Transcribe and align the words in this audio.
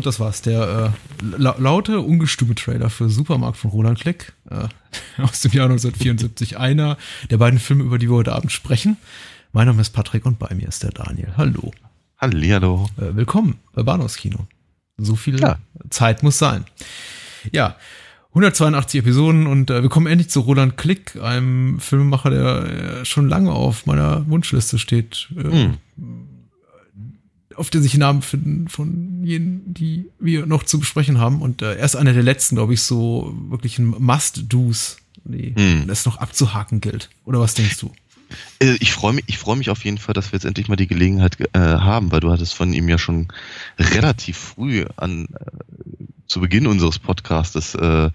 Und 0.00 0.06
das 0.06 0.18
war's, 0.18 0.40
der 0.40 0.94
äh, 1.22 1.36
la 1.36 1.54
laute, 1.58 2.00
ungestüme 2.00 2.54
Trailer 2.54 2.88
für 2.88 3.10
Supermarkt 3.10 3.58
von 3.58 3.70
Roland 3.70 4.00
Klick 4.00 4.32
äh, 4.48 4.66
aus 5.22 5.42
dem 5.42 5.52
Jahr 5.52 5.66
1974. 5.66 6.56
Einer 6.56 6.96
der 7.28 7.36
beiden 7.36 7.58
Filme, 7.58 7.84
über 7.84 7.98
die 7.98 8.08
wir 8.08 8.16
heute 8.16 8.32
Abend 8.32 8.50
sprechen. 8.50 8.96
Mein 9.52 9.66
Name 9.66 9.82
ist 9.82 9.90
Patrick 9.90 10.24
und 10.24 10.38
bei 10.38 10.54
mir 10.54 10.68
ist 10.68 10.84
der 10.84 10.92
Daniel. 10.92 11.34
Hallo. 11.36 11.70
Hallihallo. 12.16 12.88
Äh, 12.96 13.14
willkommen 13.14 13.58
bei 13.74 13.82
Bahnhofskino. 13.82 14.46
So 14.96 15.16
viel 15.16 15.38
ja. 15.38 15.58
Zeit 15.90 16.22
muss 16.22 16.38
sein. 16.38 16.64
Ja, 17.52 17.76
182 18.30 19.00
Episoden 19.00 19.46
und 19.46 19.68
äh, 19.68 19.82
wir 19.82 19.90
kommen 19.90 20.06
endlich 20.06 20.30
zu 20.30 20.40
Roland 20.40 20.78
Klick, 20.78 21.16
einem 21.20 21.78
Filmemacher, 21.78 22.30
der 22.30 23.00
äh, 23.00 23.04
schon 23.04 23.28
lange 23.28 23.52
auf 23.52 23.84
meiner 23.84 24.26
Wunschliste 24.30 24.78
steht. 24.78 25.28
Äh, 25.36 25.42
hm 25.42 25.78
auf 27.60 27.70
der 27.70 27.82
sich 27.82 27.96
Namen 27.96 28.22
finden 28.22 28.68
von 28.68 29.22
jenen, 29.22 29.62
die 29.72 30.06
wir 30.18 30.46
noch 30.46 30.64
zu 30.64 30.80
besprechen 30.80 31.18
haben. 31.18 31.42
Und 31.42 31.62
äh, 31.62 31.74
er 31.74 31.84
ist 31.84 31.94
einer 31.94 32.14
der 32.14 32.22
letzten, 32.22 32.56
glaube 32.56 32.74
ich, 32.74 32.82
so 32.82 33.34
wirklich 33.48 33.78
ein 33.78 33.86
Must-Dos, 33.86 34.96
die 35.24 35.54
hm. 35.54 35.86
das 35.86 36.06
noch 36.06 36.16
abzuhaken 36.16 36.80
gilt. 36.80 37.10
Oder 37.26 37.38
was 37.38 37.54
denkst 37.54 37.78
du? 37.78 37.92
Äh, 38.60 38.76
ich 38.80 38.92
freue 38.92 39.12
mich, 39.12 39.24
ich 39.26 39.38
freue 39.38 39.56
mich 39.56 39.68
auf 39.68 39.84
jeden 39.84 39.98
Fall, 39.98 40.14
dass 40.14 40.32
wir 40.32 40.38
jetzt 40.38 40.46
endlich 40.46 40.68
mal 40.68 40.76
die 40.76 40.86
Gelegenheit 40.86 41.36
äh, 41.52 41.58
haben, 41.58 42.10
weil 42.12 42.20
du 42.20 42.30
hattest 42.30 42.54
von 42.54 42.72
ihm 42.72 42.88
ja 42.88 42.96
schon 42.96 43.28
relativ 43.78 44.38
früh 44.38 44.86
an 44.96 45.26
äh, 45.26 46.04
zu 46.26 46.40
Beginn 46.40 46.66
unseres 46.66 46.98
Podcastes 46.98 47.74
äh, 47.74 48.10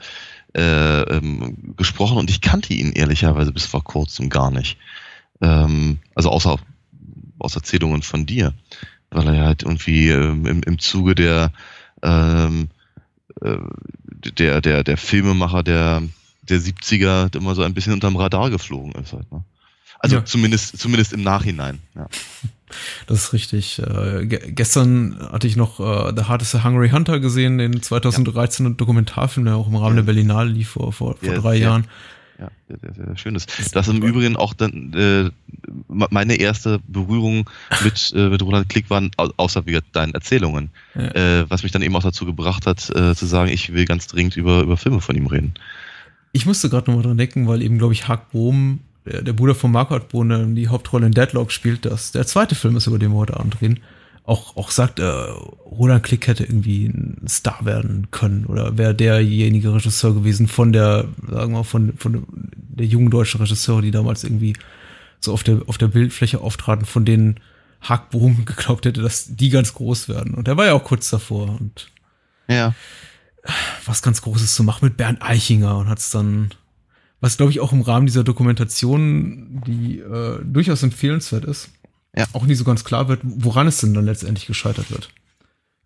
äh, 0.56 1.02
ähm, 1.02 1.76
gesprochen 1.78 2.18
und 2.18 2.30
ich 2.30 2.42
kannte 2.42 2.74
ihn 2.74 2.94
ehrlicherweise 2.94 3.52
bis 3.52 3.66
vor 3.66 3.84
kurzem 3.84 4.30
gar 4.30 4.50
nicht. 4.50 4.78
Ähm, 5.42 6.00
also 6.16 6.30
außer 6.30 6.58
aus 7.38 7.56
Erzählungen 7.56 8.02
von 8.02 8.26
dir 8.26 8.54
weil 9.16 9.28
er 9.28 9.46
halt 9.46 9.64
irgendwie 9.64 10.10
ähm, 10.10 10.46
im, 10.46 10.64
im 10.64 10.80
Zuge 10.80 11.16
der, 11.16 11.52
ähm, 12.04 12.70
äh, 13.42 13.58
der, 14.38 14.62
der, 14.62 14.84
der 14.84 14.98
Filmemacher 14.98 15.64
der, 15.64 16.04
der 16.44 16.60
70er 16.60 17.36
immer 17.36 17.56
so 17.56 17.64
ein 17.64 17.74
bisschen 17.74 17.94
unterm 17.94 18.18
Radar 18.18 18.50
geflogen 18.50 18.92
ist 19.02 19.14
halt, 19.14 19.32
ne? 19.32 19.44
Also 20.00 20.18
ja. 20.18 20.26
zumindest, 20.26 20.78
zumindest 20.78 21.14
im 21.14 21.24
Nachhinein, 21.24 21.80
ja. 21.96 22.08
Das 23.06 23.20
ist 23.20 23.34
richtig. 23.34 23.80
Äh, 23.80 24.26
gestern 24.26 25.18
hatte 25.32 25.46
ich 25.46 25.56
noch 25.56 25.80
äh, 25.80 26.14
The 26.16 26.24
a 26.24 26.64
Hungry 26.64 26.90
Hunter 26.90 27.20
gesehen, 27.20 27.60
den 27.60 27.82
2013 27.82 28.66
ja. 28.66 28.72
Dokumentarfilm, 28.74 29.46
der 29.46 29.56
auch 29.56 29.68
im 29.68 29.76
Rahmen 29.76 29.96
ja. 29.96 30.02
der 30.02 30.12
Berlinale 30.12 30.50
lief 30.50 30.70
vor, 30.70 30.92
vor, 30.92 31.16
vor 31.16 31.36
drei 31.36 31.56
Jahren. 31.56 31.86
Ja, 32.40 32.50
sehr, 32.68 32.94
sehr 32.94 33.18
schön 33.18 33.36
ist. 33.36 33.76
Das 33.76 33.88
ist 33.88 33.94
im 33.94 34.04
Übrigen 34.04 34.36
auch 34.36 34.54
dann 34.54 34.94
äh, 34.94 35.30
meine 35.88 36.36
erste 36.36 36.80
Berührung 36.88 37.50
mit, 37.84 38.12
äh, 38.14 38.30
mit 38.30 38.42
Roland 38.42 38.68
Klick 38.68 38.90
waren, 38.90 39.12
außer 39.16 39.66
wie 39.66 39.80
deinen 39.94 40.14
Erzählungen, 40.14 40.70
ja. 40.96 41.42
äh, 41.42 41.50
was 41.50 41.64
mich 41.64 41.72
dann 41.72 41.82
eben 41.82 41.96
auch 41.96 42.04
dazu 42.04 42.26
gebracht 42.26 42.68
hat, 42.68 42.90
äh, 42.90 43.16
zu 43.16 43.26
sagen, 43.26 43.50
ich 43.50 43.72
will 43.74 43.86
ganz 43.86 44.08
dringend 44.08 44.36
über, 44.36 44.62
über 44.62 44.76
Filme 44.76 45.00
von 45.00 45.16
ihm 45.16 45.28
reden. 45.28 45.54
Ich 46.34 46.46
musste 46.46 46.70
gerade 46.70 46.92
nochmal 46.92 47.06
dran 47.06 47.18
denken, 47.18 47.48
weil 47.48 47.62
eben, 47.62 47.78
glaube 47.78 47.94
ich, 47.94 48.10
Haag 48.10 48.32
Bohm, 48.32 48.82
der, 49.06 49.22
der 49.22 49.34
Bruder 49.34 49.56
von 49.56 49.72
Marquardt 49.72 50.10
Bohn, 50.10 50.56
die 50.56 50.68
Hauptrolle 50.68 51.06
in 51.06 51.14
Deadlock 51.14 51.54
spielt, 51.54 51.86
das 51.86 52.12
der 52.12 52.28
zweite 52.28 52.56
Film 52.56 52.76
ist, 52.76 52.88
über 52.88 53.00
den 53.00 53.12
wir 53.12 53.18
heute 53.18 53.40
Abend 53.40 53.62
reden 53.62 53.80
auch, 54.26 54.58
auch 54.58 54.72
sagt, 54.72 55.00
äh, 55.00 55.04
Roland 55.04 56.04
Klick 56.04 56.28
hätte 56.28 56.44
irgendwie 56.44 56.88
ein 56.88 57.28
Star 57.28 57.64
werden 57.64 58.08
können 58.10 58.46
oder 58.46 58.78
wäre 58.78 58.96
derjenige 58.96 59.74
Regisseur 59.74 60.14
gewesen 60.14 60.48
von 60.48 60.74
der, 60.74 61.06
sagen 61.30 61.54
wir 61.54 61.60
mal, 61.60 61.64
von, 61.64 61.94
von 61.98 62.26
der 62.56 62.88
jungen 62.88 63.12
deutschen 63.12 63.40
Regisseur, 63.40 63.82
die 63.82 63.92
damals 63.92 64.24
irgendwie 64.24 64.54
so 65.20 65.32
auf 65.32 65.44
der, 65.44 65.62
auf 65.68 65.78
der 65.78 65.88
Bildfläche 65.88 66.42
auftraten, 66.42 66.86
von 66.86 67.06
denen 67.06 67.40
Bohm 68.10 68.46
geglaubt 68.46 68.86
hätte, 68.86 69.02
dass 69.02 69.36
die 69.36 69.50
ganz 69.50 69.74
groß 69.76 70.10
werden. 70.10 70.34
Und 70.34 70.48
er 70.48 70.58
war 70.58 70.66
ja 70.66 70.74
auch 70.74 70.84
kurz 70.84 71.10
davor 71.12 71.50
und 71.60 71.92
ja. 72.48 72.74
was 73.86 74.02
ganz 74.02 74.24
Großes 74.24 74.56
zu 74.56 74.64
machen 74.64 74.86
mit 74.86 74.98
Bernd 74.98 75.22
Eichinger 75.22 75.78
und 75.78 75.88
hat 75.88 76.00
es 76.00 76.10
dann, 76.10 76.50
was 77.22 77.38
glaube 77.38 77.52
ich 77.52 77.60
auch 77.60 77.74
im 77.74 77.82
Rahmen 77.82 78.08
dieser 78.08 78.24
Dokumentation, 78.24 79.62
die 79.68 80.00
äh, 80.00 80.40
durchaus 80.44 80.82
empfehlenswert 80.82 81.46
ist, 81.46 81.70
ja. 82.16 82.26
auch 82.34 82.46
nie 82.46 82.56
so 82.56 82.64
ganz 82.64 82.84
klar 82.84 83.08
wird, 83.08 83.22
woran 83.24 83.68
es 83.68 83.78
denn 83.78 83.94
dann 83.94 84.06
letztendlich 84.06 84.48
gescheitert 84.48 84.92
wird. 84.92 85.10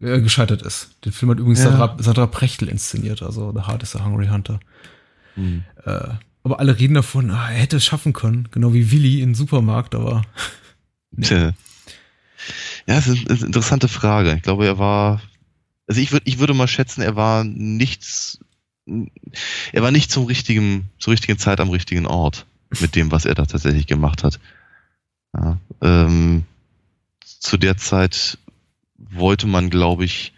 Äh, 0.01 0.21
gescheitert 0.21 0.61
ist. 0.61 0.91
Den 1.03 1.11
Film 1.11 1.31
hat 1.31 1.39
übrigens 1.39 1.59
ja. 1.59 1.71
Sandra, 1.71 1.97
Sandra 1.99 2.27
Prechtl 2.27 2.67
inszeniert, 2.67 3.21
also 3.21 3.51
The 3.53 3.67
Heart 3.67 3.83
is 3.83 3.95
a 3.95 4.05
Hungry 4.05 4.27
Hunter. 4.27 4.59
Mhm. 5.35 5.63
Äh, 5.85 6.09
aber 6.43 6.59
alle 6.59 6.79
reden 6.79 6.93
davon, 6.93 7.31
ah, 7.31 7.51
er 7.51 7.59
hätte 7.59 7.77
es 7.77 7.85
schaffen 7.85 8.13
können, 8.13 8.47
genau 8.51 8.73
wie 8.73 8.91
Willi 8.91 9.21
in 9.21 9.35
Supermarkt, 9.35 9.95
aber. 9.95 10.21
nee. 11.11 11.51
Ja, 12.87 12.95
das 12.95 13.07
ist 13.07 13.29
eine 13.29 13.39
interessante 13.45 13.87
Frage. 13.87 14.33
Ich 14.35 14.41
glaube, 14.41 14.65
er 14.65 14.79
war, 14.79 15.21
also 15.87 15.99
ich 15.99 16.11
würde, 16.11 16.25
ich 16.27 16.39
würde 16.39 16.53
mal 16.53 16.67
schätzen, 16.67 17.01
er 17.01 17.15
war 17.15 17.43
nichts, 17.43 18.39
er 18.85 19.83
war 19.83 19.91
nicht 19.91 20.11
zum 20.11 20.25
richtigen, 20.25 20.89
zur 20.97 21.11
richtigen 21.11 21.37
Zeit 21.37 21.59
am 21.59 21.69
richtigen 21.69 22.05
Ort 22.05 22.45
mit 22.79 22.95
dem, 22.95 23.11
was 23.11 23.25
er 23.25 23.35
da 23.35 23.45
tatsächlich 23.45 23.85
gemacht 23.85 24.23
hat. 24.23 24.39
Ja, 25.35 25.59
ähm, 25.81 26.43
zu 27.23 27.57
der 27.57 27.77
Zeit 27.77 28.37
wollte 28.97 29.47
man, 29.47 29.69
glaube 29.69 30.05
ich, 30.05 30.33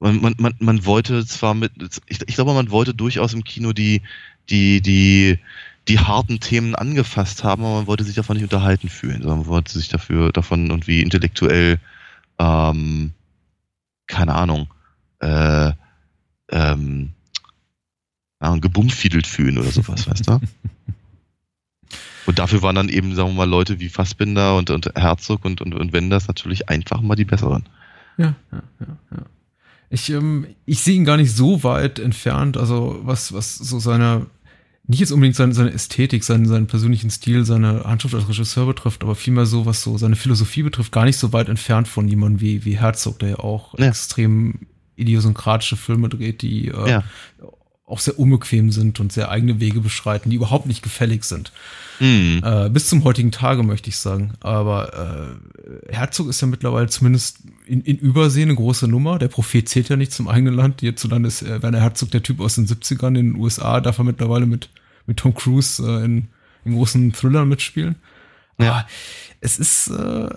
man, 0.00 0.20
man, 0.20 0.34
man, 0.38 0.54
man 0.58 0.84
wollte 0.84 1.24
zwar 1.26 1.54
mit, 1.54 1.72
ich, 2.06 2.20
ich 2.26 2.34
glaube, 2.34 2.54
man 2.54 2.70
wollte 2.70 2.94
durchaus 2.94 3.34
im 3.34 3.44
Kino 3.44 3.72
die, 3.72 4.02
die, 4.50 4.80
die, 4.82 5.38
die 5.88 5.98
harten 6.00 6.40
Themen 6.40 6.74
angefasst 6.74 7.44
haben, 7.44 7.64
aber 7.64 7.76
man 7.76 7.86
wollte 7.86 8.04
sich 8.04 8.16
davon 8.16 8.36
nicht 8.36 8.44
unterhalten 8.44 8.88
fühlen, 8.88 9.22
sondern 9.22 9.40
man 9.40 9.46
wollte 9.46 9.72
sich 9.72 9.88
dafür, 9.88 10.32
davon 10.32 10.68
irgendwie 10.68 11.02
intellektuell, 11.02 11.78
ähm, 12.38 13.12
keine 14.08 14.34
Ahnung, 14.34 14.68
äh, 15.20 15.72
ähm, 16.50 17.12
ja, 18.42 18.56
gebummfiedelt 18.56 19.26
fühlen 19.26 19.58
oder 19.58 19.70
sowas, 19.70 20.08
weißt 20.08 20.28
du? 20.28 20.40
Und 22.26 22.38
dafür 22.38 22.62
waren 22.62 22.76
dann 22.76 22.88
eben, 22.88 23.14
sagen 23.14 23.30
wir 23.30 23.34
mal, 23.34 23.48
Leute 23.48 23.80
wie 23.80 23.88
Fassbinder 23.88 24.56
und, 24.56 24.70
und 24.70 24.92
Herzog 24.94 25.44
und, 25.44 25.60
und, 25.60 25.74
und 25.74 25.92
Wenders 25.92 26.28
natürlich 26.28 26.68
einfach 26.68 27.00
mal 27.00 27.16
die 27.16 27.24
besseren. 27.24 27.64
Ja, 28.16 28.34
ja, 28.52 28.62
ja, 28.80 28.86
ja. 29.16 29.22
Ich, 29.90 30.08
ähm, 30.10 30.46
ich 30.64 30.80
sehe 30.80 30.96
ihn 30.96 31.04
gar 31.04 31.18
nicht 31.18 31.34
so 31.34 31.64
weit 31.64 31.98
entfernt, 31.98 32.56
also 32.56 33.00
was, 33.02 33.34
was 33.34 33.56
so 33.56 33.78
seine, 33.78 34.26
nicht 34.86 35.00
jetzt 35.00 35.12
unbedingt 35.12 35.36
seine, 35.36 35.52
seine 35.52 35.72
Ästhetik, 35.72 36.24
seinen, 36.24 36.46
seinen 36.46 36.66
persönlichen 36.66 37.10
Stil, 37.10 37.44
seine 37.44 37.84
Handschrift 37.84 38.14
als 38.14 38.28
Regisseur 38.28 38.64
betrifft, 38.66 39.02
aber 39.02 39.14
vielmehr 39.14 39.44
so, 39.44 39.66
was 39.66 39.82
so 39.82 39.98
seine 39.98 40.16
Philosophie 40.16 40.62
betrifft, 40.62 40.92
gar 40.92 41.04
nicht 41.04 41.18
so 41.18 41.34
weit 41.34 41.50
entfernt 41.50 41.88
von 41.88 42.08
jemandem 42.08 42.40
wie, 42.40 42.64
wie 42.64 42.78
Herzog, 42.78 43.18
der 43.18 43.28
ja 43.30 43.38
auch 43.40 43.78
ja. 43.78 43.86
extrem 43.88 44.60
idiosynkratische 44.96 45.76
Filme 45.76 46.08
dreht, 46.08 46.40
die 46.40 46.68
äh, 46.68 46.88
ja. 46.88 47.04
Auch 47.92 48.00
sehr 48.00 48.18
unbequem 48.18 48.72
sind 48.72 48.98
und 49.00 49.12
sehr 49.12 49.30
eigene 49.30 49.60
Wege 49.60 49.80
beschreiten, 49.80 50.30
die 50.30 50.36
überhaupt 50.36 50.66
nicht 50.66 50.82
gefällig 50.82 51.24
sind. 51.24 51.52
Mhm. 52.00 52.40
Äh, 52.42 52.70
bis 52.70 52.88
zum 52.88 53.04
heutigen 53.04 53.30
Tage, 53.30 53.62
möchte 53.62 53.90
ich 53.90 53.98
sagen. 53.98 54.32
Aber 54.40 55.38
äh, 55.88 55.92
Herzog 55.92 56.28
ist 56.28 56.40
ja 56.40 56.48
mittlerweile 56.48 56.88
zumindest 56.88 57.40
in, 57.66 57.82
in 57.82 57.98
Übersee 57.98 58.42
eine 58.42 58.54
große 58.54 58.88
Nummer. 58.88 59.18
Der 59.18 59.28
Prophet 59.28 59.68
zählt 59.68 59.90
ja 59.90 59.96
nicht 59.96 60.12
zum 60.12 60.26
eigenen 60.26 60.54
Land. 60.54 60.80
Hierzulande 60.80 61.28
ist 61.28 61.42
äh, 61.42 61.62
Werner 61.62 61.80
Herzog 61.80 62.10
der 62.10 62.22
Typ 62.22 62.40
aus 62.40 62.54
den 62.54 62.66
70ern. 62.66 63.08
In 63.08 63.14
den 63.14 63.36
USA 63.36 63.80
darf 63.80 63.98
er 63.98 64.04
mittlerweile 64.04 64.46
mit, 64.46 64.70
mit 65.06 65.18
Tom 65.18 65.34
Cruise 65.34 65.82
äh, 65.82 66.04
in, 66.04 66.28
in 66.64 66.74
großen 66.74 67.12
Thrillern 67.12 67.48
mitspielen. 67.48 67.96
Ja. 68.58 68.86
Es 69.40 69.58
ist, 69.58 69.88
äh, 69.88 70.28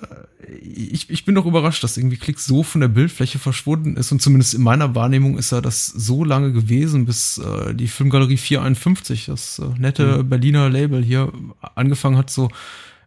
ich, 0.61 1.09
ich 1.09 1.25
bin 1.25 1.35
doch 1.35 1.45
überrascht, 1.45 1.83
dass 1.83 1.97
irgendwie 1.97 2.17
Klick 2.17 2.39
so 2.39 2.63
von 2.63 2.81
der 2.81 2.87
Bildfläche 2.87 3.37
verschwunden 3.37 3.97
ist 3.97 4.11
und 4.11 4.21
zumindest 4.21 4.55
in 4.55 4.63
meiner 4.63 4.95
Wahrnehmung 4.95 5.37
ist 5.37 5.51
er 5.51 5.61
das 5.61 5.85
so 5.85 6.23
lange 6.23 6.51
gewesen, 6.51 7.05
bis 7.05 7.37
äh, 7.37 7.75
die 7.75 7.87
Filmgalerie 7.87 8.37
451, 8.37 9.27
das 9.27 9.59
äh, 9.59 9.79
nette 9.79 10.23
mhm. 10.23 10.29
Berliner 10.29 10.69
Label 10.69 11.03
hier 11.03 11.31
angefangen 11.75 12.17
hat, 12.17 12.31
so, 12.31 12.49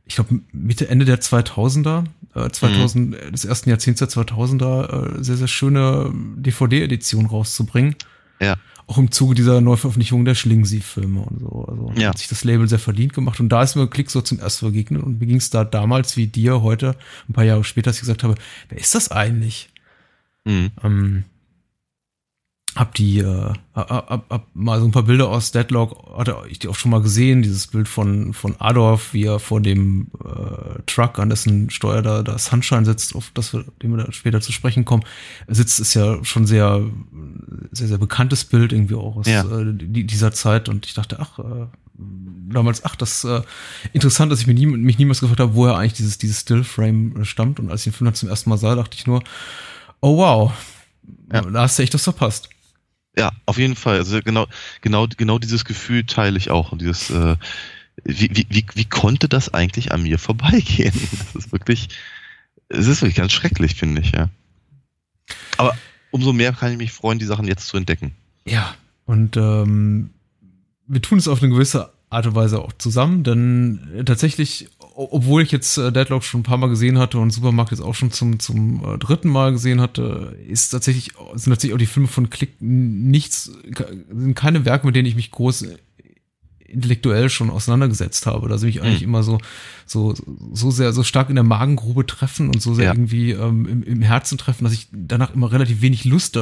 ich 0.05 0.15
glaube 0.15 0.41
Mitte, 0.53 0.89
Ende 0.89 1.05
der 1.05 1.21
2000er, 1.21 2.05
äh, 2.35 2.49
2000, 2.49 3.11
mhm. 3.11 3.33
des 3.33 3.45
ersten 3.45 3.71
Jahrzehnts 3.71 3.99
der 3.99 4.09
2000er, 4.09 5.19
äh, 5.19 5.25
sehr, 5.25 5.37
sehr 5.37 5.49
schöne 5.49 6.13
DVD-Edition 6.37 7.27
rauszubringen. 7.27 7.97
Ja 8.41 8.57
auch 8.89 8.97
im 8.97 9.11
Zuge 9.11 9.35
dieser 9.35 9.61
Neuveröffentlichung 9.61 10.25
der 10.25 10.35
Schlingsi-Filme 10.35 11.21
und 11.21 11.41
so. 11.41 11.67
Also 11.69 11.93
ja. 11.97 12.09
hat 12.09 12.19
sich 12.19 12.29
das 12.29 12.43
Label 12.43 12.67
sehr 12.69 12.79
verdient 12.79 13.13
gemacht. 13.13 13.39
Und 13.39 13.51
da 13.51 13.63
ist 13.63 13.77
mir 13.77 13.87
Klick 13.87 14.11
so 14.11 14.23
zum 14.23 14.41
ersten 14.41 14.67
begegnet 14.67 15.03
und 15.03 15.21
mir 15.21 15.27
ging 15.27 15.37
es 15.37 15.51
da 15.51 15.63
damals 15.65 16.17
wie 16.17 16.27
dir 16.27 16.63
heute, 16.63 16.97
ein 17.29 17.35
paar 17.35 17.45
Jahre 17.45 17.65
später, 17.65 17.91
dass 17.91 17.97
ich 17.97 18.01
gesagt 18.01 18.25
habe, 18.25 18.35
wer 18.71 18.79
ist 18.79 18.95
das 18.95 19.11
eigentlich? 19.11 19.69
Mhm. 20.45 20.71
Ähm, 20.83 21.25
hab 22.77 22.95
die, 22.95 23.19
äh, 23.19 23.53
hab, 23.75 24.31
hab 24.31 24.47
mal 24.55 24.79
so 24.79 24.87
ein 24.87 24.93
paar 24.93 25.03
Bilder 25.03 25.29
aus 25.29 25.51
Deadlock, 25.51 26.17
hatte 26.17 26.37
ich 26.49 26.59
die 26.59 26.69
auch 26.69 26.75
schon 26.75 26.91
mal 26.91 27.03
gesehen, 27.03 27.43
dieses 27.43 27.67
Bild 27.67 27.89
von, 27.89 28.35
von 28.35 28.55
Adolf, 28.61 29.15
wie 29.15 29.25
er 29.25 29.39
vor 29.39 29.61
dem 29.61 30.09
äh, 30.25 30.83
Truck, 30.87 31.19
an 31.19 31.31
dessen 31.31 31.71
Steuer 31.71 32.03
da, 32.03 32.23
da 32.23 32.39
Sunshine 32.39 32.85
sitzt, 32.85 33.17
auf 33.17 33.31
das 33.35 33.53
wir, 33.53 33.65
dem 33.83 33.97
wir 33.97 34.05
da 34.05 34.13
später 34.13 34.41
zu 34.41 34.53
sprechen 34.53 34.85
kommen, 34.85 35.03
sitzt, 35.49 35.81
ist 35.81 35.95
ja 35.95 36.23
schon 36.25 36.47
sehr, 36.47 36.83
sehr, 37.73 37.89
sehr 37.89 37.99
bekanntes 37.99 38.45
Bild 38.45 38.73
irgendwie 38.73 38.95
auch 38.95 39.17
aus 39.17 39.27
ja. 39.27 39.43
äh, 39.43 39.75
dieser 39.75 40.33
Zeit 40.33 40.69
und 40.69 40.87
ich 40.87 40.95
dachte, 40.95 41.19
ach, 41.21 41.39
äh, 41.39 41.67
damals, 41.97 42.85
ach, 42.85 42.97
das 42.97 43.25
äh, 43.25 43.43
interessant, 43.93 44.31
dass 44.31 44.41
ich 44.41 44.47
mich, 44.47 44.57
nie, 44.57 44.67
mich 44.67 44.99
niemals 44.99 45.21
gefragt 45.21 45.41
habe, 45.41 45.55
woher 45.55 45.77
eigentlich 45.77 45.95
dieses, 45.95 46.19
dieses 46.19 46.41
Stillframe 46.41 47.25
stammt 47.25 47.59
und 47.59 47.71
als 47.71 47.81
ich 47.81 47.93
den 47.93 47.97
Film 47.97 48.07
dann 48.07 48.15
zum 48.15 48.29
ersten 48.29 48.51
Mal 48.51 48.59
sah, 48.59 48.75
dachte 48.75 48.97
ich 48.97 49.07
nur, 49.07 49.23
Oh 50.01 50.17
wow. 50.17 50.53
Ja. 51.33 51.43
Da 51.43 51.63
hast 51.63 51.79
du 51.79 51.83
echt 51.83 51.95
das 51.95 52.05
verpasst. 52.05 52.49
Ja, 53.19 53.33
auf 53.47 53.59
jeden 53.59 53.75
Fall. 53.75 53.97
Also 53.97 54.21
genau, 54.23 54.47
genau, 54.81 55.09
genau 55.09 55.41
dieses 55.41 55.65
Gefühl 55.65 56.07
teile 56.07 56.39
ich 56.39 56.51
auch. 56.51 56.71
Und 56.71 56.81
dieses, 56.81 57.11
äh, 57.11 57.37
wie, 58.05 58.31
wie, 58.33 58.47
wie, 58.49 58.65
wie 58.75 58.85
konnte 58.85 59.29
das 59.29 59.53
eigentlich 59.53 59.91
an 59.91 60.05
mir 60.05 60.19
vorbeigehen? 60.21 60.95
Das 60.95 61.35
ist 61.35 61.53
wirklich, 61.53 61.89
es 62.69 62.87
ist 62.87 63.03
wirklich 63.03 63.17
ganz 63.17 63.33
schrecklich, 63.33 63.75
finde 63.75 64.03
ich, 64.03 64.13
ja. 64.13 64.29
Aber 65.57 65.77
umso 66.13 66.33
mehr 66.33 66.53
kann 66.53 66.71
ich 66.71 66.79
mich 66.79 66.93
freuen, 66.93 67.19
die 67.19 67.25
Sachen 67.25 67.49
jetzt 67.49 67.67
zu 67.67 67.77
entdecken. 67.77 68.15
Ja, 68.45 68.77
und 69.05 69.37
ähm, 69.37 70.11
wir 70.87 71.03
tun 71.03 71.19
es 71.19 71.27
auf 71.27 71.43
eine 71.43 71.53
gewisse 71.53 71.93
Art 72.11 72.27
und 72.27 72.35
Weise 72.35 72.61
auch 72.61 72.73
zusammen, 72.79 73.23
denn 73.23 74.03
tatsächlich, 74.07 74.69
obwohl 74.95 75.43
ich 75.43 75.53
jetzt 75.53 75.77
äh, 75.77 75.93
Deadlock 75.93 76.25
schon 76.25 76.41
ein 76.41 76.45
paar 76.45 76.57
Mal 76.57 76.69
gesehen 76.69 76.99
hatte 76.99 77.19
und 77.19 77.31
Supermarkt 77.31 77.71
jetzt 77.71 77.81
auch 77.81 77.95
schon 77.95 78.11
zum, 78.11 78.39
zum 78.39 78.83
äh, 78.85 78.99
dritten 78.99 79.29
Mal 79.29 79.53
gesehen 79.53 79.81
hatte, 79.81 80.37
ist 80.49 80.71
tatsächlich, 80.71 81.13
sind 81.35 81.53
tatsächlich 81.53 81.75
auch 81.75 81.79
die 81.79 81.87
Filme 81.87 82.09
von 82.09 82.31
Klick 82.31 82.61
nichts, 82.61 83.53
sind 84.09 84.35
keine 84.35 84.65
Werke, 84.65 84.87
mit 84.87 84.97
denen 84.97 85.07
ich 85.07 85.17
mich 85.17 85.31
groß 85.31 85.67
intellektuell 86.69 87.31
schon 87.31 87.51
auseinandergesetzt 87.51 88.27
habe, 88.27 88.49
dass 88.49 88.63
ich 88.63 88.77
mich 88.77 88.83
eigentlich 88.83 89.01
mhm. 89.01 89.09
immer 89.09 89.23
so, 89.23 89.39
so, 89.87 90.15
so 90.53 90.71
sehr, 90.71 90.93
so 90.93 91.03
stark 91.03 91.31
in 91.31 91.35
der 91.35 91.45
Magengrube 91.45 92.07
treffen 92.07 92.49
und 92.49 92.61
so 92.61 92.75
sehr 92.75 92.87
ja. 92.87 92.93
irgendwie 92.93 93.33
ähm, 93.33 93.67
im, 93.67 93.83
im 93.83 94.03
Herzen 94.03 94.39
treffen, 94.39 94.65
dass 94.65 94.73
ich 94.75 94.89
danach 94.93 95.35
immer 95.35 95.51
relativ 95.51 95.81
wenig 95.81 96.05
Lust 96.05 96.37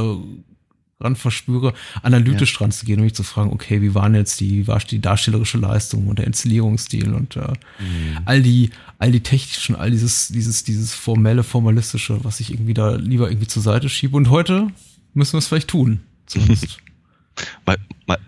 daran 0.99 1.17
verspüre, 1.17 1.75
analytisch 2.03 2.53
ja. 2.53 2.59
dran 2.59 2.73
zu 2.73 2.87
gehen 2.87 2.99
und 2.99 3.05
mich 3.05 3.15
zu 3.15 3.23
fragen, 3.23 3.53
okay, 3.53 3.83
wie 3.83 3.95
waren 3.95 4.15
jetzt 4.15 4.41
die, 4.41 4.67
war 4.67 4.79
die 4.79 5.01
darstellerische 5.01 5.59
Leistung 5.59 6.07
und 6.07 6.19
der 6.19 6.27
Inszenierungsstil 6.27 7.13
und 7.13 7.37
äh, 7.37 7.49
mhm. 7.79 8.19
all 8.25 8.43
die, 8.43 8.71
all 8.99 9.11
die 9.11 9.21
technischen, 9.21 9.77
all 9.77 9.91
dieses, 9.91 10.29
dieses, 10.29 10.65
dieses 10.65 10.95
formelle, 10.95 11.43
formalistische, 11.43 12.25
was 12.25 12.41
ich 12.41 12.53
irgendwie 12.53 12.75
da 12.75 12.95
lieber 12.95 13.29
irgendwie 13.29 13.47
zur 13.47 13.63
Seite 13.63 13.89
schiebe. 13.91 14.17
Und 14.17 14.31
heute 14.31 14.69
müssen 15.13 15.35
wir 15.35 15.39
es 15.39 15.49
vielleicht 15.49 15.69
tun, 15.69 16.01
zumindest. 16.25 16.79
mal, 17.67 17.77
mal, 18.07 18.19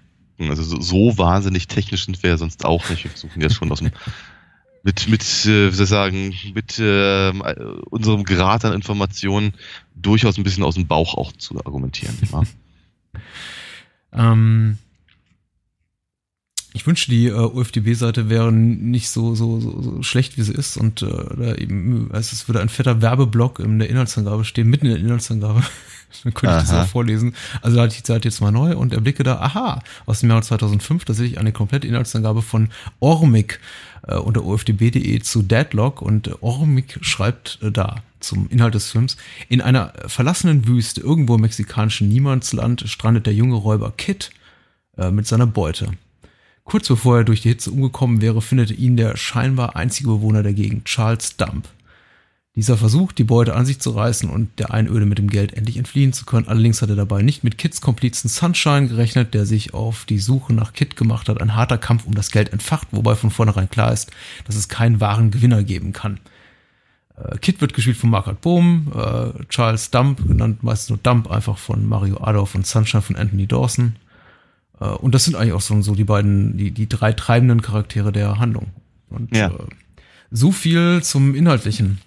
also 0.41 0.63
so, 0.63 0.81
so 0.81 1.17
wahnsinnig 1.17 1.69
technisch 1.69 2.05
sind 2.05 2.23
wir 2.23 2.31
ja 2.31 2.37
sonst 2.37 2.67
auch 2.67 2.91
nicht. 2.91 3.05
Wir 3.05 3.11
versuchen 3.11 3.41
ja 3.41 3.49
schon 3.49 3.73
aus 3.73 3.79
dem 3.79 3.93
mit, 4.83 5.09
mit, 5.09 5.23
äh, 5.23 5.71
wie 5.71 5.75
soll 5.75 5.85
ich 5.85 5.91
sagen, 5.91 6.35
mit 6.55 6.79
äh, 6.79 7.33
unserem 7.91 8.25
Grad 8.25 8.65
an 8.65 8.73
Informationen 8.73 9.55
durchaus 9.95 10.39
ein 10.39 10.45
bisschen 10.45 10.65
aus 10.65 10.75
dem 10.75 10.87
Bauch 10.87 11.15
auch 11.15 11.33
zu 11.33 11.59
argumentieren. 11.65 12.17
Ja? 12.33 12.43
ähm, 14.37 14.79
ich 16.75 16.87
wünsche, 16.87 17.11
die 17.11 17.27
äh, 17.27 17.33
UFDB-Seite 17.33 18.29
wäre 18.29 18.53
nicht 18.53 19.09
so, 19.09 19.35
so, 19.35 19.59
so, 19.59 19.83
so 19.83 20.03
schlecht, 20.03 20.39
wie 20.39 20.43
sie 20.43 20.53
ist 20.53 20.77
und 20.77 21.03
äh, 21.03 21.61
eben, 21.61 22.09
also 22.13 22.31
es 22.33 22.47
würde 22.47 22.61
ein 22.61 22.69
fetter 22.69 23.03
Werbeblock 23.03 23.59
in 23.59 23.79
der 23.79 23.89
Inhaltsangabe 23.89 24.45
stehen, 24.45 24.69
mitten 24.69 24.87
in 24.87 24.93
der 24.93 25.01
Inhaltsangabe. 25.01 25.63
Dann 26.25 26.35
könnte 26.35 26.55
aha. 26.55 26.63
ich 26.63 26.69
das 26.69 26.75
auch 26.75 26.87
vorlesen. 26.87 27.35
Also 27.61 27.77
da 27.77 27.83
hatte 27.83 27.95
ich 27.95 28.03
die 28.03 28.07
Seite 28.07 28.29
jetzt 28.29 28.41
mal 28.41 28.51
neu 28.51 28.77
und 28.77 28.93
erblicke 28.93 29.25
da, 29.25 29.41
aha, 29.41 29.83
aus 30.07 30.21
dem 30.21 30.31
Jahr 30.31 30.41
2005, 30.41 31.05
da 31.05 31.15
sehe 31.15 31.27
ich 31.27 31.39
eine 31.39 31.53
komplette 31.53 31.87
Inhaltsangabe 31.87 32.43
von 32.43 32.71
Ormik 33.01 33.55
äh, 33.55 33.88
unter 34.17 34.45
ofdb.de 34.45 35.21
zu 35.21 35.43
Deadlock 35.43 36.03
und 36.03 36.43
Ormik 36.43 36.99
schreibt 37.03 37.59
äh, 37.63 37.71
da 37.71 37.97
zum 38.21 38.49
Inhalt 38.49 38.75
des 38.75 38.91
Films. 38.91 39.17
In 39.49 39.61
einer 39.61 39.93
verlassenen 40.07 40.67
Wüste, 40.67 41.01
irgendwo 41.01 41.37
im 41.37 41.43
mexikanischen 41.43 42.09
Niemandsland, 42.09 42.85
strandet 42.87 43.27
der 43.27 43.35
junge 43.35 43.55
Räuber 43.55 43.93
Kit 43.97 44.31
äh, 44.97 45.11
mit 45.11 45.27
seiner 45.27 45.47
Beute. 45.47 45.93
Kurz 46.65 46.89
bevor 46.89 47.19
er 47.19 47.25
durch 47.25 47.43
die 47.43 47.49
Hitze 47.49 47.71
umgekommen 47.71 48.21
wäre, 48.21 48.43
findet 48.43 48.71
ihn 48.73 48.97
der 48.97 49.17
scheinbar 49.17 49.77
einzige 49.77 50.09
Bewohner 50.09 50.43
der 50.43 50.53
Gegend, 50.53 50.85
Charles 50.85 51.37
Dump. 51.37 51.69
Dieser 52.59 52.77
versucht, 52.77 53.19
die 53.19 53.25
Beute 53.25 53.55
an 53.55 53.67
sich 53.67 53.79
zu 53.79 53.91
reißen 53.91 54.29
und 54.29 54.59
der 54.59 54.75
Einöde 54.75 55.07
mit 55.07 55.19
dem 55.19 55.31
Geld 55.31 55.55
endlich 55.55 55.77
entfliehen 55.77 56.13
zu 56.13 56.25
können. 56.25 56.49
Allerdings 56.49 56.83
hat 56.83 56.91
er 56.91 56.97
dabei 56.97 57.23
nicht 57.23 57.45
mit 57.45 57.57
Kids 57.57 57.81
Komplizen 57.81 58.29
Sunshine 58.29 58.89
gerechnet, 58.89 59.33
der 59.33 59.47
sich 59.47 59.75
auf 59.75 60.05
die 60.07 60.19
Suche 60.19 60.53
nach 60.53 60.73
Kid 60.73 60.97
gemacht 60.97 61.29
hat. 61.29 61.41
Ein 61.41 61.55
harter 61.55 61.79
Kampf 61.79 62.05
um 62.05 62.17
das 62.17 62.33
Geld 62.33 62.53
entfacht, 62.53 62.89
wobei 62.91 63.15
von 63.15 63.31
vornherein 63.31 63.71
klar 63.71 63.93
ist, 63.93 64.11
dass 64.45 64.57
es 64.57 64.69
keinen 64.69 65.01
wahren 65.01 65.31
Gewinner 65.31 65.63
geben 65.63 65.93
kann. 65.93 66.19
Äh, 67.17 67.39
Kid 67.39 67.61
wird 67.61 67.75
gespielt 67.75 67.97
von 67.97 68.11
Margaret 68.11 68.41
Bohm, 68.41 68.91
äh, 68.93 69.45
Charles 69.51 69.93
Dump, 69.93 70.27
genannt 70.27 70.65
meistens 70.65 70.89
nur 70.89 70.99
Dump, 70.99 71.31
einfach 71.31 71.59
von 71.59 71.89
Mario 71.89 72.17
Adolf 72.21 72.57
und 72.57 72.67
Sunshine 72.67 73.03
von 73.03 73.15
Anthony 73.15 73.47
Dawson. 73.47 73.95
Äh, 74.81 74.87
und 74.87 75.15
das 75.15 75.27
sind 75.27 75.37
eigentlich 75.37 75.53
auch 75.53 75.61
so, 75.61 75.81
so 75.81 75.95
die 75.95 76.03
beiden, 76.03 76.57
die, 76.57 76.73
die 76.73 76.89
drei 76.89 77.13
treibenden 77.13 77.63
Charaktere 77.63 78.11
der 78.11 78.41
Handlung. 78.41 78.67
Und 79.11 79.37
ja. 79.37 79.47
Äh, 79.47 79.59
so 80.33 80.51
viel 80.51 81.05
zum 81.05 81.37
Inhaltlichen. 81.37 82.01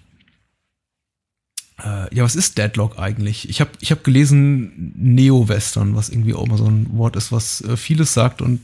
Äh, 1.78 2.14
ja, 2.14 2.24
was 2.24 2.36
ist 2.36 2.58
Deadlock 2.58 2.98
eigentlich? 2.98 3.48
Ich 3.48 3.60
habe 3.60 3.70
ich 3.80 3.90
hab 3.90 4.04
gelesen 4.04 4.92
Neo-Western, 4.96 5.96
was 5.96 6.10
irgendwie 6.10 6.34
auch 6.34 6.46
mal 6.46 6.58
so 6.58 6.66
ein 6.66 6.86
Wort 6.96 7.16
ist, 7.16 7.32
was 7.32 7.62
äh, 7.62 7.76
vieles 7.76 8.14
sagt 8.14 8.42
und 8.42 8.60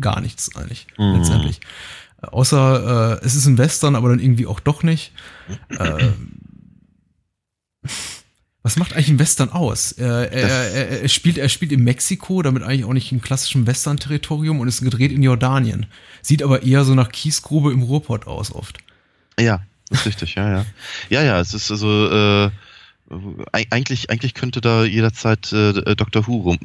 gar 0.00 0.20
nichts 0.20 0.54
eigentlich 0.56 0.86
mhm. 0.98 1.16
letztendlich. 1.16 1.60
Äh, 2.22 2.26
außer 2.26 3.20
äh, 3.20 3.24
es 3.26 3.34
ist 3.34 3.46
ein 3.46 3.58
Western, 3.58 3.96
aber 3.96 4.10
dann 4.10 4.20
irgendwie 4.20 4.46
auch 4.46 4.60
doch 4.60 4.82
nicht. 4.82 5.12
Äh, 5.70 6.10
was 8.62 8.76
macht 8.76 8.94
eigentlich 8.94 9.10
ein 9.10 9.18
Western 9.18 9.50
aus? 9.50 9.92
Er, 9.92 10.32
er, 10.32 10.48
er, 10.48 11.02
er, 11.02 11.08
spielt, 11.08 11.36
er 11.36 11.50
spielt 11.50 11.70
in 11.70 11.84
Mexiko, 11.84 12.40
damit 12.40 12.62
eigentlich 12.62 12.84
auch 12.84 12.94
nicht 12.94 13.12
im 13.12 13.20
klassischen 13.20 13.66
Western-Territorium 13.66 14.60
und 14.60 14.68
ist 14.68 14.80
gedreht 14.82 15.12
in 15.12 15.22
Jordanien. 15.22 15.86
Sieht 16.22 16.42
aber 16.42 16.62
eher 16.62 16.84
so 16.84 16.94
nach 16.94 17.12
Kiesgrube 17.12 17.72
im 17.72 17.82
Ruhrpott 17.82 18.26
aus 18.26 18.52
oft. 18.52 18.78
Ja, 19.38 19.60
das 19.88 20.00
ist 20.00 20.06
richtig, 20.06 20.34
ja, 20.34 20.50
ja. 20.50 20.66
Ja, 21.10 21.22
ja, 21.22 21.40
es 21.40 21.54
ist 21.54 21.70
also 21.70 22.10
äh, 22.10 22.50
eigentlich, 23.70 24.10
eigentlich 24.10 24.34
könnte 24.34 24.60
da 24.60 24.84
jederzeit 24.84 25.52
äh, 25.52 25.94
Dr. 25.94 26.26
Who 26.26 26.38
rum, 26.38 26.58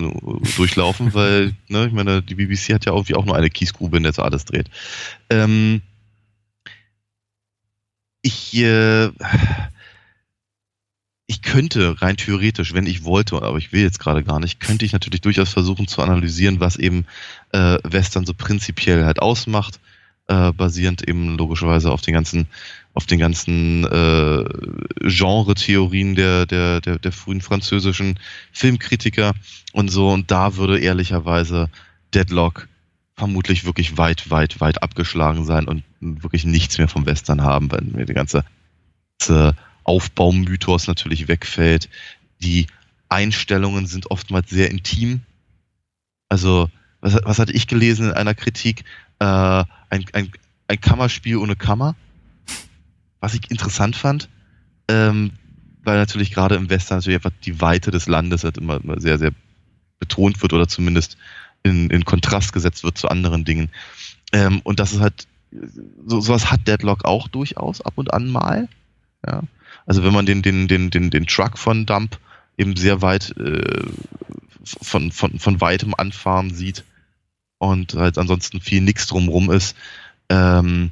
durchlaufen, 0.55 1.13
weil, 1.13 1.53
ne, 1.67 1.87
ich 1.87 1.93
meine, 1.93 2.21
die 2.21 2.35
BBC 2.35 2.73
hat 2.73 2.85
ja 2.85 2.93
irgendwie 2.93 3.15
auch 3.15 3.25
nur 3.25 3.35
eine 3.35 3.49
Kiesgrube, 3.49 3.97
in 3.97 4.03
der 4.03 4.13
so 4.13 4.21
alles 4.21 4.45
dreht. 4.45 4.69
Ähm, 5.29 5.81
ich, 8.21 8.55
äh, 8.55 9.09
ich 11.27 11.41
könnte 11.41 12.01
rein 12.01 12.17
theoretisch, 12.17 12.73
wenn 12.73 12.87
ich 12.87 13.03
wollte, 13.03 13.41
aber 13.41 13.57
ich 13.57 13.71
will 13.71 13.81
jetzt 13.81 13.99
gerade 13.99 14.23
gar 14.23 14.39
nicht, 14.39 14.59
könnte 14.59 14.85
ich 14.85 14.93
natürlich 14.93 15.21
durchaus 15.21 15.49
versuchen 15.49 15.87
zu 15.87 16.01
analysieren, 16.01 16.59
was 16.59 16.75
eben 16.75 17.05
äh, 17.51 17.77
Western 17.83 18.25
so 18.25 18.33
prinzipiell 18.33 19.05
halt 19.05 19.21
ausmacht, 19.21 19.79
äh, 20.27 20.51
basierend 20.53 21.07
eben 21.07 21.37
logischerweise 21.37 21.91
auf 21.91 22.01
den 22.01 22.13
ganzen 22.13 22.47
auf 22.93 23.05
den 23.05 23.19
ganzen 23.19 23.85
äh, 23.85 24.43
Genre-Theorien 25.01 26.15
der, 26.15 26.45
der, 26.45 26.81
der, 26.81 26.99
der 26.99 27.11
frühen 27.11 27.41
französischen 27.41 28.19
Filmkritiker 28.51 29.33
und 29.73 29.89
so. 29.89 30.09
Und 30.09 30.31
da 30.31 30.55
würde 30.55 30.79
ehrlicherweise 30.79 31.69
Deadlock 32.13 32.67
vermutlich 33.15 33.65
wirklich 33.65 33.97
weit, 33.97 34.29
weit, 34.29 34.59
weit 34.61 34.81
abgeschlagen 34.81 35.45
sein 35.45 35.67
und 35.67 35.83
wirklich 35.99 36.45
nichts 36.45 36.77
mehr 36.77 36.87
vom 36.87 37.05
Western 37.05 37.41
haben, 37.41 37.71
weil 37.71 37.81
mir 37.81 38.05
der 38.05 38.15
ganze 38.15 38.43
Aufbaumythos 39.83 40.87
natürlich 40.87 41.27
wegfällt. 41.27 41.89
Die 42.41 42.67
Einstellungen 43.09 43.87
sind 43.87 44.11
oftmals 44.11 44.49
sehr 44.49 44.69
intim. 44.71 45.21
Also, 46.29 46.69
was, 47.01 47.17
was 47.23 47.39
hatte 47.39 47.53
ich 47.53 47.67
gelesen 47.67 48.07
in 48.07 48.13
einer 48.13 48.35
Kritik? 48.35 48.85
Äh, 49.19 49.25
ein, 49.25 50.05
ein, 50.13 50.31
ein 50.67 50.81
Kammerspiel 50.81 51.37
ohne 51.37 51.55
Kammer 51.55 51.95
was 53.19 53.33
ich 53.33 53.49
interessant 53.51 53.95
fand, 53.95 54.29
ähm, 54.87 55.31
weil 55.83 55.97
natürlich 55.97 56.31
gerade 56.31 56.55
im 56.55 56.69
Westen 56.69 56.95
natürlich 56.95 57.17
einfach 57.17 57.37
die 57.43 57.61
Weite 57.61 57.91
des 57.91 58.07
Landes 58.07 58.43
halt 58.43 58.57
immer, 58.57 58.81
immer 58.81 58.99
sehr, 58.99 59.17
sehr 59.17 59.31
betont 59.99 60.41
wird 60.41 60.53
oder 60.53 60.67
zumindest 60.67 61.17
in, 61.63 61.89
in 61.89 62.05
Kontrast 62.05 62.53
gesetzt 62.53 62.83
wird 62.83 62.97
zu 62.97 63.09
anderen 63.09 63.45
Dingen. 63.45 63.69
Ähm, 64.31 64.61
und 64.63 64.79
das 64.79 64.93
ist 64.93 65.01
halt, 65.01 65.27
so, 66.05 66.21
sowas 66.21 66.51
hat 66.51 66.67
Deadlock 66.67 67.05
auch 67.05 67.27
durchaus 67.27 67.81
ab 67.81 67.93
und 67.95 68.13
an 68.13 68.29
mal. 68.29 68.67
Ja. 69.25 69.41
Also 69.85 70.03
wenn 70.03 70.13
man 70.13 70.25
den, 70.25 70.41
den, 70.41 70.67
den, 70.67 70.89
den, 70.89 71.09
den 71.09 71.25
Truck 71.25 71.57
von 71.57 71.85
Dump 71.85 72.19
eben 72.57 72.75
sehr 72.75 73.01
weit 73.01 73.35
äh, 73.37 73.87
von, 74.63 75.11
von, 75.11 75.39
von 75.39 75.61
weitem 75.61 75.93
anfahren 75.95 76.53
sieht 76.53 76.83
und 77.57 77.93
halt 77.95 78.17
ansonsten 78.17 78.61
viel 78.61 78.81
nix 78.81 79.07
drumrum 79.07 79.49
ist, 79.49 79.75
ähm, 80.29 80.91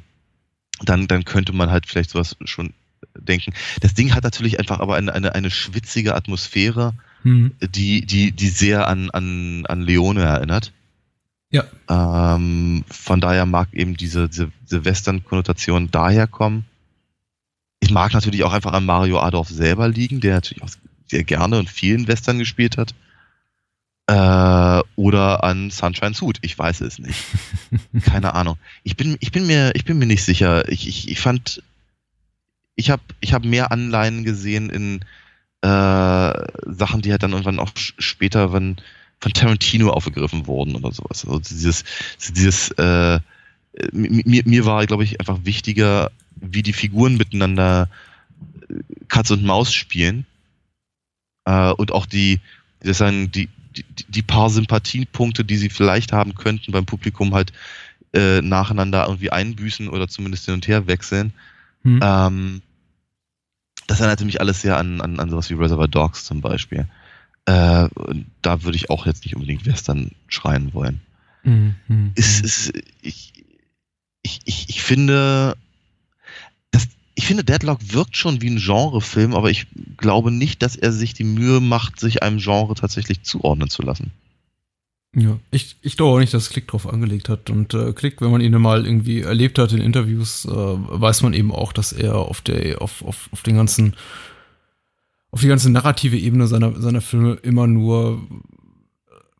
dann, 0.84 1.06
dann 1.06 1.24
könnte 1.24 1.52
man 1.52 1.70
halt 1.70 1.86
vielleicht 1.86 2.10
sowas 2.10 2.36
schon 2.44 2.72
denken. 3.16 3.52
Das 3.80 3.94
Ding 3.94 4.14
hat 4.14 4.24
natürlich 4.24 4.58
einfach 4.58 4.80
aber 4.80 4.96
eine, 4.96 5.12
eine, 5.12 5.34
eine 5.34 5.50
schwitzige 5.50 6.14
Atmosphäre, 6.14 6.94
mhm. 7.22 7.52
die, 7.60 8.04
die, 8.04 8.32
die 8.32 8.48
sehr 8.48 8.88
an, 8.88 9.10
an, 9.10 9.66
an 9.66 9.82
Leone 9.82 10.22
erinnert. 10.22 10.72
Ja. 11.50 11.64
Ähm, 11.88 12.84
von 12.90 13.20
daher 13.20 13.46
mag 13.46 13.72
eben 13.72 13.96
diese, 13.96 14.28
diese, 14.28 14.52
diese 14.64 14.84
Western-Konnotation 14.84 15.90
daher 15.90 16.26
kommen. 16.26 16.64
Ich 17.80 17.90
mag 17.90 18.12
natürlich 18.12 18.44
auch 18.44 18.52
einfach 18.52 18.72
an 18.72 18.84
Mario 18.84 19.20
Adolf 19.20 19.48
selber 19.48 19.88
liegen, 19.88 20.20
der 20.20 20.34
natürlich 20.34 20.62
auch 20.62 20.70
sehr 21.06 21.24
gerne 21.24 21.58
und 21.58 21.70
vielen 21.70 22.06
Western 22.06 22.38
gespielt 22.38 22.76
hat. 22.76 22.94
Äh, 24.08 24.82
oder 24.96 25.44
an 25.44 25.70
Sunshine 25.70 26.14
Suit. 26.14 26.38
Ich 26.40 26.58
weiß 26.58 26.80
es 26.80 26.98
nicht. 26.98 27.22
Keine 28.04 28.34
Ahnung. 28.34 28.56
Ich 28.82 28.96
bin, 28.96 29.18
ich 29.20 29.32
bin 29.32 29.46
mir, 29.46 29.74
ich 29.74 29.84
bin 29.84 29.98
mir 29.98 30.06
nicht 30.06 30.24
sicher. 30.24 30.66
Ich, 30.68 30.88
ich, 30.88 31.10
ich 31.10 31.20
fand, 31.20 31.62
ich 32.74 32.88
habe 32.88 33.02
ich 33.20 33.34
hab 33.34 33.44
mehr 33.44 33.70
Anleihen 33.70 34.24
gesehen 34.24 34.70
in 34.70 35.00
äh, 35.60 36.32
Sachen, 36.64 37.02
die 37.02 37.10
halt 37.10 37.22
dann 37.22 37.32
irgendwann 37.32 37.58
auch 37.58 37.70
später 37.74 38.54
wenn, 38.54 38.76
von 39.20 39.32
Tarantino 39.34 39.90
aufgegriffen 39.90 40.46
wurden 40.46 40.74
oder 40.74 40.90
sowas. 40.90 41.26
Also 41.26 41.40
dieses, 41.40 41.84
dieses 42.34 42.70
äh, 42.72 43.20
mir, 43.92 44.42
mir 44.46 44.64
war, 44.64 44.86
glaube 44.86 45.04
ich, 45.04 45.20
einfach 45.20 45.40
wichtiger, 45.44 46.10
wie 46.36 46.62
die 46.62 46.72
Figuren 46.72 47.18
miteinander 47.18 47.90
äh, 48.70 48.74
Katz 49.08 49.30
und 49.30 49.44
Maus 49.44 49.74
spielen. 49.74 50.24
Äh, 51.44 51.72
und 51.72 51.92
auch 51.92 52.06
die, 52.06 52.40
das 52.80 52.98
sagen, 52.98 53.30
die, 53.30 53.50
die, 53.76 53.84
die 54.08 54.22
paar 54.22 54.50
Sympathiepunkte, 54.50 55.44
die 55.44 55.56
sie 55.56 55.70
vielleicht 55.70 56.12
haben 56.12 56.34
könnten 56.34 56.72
beim 56.72 56.86
Publikum 56.86 57.34
halt 57.34 57.52
äh, 58.12 58.40
nacheinander 58.40 59.04
irgendwie 59.06 59.30
einbüßen 59.30 59.88
oder 59.88 60.08
zumindest 60.08 60.46
hin 60.46 60.54
und 60.54 60.68
her 60.68 60.86
wechseln. 60.86 61.32
Hm. 61.82 62.00
Ähm, 62.02 62.62
das 63.86 64.00
erinnerte 64.00 64.24
mich 64.24 64.40
alles 64.40 64.62
sehr 64.62 64.76
an, 64.76 65.00
an, 65.00 65.18
an 65.18 65.30
sowas 65.30 65.48
wie 65.50 65.54
Reservoir 65.54 65.88
Dogs 65.88 66.24
zum 66.24 66.40
Beispiel. 66.40 66.86
Äh, 67.46 67.88
da 68.42 68.62
würde 68.62 68.76
ich 68.76 68.90
auch 68.90 69.06
jetzt 69.06 69.24
nicht 69.24 69.34
unbedingt 69.34 69.64
Western 69.64 70.10
schreien 70.28 70.74
wollen. 70.74 71.00
Mhm. 71.42 72.12
Es, 72.14 72.42
es, 72.42 72.72
ich, 73.00 73.32
ich, 74.22 74.40
ich, 74.44 74.68
ich 74.68 74.82
finde, 74.82 75.56
ich 77.18 77.26
finde, 77.26 77.42
Deadlock 77.42 77.80
wirkt 77.92 78.16
schon 78.16 78.40
wie 78.42 78.48
ein 78.48 78.58
Genrefilm, 78.58 79.34
aber 79.34 79.50
ich 79.50 79.66
glaube 79.96 80.30
nicht, 80.30 80.62
dass 80.62 80.76
er 80.76 80.92
sich 80.92 81.14
die 81.14 81.24
Mühe 81.24 81.58
macht, 81.60 81.98
sich 81.98 82.22
einem 82.22 82.38
Genre 82.38 82.76
tatsächlich 82.76 83.24
zuordnen 83.24 83.68
zu 83.68 83.82
lassen. 83.82 84.12
Ja, 85.16 85.36
ich, 85.50 85.74
ich 85.82 85.96
glaube 85.96 86.14
auch 86.14 86.20
nicht, 86.20 86.32
dass 86.32 86.48
Klick 86.48 86.68
drauf 86.68 86.86
angelegt 86.86 87.28
hat. 87.28 87.50
Und 87.50 87.74
äh, 87.74 87.92
Klick, 87.92 88.20
wenn 88.20 88.30
man 88.30 88.40
ihn 88.40 88.52
mal 88.52 88.86
irgendwie 88.86 89.22
erlebt 89.22 89.58
hat 89.58 89.72
in 89.72 89.80
Interviews, 89.80 90.44
äh, 90.44 90.48
weiß 90.52 91.22
man 91.22 91.32
eben 91.32 91.50
auch, 91.50 91.72
dass 91.72 91.92
er 91.92 92.14
auf 92.14 92.40
der, 92.40 92.80
auf, 92.80 93.04
auf, 93.04 93.28
auf 93.32 93.42
den 93.42 93.56
ganzen, 93.56 93.96
auf 95.32 95.40
die 95.40 95.48
ganze 95.48 95.72
narrative 95.72 96.16
Ebene 96.16 96.46
seiner, 96.46 96.80
seiner 96.80 97.00
Filme 97.00 97.34
immer 97.42 97.66
nur 97.66 98.22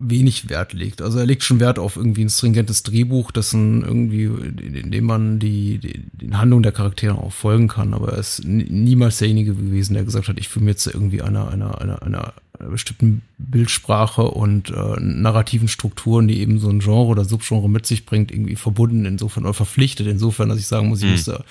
wenig 0.00 0.48
Wert 0.48 0.72
legt. 0.72 1.02
Also 1.02 1.18
er 1.18 1.26
legt 1.26 1.42
schon 1.42 1.60
Wert 1.60 1.78
auf 1.78 1.96
irgendwie 1.96 2.22
ein 2.22 2.30
stringentes 2.30 2.82
Drehbuch, 2.84 3.32
das 3.32 3.52
ein 3.52 3.82
irgendwie, 3.82 4.24
in 4.24 4.90
dem 4.90 5.04
man 5.04 5.38
die, 5.38 5.78
die, 5.78 6.04
die 6.12 6.34
Handlung 6.34 6.62
der 6.62 6.72
Charaktere 6.72 7.18
auch 7.18 7.32
folgen 7.32 7.68
kann. 7.68 7.94
Aber 7.94 8.12
er 8.12 8.18
ist 8.18 8.44
niemals 8.44 9.18
derjenige 9.18 9.54
gewesen, 9.54 9.94
der 9.94 10.04
gesagt 10.04 10.28
hat, 10.28 10.38
ich 10.38 10.48
fühle 10.48 10.66
mir 10.66 10.70
jetzt 10.72 10.86
irgendwie 10.86 11.22
einer, 11.22 11.48
einer, 11.50 11.80
einer, 11.80 12.02
einer 12.02 12.34
bestimmten 12.58 13.22
Bildsprache 13.38 14.22
und 14.22 14.70
äh, 14.70 15.00
narrativen 15.00 15.68
Strukturen, 15.68 16.28
die 16.28 16.40
eben 16.40 16.58
so 16.58 16.68
ein 16.68 16.80
Genre 16.80 17.06
oder 17.06 17.24
Subgenre 17.24 17.68
mit 17.68 17.86
sich 17.86 18.04
bringt, 18.04 18.30
irgendwie 18.30 18.56
verbunden 18.56 19.04
insofern 19.04 19.44
oder 19.44 19.54
verpflichtet 19.54 20.06
insofern, 20.06 20.48
dass 20.48 20.58
ich 20.58 20.66
sagen 20.66 20.88
muss, 20.88 21.00
ich 21.00 21.06
mhm. 21.06 21.12
muss 21.12 21.24
da 21.24 21.44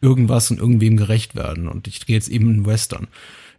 irgendwas 0.00 0.50
und 0.50 0.58
irgendwem 0.58 0.96
gerecht 0.96 1.34
werden. 1.34 1.68
Und 1.68 1.88
ich 1.88 2.00
drehe 2.00 2.16
jetzt 2.16 2.28
eben 2.28 2.48
einen 2.48 2.66
Western. 2.66 3.08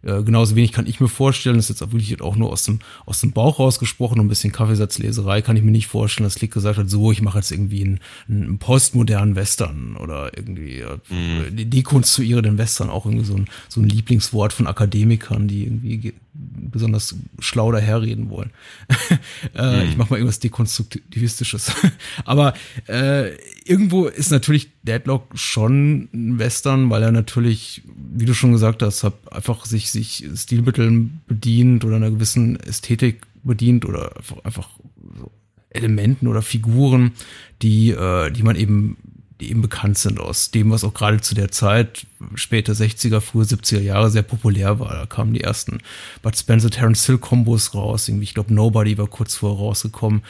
Äh, 0.02 0.22
genauso 0.22 0.56
wenig 0.56 0.72
kann 0.72 0.86
ich 0.86 1.00
mir 1.00 1.08
vorstellen, 1.08 1.56
das 1.56 1.70
ist 1.70 1.80
jetzt 1.80 1.92
wirklich 1.92 2.20
auch 2.20 2.36
nur 2.36 2.50
aus 2.50 2.64
dem, 2.64 2.80
aus 3.04 3.20
dem 3.20 3.32
Bauch 3.32 3.58
rausgesprochen, 3.58 4.20
ein 4.20 4.28
bisschen 4.28 4.52
Kaffeesatzleserei, 4.52 5.42
kann 5.42 5.56
ich 5.56 5.62
mir 5.62 5.70
nicht 5.70 5.86
vorstellen, 5.86 6.24
dass 6.24 6.36
Klick 6.36 6.52
gesagt 6.52 6.78
hat, 6.78 6.90
so, 6.90 7.12
ich 7.12 7.22
mache 7.22 7.38
jetzt 7.38 7.50
irgendwie 7.50 7.84
einen, 7.84 8.00
einen 8.28 8.58
postmodernen 8.58 9.36
Western 9.36 9.96
oder 9.96 10.36
irgendwie 10.36 10.80
äh, 10.80 10.98
mhm. 11.08 11.70
dekonstruiere 11.70 12.42
den 12.42 12.58
Western, 12.58 12.90
auch 12.90 13.06
irgendwie 13.06 13.24
so 13.24 13.34
ein, 13.34 13.46
so 13.68 13.80
ein 13.80 13.88
Lieblingswort 13.88 14.52
von 14.52 14.66
Akademikern, 14.66 15.48
die 15.48 15.64
irgendwie 15.64 16.14
besonders 16.38 17.14
schlau 17.38 17.72
daherreden 17.72 18.30
wollen. 18.30 18.50
äh, 19.54 19.84
mhm. 19.84 19.88
Ich 19.90 19.96
mache 19.96 20.10
mal 20.10 20.16
irgendwas 20.16 20.40
Dekonstruktivistisches. 20.40 21.72
Aber 22.24 22.54
äh, 22.88 23.34
irgendwo 23.64 24.06
ist 24.06 24.30
natürlich 24.30 24.70
Deadlock 24.82 25.26
schon 25.34 26.08
ein 26.12 26.38
Western, 26.38 26.90
weil 26.90 27.02
er 27.02 27.12
natürlich, 27.12 27.82
wie 27.96 28.26
du 28.26 28.34
schon 28.34 28.52
gesagt 28.52 28.82
hast, 28.82 29.06
einfach 29.30 29.64
sich, 29.64 29.90
sich 29.90 30.28
Stilmitteln 30.34 31.20
bedient 31.26 31.84
oder 31.84 31.96
einer 31.96 32.10
gewissen 32.10 32.58
Ästhetik 32.60 33.22
bedient 33.42 33.84
oder 33.84 34.16
einfach, 34.16 34.38
einfach 34.44 34.68
so 35.18 35.30
Elementen 35.70 36.26
oder 36.26 36.42
Figuren, 36.42 37.12
die, 37.62 37.90
äh, 37.90 38.30
die 38.30 38.42
man 38.42 38.56
eben 38.56 38.96
die 39.40 39.50
eben 39.50 39.60
bekannt 39.60 39.98
sind 39.98 40.18
aus 40.18 40.50
dem, 40.50 40.70
was 40.70 40.82
auch 40.82 40.94
gerade 40.94 41.20
zu 41.20 41.34
der 41.34 41.50
Zeit, 41.50 42.06
später 42.34 42.72
60er, 42.72 43.20
frühe 43.20 43.44
70er 43.44 43.80
Jahre 43.80 44.10
sehr 44.10 44.22
populär 44.22 44.80
war. 44.80 44.94
Da 44.94 45.06
kamen 45.06 45.34
die 45.34 45.42
ersten 45.42 45.80
Bud 46.22 46.36
Spencer, 46.36 46.70
Terence 46.70 47.04
Hill 47.04 47.18
Kombos 47.18 47.74
raus. 47.74 48.08
Irgendwie, 48.08 48.24
ich 48.24 48.34
glaube, 48.34 48.54
Nobody 48.54 48.96
war 48.96 49.08
kurz 49.08 49.34
vorher 49.34 49.58
rausgekommen. 49.58 50.22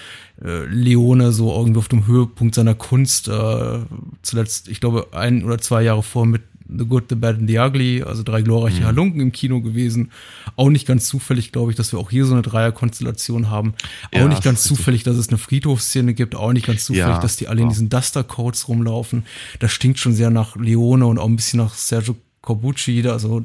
Äh, 0.43 0.65
Leone 0.67 1.31
so 1.31 1.53
irgendwie 1.57 1.79
auf 1.79 1.89
dem 1.89 2.07
Höhepunkt 2.07 2.57
seiner 2.57 2.75
Kunst. 2.75 3.29
Äh, 3.29 3.79
zuletzt, 4.23 4.69
ich 4.69 4.81
glaube, 4.81 5.09
ein 5.13 5.45
oder 5.45 5.59
zwei 5.59 5.83
Jahre 5.83 6.03
vor 6.03 6.27
mit 6.27 6.43
The 6.69 6.85
Good, 6.85 7.05
The 7.09 7.15
Bad 7.15 7.39
and 7.39 7.49
The 7.49 7.59
Ugly, 7.59 8.03
also 8.03 8.23
drei 8.23 8.43
glorreiche 8.43 8.81
mhm. 8.81 8.87
Halunken 8.87 9.21
im 9.21 9.33
Kino 9.33 9.61
gewesen. 9.61 10.11
Auch 10.57 10.71
nicht 10.71 10.87
ganz 10.87 11.07
zufällig, 11.07 11.53
glaube 11.53 11.71
ich, 11.71 11.77
dass 11.77 11.93
wir 11.93 11.99
auch 11.99 12.11
hier 12.11 12.27
so 12.27 12.33
eine 12.33 12.43
Dreierkonstellation 12.43 13.51
haben. 13.51 13.75
Auch 14.13 14.19
ja, 14.19 14.29
nicht 14.29 14.43
ganz 14.43 14.63
zufällig, 14.63 15.03
dass 15.03 15.17
es 15.17 15.29
eine 15.29 15.39
Friedhofsszene 15.39 16.15
gibt. 16.15 16.35
Auch 16.35 16.53
nicht 16.53 16.67
ganz 16.67 16.85
zufällig, 16.85 17.09
ja, 17.09 17.21
dass 17.21 17.37
die 17.37 17.49
alle 17.49 17.63
in 17.63 17.69
diesen 17.69 17.89
Duster-Codes 17.89 18.69
rumlaufen. 18.69 19.25
Das 19.59 19.73
stinkt 19.73 19.99
schon 19.99 20.15
sehr 20.15 20.31
nach 20.31 20.57
Leone 20.57 21.07
und 21.07 21.19
auch 21.19 21.29
ein 21.29 21.37
bisschen 21.37 21.59
nach 21.59 21.75
Sergio 21.75 22.17
Corbucci, 22.43 23.07
also 23.09 23.45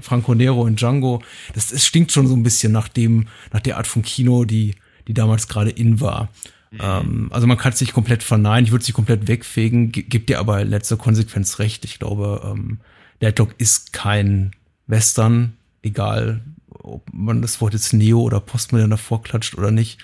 Franco 0.00 0.34
Nero 0.34 0.62
und 0.62 0.80
Django. 0.80 1.22
Das, 1.54 1.72
es 1.72 1.86
stinkt 1.86 2.12
schon 2.12 2.26
so 2.26 2.34
ein 2.34 2.42
bisschen 2.42 2.70
nach 2.70 2.88
dem, 2.88 3.26
nach 3.52 3.60
der 3.60 3.78
Art 3.78 3.86
von 3.86 4.02
Kino, 4.02 4.44
die, 4.44 4.74
die 5.08 5.14
damals 5.14 5.48
gerade 5.48 5.70
in 5.70 6.00
war. 6.00 6.28
Mhm. 6.72 6.78
Ähm, 6.80 7.28
also 7.30 7.46
man 7.46 7.58
kann 7.58 7.72
es 7.72 7.80
nicht 7.80 7.92
komplett 7.92 8.22
verneinen, 8.22 8.64
ich 8.64 8.72
würde 8.72 8.84
sie 8.84 8.92
komplett 8.92 9.28
wegfegen, 9.28 9.92
gibt 9.92 10.28
dir 10.28 10.40
aber 10.40 10.64
letzter 10.64 10.96
Konsequenz 10.96 11.58
recht. 11.58 11.84
Ich 11.84 11.98
glaube, 11.98 12.42
ähm, 12.44 12.78
Deadlock 13.20 13.54
ist 13.58 13.92
kein 13.92 14.52
Western, 14.86 15.52
egal 15.82 16.40
ob 16.68 17.04
man 17.12 17.42
das 17.42 17.60
Wort 17.60 17.74
jetzt 17.74 17.92
Neo 17.92 18.20
oder 18.20 18.40
Postmodern 18.40 18.90
davor 18.90 19.22
klatscht 19.22 19.56
oder 19.56 19.70
nicht. 19.70 19.98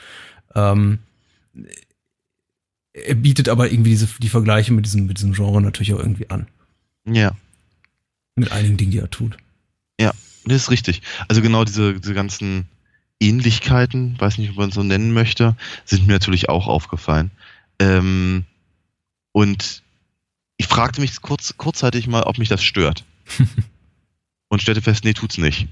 Ähm, 0.54 1.00
er 2.92 3.14
bietet 3.14 3.48
aber 3.48 3.70
irgendwie 3.70 3.90
diese, 3.90 4.08
die 4.20 4.28
Vergleiche 4.28 4.72
mit 4.72 4.84
diesem, 4.84 5.06
mit 5.06 5.18
diesem 5.18 5.32
Genre 5.32 5.60
natürlich 5.60 5.94
auch 5.94 5.98
irgendwie 5.98 6.30
an. 6.30 6.46
Ja. 7.06 7.36
Mit 8.36 8.52
einigen 8.52 8.76
Dingen, 8.76 8.90
die 8.90 8.98
er 8.98 9.10
tut. 9.10 9.36
Ja, 10.00 10.12
das 10.44 10.62
ist 10.62 10.70
richtig. 10.70 11.02
Also 11.26 11.42
genau 11.42 11.64
diese, 11.64 11.98
diese 11.98 12.14
ganzen 12.14 12.68
Ähnlichkeiten, 13.20 14.18
weiß 14.18 14.38
nicht, 14.38 14.50
ob 14.50 14.56
man 14.56 14.70
so 14.70 14.82
nennen 14.82 15.12
möchte, 15.12 15.56
sind 15.84 16.06
mir 16.06 16.14
natürlich 16.14 16.48
auch 16.48 16.66
aufgefallen. 16.66 17.30
Ähm, 17.78 18.44
und 19.32 19.82
ich 20.56 20.66
fragte 20.66 21.00
mich 21.00 21.20
kurz, 21.20 21.56
kurzzeitig 21.56 22.06
mal, 22.06 22.24
ob 22.24 22.38
mich 22.38 22.48
das 22.48 22.62
stört. 22.62 23.04
und 24.48 24.62
stellte 24.62 24.82
fest, 24.82 25.04
nee, 25.04 25.14
tut's 25.14 25.38
nicht. 25.38 25.68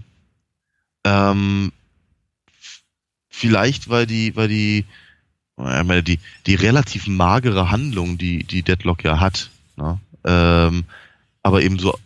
Ähm, 1.04 1.72
vielleicht, 3.28 3.88
weil 3.88 4.06
die, 4.06 4.34
weil 4.36 4.48
die, 4.48 4.84
meine, 5.56 6.02
die, 6.02 6.18
die 6.46 6.54
relativ 6.54 7.06
magere 7.06 7.70
Handlung, 7.70 8.18
die, 8.18 8.44
die 8.44 8.62
Deadlock 8.62 9.04
ja 9.04 9.20
hat, 9.20 9.50
ne? 9.76 10.00
ähm, 10.24 10.84
aber 11.42 11.62
eben 11.62 11.78
so 11.78 11.96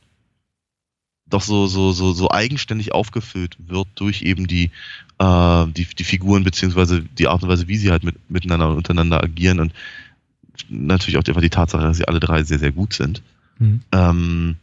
doch 1.31 1.43
so, 1.43 1.67
so, 1.67 1.93
so, 1.93 2.13
so 2.13 2.31
eigenständig 2.31 2.93
aufgefüllt 2.93 3.57
wird 3.67 3.89
durch 3.95 4.23
eben 4.23 4.47
die, 4.47 4.71
äh, 5.19 5.67
die, 5.69 5.87
die 5.87 6.05
Figuren 6.05 6.45
beziehungsweise 6.45 7.03
die 7.03 7.29
Art 7.29 7.43
und 7.43 7.49
Weise, 7.49 7.69
wie 7.69 7.77
sie 7.77 7.91
halt 7.91 8.05
mit, 8.05 8.17
miteinander 8.31 8.69
und 8.69 8.77
untereinander 8.77 9.23
agieren 9.23 9.61
und 9.61 9.73
natürlich 10.69 11.17
auch 11.17 11.27
einfach 11.27 11.41
die 11.41 11.51
Tatsache, 11.51 11.83
dass 11.83 11.97
sie 11.97 12.09
alle 12.09 12.21
drei 12.21 12.43
sehr, 12.43 12.59
sehr 12.59 12.73
gut 12.73 12.93
sind. 12.93 13.23
Mhm. 13.59 13.81
Ähm, 13.93 14.57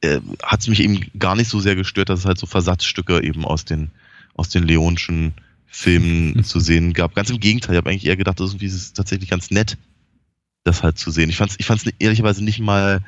äh, 0.00 0.20
hat 0.42 0.60
es 0.60 0.68
mich 0.68 0.80
eben 0.80 1.00
gar 1.18 1.36
nicht 1.36 1.48
so 1.48 1.60
sehr 1.60 1.76
gestört, 1.76 2.08
dass 2.08 2.20
es 2.20 2.26
halt 2.26 2.38
so 2.38 2.46
Versatzstücke 2.46 3.22
eben 3.22 3.44
aus 3.44 3.64
den, 3.64 3.90
aus 4.34 4.48
den 4.48 4.64
Leonschen 4.64 5.34
Filmen 5.66 6.34
mhm. 6.34 6.44
zu 6.44 6.60
sehen 6.60 6.92
gab. 6.92 7.14
Ganz 7.14 7.30
im 7.30 7.40
Gegenteil, 7.40 7.74
ich 7.74 7.78
habe 7.78 7.90
eigentlich 7.90 8.06
eher 8.06 8.16
gedacht, 8.16 8.40
das 8.40 8.54
ist 8.54 8.96
tatsächlich 8.96 9.30
ganz 9.30 9.50
nett, 9.50 9.76
das 10.64 10.82
halt 10.82 10.98
zu 10.98 11.10
sehen. 11.10 11.30
Ich 11.30 11.36
fand 11.36 11.52
es 11.52 11.60
ich 11.60 11.66
fand's 11.66 11.84
ehrlicherweise 11.98 12.42
nicht 12.42 12.60
mal 12.60 13.02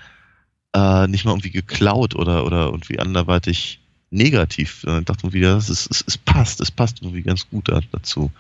äh, 0.75 1.07
nicht 1.07 1.25
mal 1.25 1.33
irgendwie 1.33 1.51
geklaut 1.51 2.15
oder, 2.15 2.45
oder 2.47 2.67
irgendwie 2.67 2.99
anderweitig 2.99 3.81
negativ. 4.11 4.85
Ich 4.85 5.05
dachte 5.05 5.27
mir 5.27 5.33
wieder, 5.33 5.57
es, 5.57 5.69
es, 5.69 6.05
es 6.07 6.19
passt, 6.19 6.61
es 6.61 6.71
passt 6.71 7.03
irgendwie 7.03 7.23
ganz 7.23 7.49
gut 7.49 7.69
dazu. 7.91 8.31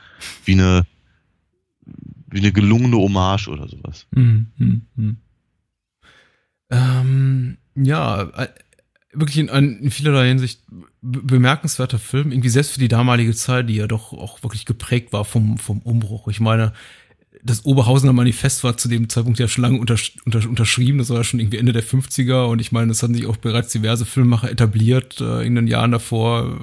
Wie 0.44 0.52
eine, 0.52 0.86
wie 2.28 2.38
eine 2.38 2.52
gelungene 2.52 2.96
Hommage 2.96 3.48
oder 3.48 3.68
sowas. 3.68 4.06
Mhm, 4.10 4.46
mh, 4.56 4.80
mh. 4.96 5.14
Ähm, 6.70 7.58
ja, 7.74 8.22
äh, 8.22 8.48
wirklich 9.12 9.38
in, 9.38 9.48
in 9.48 9.90
vielerlei 9.90 10.28
Hinsicht 10.28 10.62
bemerkenswerter 11.02 11.98
Film, 11.98 12.32
irgendwie 12.32 12.48
selbst 12.48 12.72
für 12.72 12.80
die 12.80 12.88
damalige 12.88 13.34
Zeit, 13.34 13.68
die 13.68 13.76
ja 13.76 13.86
doch 13.86 14.12
auch 14.12 14.42
wirklich 14.42 14.64
geprägt 14.64 15.12
war 15.12 15.24
vom, 15.24 15.58
vom 15.58 15.80
Umbruch. 15.80 16.28
Ich 16.28 16.40
meine, 16.40 16.72
das 17.44 17.64
Oberhausener 17.64 18.12
Manifest 18.12 18.62
war 18.62 18.76
zu 18.76 18.88
dem 18.88 19.08
Zeitpunkt 19.08 19.40
ja 19.40 19.48
schon 19.48 19.62
lange 19.62 19.80
unter, 19.80 19.96
unter, 20.24 20.48
unterschrieben, 20.48 20.98
das 20.98 21.10
war 21.10 21.18
ja 21.18 21.24
schon 21.24 21.40
irgendwie 21.40 21.58
Ende 21.58 21.72
der 21.72 21.82
50er 21.82 22.44
und 22.44 22.60
ich 22.60 22.70
meine, 22.70 22.88
das 22.88 23.02
hatten 23.02 23.14
sich 23.14 23.26
auch 23.26 23.36
bereits 23.36 23.72
diverse 23.72 24.06
Filmemacher 24.06 24.50
etabliert 24.50 25.20
äh, 25.20 25.44
in 25.44 25.56
den 25.56 25.66
Jahren 25.66 25.90
davor, 25.90 26.60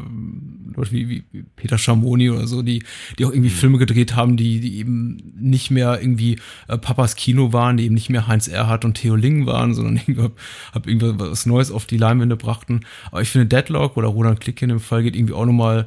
äh, 0.78 0.92
wie, 0.92 1.10
wie 1.10 1.44
Peter 1.58 1.78
Schamoni 1.78 2.30
oder 2.30 2.48
so, 2.48 2.62
die, 2.62 2.84
die 3.18 3.26
auch 3.26 3.32
irgendwie 3.32 3.50
mhm. 3.50 3.56
Filme 3.56 3.78
gedreht 3.78 4.16
haben, 4.16 4.38
die, 4.38 4.62
die 4.62 4.78
eben 4.78 5.18
nicht 5.38 5.70
mehr 5.70 6.00
irgendwie 6.00 6.38
äh, 6.70 6.78
Papas 6.78 7.18
Kino 7.18 7.52
waren, 7.52 7.76
die 7.76 7.84
eben 7.84 7.96
nicht 7.96 8.10
mehr 8.10 8.28
Heinz 8.28 8.48
Erhardt 8.48 8.86
und 8.86 8.94
Theo 8.94 9.16
Ling 9.16 9.46
waren, 9.46 9.74
sondern 9.74 9.98
irgendwie 10.08 10.22
hab, 10.22 10.40
hab 10.72 10.88
irgendwas 10.88 11.46
Neues 11.46 11.72
auf 11.72 11.88
die 11.88 11.98
Leinwände 11.98 12.38
brachten. 12.38 12.82
Aber 13.12 13.22
ich 13.22 13.30
finde 13.30 13.48
Deadlock 13.48 13.98
oder 13.98 14.08
Roland 14.08 14.40
Klick 14.40 14.62
in 14.62 14.70
dem 14.70 14.80
Fall 14.80 15.04
geht 15.04 15.18
irgendwie 15.18 15.34
auch 15.34 15.46
nochmal 15.46 15.84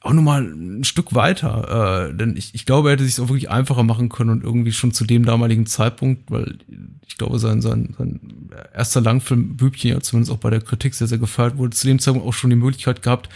auch 0.00 0.12
nochmal 0.12 0.42
ein 0.42 0.84
Stück 0.84 1.14
weiter. 1.14 2.08
Äh, 2.08 2.14
denn 2.14 2.36
ich, 2.36 2.54
ich 2.54 2.66
glaube, 2.66 2.88
er 2.88 2.92
hätte 2.92 3.04
sich 3.04 3.20
auch 3.20 3.28
wirklich 3.28 3.50
einfacher 3.50 3.82
machen 3.82 4.08
können 4.08 4.30
und 4.30 4.44
irgendwie 4.44 4.72
schon 4.72 4.92
zu 4.92 5.04
dem 5.04 5.24
damaligen 5.24 5.66
Zeitpunkt, 5.66 6.30
weil 6.30 6.58
ich 7.06 7.16
glaube, 7.16 7.38
sein, 7.38 7.62
sein, 7.62 7.94
sein 7.96 8.50
erster 8.74 9.00
Langfilm 9.00 9.56
Bübchen 9.56 9.90
ja 9.90 10.00
zumindest 10.00 10.32
auch 10.32 10.38
bei 10.38 10.50
der 10.50 10.60
Kritik 10.60 10.94
sehr, 10.94 11.06
sehr 11.06 11.18
gefeiert 11.18 11.56
wurde, 11.56 11.76
zu 11.76 11.86
dem 11.86 11.98
Zeitpunkt 11.98 12.26
auch 12.26 12.32
schon 12.32 12.50
die 12.50 12.56
Möglichkeit 12.56 13.02
gehabt, 13.02 13.28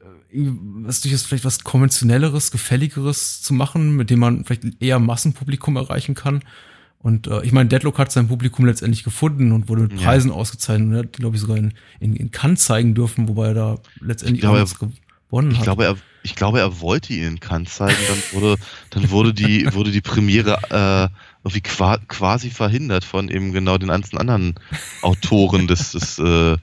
äh, 0.00 0.46
was 0.82 1.02
durchaus 1.02 1.22
vielleicht 1.22 1.44
was 1.44 1.62
konventionelleres, 1.62 2.50
gefälligeres 2.50 3.42
zu 3.42 3.52
machen, 3.52 3.94
mit 3.94 4.08
dem 4.08 4.20
man 4.20 4.44
vielleicht 4.44 4.82
eher 4.82 4.98
Massenpublikum 4.98 5.76
erreichen 5.76 6.14
kann. 6.14 6.42
Und 7.00 7.26
äh, 7.26 7.42
ich 7.42 7.52
meine, 7.52 7.68
Deadlock 7.68 7.98
hat 7.98 8.12
sein 8.12 8.28
Publikum 8.28 8.64
letztendlich 8.64 9.02
gefunden 9.02 9.52
und 9.52 9.68
wurde 9.68 9.82
mit 9.82 9.96
Preisen 9.96 10.30
ja. 10.30 10.36
ausgezeichnet 10.36 10.88
und 10.88 10.96
hat, 10.96 11.12
glaube 11.14 11.36
ich, 11.36 11.42
sogar 11.42 11.56
in, 11.58 11.74
in, 12.00 12.14
in 12.14 12.30
Cannes 12.30 12.64
zeigen 12.64 12.94
dürfen, 12.94 13.28
wobei 13.28 13.48
er 13.48 13.54
da 13.54 13.78
letztendlich 14.00 14.38
ich 14.38 14.40
glaube, 14.42 14.92
gewonnen 15.32 15.50
ich 15.52 15.58
hat. 15.58 15.64
Glaube, 15.64 15.84
er, 15.84 15.96
ich 16.22 16.34
glaube, 16.34 16.60
er 16.60 16.80
wollte 16.80 17.12
ihn 17.12 17.24
in 17.24 17.40
Cannes 17.40 17.74
zeigen, 17.74 17.96
dann 18.08 18.40
wurde, 18.40 18.62
dann 18.90 19.10
wurde 19.10 19.34
die, 19.34 19.66
wurde 19.72 19.90
die 19.90 20.00
Premiere 20.00 20.58
äh, 20.70 21.08
irgendwie 21.44 21.60
quasi 21.60 22.50
verhindert 22.50 23.04
von 23.04 23.28
eben 23.28 23.52
genau 23.52 23.76
den 23.76 23.88
ganzen 23.88 24.16
anderen 24.18 24.54
Autoren 25.00 25.66
des, 25.66 25.90
des 25.90 26.18
äh, 26.18 26.56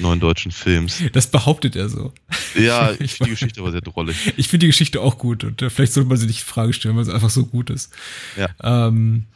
neuen 0.00 0.18
deutschen 0.18 0.50
Films. 0.50 1.02
Das 1.12 1.28
behauptet 1.28 1.76
er 1.76 1.88
so. 1.88 2.12
Ja, 2.56 2.90
ich 2.98 3.14
finde 3.14 3.24
die 3.26 3.30
Geschichte 3.30 3.60
aber 3.60 3.70
sehr 3.70 3.82
drollig. 3.82 4.32
Ich 4.36 4.48
finde 4.48 4.64
die 4.64 4.68
Geschichte 4.68 5.00
auch 5.00 5.18
gut 5.18 5.44
und 5.44 5.62
äh, 5.62 5.70
vielleicht 5.70 5.92
sollte 5.92 6.08
man 6.08 6.18
sie 6.18 6.26
nicht 6.26 6.40
in 6.40 6.46
Frage 6.46 6.72
stellen, 6.72 6.96
weil 6.96 7.04
sie 7.04 7.14
einfach 7.14 7.30
so 7.30 7.46
gut 7.46 7.70
ist. 7.70 7.92
Ja. 8.36 8.48
Ähm, 8.62 9.26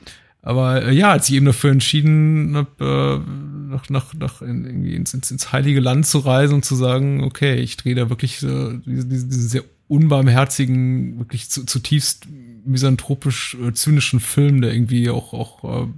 aber 0.42 0.82
äh, 0.82 0.92
ja, 0.94 1.12
als 1.12 1.28
ich 1.28 1.36
eben 1.36 1.46
dafür 1.46 1.70
entschieden 1.70 2.56
habe, 2.56 3.22
äh, 3.24 3.30
nach, 3.68 3.88
nach, 3.90 4.14
nach 4.14 4.42
in, 4.42 4.64
irgendwie 4.64 4.94
ins, 4.94 5.14
ins, 5.14 5.52
heilige 5.52 5.80
Land 5.80 6.06
zu 6.06 6.18
reisen 6.18 6.54
und 6.54 6.64
zu 6.64 6.74
sagen, 6.74 7.22
okay, 7.22 7.56
ich 7.56 7.76
drehe 7.76 7.94
da 7.94 8.08
wirklich 8.08 8.42
äh, 8.42 8.78
diesen, 8.84 9.10
diesen 9.10 9.48
sehr 9.48 9.64
unbarmherzigen, 9.88 11.18
wirklich 11.18 11.48
zu, 11.50 11.64
zutiefst 11.64 12.26
misanthropisch 12.64 13.56
äh, 13.62 13.72
zynischen 13.72 14.20
Film, 14.20 14.60
der 14.60 14.72
irgendwie 14.72 15.10
auch, 15.10 15.32
auch 15.32 15.84
äh, 15.84 15.88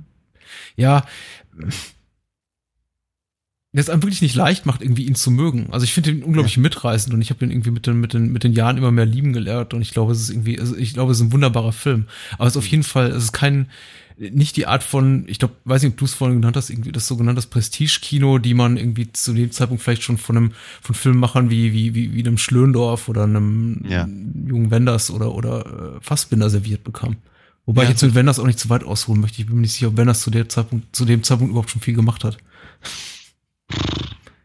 ja, 0.76 1.04
der 3.72 3.82
es 3.82 3.90
einem 3.90 4.02
wirklich 4.02 4.22
nicht 4.22 4.34
leicht 4.34 4.66
macht, 4.66 4.82
irgendwie 4.82 5.04
ihn 5.04 5.14
zu 5.14 5.30
mögen. 5.30 5.68
Also 5.70 5.84
ich 5.84 5.92
finde 5.92 6.10
ihn 6.10 6.24
unglaublich 6.24 6.56
ja. 6.56 6.62
mitreißend 6.62 7.14
und 7.14 7.20
ich 7.20 7.30
habe 7.30 7.44
ihn 7.44 7.52
irgendwie 7.52 7.70
mit 7.70 7.86
den, 7.86 8.00
mit, 8.00 8.14
den, 8.14 8.32
mit 8.32 8.42
den 8.42 8.52
Jahren 8.52 8.76
immer 8.76 8.90
mehr 8.90 9.06
lieben 9.06 9.32
gelernt 9.32 9.74
und 9.74 9.82
ich 9.82 9.92
glaube, 9.92 10.10
es 10.12 10.20
ist 10.20 10.30
irgendwie, 10.30 10.58
also 10.58 10.76
ich 10.76 10.92
glaube, 10.94 11.12
es 11.12 11.18
ist 11.18 11.24
ein 11.24 11.32
wunderbarer 11.32 11.72
Film. 11.72 12.06
Aber 12.32 12.48
es 12.48 12.54
ist 12.54 12.58
auf 12.58 12.66
jeden 12.66 12.82
Fall, 12.82 13.10
es 13.10 13.24
ist 13.24 13.32
kein, 13.32 13.70
nicht 14.20 14.56
die 14.56 14.66
Art 14.66 14.82
von, 14.82 15.24
ich 15.28 15.38
glaube, 15.38 15.54
weiß 15.64 15.82
nicht, 15.82 15.92
ob 15.92 15.98
du 15.98 16.04
es 16.04 16.12
vorhin 16.12 16.40
genannt 16.40 16.56
hast, 16.56 16.68
irgendwie 16.68 16.92
das 16.92 17.06
sogenannte 17.06 17.40
Prestige-Kino, 17.40 18.38
die 18.38 18.52
man 18.52 18.76
irgendwie 18.76 19.10
zu 19.10 19.32
dem 19.32 19.50
Zeitpunkt 19.50 19.82
vielleicht 19.82 20.02
schon 20.02 20.18
von 20.18 20.36
einem, 20.36 20.52
von 20.82 20.94
Filmemachern 20.94 21.48
wie, 21.48 21.72
wie, 21.72 21.94
wie, 21.94 22.14
wie 22.14 22.20
einem 22.20 22.36
Schlöndorf 22.36 23.08
oder 23.08 23.24
einem 23.24 23.82
ja. 23.88 24.06
jungen 24.06 24.70
Wenders 24.70 25.10
oder, 25.10 25.34
oder 25.34 25.96
äh, 25.96 26.00
Fassbinder 26.02 26.50
serviert 26.50 26.84
bekam. 26.84 27.16
Wobei 27.64 27.82
ja, 27.82 27.88
ich 27.88 27.94
jetzt 27.94 28.02
mit 28.02 28.14
Wenders 28.14 28.38
auch 28.38 28.46
nicht 28.46 28.58
zu 28.58 28.68
weit 28.68 28.84
ausholen 28.84 29.22
möchte. 29.22 29.40
Ich 29.40 29.46
bin 29.46 29.56
mir 29.56 29.62
nicht 29.62 29.72
sicher, 29.72 29.88
ob 29.88 29.96
Wenders 29.96 30.20
zu, 30.20 30.30
der 30.30 30.48
Zeitpunkt, 30.50 30.94
zu 30.94 31.06
dem 31.06 31.22
Zeitpunkt 31.22 31.52
überhaupt 31.52 31.70
schon 31.70 31.80
viel 31.80 31.94
gemacht 31.94 32.22
hat. 32.22 32.36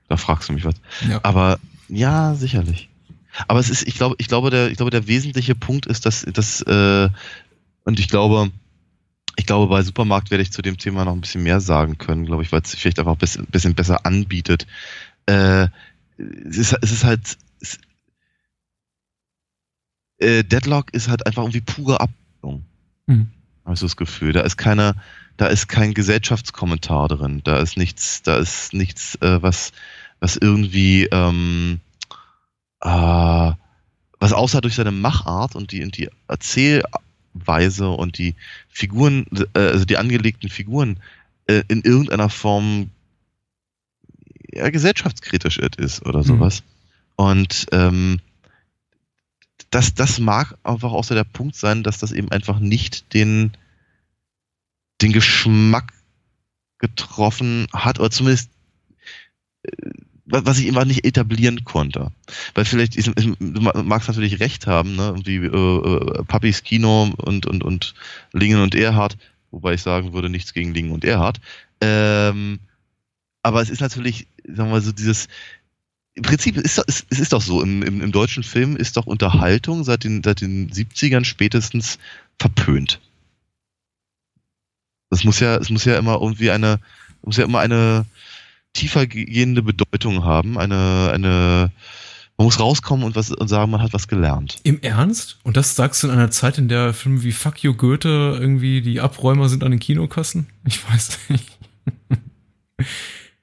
Da 0.07 0.15
fragst 0.15 0.47
du 0.47 0.53
mich 0.53 0.63
was. 0.63 0.75
Ja. 1.09 1.19
Aber 1.23 1.59
ja, 1.89 2.35
sicherlich. 2.35 2.87
Aber 3.49 3.59
es 3.59 3.69
ist, 3.69 3.85
ich 3.85 3.95
glaube, 3.95 4.15
ich 4.19 4.29
glaube, 4.29 4.51
der, 4.51 4.69
ich 4.69 4.77
glaube, 4.77 4.91
der 4.91 5.07
wesentliche 5.07 5.55
Punkt 5.55 5.85
ist, 5.85 6.05
dass, 6.05 6.21
dass 6.21 6.61
äh, 6.61 7.09
und 7.83 7.99
ich 7.99 8.07
glaube, 8.07 8.51
ich 9.35 9.45
glaube, 9.45 9.67
bei 9.67 9.81
Supermarkt 9.81 10.31
werde 10.31 10.41
ich 10.41 10.51
zu 10.51 10.61
dem 10.61 10.77
Thema 10.77 11.05
noch 11.05 11.13
ein 11.13 11.21
bisschen 11.21 11.43
mehr 11.43 11.59
sagen 11.59 11.97
können, 11.97 12.25
glaube 12.25 12.43
ich, 12.43 12.51
weil 12.51 12.61
es 12.61 12.71
sich 12.71 12.81
vielleicht 12.81 12.99
einfach 12.99 13.17
ein 13.19 13.45
bisschen, 13.47 13.75
besser 13.75 14.05
anbietet. 14.05 14.65
Äh, 15.25 15.67
es, 16.17 16.57
ist, 16.57 16.77
es 16.81 16.91
ist 16.91 17.03
halt. 17.03 17.37
Es, 17.59 17.79
äh, 20.19 20.43
Deadlock 20.43 20.93
ist 20.93 21.09
halt 21.09 21.25
einfach 21.25 21.43
irgendwie 21.43 21.61
pure 21.61 21.99
Abbildung. 21.99 22.65
Mhm. 23.07 23.27
Habe 23.65 23.73
ich 23.73 23.79
so 23.79 23.85
das 23.85 23.97
Gefühl. 23.97 24.31
Da 24.31 24.41
ist 24.41 24.57
keine, 24.57 24.95
da 25.37 25.47
ist 25.47 25.67
kein 25.67 25.93
Gesellschaftskommentar 25.93 27.09
drin. 27.09 27.41
Da 27.43 27.57
ist 27.59 27.77
nichts, 27.77 28.21
da 28.21 28.37
ist 28.37 28.73
nichts, 28.73 29.15
äh, 29.21 29.41
was, 29.41 29.73
was 30.19 30.37
irgendwie 30.37 31.05
ähm, 31.11 31.81
äh, 32.81 33.51
was 34.19 34.33
außer 34.33 34.61
durch 34.61 34.75
seine 34.75 34.91
Machart 34.91 35.55
und 35.55 35.71
die, 35.71 35.83
und 35.83 35.97
die 35.97 36.09
Erzähl 36.27 36.83
Weise 37.35 37.89
und 37.89 38.17
die 38.17 38.35
Figuren, 38.69 39.25
äh, 39.53 39.59
also 39.59 39.85
die 39.85 39.97
angelegten 39.97 40.49
Figuren 40.49 40.99
äh, 41.47 41.63
in 41.67 41.81
irgendeiner 41.81 42.29
Form 42.29 42.89
ja, 44.51 44.69
gesellschaftskritisch 44.69 45.57
ist 45.57 46.05
oder 46.05 46.19
mhm. 46.19 46.23
sowas. 46.23 46.61
Mhm. 46.61 46.65
Und 47.17 47.67
ähm, 47.71 48.19
das, 49.69 49.93
das 49.93 50.19
mag 50.19 50.57
einfach 50.63 50.91
auch 50.91 51.03
so 51.03 51.13
der 51.13 51.23
Punkt 51.23 51.55
sein, 51.55 51.83
dass 51.83 51.97
das 51.97 52.11
eben 52.11 52.31
einfach 52.31 52.59
nicht 52.59 53.13
den, 53.13 53.51
den 55.01 55.11
Geschmack 55.11 55.93
getroffen 56.77 57.67
hat, 57.73 57.99
oder 57.99 58.11
zumindest 58.11 58.49
äh, 59.63 59.71
was 60.25 60.57
ich 60.57 60.65
immer 60.65 60.85
nicht 60.85 61.05
etablieren 61.05 61.63
konnte. 61.65 62.11
Weil 62.55 62.65
vielleicht, 62.65 62.95
ist, 62.95 63.07
ist, 63.07 63.29
du 63.39 63.61
magst 63.61 64.07
natürlich 64.07 64.39
recht 64.39 64.65
haben, 64.67 64.95
ne? 64.95 65.15
wie 65.23 65.35
äh, 65.35 66.19
äh, 66.19 66.23
Papis 66.23 66.63
Kino 66.63 67.13
und, 67.17 67.45
und, 67.45 67.63
und 67.63 67.93
Lingen 68.33 68.61
und 68.61 68.73
Erhard, 68.73 69.17
wobei 69.51 69.73
ich 69.73 69.81
sagen 69.81 70.13
würde, 70.13 70.29
nichts 70.29 70.53
gegen 70.53 70.73
Lingen 70.73 70.91
und 70.91 71.05
Erhard. 71.05 71.39
Ähm, 71.81 72.59
aber 73.43 73.61
es 73.61 73.69
ist 73.69 73.81
natürlich, 73.81 74.27
sagen 74.43 74.69
wir 74.69 74.75
mal 74.75 74.81
so, 74.81 74.91
dieses, 74.91 75.27
im 76.15 76.23
Prinzip 76.23 76.57
ist 76.57 76.81
es, 76.87 77.05
es 77.09 77.19
ist 77.19 77.33
doch 77.33 77.41
so, 77.41 77.61
im, 77.61 77.83
im, 77.83 78.01
im, 78.01 78.11
deutschen 78.11 78.43
Film 78.43 78.75
ist 78.75 78.97
doch 78.97 79.05
Unterhaltung 79.05 79.83
seit 79.83 80.03
den, 80.03 80.23
seit 80.23 80.41
den 80.41 80.71
70ern 80.71 81.25
spätestens 81.25 81.99
verpönt. 82.39 82.99
Das 85.11 85.23
muss 85.23 85.39
ja, 85.39 85.57
es 85.57 85.69
muss 85.69 85.85
ja 85.85 85.97
immer 85.97 86.19
irgendwie 86.19 86.49
eine, 86.49 86.79
muss 87.21 87.37
ja 87.37 87.43
immer 87.43 87.59
eine, 87.59 88.05
tiefer 88.75 89.07
gehende 89.07 89.63
Bedeutung 89.63 90.23
haben. 90.23 90.59
Eine, 90.59 91.11
eine, 91.11 91.71
man 92.37 92.45
muss 92.45 92.59
rauskommen 92.59 93.03
und, 93.05 93.15
was, 93.15 93.31
und 93.31 93.47
sagen, 93.47 93.71
man 93.71 93.81
hat 93.81 93.93
was 93.93 94.07
gelernt. 94.07 94.57
Im 94.63 94.81
Ernst? 94.81 95.39
Und 95.43 95.57
das 95.57 95.75
sagst 95.75 96.03
du 96.03 96.07
in 96.07 96.13
einer 96.13 96.29
Zeit, 96.29 96.57
in 96.59 96.67
der 96.67 96.93
Filme 96.93 97.23
wie 97.23 97.31
Fuck 97.31 97.63
You 97.63 97.73
Goethe 97.73 98.37
irgendwie 98.39 98.81
die 98.81 98.99
Abräumer 98.99 99.49
sind 99.49 99.63
an 99.63 99.71
den 99.71 99.79
Kinokassen? 99.79 100.47
Ich 100.67 100.87
weiß 100.87 101.19
nicht. 101.29 101.45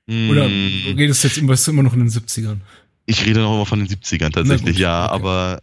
Oder 0.08 0.48
mm. 0.48 0.96
redest 0.96 1.24
du 1.24 1.28
jetzt 1.28 1.38
immer, 1.38 1.54
immer 1.68 1.82
noch 1.82 1.94
in 1.94 2.00
den 2.00 2.10
70ern? 2.10 2.58
Ich 3.06 3.24
rede 3.24 3.40
noch 3.40 3.54
immer 3.54 3.66
von 3.66 3.78
den 3.78 3.88
70ern 3.88 4.30
tatsächlich, 4.30 4.78
ja, 4.78 5.06
okay. 5.06 5.14
aber 5.14 5.62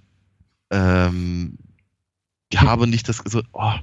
ähm, 0.71 1.58
habe 2.57 2.88
nicht 2.88 3.07
das 3.07 3.17
so, 3.25 3.43
oh, 3.53 3.73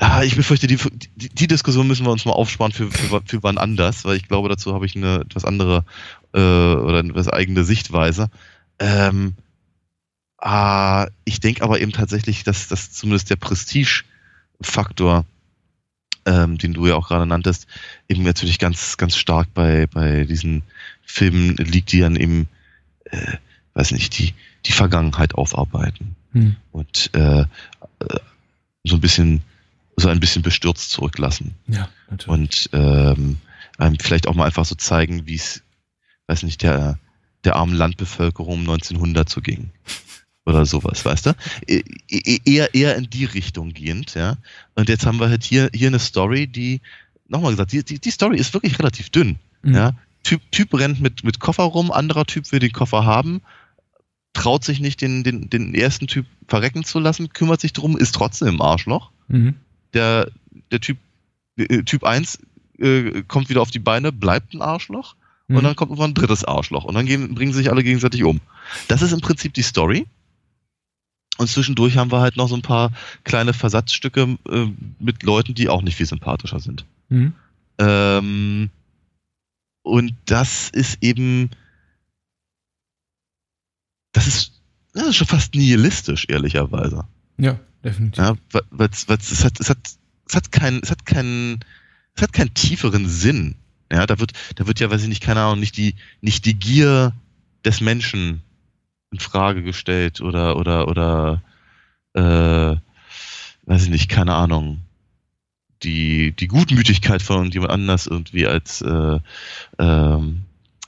ja, 0.00 0.22
ich 0.22 0.36
befürchte, 0.36 0.66
die, 0.66 0.76
die, 1.14 1.28
die, 1.30 1.46
Diskussion 1.46 1.86
müssen 1.86 2.04
wir 2.04 2.12
uns 2.12 2.26
mal 2.26 2.32
aufsparen 2.32 2.72
für, 2.72 2.90
für, 2.90 3.22
für 3.24 3.42
wann 3.42 3.56
anders, 3.56 4.04
weil 4.04 4.16
ich 4.16 4.28
glaube, 4.28 4.48
dazu 4.48 4.74
habe 4.74 4.84
ich 4.84 4.96
eine 4.96 5.20
etwas 5.20 5.44
andere 5.44 5.84
äh, 6.34 6.38
oder 6.38 6.98
eine 6.98 7.10
etwas 7.10 7.28
eigene 7.28 7.64
Sichtweise. 7.64 8.28
Ähm, 8.78 9.34
äh, 10.42 11.06
ich 11.24 11.40
denke 11.40 11.62
aber 11.62 11.80
eben 11.80 11.92
tatsächlich, 11.92 12.44
dass, 12.44 12.68
dass 12.68 12.92
zumindest 12.92 13.30
der 13.30 13.36
Prestige-Faktor, 13.36 15.24
ähm, 16.26 16.58
den 16.58 16.74
du 16.74 16.86
ja 16.86 16.96
auch 16.96 17.08
gerade 17.08 17.26
nanntest, 17.26 17.66
eben 18.08 18.24
natürlich 18.24 18.58
ganz, 18.58 18.98
ganz 18.98 19.16
stark 19.16 19.48
bei, 19.54 19.86
bei 19.86 20.24
diesen 20.24 20.62
Filmen 21.02 21.56
liegt, 21.56 21.92
die 21.92 22.00
dann 22.00 22.16
eben, 22.16 22.48
äh, 23.04 23.36
weiß 23.72 23.92
nicht, 23.92 24.18
die, 24.18 24.34
die 24.66 24.72
Vergangenheit 24.72 25.34
aufarbeiten. 25.34 26.16
Hm. 26.32 26.56
Und 26.72 27.10
äh, 27.14 27.44
so 28.84 28.96
ein 28.96 29.00
bisschen 29.00 29.42
so 29.96 30.08
ein 30.08 30.20
bisschen 30.20 30.42
bestürzt 30.42 30.90
zurücklassen. 30.90 31.54
Ja, 31.66 31.88
natürlich. 32.10 32.28
Und 32.28 32.70
ähm, 32.72 33.38
einem 33.78 33.98
vielleicht 33.98 34.28
auch 34.28 34.34
mal 34.34 34.44
einfach 34.44 34.64
so 34.64 34.74
zeigen, 34.74 35.26
wie 35.26 35.36
es, 35.36 35.62
weiß 36.26 36.42
nicht, 36.42 36.62
der, 36.62 36.98
der 37.44 37.56
armen 37.56 37.74
Landbevölkerung 37.74 38.60
1900 38.60 39.28
so 39.28 39.40
ging. 39.40 39.70
Oder 40.44 40.64
sowas, 40.64 41.04
weißt 41.04 41.26
du? 41.26 41.32
E, 41.66 41.82
e 42.08 42.38
eher, 42.44 42.72
eher 42.72 42.96
in 42.96 43.10
die 43.10 43.24
Richtung 43.24 43.72
gehend, 43.72 44.14
ja. 44.14 44.36
Und 44.76 44.88
jetzt 44.88 45.04
haben 45.04 45.18
wir 45.18 45.28
halt 45.28 45.42
hier, 45.42 45.70
hier 45.74 45.88
eine 45.88 45.98
Story, 45.98 46.46
die, 46.46 46.80
nochmal 47.26 47.50
gesagt, 47.50 47.72
die, 47.72 47.82
die, 47.82 47.98
die 47.98 48.10
Story 48.10 48.36
ist 48.36 48.54
wirklich 48.54 48.78
relativ 48.78 49.10
dünn, 49.10 49.38
mhm. 49.62 49.74
ja. 49.74 49.92
Typ, 50.22 50.40
typ 50.52 50.74
rennt 50.74 51.00
mit, 51.00 51.24
mit 51.24 51.40
Koffer 51.40 51.64
rum, 51.64 51.90
anderer 51.90 52.26
Typ 52.26 52.52
will 52.52 52.60
den 52.60 52.72
Koffer 52.72 53.04
haben, 53.04 53.42
traut 54.36 54.64
sich 54.64 54.80
nicht, 54.80 55.00
den, 55.00 55.24
den, 55.24 55.48
den 55.48 55.74
ersten 55.74 56.06
Typ 56.06 56.26
verrecken 56.46 56.84
zu 56.84 56.98
lassen, 57.00 57.32
kümmert 57.32 57.60
sich 57.60 57.72
drum, 57.72 57.96
ist 57.96 58.14
trotzdem 58.14 58.48
im 58.48 58.62
Arschloch. 58.62 59.10
Mhm. 59.28 59.54
der, 59.92 60.30
der 60.70 60.80
Typ, 60.80 60.98
äh, 61.56 61.82
Typ 61.82 62.04
1 62.04 62.38
äh, 62.78 63.22
kommt 63.26 63.48
wieder 63.48 63.62
auf 63.62 63.70
die 63.70 63.80
Beine, 63.80 64.12
bleibt 64.12 64.54
ein 64.54 64.62
Arschloch. 64.62 65.16
Mhm. 65.48 65.56
Und 65.56 65.64
dann 65.64 65.76
kommt 65.76 65.90
noch 65.92 66.04
ein 66.04 66.14
drittes 66.14 66.44
Arschloch. 66.44 66.84
Und 66.84 66.94
dann 66.94 67.06
gehen, 67.06 67.34
bringen 67.34 67.52
sich 67.52 67.70
alle 67.70 67.82
gegenseitig 67.82 68.22
um. 68.24 68.40
Das 68.88 69.02
ist 69.02 69.12
im 69.12 69.20
Prinzip 69.20 69.54
die 69.54 69.62
Story. 69.62 70.06
Und 71.38 71.48
zwischendurch 71.48 71.96
haben 71.96 72.12
wir 72.12 72.20
halt 72.20 72.36
noch 72.36 72.48
so 72.48 72.54
ein 72.54 72.62
paar 72.62 72.92
kleine 73.24 73.52
Versatzstücke 73.52 74.38
äh, 74.48 74.66
mit 74.98 75.22
Leuten, 75.22 75.54
die 75.54 75.68
auch 75.68 75.82
nicht 75.82 75.96
viel 75.96 76.06
sympathischer 76.06 76.60
sind. 76.60 76.84
Mhm. 77.08 77.32
Ähm, 77.78 78.70
und 79.82 80.14
das 80.26 80.70
ist 80.70 80.98
eben, 81.02 81.50
das 84.16 84.26
ist, 84.26 84.52
das 84.94 85.08
ist 85.08 85.16
schon 85.16 85.26
fast 85.26 85.54
nihilistisch, 85.54 86.24
ehrlicherweise. 86.28 87.04
Ja, 87.36 87.60
definitiv. 87.84 88.18
Ja, 88.18 88.34
weil 88.70 88.88
es 88.88 89.06
hat, 89.08 89.20
es 89.60 89.68
hat, 89.68 89.78
es 90.26 90.34
hat 90.34 90.52
keinen, 90.52 90.80
es 90.82 90.90
hat 90.90 91.04
keinen, 91.04 91.60
es 92.14 92.22
hat 92.22 92.32
keinen 92.32 92.54
tieferen 92.54 93.06
Sinn. 93.06 93.56
Ja, 93.92 94.06
da 94.06 94.18
wird, 94.18 94.32
da 94.54 94.66
wird 94.66 94.80
ja, 94.80 94.90
weiß 94.90 95.02
ich 95.02 95.08
nicht, 95.08 95.22
keine 95.22 95.42
Ahnung, 95.42 95.60
nicht 95.60 95.76
die, 95.76 95.96
nicht 96.22 96.46
die 96.46 96.54
Gier 96.54 97.12
des 97.62 97.82
Menschen 97.82 98.42
in 99.12 99.20
Frage 99.20 99.62
gestellt 99.62 100.22
oder 100.22 100.56
oder 100.56 100.88
oder 100.88 101.42
äh, 102.14 102.76
weiß 103.66 103.84
ich 103.84 103.90
nicht, 103.90 104.08
keine 104.08 104.34
Ahnung, 104.34 104.80
die 105.82 106.32
die 106.32 106.48
Gutmütigkeit 106.48 107.20
von 107.20 107.50
jemand 107.50 107.70
anders 107.70 108.06
irgendwie 108.06 108.46
als 108.46 108.80
äh, 108.80 109.20
ähm, 109.78 110.46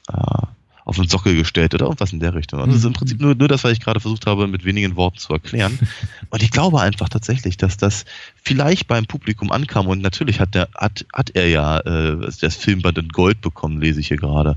äh, 0.09 0.47
auf 0.89 0.97
den 0.97 1.07
Sockel 1.07 1.37
gestellt 1.37 1.75
oder 1.75 1.85
irgendwas 1.85 2.15
in 2.15 2.21
der 2.21 2.35
Richtung. 2.35 2.61
Und 2.61 2.71
das 2.71 2.79
ist 2.79 2.85
im. 2.87 2.95
Prinzip 2.95 3.21
nur, 3.21 3.35
nur 3.35 3.47
das, 3.47 3.63
was 3.63 3.73
ich 3.73 3.81
gerade 3.81 4.01
versucht 4.01 4.27
habe, 4.27 4.47
mit 4.47 4.65
wenigen 4.65 4.97
Worten 4.97 5.19
zu 5.19 5.35
erklären. 5.35 5.79
Und 6.31 6.43
ich 6.43 6.51
glaube 6.51 6.81
einfach 6.81 7.11
tatsächlich, 7.11 7.59
dass 7.59 7.77
das 7.77 8.07
vielleicht 8.43 8.89
beim 8.89 9.05
Publikum 9.05 9.53
ankam 9.53 9.87
und 9.87 10.01
natürlich 10.01 10.41
hat 10.41 10.55
der, 10.55 10.69
hat, 10.75 11.05
hat 11.13 11.31
er 11.35 11.49
ja 11.49 11.79
äh, 11.81 12.31
das 12.41 12.57
Filmband 12.57 12.97
in 12.99 13.09
Gold 13.09 13.43
bekommen, 13.43 13.81
lese 13.81 14.01
ich 14.01 14.09
hier 14.09 14.17
gerade. 14.17 14.57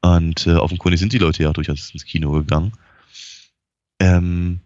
Und 0.00 0.46
äh, 0.46 0.54
offenkundig 0.54 1.00
sind 1.00 1.12
die 1.12 1.18
Leute 1.18 1.42
ja 1.42 1.52
durchaus 1.52 1.90
ins 1.90 2.04
Kino 2.04 2.30
gegangen. 2.30 2.72
Ähm, 3.98 4.60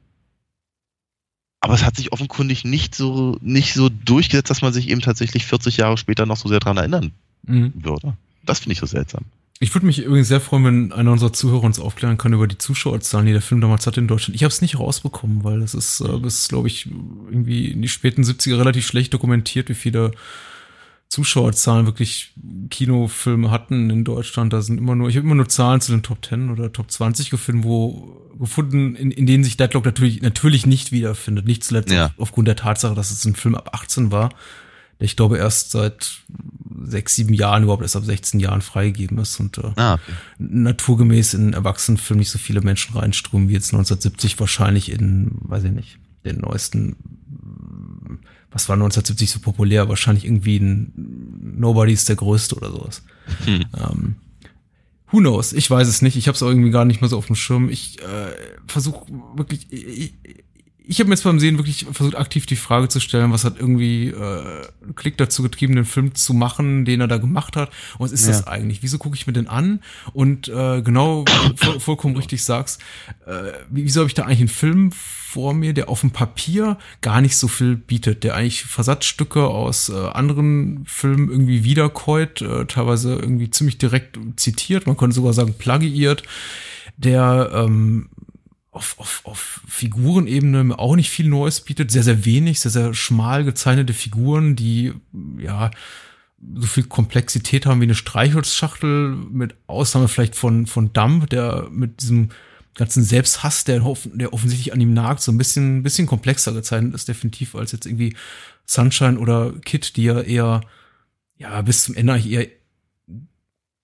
aber 1.60 1.74
es 1.74 1.84
hat 1.84 1.96
sich 1.96 2.12
offenkundig 2.12 2.64
nicht 2.64 2.94
so, 2.94 3.38
nicht 3.40 3.72
so 3.72 3.88
durchgesetzt, 3.88 4.50
dass 4.50 4.62
man 4.62 4.74
sich 4.74 4.88
eben 4.88 5.00
tatsächlich 5.00 5.46
40 5.46 5.78
Jahre 5.78 5.96
später 5.96 6.26
noch 6.26 6.36
so 6.36 6.48
sehr 6.48 6.60
dran 6.60 6.76
erinnern 6.76 7.12
mhm. 7.44 7.72
würde. 7.74 8.14
Das 8.44 8.60
finde 8.60 8.74
ich 8.74 8.78
so 8.78 8.86
seltsam. 8.86 9.24
Ich 9.60 9.74
würde 9.74 9.86
mich 9.86 9.98
übrigens 9.98 10.28
sehr 10.28 10.40
freuen, 10.40 10.64
wenn 10.64 10.92
einer 10.92 11.10
unserer 11.10 11.32
Zuhörer 11.32 11.64
uns 11.64 11.80
aufklären 11.80 12.16
kann 12.16 12.32
über 12.32 12.46
die 12.46 12.58
Zuschauerzahlen, 12.58 13.26
die 13.26 13.32
der 13.32 13.42
Film 13.42 13.60
damals 13.60 13.86
hatte 13.86 14.00
in 14.00 14.06
Deutschland. 14.06 14.36
Ich 14.36 14.44
habe 14.44 14.52
es 14.52 14.62
nicht 14.62 14.78
rausbekommen, 14.78 15.42
weil 15.42 15.60
das 15.60 15.74
ist 15.74 16.00
äh, 16.00 16.16
bis, 16.18 16.48
glaube 16.48 16.68
ich, 16.68 16.86
irgendwie 16.86 17.72
in 17.72 17.82
die 17.82 17.88
späten 17.88 18.22
70er 18.22 18.58
relativ 18.58 18.86
schlecht 18.86 19.12
dokumentiert, 19.12 19.68
wie 19.68 19.74
viele 19.74 20.12
Zuschauerzahlen 21.08 21.86
wirklich 21.86 22.34
Kinofilme 22.70 23.50
hatten 23.50 23.90
in 23.90 24.04
Deutschland. 24.04 24.52
Da 24.52 24.62
sind 24.62 24.78
immer 24.78 24.94
nur, 24.94 25.08
ich 25.08 25.16
habe 25.16 25.26
immer 25.26 25.34
nur 25.34 25.48
Zahlen 25.48 25.80
zu 25.80 25.90
den 25.90 26.02
Top 26.02 26.24
10 26.24 26.50
oder 26.50 26.72
Top 26.72 26.90
20 26.90 27.30
gefunden, 27.30 27.64
wo 27.64 28.28
gefunden, 28.38 28.94
in, 28.94 29.10
in 29.10 29.26
denen 29.26 29.42
sich 29.42 29.56
Deadlock 29.56 29.84
natürlich 29.84 30.22
natürlich 30.22 30.66
nicht 30.66 30.92
wiederfindet. 30.92 31.46
Nicht 31.46 31.64
zuletzt 31.64 31.90
ja. 31.90 32.12
aufgrund 32.18 32.46
der 32.46 32.56
Tatsache, 32.56 32.94
dass 32.94 33.10
es 33.10 33.24
ein 33.24 33.34
Film 33.34 33.56
ab 33.56 33.70
18 33.72 34.12
war, 34.12 34.30
ich 34.98 35.16
glaube 35.16 35.38
erst 35.38 35.70
seit 35.70 36.22
sechs, 36.84 37.14
sieben 37.14 37.34
Jahren 37.34 37.62
überhaupt 37.62 37.82
erst 37.82 37.96
ab 37.96 38.04
16 38.04 38.40
Jahren 38.40 38.62
freigegeben 38.62 39.18
ist 39.18 39.38
und 39.40 39.58
äh, 39.58 39.72
ah, 39.76 39.94
okay. 39.94 40.12
naturgemäß 40.38 41.34
in 41.34 41.52
Erwachsenenfilm 41.52 42.18
nicht 42.18 42.30
so 42.30 42.38
viele 42.38 42.60
Menschen 42.60 42.96
reinströmen 42.96 43.48
wie 43.48 43.54
jetzt 43.54 43.72
1970 43.72 44.38
wahrscheinlich 44.40 44.90
in, 44.90 45.32
weiß 45.42 45.64
ich 45.64 45.72
nicht, 45.72 45.98
den 46.24 46.40
neuesten 46.40 46.96
was 48.50 48.68
war 48.68 48.74
1970 48.74 49.30
so 49.30 49.40
populär? 49.40 49.88
Wahrscheinlich 49.88 50.24
irgendwie 50.24 50.58
ein 50.58 50.92
Nobody 51.58 51.92
ist 51.92 52.08
der 52.08 52.16
Größte 52.16 52.56
oder 52.56 52.70
sowas. 52.70 53.02
Hm. 53.44 53.64
Ähm, 53.76 54.16
who 55.10 55.18
knows? 55.18 55.52
Ich 55.52 55.70
weiß 55.70 55.86
es 55.86 56.02
nicht. 56.02 56.16
Ich 56.16 56.28
habe 56.28 56.34
es 56.34 56.42
irgendwie 56.42 56.70
gar 56.70 56.84
nicht 56.84 57.00
mehr 57.00 57.10
so 57.10 57.18
auf 57.18 57.26
dem 57.26 57.36
Schirm. 57.36 57.68
Ich 57.68 58.00
äh, 58.00 58.32
versuche 58.66 59.06
wirklich. 59.34 59.70
Ich, 59.70 60.14
ich 60.90 61.00
habe 61.00 61.10
mir 61.10 61.14
jetzt 61.14 61.24
beim 61.24 61.38
Sehen 61.38 61.58
wirklich 61.58 61.84
versucht, 61.92 62.16
aktiv 62.16 62.46
die 62.46 62.56
Frage 62.56 62.88
zu 62.88 62.98
stellen, 62.98 63.30
was 63.30 63.44
hat 63.44 63.60
irgendwie 63.60 64.08
äh, 64.08 64.62
Klick 64.96 65.18
dazu 65.18 65.42
getrieben, 65.42 65.76
den 65.76 65.84
Film 65.84 66.14
zu 66.14 66.32
machen, 66.32 66.86
den 66.86 67.02
er 67.02 67.08
da 67.08 67.18
gemacht 67.18 67.56
hat. 67.56 67.68
Und 67.98 68.06
was 68.06 68.12
ist 68.12 68.22
ja. 68.22 68.32
das 68.32 68.46
eigentlich? 68.46 68.82
Wieso 68.82 68.96
gucke 68.96 69.14
ich 69.14 69.26
mir 69.26 69.34
den 69.34 69.48
an? 69.48 69.80
Und 70.14 70.48
äh, 70.48 70.80
genau, 70.80 71.26
voll, 71.56 71.78
vollkommen 71.78 72.16
richtig 72.16 72.42
sagst, 72.42 72.80
äh, 73.26 73.52
wieso 73.68 74.00
habe 74.00 74.08
ich 74.08 74.14
da 74.14 74.22
eigentlich 74.24 74.38
einen 74.38 74.48
Film 74.48 74.90
vor 74.92 75.52
mir, 75.52 75.74
der 75.74 75.90
auf 75.90 76.00
dem 76.00 76.10
Papier 76.10 76.78
gar 77.02 77.20
nicht 77.20 77.36
so 77.36 77.48
viel 77.48 77.76
bietet, 77.76 78.24
der 78.24 78.34
eigentlich 78.34 78.64
Versatzstücke 78.64 79.46
aus 79.46 79.90
äh, 79.90 79.92
anderen 79.94 80.84
Filmen 80.86 81.28
irgendwie 81.28 81.64
wiederkäut, 81.64 82.40
äh, 82.40 82.64
teilweise 82.64 83.14
irgendwie 83.14 83.50
ziemlich 83.50 83.76
direkt 83.76 84.18
zitiert, 84.36 84.86
man 84.86 84.96
könnte 84.96 85.16
sogar 85.16 85.34
sagen 85.34 85.52
plagiiert, 85.52 86.22
der 86.96 87.50
ähm, 87.52 88.08
auf, 88.78 88.94
auf, 88.98 89.20
auf 89.24 89.60
Figurenebene 89.66 90.78
auch 90.78 90.96
nicht 90.96 91.10
viel 91.10 91.28
Neues 91.28 91.60
bietet, 91.60 91.90
sehr, 91.90 92.04
sehr 92.04 92.24
wenig, 92.24 92.60
sehr, 92.60 92.70
sehr 92.70 92.94
schmal 92.94 93.44
gezeichnete 93.44 93.92
Figuren, 93.92 94.54
die 94.56 94.94
ja 95.38 95.70
so 96.54 96.66
viel 96.66 96.84
Komplexität 96.84 97.66
haben 97.66 97.80
wie 97.80 97.86
eine 97.86 97.96
Streichholzschachtel, 97.96 99.16
mit 99.30 99.56
Ausnahme 99.66 100.06
vielleicht 100.06 100.36
von, 100.36 100.66
von 100.66 100.92
Dump, 100.92 101.28
der 101.30 101.68
mit 101.70 102.00
diesem 102.00 102.30
ganzen 102.76 103.02
Selbsthass, 103.02 103.64
der, 103.64 103.82
der 104.14 104.32
offensichtlich 104.32 104.72
an 104.72 104.80
ihm 104.80 104.94
nagt, 104.94 105.20
so 105.20 105.32
ein 105.32 105.38
bisschen, 105.38 105.82
bisschen 105.82 106.06
komplexer 106.06 106.52
gezeichnet 106.52 106.94
ist, 106.94 107.08
definitiv, 107.08 107.56
als 107.56 107.72
jetzt 107.72 107.86
irgendwie 107.86 108.14
Sunshine 108.64 109.18
oder 109.18 109.52
Kid, 109.64 109.96
die 109.96 110.04
ja 110.04 110.20
eher, 110.20 110.60
ja, 111.36 111.60
bis 111.62 111.82
zum 111.82 111.96
Ende 111.96 112.12
eigentlich 112.12 112.32
eher 112.32 112.46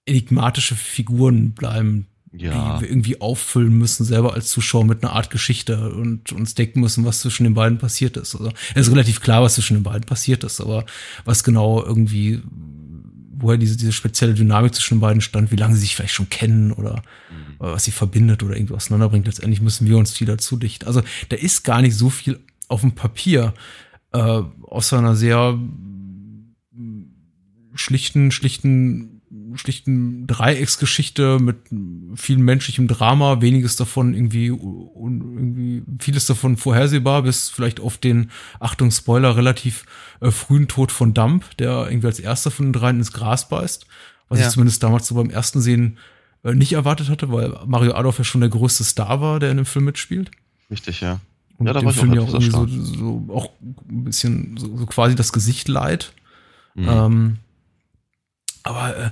enigmatische 0.07 0.76
Figuren 0.76 1.52
bleiben, 1.52 2.07
ja. 2.37 2.77
die 2.77 2.83
wir 2.83 2.90
irgendwie 2.90 3.20
auffüllen 3.20 3.77
müssen, 3.77 4.05
selber 4.05 4.35
als 4.35 4.51
Zuschauer 4.51 4.85
mit 4.85 5.03
einer 5.03 5.12
Art 5.12 5.31
Geschichte 5.31 5.90
und 5.94 6.33
uns 6.33 6.55
denken 6.55 6.81
müssen, 6.81 7.05
was 7.05 7.20
zwischen 7.20 7.44
den 7.44 7.55
beiden 7.55 7.79
passiert 7.79 8.16
ist. 8.16 8.35
Also, 8.35 8.51
es 8.75 8.87
ist 8.87 8.92
relativ 8.92 9.20
klar, 9.20 9.42
was 9.42 9.55
zwischen 9.55 9.75
den 9.75 9.83
beiden 9.83 10.05
passiert 10.05 10.44
ist, 10.44 10.61
aber 10.61 10.85
was 11.25 11.44
genau 11.44 11.83
irgendwie 11.85 12.42
woher 13.37 13.59
diese, 13.59 13.77
diese 13.77 13.92
spezielle 13.92 14.35
Dynamik 14.35 14.75
zwischen 14.75 14.94
den 14.94 15.01
beiden 15.01 15.20
stand, 15.20 15.51
wie 15.51 15.57
lange 15.57 15.75
sie 15.75 15.83
sich 15.83 15.94
vielleicht 15.94 16.14
schon 16.14 16.31
kennen 16.31 16.73
oder, 16.73 17.03
mhm. 17.31 17.57
oder 17.59 17.73
was 17.73 17.85
sie 17.85 17.90
verbindet 17.90 18.42
oder 18.42 18.55
irgendwas 18.55 18.85
auseinanderbringt. 18.85 19.27
Letztendlich 19.27 19.61
müssen 19.61 19.87
wir 19.87 19.99
uns 19.99 20.14
die 20.14 20.25
dazu 20.25 20.57
dichten. 20.57 20.87
Also 20.87 21.03
da 21.29 21.37
ist 21.37 21.62
gar 21.64 21.83
nicht 21.83 21.97
so 21.97 22.11
viel 22.11 22.40
auf 22.68 22.81
dem 22.81 22.92
Papier, 22.92 23.53
äh, 24.12 24.42
außer 24.62 24.99
einer 24.99 25.16
sehr 25.16 25.59
schlichten, 27.75 28.31
schlichten 28.31 29.13
schlichten 29.57 30.27
Dreiecksgeschichte 30.27 31.38
mit 31.38 31.57
viel 32.14 32.38
menschlichem 32.38 32.88
Drama, 32.88 33.40
weniges 33.40 33.77
davon 33.77 34.14
irgendwie, 34.14 34.47
irgendwie 34.47 35.83
vieles 35.99 36.27
davon 36.27 36.57
vorhersehbar, 36.57 37.23
bis 37.23 37.51
vielleicht 37.51 37.81
auf 37.81 37.99
den, 37.99 38.31
Achtung, 38.61 38.90
Spoiler, 38.90 39.37
relativ 39.37 39.85
äh, 40.21 40.31
frühen 40.31 40.69
Tod 40.69 40.93
von 40.93 41.14
Dump, 41.14 41.57
der 41.59 41.87
irgendwie 41.88 42.07
als 42.07 42.21
erster 42.21 42.51
von 42.51 42.67
den 42.67 42.73
dreien 42.73 42.99
ins 42.99 43.12
Gras 43.12 43.49
beißt. 43.49 43.87
Was 44.29 44.38
ja. 44.38 44.47
ich 44.47 44.53
zumindest 44.53 44.83
damals 44.83 45.07
so 45.07 45.14
beim 45.14 45.31
ersten 45.31 45.61
Sehen 45.61 45.99
äh, 46.43 46.55
nicht 46.55 46.73
erwartet 46.73 47.09
hatte, 47.09 47.33
weil 47.33 47.55
Mario 47.67 47.95
Adolf 47.95 48.19
ja 48.19 48.25
schon 48.25 48.40
der 48.40 48.51
größte 48.51 48.85
Star 48.85 49.21
war, 49.21 49.40
der 49.40 49.51
in 49.51 49.57
dem 49.57 49.67
Film 49.67 49.85
mitspielt. 49.87 50.31
Richtig, 50.71 51.01
ja. 51.01 51.21
Und 51.59 51.67
ja, 51.67 51.73
da 51.73 51.81
dem 51.81 51.90
Film 51.90 52.12
ja 52.14 52.23
auch 52.23 52.29
irgendwie 52.29 52.51
so, 52.51 52.67
so, 52.67 53.29
auch 53.33 53.51
ein 53.88 54.05
bisschen 54.05 54.57
so, 54.57 54.77
so 54.77 54.87
quasi 54.87 55.14
das 55.14 55.33
Gesicht 55.33 55.69
leid. 55.69 56.12
Mhm. 56.75 56.88
Ähm, 56.88 57.37
aber 58.64 58.97
äh, 58.97 59.11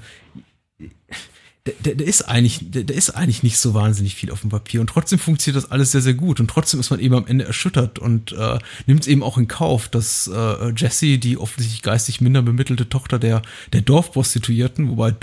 der, 1.84 1.94
der, 1.94 2.06
ist 2.06 2.22
eigentlich, 2.22 2.72
der, 2.72 2.82
der 2.82 2.96
ist 2.96 3.10
eigentlich 3.10 3.44
nicht 3.44 3.56
so 3.56 3.72
wahnsinnig 3.72 4.16
viel 4.16 4.32
auf 4.32 4.40
dem 4.40 4.50
Papier 4.50 4.80
und 4.80 4.88
trotzdem 4.88 5.20
funktioniert 5.20 5.62
das 5.62 5.70
alles 5.70 5.92
sehr, 5.92 6.00
sehr 6.00 6.14
gut 6.14 6.40
und 6.40 6.48
trotzdem 6.48 6.80
ist 6.80 6.90
man 6.90 6.98
eben 6.98 7.14
am 7.14 7.26
Ende 7.28 7.44
erschüttert 7.44 8.00
und 8.00 8.32
äh, 8.32 8.58
nimmt 8.86 9.02
es 9.02 9.06
eben 9.06 9.22
auch 9.22 9.38
in 9.38 9.46
Kauf, 9.46 9.88
dass 9.88 10.26
äh, 10.26 10.72
Jessie, 10.76 11.18
die 11.18 11.38
offensichtlich 11.38 11.82
geistig 11.82 12.20
minder 12.20 12.42
bemittelte 12.42 12.88
Tochter 12.88 13.20
der, 13.20 13.42
der 13.72 13.82
Dorfprostituierten, 13.82 14.90
wobei 14.90 15.14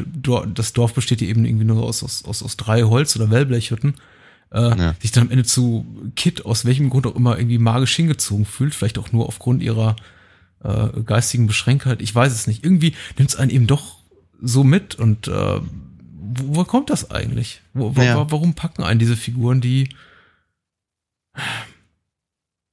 das 0.53 0.71
Dorf 0.71 0.93
besteht 0.93 1.19
ja 1.19 1.27
eben 1.27 1.43
irgendwie 1.43 1.65
nur 1.65 1.83
aus, 1.83 2.03
aus, 2.03 2.23
aus, 2.23 2.41
aus 2.41 2.55
drei 2.55 2.83
Holz- 2.83 3.17
oder 3.17 3.29
Wellblechhütten, 3.29 3.95
äh, 4.53 4.77
ja. 4.77 4.95
sich 5.01 5.11
dann 5.11 5.25
am 5.25 5.31
Ende 5.31 5.43
zu 5.43 5.85
Kit 6.15 6.45
aus 6.45 6.63
welchem 6.63 6.89
Grund 6.89 7.05
auch 7.05 7.17
immer 7.17 7.37
irgendwie 7.37 7.57
magisch 7.57 7.97
hingezogen 7.97 8.45
fühlt, 8.45 8.73
vielleicht 8.73 8.97
auch 8.97 9.11
nur 9.11 9.27
aufgrund 9.27 9.61
ihrer 9.61 9.97
äh, 10.63 11.01
geistigen 11.03 11.47
Beschränktheit, 11.47 12.01
ich 12.01 12.15
weiß 12.15 12.31
es 12.31 12.47
nicht. 12.47 12.63
Irgendwie 12.63 12.95
nimmt 13.17 13.29
es 13.29 13.35
einen 13.35 13.51
eben 13.51 13.67
doch 13.67 13.98
so 14.41 14.63
mit 14.63 14.95
und 14.95 15.28
äh, 15.28 15.62
wo, 15.62 16.56
wo 16.56 16.63
kommt 16.63 16.89
das 16.89 17.12
eigentlich? 17.12 17.62
Wo, 17.73 17.95
wo, 17.95 18.02
ja. 18.02 18.32
Warum 18.32 18.54
packen 18.54 18.84
einen 18.84 18.99
diese 18.99 19.17
Figuren, 19.17 19.62
die, 19.62 19.89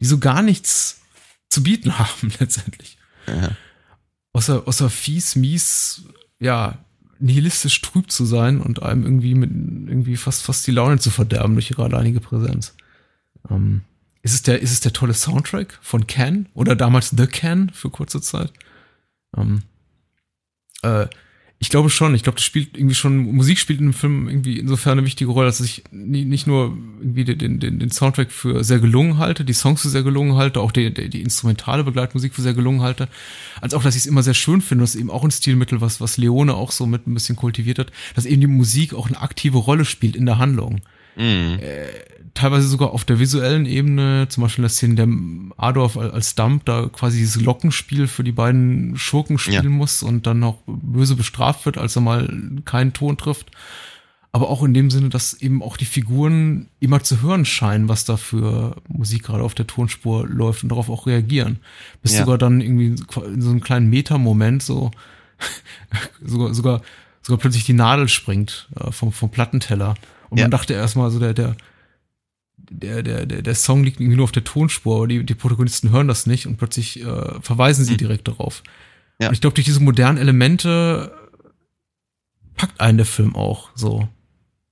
die 0.01 0.07
so 0.07 0.19
gar 0.19 0.43
nichts 0.43 1.01
zu 1.49 1.63
bieten 1.63 1.99
haben 1.99 2.33
letztendlich? 2.39 2.99
Ja. 3.27 3.51
Außer, 4.33 4.69
außer 4.69 4.91
fies, 4.91 5.37
mies, 5.37 6.03
ja, 6.39 6.79
nihilistisch 7.19 7.81
trüb 7.81 8.11
zu 8.11 8.27
sein 8.27 8.61
und 8.61 8.83
einem 8.83 9.05
irgendwie 9.05 9.35
mit 9.35 9.51
irgendwie 9.51 10.17
fast 10.17 10.43
fast 10.43 10.67
die 10.67 10.73
Laune 10.73 10.99
zu 10.99 11.11
verderben 11.11 11.55
durch 11.55 11.71
ihre 11.71 11.85
alleinige 11.85 12.21
Präsenz. 12.21 12.75
Ähm, 13.51 13.83
ist 14.23 14.35
es 14.35 14.43
der, 14.43 14.61
ist 14.61 14.73
es 14.73 14.81
der 14.81 14.93
tolle 14.93 15.15
Soundtrack 15.15 15.79
von 15.81 16.07
Can 16.07 16.49
oder 16.53 16.77
damals 16.77 17.11
The 17.17 17.27
Can 17.27 17.71
für 17.71 17.91
kurze 17.91 18.21
Zeit? 18.21 18.53
Ähm, 19.37 19.63
äh, 20.83 21.07
ich 21.59 21.71
glaube 21.71 21.89
schon. 21.89 22.15
Ich 22.15 22.23
glaube, 22.23 22.37
das 22.37 22.45
spielt 22.45 22.77
irgendwie 22.77 22.95
schon, 22.95 23.17
Musik 23.17 23.59
spielt 23.59 23.81
in 23.81 23.87
dem 23.87 23.95
Film 23.95 24.29
irgendwie 24.29 24.59
insofern 24.59 24.99
eine 24.99 25.07
wichtige 25.07 25.31
Rolle, 25.31 25.47
dass 25.47 25.61
ich 25.61 25.85
nicht 25.91 26.47
nur 26.47 26.77
irgendwie 27.01 27.25
den, 27.25 27.59
den, 27.59 27.79
den 27.79 27.91
Soundtrack 27.91 28.31
für 28.31 28.63
sehr 28.63 28.79
gelungen 28.79 29.17
halte, 29.17 29.43
die 29.43 29.55
Songs 29.55 29.81
für 29.81 29.89
sehr 29.89 30.03
gelungen 30.03 30.37
halte, 30.37 30.61
auch 30.61 30.71
die, 30.71 30.93
die, 30.93 31.09
die 31.09 31.23
instrumentale 31.23 31.83
Begleitmusik 31.83 32.35
für 32.35 32.43
sehr 32.43 32.53
gelungen 32.53 32.83
halte, 32.83 33.09
als 33.63 33.73
auch, 33.73 33.83
dass 33.83 33.97
ich 33.97 34.03
es 34.03 34.07
immer 34.07 34.23
sehr 34.23 34.35
schön 34.35 34.61
finde, 34.61 34.83
dass 34.83 34.97
eben 34.97 35.11
auch 35.11 35.25
ein 35.25 35.31
Stilmittel, 35.31 35.81
was, 35.81 36.01
was 36.01 36.19
Leone 36.19 36.55
auch 36.55 36.73
so 36.73 36.85
mit 36.85 37.07
ein 37.07 37.15
bisschen 37.15 37.37
kultiviert 37.37 37.79
hat, 37.79 37.91
dass 38.15 38.27
eben 38.27 38.43
die 38.43 38.47
Musik 38.47 38.93
auch 38.93 39.09
eine 39.09 39.21
aktive 39.21 39.57
Rolle 39.57 39.87
spielt 39.87 40.15
in 40.15 40.27
der 40.27 40.37
Handlung. 40.37 40.83
Mhm. 41.17 41.59
Äh, 41.59 41.87
teilweise 42.37 42.69
sogar 42.69 42.93
auf 42.93 43.05
der 43.05 43.19
visuellen 43.19 43.67
Ebene, 43.67 44.29
zum 44.29 44.43
Beispiel 44.43 44.63
in 44.63 44.69
der 44.69 44.71
Szene, 44.71 44.95
der 44.95 45.09
Adolf 45.57 45.97
als 45.97 46.35
Dump 46.35 46.65
da 46.67 46.89
quasi 46.89 47.19
dieses 47.19 47.41
Lockenspiel 47.41 48.07
für 48.07 48.23
die 48.23 48.33
beiden 48.33 48.97
Schurken 48.97 49.39
spielen 49.39 49.65
ja. 49.65 49.71
muss 49.71 50.03
und 50.03 50.27
dann 50.27 50.39
noch 50.39 50.59
böse 50.67 51.17
bestraft 51.17 51.67
wird, 51.67 51.79
als 51.79 51.97
er 51.97 52.03
mal 52.03 52.29
keinen 52.65 52.93
Ton 52.93 53.17
trifft. 53.17 53.51
Aber 54.33 54.51
auch 54.51 54.63
in 54.63 54.75
dem 54.75 54.91
Sinne, 54.91 55.09
dass 55.09 55.33
eben 55.33 55.63
auch 55.63 55.79
die 55.79 55.87
Figuren 55.87 56.69
immer 56.79 57.03
zu 57.03 57.23
hören 57.23 57.47
scheinen, 57.47 57.89
was 57.89 58.05
da 58.05 58.19
für 58.19 58.77
Musik 58.87 59.23
gerade 59.23 59.43
auf 59.43 59.55
der 59.55 59.67
Tonspur 59.67 60.29
läuft 60.29 60.63
und 60.63 60.69
darauf 60.69 60.91
auch 60.91 61.07
reagieren. 61.07 61.59
Bis 62.03 62.13
ja. 62.13 62.21
sogar 62.21 62.37
dann 62.37 62.61
irgendwie 62.61 63.03
in 63.25 63.41
so 63.41 63.49
einem 63.49 63.63
kleinen 63.63 63.89
Meta-Moment 63.89 64.63
so 64.63 64.91
sogar, 66.23 66.53
sogar, 66.53 66.83
sogar 67.23 67.39
plötzlich 67.39 67.65
die 67.65 67.73
Nadel 67.73 68.09
springt 68.09 68.69
äh, 68.79 68.93
vom, 68.93 69.11
vom 69.11 69.31
Plattenteller. 69.31 69.95
Und 70.29 70.39
ja. 70.39 70.45
man 70.45 70.51
dachte 70.51 70.75
erstmal 70.75 71.11
so, 71.11 71.19
der, 71.19 71.33
der, 71.33 71.57
der, 72.71 73.03
der, 73.03 73.27
der, 73.27 73.43
der 73.43 73.55
Song 73.55 73.85
liegt 73.85 74.01
irgendwie 74.01 74.17
nur 74.17 74.25
auf 74.25 74.33
der 74.33 74.45
Tonspur, 74.45 74.97
aber 74.97 75.09
die, 75.09 75.25
die 75.25 75.35
Protagonisten 75.35 75.91
hören 75.91 76.09
das 76.09 76.27
nicht 76.27 76.47
und 76.47 76.57
plötzlich 76.57 77.01
äh, 77.01 77.41
verweisen 77.41 77.85
sie 77.85 77.93
mhm. 77.93 77.99
direkt 77.99 78.29
darauf. 78.29 78.63
Ja. 79.21 79.29
Und 79.29 79.35
ich 79.35 79.41
glaube, 79.41 79.55
durch 79.55 79.65
diese 79.65 79.81
modernen 79.81 80.19
Elemente 80.19 81.13
packt 82.57 82.81
einen 82.81 82.99
der 82.99 83.07
Film 83.07 83.35
auch 83.37 83.71
so. 83.75 84.09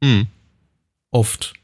Mhm. 0.02 0.26
Oft. 1.10 1.54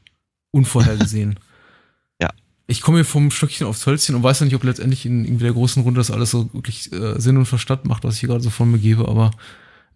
Unvorhergesehen. 0.51 1.39
ja. 2.21 2.29
Ich 2.67 2.81
komme 2.81 2.97
hier 2.97 3.05
vom 3.05 3.31
Stückchen 3.31 3.67
aufs 3.67 3.85
Hölzchen 3.85 4.15
und 4.15 4.23
weiß 4.23 4.39
ja 4.39 4.45
nicht, 4.45 4.55
ob 4.55 4.63
letztendlich 4.63 5.05
in 5.05 5.25
irgendwie 5.25 5.43
der 5.43 5.53
großen 5.53 5.83
Runde 5.83 5.99
das 5.99 6.11
alles 6.11 6.31
so 6.31 6.53
wirklich 6.53 6.91
äh, 6.91 7.19
Sinn 7.19 7.37
und 7.37 7.45
Verstand 7.45 7.85
macht, 7.85 8.03
was 8.03 8.15
ich 8.15 8.21
hier 8.21 8.29
gerade 8.29 8.43
so 8.43 8.49
von 8.49 8.71
mir 8.71 8.79
gebe, 8.79 9.07
aber 9.07 9.31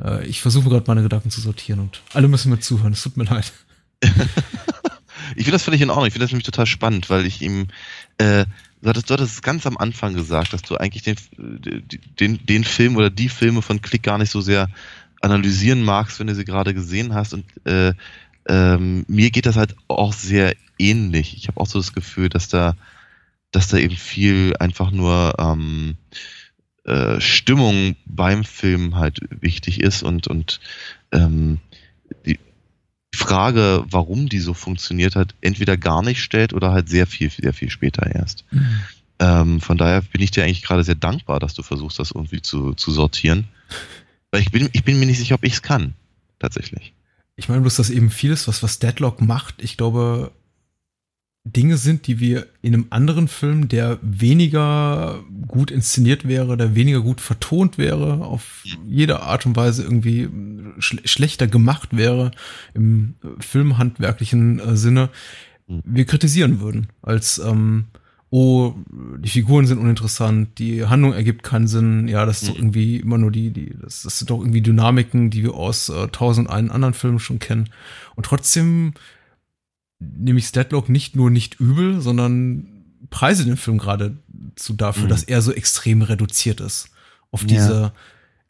äh, 0.04 0.26
ich 0.26 0.42
versuche 0.42 0.70
gerade 0.70 0.86
meine 0.88 1.04
Gedanken 1.04 1.30
zu 1.30 1.42
sortieren 1.42 1.80
und 1.80 2.02
alle 2.14 2.28
müssen 2.28 2.50
mir 2.50 2.60
zuhören. 2.60 2.94
Es 2.94 3.04
tut 3.04 3.18
mir 3.18 3.26
leid. 3.26 3.52
ich 5.32 5.44
finde 5.44 5.52
das 5.52 5.64
völlig 5.64 5.82
in 5.82 5.90
Ordnung. 5.90 6.08
Ich 6.08 6.14
finde 6.14 6.26
das 6.26 6.32
nämlich 6.32 6.46
total 6.46 6.66
spannend, 6.66 7.10
weil 7.10 7.26
ich 7.26 7.42
ihm, 7.42 7.68
äh, 8.18 8.46
du 8.82 8.90
hattest, 8.90 9.10
du 9.10 9.14
hattest 9.14 9.44
ganz 9.44 9.66
am 9.66 9.78
Anfang 9.78 10.14
gesagt, 10.14 10.54
dass 10.54 10.62
du 10.62 10.78
eigentlich 10.78 11.04
den, 11.04 11.16
den, 12.20 12.46
den 12.46 12.64
Film 12.64 12.96
oder 12.96 13.10
die 13.10 13.30
Filme 13.30 13.62
von 13.62 13.82
Klick 13.82 14.04
gar 14.04 14.18
nicht 14.18 14.32
so 14.32 14.42
sehr 14.42 14.70
analysieren 15.22 15.84
magst, 15.84 16.20
wenn 16.20 16.28
du 16.28 16.36
sie 16.36 16.46
gerade 16.46 16.74
gesehen 16.74 17.14
hast. 17.14 17.34
Und 17.34 17.46
äh, 17.66 17.94
ähm, 18.48 19.06
mir 19.08 19.32
geht 19.32 19.46
das 19.46 19.56
halt 19.56 19.76
auch 19.88 20.14
sehr 20.14 20.56
ähnlich. 20.78 21.36
Ich 21.36 21.48
habe 21.48 21.60
auch 21.60 21.68
so 21.68 21.80
das 21.80 21.94
Gefühl, 21.94 22.30
dass 22.30 22.48
da, 22.48 22.76
dass 23.52 23.68
da 23.68 23.78
eben 23.78 23.96
viel 23.96 24.56
einfach 24.60 24.92
nur 24.92 25.34
ähm, 25.40 25.96
äh, 26.84 27.20
Stimmung 27.20 27.96
beim 28.06 28.44
Film 28.44 28.96
halt 28.96 29.20
wichtig 29.30 29.82
ist 29.82 30.04
und 30.04 30.28
und 30.28 30.60
ähm, 31.12 31.60
die, 32.26 32.40
Frage, 33.16 33.84
warum 33.90 34.30
die 34.30 34.40
so 34.40 34.54
funktioniert 34.54 35.16
hat, 35.16 35.34
entweder 35.42 35.78
gar 35.78 36.02
nicht 36.02 36.22
stellt 36.22 36.54
oder 36.54 36.72
halt 36.72 36.90
sehr 36.90 37.08
viel, 37.08 37.30
sehr 37.30 37.54
viel 37.54 37.70
später 37.70 38.14
erst. 38.14 38.46
Mhm. 38.52 38.80
Ähm, 39.20 39.62
von 39.62 39.78
daher 39.78 40.02
bin 40.02 40.22
ich 40.22 40.32
dir 40.32 40.44
eigentlich 40.44 40.62
gerade 40.64 40.84
sehr 40.84 40.96
dankbar, 40.96 41.40
dass 41.40 41.54
du 41.54 41.64
versuchst, 41.64 42.00
das 42.00 42.12
irgendwie 42.12 42.42
zu, 42.42 42.74
zu 42.74 42.92
sortieren. 42.92 43.46
Weil 44.32 44.42
ich 44.42 44.52
bin, 44.52 44.70
ich 44.74 44.84
bin 44.84 45.00
mir 45.00 45.06
nicht 45.06 45.20
sicher, 45.20 45.36
ob 45.36 45.44
ich 45.44 45.54
es 45.54 45.62
kann. 45.62 45.94
Tatsächlich. 46.40 46.94
Ich 47.38 47.50
meine 47.50 47.62
bloß, 47.62 47.76
dass 47.76 47.90
eben 47.90 48.10
vieles, 48.10 48.48
was, 48.48 48.64
was 48.64 48.80
Deadlock 48.80 49.22
macht, 49.22 49.56
ich 49.60 49.78
glaube, 49.78 50.32
Dinge 51.46 51.78
sind, 51.78 52.08
die 52.08 52.20
wir 52.20 52.48
in 52.64 52.74
einem 52.74 52.88
anderen 52.90 53.28
Film, 53.28 53.68
der 53.68 54.00
weniger 54.02 55.24
gut 55.48 55.70
inszeniert 55.70 56.28
wäre, 56.28 56.58
der 56.58 56.74
weniger 56.74 57.02
gut 57.02 57.22
vertont 57.22 57.78
wäre, 57.78 58.26
auf 58.26 58.64
jede 58.88 59.22
Art 59.22 59.46
und 59.46 59.56
Weise 59.56 59.84
irgendwie 59.84 60.28
sch 60.80 60.96
schlechter 61.06 61.46
gemacht 61.46 61.96
wäre 61.96 62.32
im 62.74 63.14
filmhandwerklichen 63.40 64.60
äh, 64.60 64.76
Sinne, 64.76 65.10
hm. 65.68 65.84
wir 65.86 66.06
kritisieren 66.06 66.62
würden. 66.62 66.88
Als, 67.04 67.38
ähm, 67.38 67.86
oh, 68.32 68.74
die 69.20 69.30
Figuren 69.30 69.68
sind 69.68 69.78
uninteressant, 69.78 70.58
die 70.58 70.86
Handlung 70.86 71.14
ergibt 71.14 71.44
keinen 71.44 71.68
Sinn, 71.68 72.08
ja, 72.08 72.26
das 72.26 72.42
ist 72.42 72.50
doch 72.50 72.56
hm. 72.56 72.64
irgendwie 72.64 72.98
immer 72.98 73.20
nur 73.20 73.30
die, 73.30 73.52
die, 73.52 73.76
das, 73.80 74.02
das 74.02 74.18
sind 74.18 74.32
doch 74.32 74.40
irgendwie 74.40 74.62
Dynamiken, 74.62 75.30
die 75.30 75.44
wir 75.44 75.54
aus 75.54 75.90
äh, 75.90 76.08
tausend 76.08 76.50
einen 76.50 76.72
anderen 76.72 76.96
Filmen 76.96 77.20
schon 77.20 77.38
kennen. 77.38 77.70
Und 78.16 78.26
trotzdem 78.26 78.96
nämlich 80.00 80.46
Statlock 80.46 80.90
nicht 80.90 81.16
nur 81.16 81.30
nicht 81.30 81.60
übel, 81.60 82.02
sondern 82.02 82.68
preise 83.10 83.46
den 83.46 83.58
Film 83.58 83.78
gerade 83.78 84.18
zu 84.56 84.74
dafür, 84.74 85.06
mhm. 85.06 85.10
dass 85.10 85.24
er 85.24 85.42
so 85.42 85.52
extrem 85.52 86.02
reduziert 86.02 86.60
ist 86.60 86.90
auf 87.32 87.46
diese 87.46 87.74
ja. 87.74 87.94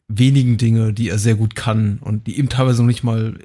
wenigen 0.08 0.58
Dinge, 0.58 0.92
die 0.92 1.08
er 1.08 1.18
sehr 1.18 1.34
gut 1.34 1.54
kann 1.56 1.98
und 2.00 2.26
die 2.26 2.38
eben 2.38 2.48
teilweise 2.48 2.82
noch 2.82 2.86
nicht 2.86 3.02
mal 3.02 3.38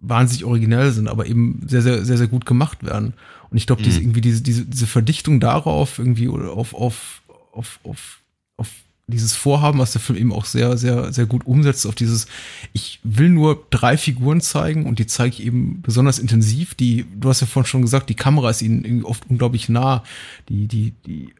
wahnsinnig 0.00 0.44
originell 0.44 0.92
sind, 0.92 1.08
aber 1.08 1.26
eben 1.26 1.62
sehr, 1.66 1.82
sehr, 1.82 2.04
sehr, 2.04 2.18
sehr 2.18 2.28
gut 2.28 2.46
gemacht 2.46 2.84
werden. 2.84 3.14
Und 3.50 3.56
ich 3.56 3.66
glaube, 3.66 3.82
mhm. 3.82 3.86
diese, 3.86 4.00
irgendwie 4.00 4.20
diese, 4.20 4.42
diese, 4.42 4.64
diese 4.64 4.86
Verdichtung 4.86 5.40
darauf, 5.40 5.98
irgendwie 5.98 6.28
oder 6.28 6.52
auf, 6.52 6.74
auf, 6.74 7.22
auf, 7.52 7.80
auf, 7.84 8.20
auf 8.56 8.68
dieses 9.06 9.34
Vorhaben, 9.34 9.78
was 9.78 9.92
der 9.92 10.00
Film 10.00 10.18
eben 10.18 10.32
auch 10.32 10.46
sehr, 10.46 10.78
sehr, 10.78 11.12
sehr 11.12 11.26
gut 11.26 11.46
umsetzt, 11.46 11.86
auf 11.86 11.94
dieses, 11.94 12.26
ich 12.72 13.00
will 13.02 13.28
nur 13.28 13.66
drei 13.70 13.96
Figuren 13.98 14.40
zeigen 14.40 14.86
und 14.86 14.98
die 14.98 15.06
zeige 15.06 15.34
ich 15.34 15.44
eben 15.44 15.82
besonders 15.82 16.18
intensiv. 16.18 16.74
Die, 16.74 17.04
du 17.14 17.28
hast 17.28 17.40
ja 17.40 17.46
vorhin 17.46 17.68
schon 17.68 17.82
gesagt, 17.82 18.08
die 18.08 18.14
Kamera 18.14 18.50
ist 18.50 18.62
ihnen 18.62 19.04
oft 19.04 19.28
unglaublich 19.28 19.68
nah. 19.68 20.04
Die, 20.48 20.66
die, 20.68 20.94
die, 21.06 21.34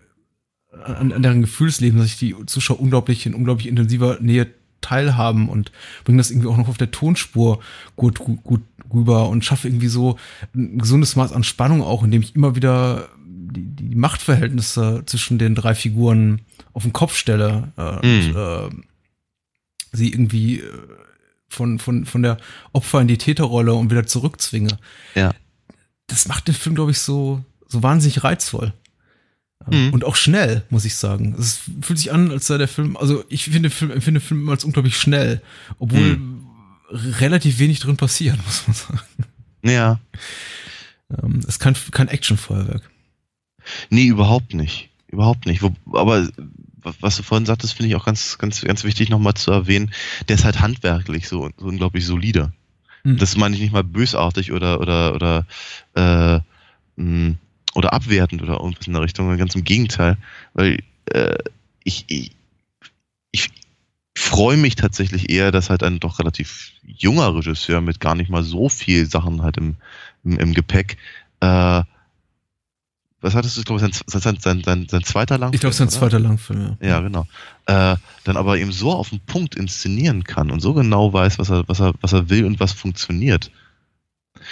an, 0.84 1.12
an 1.12 1.22
deren 1.22 1.40
Gefühlsleben, 1.40 1.98
dass 1.98 2.08
sich 2.08 2.18
die 2.18 2.34
Zuschauer 2.46 2.80
unglaublich 2.80 3.24
in 3.24 3.34
unglaublich 3.34 3.68
intensiver 3.68 4.18
Nähe 4.20 4.48
teilhaben 4.80 5.48
und 5.48 5.72
bringen 6.04 6.18
das 6.18 6.30
irgendwie 6.30 6.48
auch 6.48 6.58
noch 6.58 6.68
auf 6.68 6.76
der 6.76 6.90
Tonspur 6.90 7.60
gut, 7.96 8.18
gut, 8.18 8.44
gut 8.44 8.60
rüber 8.92 9.30
und 9.30 9.44
schaffe 9.44 9.68
irgendwie 9.68 9.88
so 9.88 10.18
ein 10.54 10.78
gesundes 10.78 11.16
Maß 11.16 11.32
an 11.32 11.42
Spannung 11.42 11.82
auch, 11.82 12.04
indem 12.04 12.20
ich 12.20 12.36
immer 12.36 12.54
wieder 12.54 13.08
die, 13.54 13.88
die 13.88 13.94
Machtverhältnisse 13.94 15.02
zwischen 15.06 15.38
den 15.38 15.54
drei 15.54 15.74
Figuren 15.74 16.42
auf 16.72 16.82
den 16.82 16.92
Kopf 16.92 17.16
stelle 17.16 17.72
äh, 17.78 18.06
mhm. 18.06 18.36
und 18.36 18.36
äh, 18.36 18.84
sie 19.92 20.12
irgendwie 20.12 20.60
äh, 20.60 20.70
von, 21.48 21.78
von, 21.78 22.04
von 22.04 22.22
der 22.22 22.36
Opfer 22.72 23.00
in 23.00 23.08
die 23.08 23.18
Täterrolle 23.18 23.74
und 23.74 23.90
wieder 23.90 24.06
zurückzwinge. 24.06 24.76
Ja. 25.14 25.32
Das 26.08 26.28
macht 26.28 26.48
den 26.48 26.54
Film, 26.54 26.74
glaube 26.74 26.90
ich, 26.90 26.98
so, 26.98 27.44
so 27.66 27.82
wahnsinnig 27.82 28.24
reizvoll. 28.24 28.72
Mhm. 29.70 29.92
Und 29.92 30.04
auch 30.04 30.16
schnell, 30.16 30.64
muss 30.68 30.84
ich 30.84 30.96
sagen. 30.96 31.34
Es 31.38 31.60
fühlt 31.80 31.98
sich 31.98 32.12
an, 32.12 32.30
als 32.30 32.46
sei 32.46 32.58
der 32.58 32.68
Film, 32.68 32.96
also 32.96 33.24
ich 33.28 33.44
finde 33.44 33.70
Film, 33.70 33.90
empfinde 33.90 34.20
Film 34.20 34.42
immer 34.42 34.52
als 34.52 34.64
unglaublich 34.64 34.98
schnell, 34.98 35.40
obwohl 35.78 36.16
mhm. 36.16 36.46
relativ 36.90 37.58
wenig 37.58 37.80
drin 37.80 37.96
passiert, 37.96 38.36
muss 38.44 38.66
man 38.66 38.74
sagen. 38.74 39.00
Ja. 39.62 40.00
Ähm, 41.22 41.38
es 41.38 41.46
ist 41.46 41.58
kein, 41.60 41.74
kein 41.92 42.08
Actionfeuerwerk. 42.08 42.90
Nee, 43.90 44.06
überhaupt 44.06 44.54
nicht. 44.54 44.90
Überhaupt 45.08 45.46
nicht. 45.46 45.62
Wo, 45.62 45.72
aber 45.92 46.28
was 47.00 47.16
du 47.16 47.22
vorhin 47.22 47.46
sagtest, 47.46 47.74
finde 47.74 47.88
ich 47.88 47.96
auch 47.96 48.04
ganz, 48.04 48.38
ganz, 48.38 48.60
ganz 48.62 48.84
wichtig 48.84 49.08
nochmal 49.08 49.34
zu 49.34 49.50
erwähnen. 49.50 49.92
Der 50.28 50.36
ist 50.36 50.44
halt 50.44 50.60
handwerklich 50.60 51.28
so, 51.28 51.50
so 51.56 51.66
unglaublich 51.66 52.04
solide. 52.04 52.52
Mhm. 53.04 53.18
Das 53.18 53.36
meine 53.36 53.54
ich 53.54 53.62
nicht 53.62 53.72
mal 53.72 53.84
bösartig 53.84 54.52
oder, 54.52 54.80
oder, 54.80 55.14
oder, 55.14 55.46
äh, 55.94 56.40
mh, 57.00 57.36
oder 57.74 57.92
abwertend 57.92 58.42
oder 58.42 58.54
irgendwas 58.54 58.86
in 58.86 58.92
der 58.92 59.02
Richtung, 59.02 59.36
ganz 59.36 59.54
im 59.54 59.64
Gegenteil. 59.64 60.16
Weil 60.52 60.82
äh, 61.06 61.36
ich, 61.82 62.04
ich, 62.08 62.32
ich 63.30 63.50
freue 64.16 64.56
mich 64.56 64.76
tatsächlich 64.76 65.30
eher, 65.30 65.52
dass 65.52 65.70
halt 65.70 65.82
ein 65.82 66.00
doch 66.00 66.18
relativ 66.18 66.72
junger 66.84 67.34
Regisseur 67.34 67.80
mit 67.80 68.00
gar 68.00 68.14
nicht 68.14 68.30
mal 68.30 68.42
so 68.42 68.68
viel 68.68 69.06
Sachen 69.06 69.42
halt 69.42 69.56
im, 69.56 69.76
im, 70.24 70.38
im 70.38 70.54
Gepäck 70.54 70.98
äh, 71.40 71.82
was 73.24 73.34
hattest 73.34 73.56
du, 73.56 73.60
ich 73.60 73.66
glaube, 73.66 73.80
sein, 73.80 73.92
sein, 74.06 74.36
sein, 74.38 74.62
sein, 74.62 74.86
sein 74.88 75.02
zweiter 75.02 75.38
Langfilm? 75.38 75.54
Ich 75.54 75.60
glaube, 75.60 75.74
sein 75.74 75.88
zweiter 75.88 76.20
Langfilm, 76.20 76.76
ja. 76.80 76.88
Ja, 76.88 77.00
genau. 77.00 77.26
Äh, 77.66 77.96
dann 78.24 78.36
aber 78.36 78.58
eben 78.58 78.70
so 78.70 78.92
auf 78.92 79.08
den 79.08 79.20
Punkt 79.20 79.54
inszenieren 79.54 80.24
kann 80.24 80.50
und 80.50 80.60
so 80.60 80.74
genau 80.74 81.12
weiß, 81.12 81.38
was 81.38 81.50
er, 81.50 81.66
was 81.66 81.80
er, 81.80 81.94
was 82.02 82.12
er 82.12 82.28
will 82.28 82.44
und 82.44 82.60
was 82.60 82.72
funktioniert. 82.72 83.50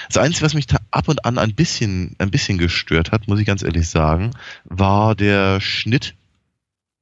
Das 0.08 0.16
Einzige, 0.16 0.46
was 0.46 0.54
mich 0.54 0.66
da 0.66 0.78
ab 0.90 1.08
und 1.08 1.24
an 1.26 1.36
ein 1.36 1.54
bisschen, 1.54 2.16
ein 2.18 2.30
bisschen 2.30 2.56
gestört 2.56 3.12
hat, 3.12 3.28
muss 3.28 3.38
ich 3.38 3.46
ganz 3.46 3.62
ehrlich 3.62 3.88
sagen, 3.88 4.30
war 4.64 5.14
der 5.14 5.60
Schnitt, 5.60 6.14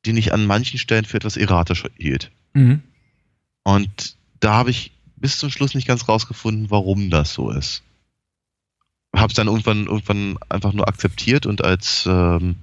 den 0.06 0.16
ich 0.16 0.32
an 0.32 0.46
manchen 0.46 0.78
Stellen 0.78 1.04
für 1.04 1.18
etwas 1.18 1.36
erratisch 1.36 1.84
hielt. 1.96 2.32
Mhm. 2.52 2.82
Und 3.62 4.16
da 4.40 4.54
habe 4.54 4.70
ich 4.70 4.90
bis 5.16 5.38
zum 5.38 5.50
Schluss 5.50 5.74
nicht 5.74 5.86
ganz 5.86 6.08
rausgefunden, 6.08 6.70
warum 6.70 7.10
das 7.10 7.32
so 7.32 7.50
ist. 7.50 7.84
Habe 9.14 9.30
es 9.30 9.34
dann 9.34 9.48
irgendwann, 9.48 9.86
irgendwann 9.86 10.38
einfach 10.48 10.72
nur 10.72 10.88
akzeptiert 10.88 11.46
und 11.46 11.64
als, 11.64 12.06
ähm, 12.06 12.56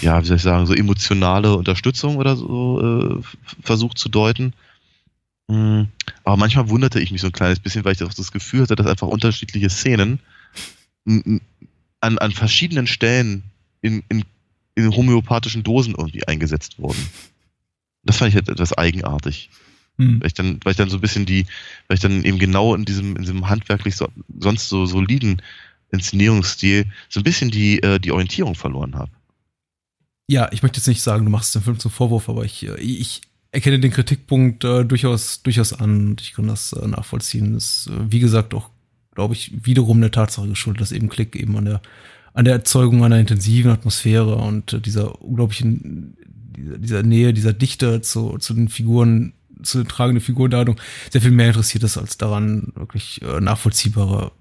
ja, 0.00 0.22
wie 0.22 0.26
soll 0.26 0.36
ich 0.36 0.42
sagen, 0.42 0.66
so 0.66 0.74
emotionale 0.74 1.56
Unterstützung 1.56 2.16
oder 2.16 2.36
so 2.36 3.20
äh, 3.20 3.22
versucht 3.62 3.98
zu 3.98 4.08
deuten. 4.08 4.52
Mm, 5.48 5.82
aber 6.24 6.36
manchmal 6.36 6.68
wunderte 6.68 7.00
ich 7.00 7.10
mich 7.10 7.20
so 7.20 7.28
ein 7.28 7.32
kleines 7.32 7.60
bisschen, 7.60 7.84
weil 7.84 7.92
ich 7.92 7.98
das 7.98 8.32
Gefühl 8.32 8.62
hatte, 8.62 8.76
dass 8.76 8.86
einfach 8.86 9.08
unterschiedliche 9.08 9.70
Szenen 9.70 10.20
an, 11.04 12.18
an 12.18 12.32
verschiedenen 12.32 12.86
Stellen 12.86 13.42
in, 13.80 14.02
in, 14.08 14.24
in 14.74 14.94
homöopathischen 14.94 15.62
Dosen 15.62 15.94
irgendwie 15.96 16.26
eingesetzt 16.26 16.78
wurden. 16.78 17.08
Das 18.04 18.18
fand 18.18 18.30
ich 18.30 18.34
halt 18.34 18.48
etwas 18.48 18.76
eigenartig. 18.76 19.50
Hm. 19.98 20.20
Weil 20.20 20.26
ich 20.26 20.34
dann, 20.34 20.60
weil 20.64 20.72
ich 20.72 20.76
dann 20.76 20.90
so 20.90 20.96
ein 20.98 21.00
bisschen 21.00 21.26
die, 21.26 21.46
weil 21.88 21.96
ich 21.96 22.00
dann 22.00 22.24
eben 22.24 22.38
genau 22.38 22.74
in 22.74 22.84
diesem, 22.84 23.16
in 23.16 23.22
diesem 23.22 23.48
handwerklich 23.48 23.96
so, 23.96 24.08
sonst 24.38 24.68
so 24.68 24.86
soliden 24.86 25.42
Inszenierungsstil 25.90 26.86
so 27.08 27.20
ein 27.20 27.24
bisschen 27.24 27.50
die, 27.50 27.82
äh, 27.82 27.98
die 27.98 28.12
Orientierung 28.12 28.54
verloren 28.54 28.94
habe. 28.94 29.12
Ja, 30.28 30.50
ich 30.52 30.62
möchte 30.62 30.78
jetzt 30.78 30.88
nicht 30.88 31.02
sagen, 31.02 31.24
du 31.24 31.30
machst 31.30 31.54
den 31.54 31.62
Film 31.62 31.78
zum 31.78 31.90
Vorwurf, 31.90 32.28
aber 32.28 32.44
ich, 32.44 32.66
äh, 32.66 32.80
ich 32.80 33.20
erkenne 33.52 33.78
den 33.78 33.90
Kritikpunkt 33.90 34.64
äh, 34.64 34.84
durchaus, 34.84 35.42
durchaus 35.42 35.74
an 35.74 36.08
und 36.08 36.20
ich 36.22 36.32
kann 36.32 36.48
das 36.48 36.72
äh, 36.72 36.86
nachvollziehen. 36.86 37.52
Das 37.52 37.86
ist, 37.86 37.86
äh, 37.88 38.10
wie 38.10 38.20
gesagt, 38.20 38.54
auch, 38.54 38.70
glaube 39.14 39.34
ich, 39.34 39.52
wiederum 39.66 40.00
der 40.00 40.10
Tatsache 40.10 40.48
geschuldet, 40.48 40.80
dass 40.80 40.92
eben 40.92 41.10
Klick 41.10 41.36
eben 41.36 41.56
an 41.58 41.66
der, 41.66 41.82
an 42.32 42.46
der 42.46 42.54
Erzeugung 42.54 43.04
einer 43.04 43.20
intensiven 43.20 43.70
Atmosphäre 43.70 44.36
und 44.36 44.72
äh, 44.72 44.80
dieser 44.80 45.20
unglaublichen, 45.20 46.16
dieser, 46.56 46.78
dieser 46.78 47.02
Nähe, 47.02 47.34
dieser 47.34 47.52
Dichte 47.52 48.00
zu, 48.00 48.38
zu 48.38 48.54
den 48.54 48.70
Figuren 48.70 49.34
zu 49.62 49.78
den 49.78 49.88
tragenden 49.88 50.22
Figurendadung 50.22 50.76
sehr 51.10 51.20
viel 51.20 51.30
mehr 51.30 51.48
interessiert 51.48 51.84
ist, 51.84 51.96
als 51.96 52.18
daran 52.18 52.72
wirklich 52.76 53.20
äh, 53.22 53.40
nachvollziehbare 53.40 54.32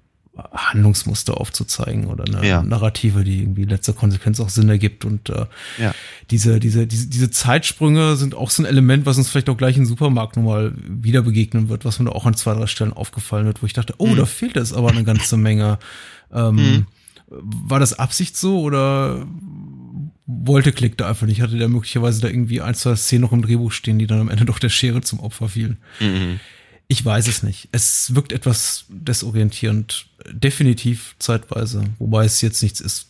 Handlungsmuster 0.54 1.40
aufzuzeigen 1.40 2.06
oder 2.08 2.24
eine 2.24 2.48
ja. 2.48 2.64
Narrative, 2.64 3.24
die 3.24 3.42
irgendwie 3.42 3.66
letzter 3.66 3.94
Konsequenz 3.94 4.40
auch 4.40 4.50
Sinn 4.50 4.70
ergibt. 4.70 5.04
Und 5.04 5.30
äh, 5.30 5.46
ja. 5.78 5.94
diese, 6.30 6.60
diese, 6.60 6.88
diese, 6.88 7.08
diese 7.08 7.30
Zeitsprünge 7.32 8.16
sind 8.16 8.34
auch 8.34 8.50
so 8.50 8.64
ein 8.64 8.66
Element, 8.66 9.06
was 9.06 9.18
uns 9.18 9.30
vielleicht 9.30 9.50
auch 9.50 9.58
gleich 9.58 9.76
im 9.78 9.86
Supermarkt 9.86 10.38
nochmal 10.38 10.74
wieder 10.88 11.22
begegnen 11.22 11.68
wird, 11.68 11.84
was 11.84 12.00
mir 12.00 12.06
da 12.06 12.12
auch 12.12 12.26
an 12.26 12.36
zwei, 12.36 12.54
drei 12.54 12.68
Stellen 12.68 12.94
aufgefallen 12.94 13.46
wird, 13.46 13.62
wo 13.62 13.66
ich 13.66 13.74
dachte, 13.74 13.94
oh, 13.98 14.08
mhm. 14.08 14.16
da 14.16 14.26
fehlt 14.26 14.56
es 14.56 14.74
aber 14.74 14.90
eine 14.90 15.04
ganze 15.04 15.38
Menge. 15.38 15.80
Ähm, 16.34 16.56
mhm. 16.56 16.86
War 17.28 17.82
das 17.82 18.00
Absicht 18.00 18.38
so 18.38 18.62
oder 18.62 19.28
wollte 20.46 20.72
Klick 20.72 20.98
da 20.98 21.10
einfach 21.10 21.28
nicht? 21.28 21.42
Hatte 21.42 21.58
der 21.58 21.70
möglicherweise 21.70 22.22
da 22.22 22.28
irgendwie 22.28 22.62
ein, 22.62 22.76
zwei 22.76 22.96
Szenen 22.96 23.22
noch 23.22 23.32
im 23.32 23.42
Drehbuch 23.42 23.72
stehen, 23.72 24.00
die 24.00 24.08
dann 24.08 24.20
am 24.20 24.30
Ende 24.30 24.46
doch 24.46 24.60
der 24.60 24.70
Schere 24.70 25.02
zum 25.02 25.20
Opfer 25.20 25.50
fielen? 25.50 25.78
Mhm. 26.00 26.40
Ich 26.88 27.04
weiß 27.04 27.28
es 27.28 27.44
nicht. 27.44 27.70
Es 27.72 28.16
wirkt 28.16 28.34
etwas 28.34 28.86
desorientierend, 28.90 30.08
definitiv 30.30 31.16
zeitweise, 31.20 31.86
wobei 32.00 32.26
es 32.26 32.42
jetzt 32.42 32.62
nichts 32.62 32.82
ist, 32.82 33.08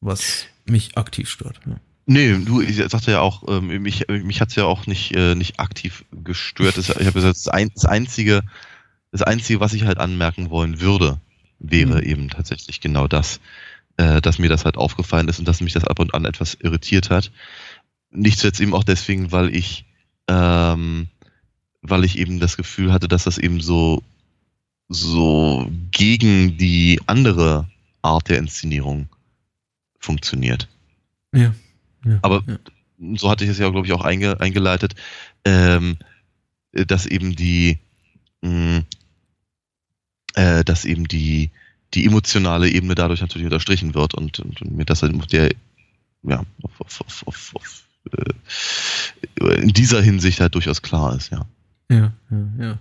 was 0.00 0.44
mich 0.66 0.96
aktiv 0.98 1.30
stört. 1.30 1.60
Ja. 1.66 1.80
Nee, 2.10 2.38
du, 2.38 2.62
ich 2.62 2.76
sagte 2.76 3.10
ja 3.10 3.20
auch, 3.20 3.42
ähm, 3.48 3.82
mich, 3.82 4.08
mich 4.08 4.40
hat's 4.40 4.54
ja 4.54 4.64
auch 4.64 4.86
nicht, 4.86 5.14
äh, 5.14 5.34
nicht 5.34 5.60
aktiv 5.60 6.04
gestört. 6.10 6.78
ich 6.78 6.88
habe 6.88 7.12
gesagt, 7.12 7.36
das, 7.36 7.48
ein, 7.48 7.70
das 7.74 7.84
einzige, 7.84 8.42
das 9.12 9.22
einzige, 9.22 9.60
was 9.60 9.74
ich 9.74 9.84
halt 9.84 9.98
anmerken 9.98 10.48
wollen 10.48 10.80
würde, 10.80 11.20
wäre 11.58 11.96
mhm. 11.96 12.08
eben 12.08 12.28
tatsächlich 12.30 12.80
genau 12.80 13.08
das, 13.08 13.40
äh, 13.98 14.22
dass 14.22 14.38
mir 14.38 14.48
das 14.48 14.64
halt 14.64 14.76
aufgefallen 14.76 15.28
ist 15.28 15.38
und 15.38 15.46
dass 15.46 15.60
mich 15.60 15.74
das 15.74 15.84
ab 15.84 15.98
und 16.00 16.14
an 16.14 16.24
etwas 16.24 16.54
irritiert 16.54 17.10
hat. 17.10 17.30
Nicht 18.10 18.38
zuletzt 18.38 18.60
eben 18.60 18.74
auch 18.74 18.84
deswegen, 18.84 19.30
weil 19.30 19.54
ich 19.54 19.84
ähm, 20.28 21.08
weil 21.82 22.04
ich 22.04 22.18
eben 22.18 22.40
das 22.40 22.56
Gefühl 22.56 22.92
hatte, 22.92 23.08
dass 23.08 23.24
das 23.24 23.38
eben 23.38 23.60
so, 23.60 24.02
so 24.88 25.70
gegen 25.90 26.56
die 26.56 27.00
andere 27.06 27.68
Art 28.02 28.28
der 28.28 28.38
Inszenierung 28.38 29.08
funktioniert. 29.98 30.68
Ja. 31.34 31.54
ja 32.04 32.18
Aber 32.22 32.42
ja. 32.46 32.58
so 33.16 33.30
hatte 33.30 33.44
ich 33.44 33.50
es 33.50 33.58
ja, 33.58 33.68
glaube 33.70 33.86
ich, 33.86 33.92
auch 33.92 34.04
einge, 34.04 34.40
eingeleitet, 34.40 34.94
ähm, 35.44 35.98
dass 36.72 37.06
eben 37.06 37.34
die, 37.34 37.78
mh, 38.42 38.50
mm, 38.50 38.84
äh, 40.34 40.64
dass 40.64 40.84
eben 40.84 41.08
die, 41.08 41.50
die 41.94 42.04
emotionale 42.04 42.68
Ebene 42.68 42.94
dadurch 42.94 43.20
natürlich 43.20 43.46
unterstrichen 43.46 43.94
wird 43.94 44.14
und, 44.14 44.40
und, 44.40 44.60
und 44.62 44.76
mir 44.76 44.84
das 44.84 45.02
halt 45.02 45.14
auf 45.14 45.26
der, 45.26 45.50
ja, 46.22 46.44
auf, 46.62 47.00
auf, 47.00 47.22
auf, 47.26 47.54
auf, 47.54 47.82
äh, 49.40 49.62
in 49.62 49.72
dieser 49.72 50.02
Hinsicht 50.02 50.40
halt 50.40 50.54
durchaus 50.54 50.82
klar 50.82 51.16
ist, 51.16 51.30
ja. 51.30 51.46
Ja, 51.90 52.12
ja, 52.30 52.48
ja. 52.58 52.78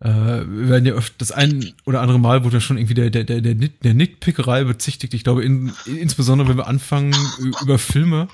Äh, 0.00 0.44
wir 0.46 0.68
werden 0.68 0.84
ja 0.84 0.94
öfter, 0.94 1.14
das 1.18 1.32
ein 1.32 1.72
oder 1.86 2.00
andere 2.00 2.18
Mal 2.18 2.44
wurde 2.44 2.56
ja 2.56 2.60
schon 2.60 2.76
irgendwie 2.76 2.94
der, 2.94 3.10
der, 3.10 3.24
der, 3.24 3.40
der, 3.40 3.54
der 3.54 3.94
Nitpickerei 3.94 4.64
bezichtigt. 4.64 5.14
Ich 5.14 5.24
glaube, 5.24 5.44
in, 5.44 5.72
insbesondere 5.86 6.48
wenn 6.48 6.56
wir 6.56 6.66
anfangen 6.66 7.14
über 7.62 7.78
Filme, 7.78 8.28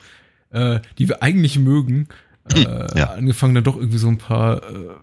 äh, 0.51 0.81
die 0.99 1.09
wir 1.09 1.23
eigentlich 1.23 1.59
mögen, 1.59 2.09
äh, 2.55 2.99
ja. 2.99 3.11
angefangen 3.11 3.55
dann 3.55 3.65
doch 3.65 3.77
irgendwie 3.77 3.99
so 3.99 4.09
ein 4.09 4.19
paar 4.19 4.63
äh, 4.63 4.95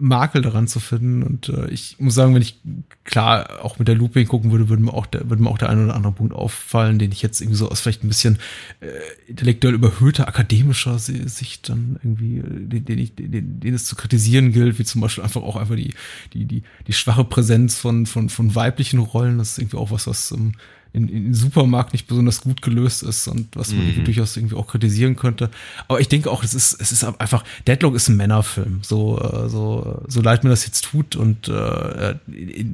Makel 0.00 0.42
daran 0.42 0.66
zu 0.66 0.80
finden. 0.80 1.22
Und 1.22 1.48
äh, 1.48 1.68
ich 1.68 1.96
muss 1.98 2.14
sagen, 2.14 2.34
wenn 2.34 2.42
ich 2.42 2.60
klar 3.04 3.62
auch 3.62 3.78
mit 3.78 3.88
der 3.88 3.94
Lupe 3.94 4.18
hingucken 4.18 4.50
würde, 4.50 4.68
würde 4.68 4.82
mir 4.82 4.94
auch 4.94 5.06
der, 5.06 5.28
würde 5.28 5.42
mir 5.42 5.50
auch 5.50 5.58
der 5.58 5.68
ein 5.68 5.84
oder 5.84 5.94
andere 5.94 6.12
Punkt 6.12 6.34
auffallen, 6.34 6.98
den 6.98 7.12
ich 7.12 7.22
jetzt 7.22 7.40
irgendwie 7.40 7.58
so 7.58 7.68
aus 7.68 7.80
vielleicht 7.80 8.02
ein 8.02 8.08
bisschen 8.08 8.38
äh, 8.80 8.86
intellektuell 9.28 9.74
überhöhter 9.74 10.26
akademischer 10.26 10.98
Sicht 10.98 11.68
dann 11.68 11.98
irgendwie, 12.02 12.38
äh, 12.38 12.66
den, 12.66 12.84
den, 12.84 12.98
ich, 12.98 13.14
den, 13.14 13.60
den 13.60 13.74
es 13.74 13.84
zu 13.84 13.96
kritisieren 13.96 14.52
gilt, 14.52 14.78
wie 14.78 14.84
zum 14.84 15.00
Beispiel 15.00 15.24
einfach 15.24 15.42
auch 15.42 15.56
einfach 15.56 15.76
die, 15.76 15.94
die, 16.32 16.46
die, 16.46 16.62
die 16.86 16.92
schwache 16.92 17.24
Präsenz 17.24 17.76
von, 17.76 18.06
von, 18.06 18.28
von 18.30 18.54
weiblichen 18.54 19.00
Rollen. 19.00 19.38
Das 19.38 19.52
ist 19.52 19.58
irgendwie 19.58 19.76
auch 19.76 19.90
was, 19.90 20.06
was 20.06 20.30
ähm, 20.32 20.52
in, 20.94 21.08
in 21.08 21.34
Supermarkt 21.34 21.92
nicht 21.92 22.06
besonders 22.06 22.40
gut 22.40 22.62
gelöst 22.62 23.02
ist 23.02 23.26
und 23.26 23.48
was 23.56 23.72
man 23.72 23.84
mhm. 23.84 24.04
durchaus 24.04 24.36
irgendwie 24.36 24.54
auch 24.54 24.68
kritisieren 24.68 25.16
könnte. 25.16 25.50
Aber 25.88 26.00
ich 26.00 26.08
denke 26.08 26.30
auch, 26.30 26.44
es 26.44 26.54
ist, 26.54 26.80
es 26.80 26.92
ist 26.92 27.04
einfach, 27.04 27.42
Deadlock 27.66 27.96
ist 27.96 28.08
ein 28.08 28.16
Männerfilm, 28.16 28.78
so, 28.82 29.20
äh, 29.20 29.48
so, 29.48 30.02
so 30.06 30.20
leid 30.22 30.44
mir 30.44 30.50
das 30.50 30.64
jetzt 30.64 30.82
tut 30.84 31.16
und 31.16 31.48
äh, 31.48 32.14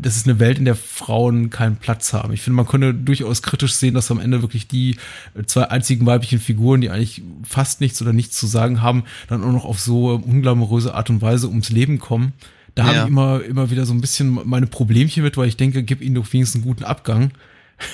das 0.02 0.16
ist 0.16 0.28
eine 0.28 0.38
Welt, 0.38 0.58
in 0.58 0.66
der 0.66 0.76
Frauen 0.76 1.48
keinen 1.48 1.76
Platz 1.76 2.12
haben. 2.12 2.34
Ich 2.34 2.42
finde, 2.42 2.56
man 2.56 2.66
könnte 2.66 2.92
durchaus 2.92 3.40
kritisch 3.42 3.72
sehen, 3.72 3.94
dass 3.94 4.10
am 4.10 4.20
Ende 4.20 4.42
wirklich 4.42 4.68
die 4.68 4.96
zwei 5.46 5.64
einzigen 5.70 6.04
weiblichen 6.04 6.40
Figuren, 6.40 6.82
die 6.82 6.90
eigentlich 6.90 7.22
fast 7.42 7.80
nichts 7.80 8.02
oder 8.02 8.12
nichts 8.12 8.36
zu 8.36 8.46
sagen 8.46 8.82
haben, 8.82 9.04
dann 9.28 9.42
auch 9.42 9.52
noch 9.52 9.64
auf 9.64 9.80
so 9.80 10.10
unglamouröse 10.10 10.94
Art 10.94 11.08
und 11.08 11.22
Weise 11.22 11.48
ums 11.48 11.70
Leben 11.70 11.98
kommen. 11.98 12.34
Da 12.74 12.82
ja. 12.82 12.88
habe 12.88 12.98
ich 12.98 13.08
immer, 13.08 13.42
immer 13.42 13.70
wieder 13.70 13.86
so 13.86 13.94
ein 13.94 14.00
bisschen 14.00 14.38
meine 14.44 14.66
Problemchen 14.66 15.22
mit, 15.22 15.36
weil 15.36 15.48
ich 15.48 15.56
denke, 15.56 15.82
gib 15.82 16.02
ihnen 16.02 16.14
doch 16.14 16.30
wenigstens 16.32 16.62
einen 16.62 16.64
guten 16.64 16.84
Abgang. 16.84 17.32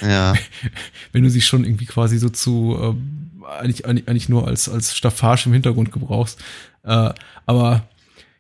Ja. 0.01 0.35
Wenn 1.13 1.23
du 1.23 1.31
sie 1.31 1.41
schon 1.41 1.65
irgendwie 1.65 1.87
quasi 1.87 2.19
so 2.19 2.29
zu, 2.29 2.77
äh, 2.81 3.47
eigentlich, 3.49 3.87
eigentlich, 3.87 4.29
nur 4.29 4.47
als, 4.47 4.69
als 4.69 4.97
Staffage 4.97 5.47
im 5.47 5.53
Hintergrund 5.53 5.93
gebrauchst. 5.93 6.41
Äh, 6.83 7.13
aber 7.47 7.89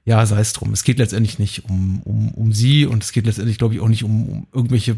ja, 0.04 0.24
sei 0.24 0.40
es 0.40 0.52
drum. 0.52 0.72
Es 0.72 0.84
geht 0.84 0.98
letztendlich 0.98 1.38
nicht 1.38 1.64
um, 1.68 2.00
um, 2.02 2.30
um 2.30 2.52
sie 2.52 2.86
und 2.86 3.02
es 3.02 3.12
geht 3.12 3.26
letztendlich, 3.26 3.58
glaube 3.58 3.74
ich, 3.74 3.80
auch 3.80 3.88
nicht 3.88 4.04
um, 4.04 4.28
um 4.28 4.46
irgendwelche 4.52 4.96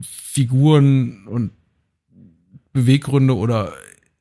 Figuren 0.00 1.26
und 1.26 1.52
Beweggründe 2.72 3.36
oder 3.36 3.72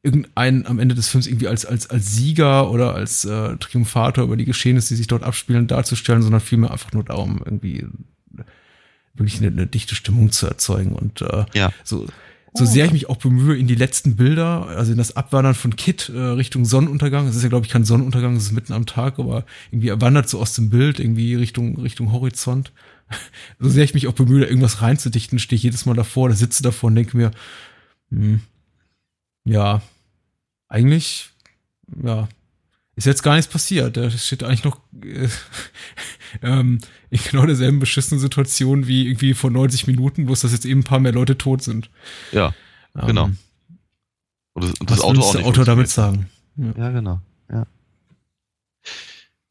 irgendeinen 0.03 0.65
am 0.65 0.79
Ende 0.79 0.95
des 0.95 1.07
Films 1.07 1.27
irgendwie 1.27 1.47
als, 1.47 1.65
als, 1.65 1.89
als 1.89 2.15
Sieger 2.15 2.71
oder 2.71 2.95
als 2.95 3.23
äh, 3.23 3.55
Triumphator 3.57 4.23
über 4.23 4.35
die 4.35 4.45
Geschehnisse, 4.45 4.89
die 4.89 4.97
sich 4.97 5.07
dort 5.07 5.23
abspielen, 5.23 5.67
darzustellen, 5.67 6.21
sondern 6.21 6.41
vielmehr 6.41 6.71
einfach 6.71 6.91
nur 6.91 7.03
darum, 7.03 7.41
irgendwie 7.43 7.85
wirklich 9.21 9.41
eine, 9.41 9.47
eine 9.47 9.67
dichte 9.67 9.95
Stimmung 9.95 10.31
zu 10.31 10.47
erzeugen. 10.47 10.93
Und 10.93 11.21
äh, 11.21 11.45
ja. 11.53 11.71
so, 11.83 12.07
so 12.53 12.65
sehr 12.65 12.85
ich 12.85 12.91
mich 12.91 13.09
auch 13.09 13.17
bemühe, 13.17 13.57
in 13.57 13.67
die 13.67 13.75
letzten 13.75 14.15
Bilder, 14.15 14.67
also 14.67 14.91
in 14.91 14.97
das 14.97 15.15
Abwandern 15.15 15.55
von 15.55 15.75
Kit 15.75 16.09
äh, 16.09 16.19
Richtung 16.19 16.65
Sonnenuntergang, 16.65 17.27
es 17.27 17.35
ist 17.35 17.43
ja, 17.43 17.49
glaube 17.49 17.65
ich, 17.65 17.71
kein 17.71 17.85
Sonnenuntergang, 17.85 18.35
es 18.35 18.43
ist 18.43 18.51
mitten 18.51 18.73
am 18.73 18.85
Tag, 18.85 19.19
aber 19.19 19.45
irgendwie 19.71 19.89
er 19.89 20.01
wandert 20.01 20.27
so 20.27 20.39
aus 20.39 20.53
dem 20.53 20.69
Bild, 20.69 20.99
irgendwie 20.99 21.35
Richtung, 21.35 21.79
Richtung 21.79 22.11
Horizont. 22.11 22.71
So 23.59 23.67
sehr 23.67 23.83
ich 23.83 23.93
mich 23.93 24.07
auch 24.07 24.13
bemühe, 24.13 24.45
irgendwas 24.45 24.81
reinzudichten, 24.81 25.37
stehe 25.37 25.57
ich 25.57 25.63
jedes 25.63 25.85
Mal 25.85 25.95
davor, 25.95 26.29
da 26.29 26.35
sitze 26.35 26.63
davor 26.63 26.87
und 26.87 26.95
denke 26.95 27.17
mir, 27.17 27.31
hm, 28.09 28.39
ja, 29.43 29.81
eigentlich, 30.69 31.31
ja, 32.01 32.29
ist 32.95 33.05
jetzt 33.05 33.23
gar 33.23 33.35
nichts 33.35 33.51
passiert. 33.51 33.97
Da 33.97 34.09
steht 34.11 34.43
eigentlich 34.43 34.63
noch 34.63 34.79
äh, 35.03 35.27
ähm, 36.41 36.79
in 37.09 37.19
genau 37.29 37.45
derselben 37.45 37.79
beschissenen 37.79 38.19
Situation 38.19 38.87
wie 38.87 39.07
irgendwie 39.07 39.33
vor 39.33 39.51
90 39.51 39.87
Minuten, 39.87 40.27
wo 40.27 40.33
es 40.33 40.41
das 40.41 40.51
jetzt 40.51 40.65
eben 40.65 40.81
ein 40.81 40.83
paar 40.85 40.99
mehr 40.99 41.11
Leute 41.11 41.37
tot 41.37 41.61
sind. 41.63 41.89
Ja, 42.31 42.53
ähm, 42.97 43.07
genau. 43.07 43.29
Und 44.53 44.63
das, 44.63 44.79
und 44.79 44.89
das 44.89 45.01
Auto 45.01 45.21
auch 45.21 45.33
nicht. 45.35 45.45
Auto 45.45 45.63
damit 45.63 45.89
sagen? 45.89 46.29
Ja. 46.57 46.73
ja, 46.77 46.89
genau. 46.91 47.21
Ja. 47.51 47.67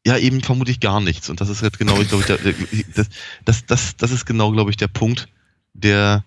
Ja, 0.05 0.17
eben 0.17 0.41
vermute 0.41 0.71
ich 0.71 0.79
gar 0.79 0.99
nichts. 0.99 1.29
Und 1.29 1.41
das 1.41 1.49
ist 1.49 1.61
jetzt 1.61 1.77
genau, 1.77 1.99
ich 2.01 2.09
glaube, 2.09 2.23
der, 2.25 2.37
der, 2.37 2.53
das, 2.95 3.09
das, 3.45 3.65
das, 3.65 3.97
das 3.97 4.11
ist 4.11 4.25
genau, 4.25 4.51
glaube 4.51 4.71
ich, 4.71 4.77
der 4.77 4.87
Punkt, 4.87 5.27
der 5.73 6.23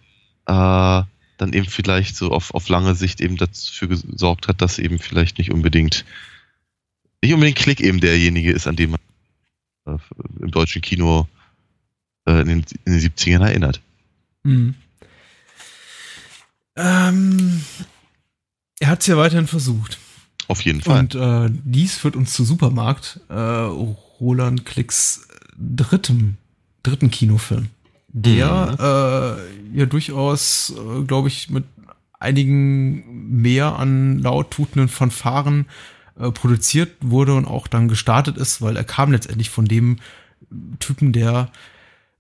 äh, 0.47 1.03
dann 1.37 1.53
eben 1.53 1.67
vielleicht 1.67 2.17
so 2.17 2.31
auf, 2.31 2.55
auf 2.55 2.69
lange 2.69 2.95
Sicht 2.95 3.21
eben 3.21 3.37
dafür 3.37 3.89
gesorgt 3.89 4.49
hat, 4.49 4.63
dass 4.63 4.79
eben 4.79 4.99
vielleicht 4.99 5.39
nicht 5.39 5.53
unbedingt 5.53 6.05
nicht 7.23 7.35
unbedingt 7.35 7.59
Klick 7.59 7.81
eben 7.81 8.01
derjenige 8.01 8.53
ist, 8.53 8.67
an 8.67 8.77
den 8.77 8.91
man 8.91 9.01
äh, 9.87 9.97
im 10.41 10.51
deutschen 10.51 10.83
Kino 10.83 11.29
äh, 12.27 12.41
in, 12.41 12.49
den, 12.49 12.65
in 12.85 12.93
den 12.93 13.01
70ern 13.01 13.45
erinnert. 13.45 13.81
Mhm. 14.43 14.75
Ähm, 16.77 17.63
er 18.81 18.89
hat 18.89 19.01
es 19.01 19.07
ja 19.07 19.17
weiterhin 19.17 19.47
versucht. 19.47 19.99
Auf 20.49 20.61
jeden 20.63 20.81
Fall. 20.81 21.01
Und 21.01 21.15
äh, 21.15 21.49
dies 21.65 21.97
führt 21.97 22.17
uns 22.17 22.33
zu 22.35 22.45
Supermarkt, 22.45 23.21
äh, 23.29 23.35
Roland 23.35 24.65
Klicks 24.65 25.27
dritten, 25.57 26.37
dritten 26.83 27.11
Kinofilm. 27.11 27.69
Der 28.09 28.73
mhm. 28.73 29.75
äh, 29.75 29.79
ja 29.79 29.87
durchaus, 29.87 30.75
äh, 30.77 31.05
glaube 31.05 31.29
ich, 31.29 31.51
mit 31.51 31.65
einigen 32.21 33.41
mehr 33.43 33.79
an 33.79 34.19
lauttutenden 34.19 34.89
Fanfaren 34.89 35.67
äh, 36.19 36.31
produziert 36.31 36.93
wurde 37.01 37.35
und 37.35 37.47
auch 37.47 37.67
dann 37.67 37.89
gestartet 37.89 38.37
ist, 38.37 38.63
weil 38.63 38.77
er 38.77 38.85
kam 38.85 39.13
letztendlich 39.13 39.51
von 39.51 39.65
dem 39.65 39.99
Typen, 40.79 41.13
der 41.13 41.51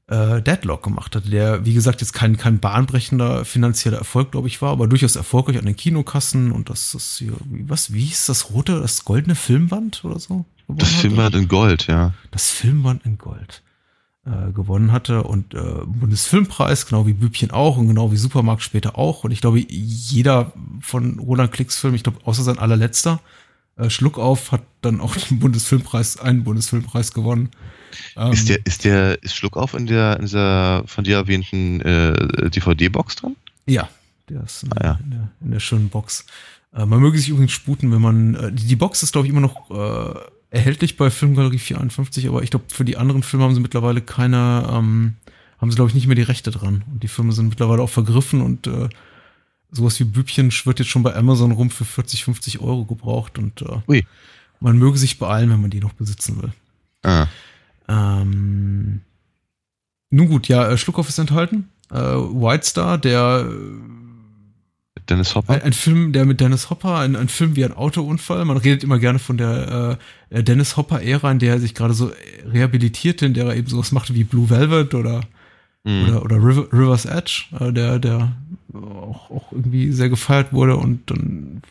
äh, 0.07 0.42
Deadlock 0.42 0.82
gemacht 0.82 1.16
hatte, 1.16 1.30
der, 1.30 1.64
wie 1.64 1.74
gesagt, 1.74 2.01
jetzt 2.01 2.12
kein, 2.12 2.36
kein 2.36 2.59
bahnbrechender 2.59 3.45
finanzieller 3.45 3.99
Erfolg, 3.99 4.32
glaube 4.32 4.49
ich, 4.49 4.61
war, 4.61 4.72
aber 4.72 4.86
durchaus 4.86 5.16
erfolgreich 5.16 5.59
an 5.59 5.64
den 5.64 5.76
Kinokassen 5.76 6.53
und 6.53 6.70
das, 6.70 6.92
das 6.92 7.16
hier, 7.18 7.32
was, 7.49 7.92
wie 7.92 8.05
hieß 8.05 8.26
das 8.26 8.51
rote, 8.51 8.80
das 8.80 9.05
goldene 9.05 9.34
Filmband 9.34 10.05
oder 10.05 10.18
so? 10.18 10.45
Das 10.68 10.90
Filmband 10.90 11.34
in 11.34 11.49
Gold, 11.49 11.86
ja. 11.86 12.12
Das 12.30 12.51
Filmband 12.51 13.05
in 13.05 13.18
Gold 13.18 13.62
äh, 14.26 14.53
gewonnen 14.53 14.92
hatte 14.92 15.22
und 15.22 15.55
äh, 15.55 15.59
Bundesfilmpreis, 15.86 16.86
genau 16.86 17.07
wie 17.07 17.12
Bübchen 17.12 17.51
auch 17.51 17.76
und 17.76 17.88
genau 17.88 18.12
wie 18.12 18.16
Supermarkt 18.16 18.62
später 18.62 18.99
auch. 18.99 19.24
Und 19.24 19.30
ich 19.30 19.40
glaube, 19.40 19.61
jeder 19.61 20.53
von 20.80 21.18
Roland 21.18 21.53
Klicks 21.53 21.78
Film, 21.78 21.95
ich 21.95 22.03
glaube, 22.03 22.18
außer 22.24 22.42
sein 22.42 22.59
allerletzter, 22.59 23.20
äh, 23.76 23.90
Schluck 23.90 24.18
auf, 24.18 24.52
hat 24.52 24.62
dann 24.82 25.00
auch 25.00 25.16
den 25.16 25.38
Bundesfilmpreis, 25.38 26.18
einen 26.18 26.44
Bundesfilmpreis 26.44 27.12
gewonnen. 27.12 27.50
Ähm, 28.16 28.32
ist 28.32 28.48
der, 28.48 28.64
ist 28.64 28.84
der, 28.84 29.22
ist 29.22 29.34
Schluck 29.34 29.56
auf 29.56 29.74
in 29.74 29.86
der, 29.86 30.16
in 30.16 30.22
dieser 30.22 30.84
von 30.86 31.04
dir 31.04 31.16
erwähnten 31.16 31.80
äh, 31.80 32.50
DVD-Box 32.50 33.16
drin? 33.16 33.36
Ja, 33.66 33.88
der 34.28 34.44
ist 34.44 34.62
in, 34.62 34.72
ah, 34.72 34.84
ja. 34.84 35.00
in, 35.02 35.10
der, 35.10 35.30
in 35.40 35.50
der 35.50 35.60
schönen 35.60 35.88
Box. 35.88 36.26
Äh, 36.74 36.86
man 36.86 37.00
möge 37.00 37.18
sich 37.18 37.28
übrigens 37.28 37.52
sputen, 37.52 37.92
wenn 37.92 38.00
man, 38.00 38.34
äh, 38.34 38.52
die, 38.52 38.66
die 38.66 38.76
Box 38.76 39.02
ist, 39.02 39.12
glaube 39.12 39.26
ich, 39.26 39.32
immer 39.32 39.40
noch 39.40 39.70
äh, 39.70 40.20
erhältlich 40.50 40.96
bei 40.96 41.10
Filmgalerie 41.10 41.58
451, 41.58 42.28
aber 42.28 42.42
ich 42.42 42.50
glaube, 42.50 42.66
für 42.68 42.84
die 42.84 42.96
anderen 42.96 43.22
Filme 43.22 43.44
haben 43.44 43.54
sie 43.54 43.60
mittlerweile 43.60 44.00
keine, 44.00 44.68
ähm, 44.70 45.14
haben 45.60 45.70
sie, 45.70 45.76
glaube 45.76 45.88
ich, 45.88 45.94
nicht 45.94 46.06
mehr 46.06 46.16
die 46.16 46.22
Rechte 46.22 46.50
dran. 46.50 46.84
Und 46.90 47.02
die 47.02 47.08
Filme 47.08 47.32
sind 47.32 47.48
mittlerweile 47.48 47.82
auch 47.82 47.90
vergriffen 47.90 48.40
und 48.40 48.66
äh, 48.66 48.88
sowas 49.74 49.98
wie 50.00 50.04
Bübchen 50.04 50.52
wird 50.64 50.78
jetzt 50.78 50.88
schon 50.88 51.02
bei 51.02 51.14
Amazon 51.14 51.52
rum 51.52 51.70
für 51.70 51.84
40, 51.84 52.24
50 52.24 52.60
Euro 52.60 52.84
gebraucht 52.84 53.38
und 53.38 53.62
äh, 53.62 54.02
man 54.60 54.78
möge 54.78 54.98
sich 54.98 55.18
beeilen, 55.18 55.50
wenn 55.50 55.60
man 55.60 55.70
die 55.70 55.80
noch 55.80 55.92
besitzen 55.92 56.42
will. 56.42 56.52
Ah. 57.02 57.26
Ähm, 57.88 59.00
nun 60.10 60.28
gut, 60.28 60.48
ja, 60.48 60.68
äh, 60.68 60.78
Schluckauf 60.78 61.08
ist 61.08 61.18
enthalten. 61.18 61.68
Äh, 61.90 61.96
White 61.96 62.66
Star, 62.66 62.98
der 62.98 63.48
Dennis 65.08 65.34
Hopper? 65.34 65.52
Ein, 65.52 65.62
ein, 65.62 65.72
Film, 65.72 66.12
der 66.12 66.24
mit 66.24 66.40
Dennis 66.40 66.70
Hopper, 66.70 66.98
ein, 66.98 67.16
ein 67.16 67.28
Film 67.28 67.56
wie 67.56 67.64
ein 67.64 67.72
Autounfall. 67.72 68.44
Man 68.44 68.56
redet 68.56 68.84
immer 68.84 68.98
gerne 68.98 69.18
von 69.18 69.36
der 69.36 69.98
äh, 70.30 70.42
Dennis 70.42 70.76
Hopper-Ära, 70.76 71.30
in 71.30 71.38
der 71.38 71.54
er 71.54 71.60
sich 71.60 71.74
gerade 71.74 71.94
so 71.94 72.12
rehabilitierte, 72.50 73.26
in 73.26 73.34
der 73.34 73.46
er 73.46 73.56
eben 73.56 73.68
sowas 73.68 73.92
machte 73.92 74.14
wie 74.14 74.24
Blue 74.24 74.48
Velvet 74.48 74.94
oder, 74.94 75.22
mhm. 75.84 76.08
oder, 76.08 76.22
oder 76.22 76.36
River, 76.36 76.72
River's 76.72 77.04
Edge, 77.04 77.44
äh, 77.60 77.72
der, 77.72 77.98
der 77.98 78.32
auch, 78.72 79.30
auch 79.30 79.52
irgendwie 79.52 79.92
sehr 79.92 80.08
gefeiert 80.08 80.52
wurde 80.52 80.76
und 80.76 81.10
dann 81.10 81.62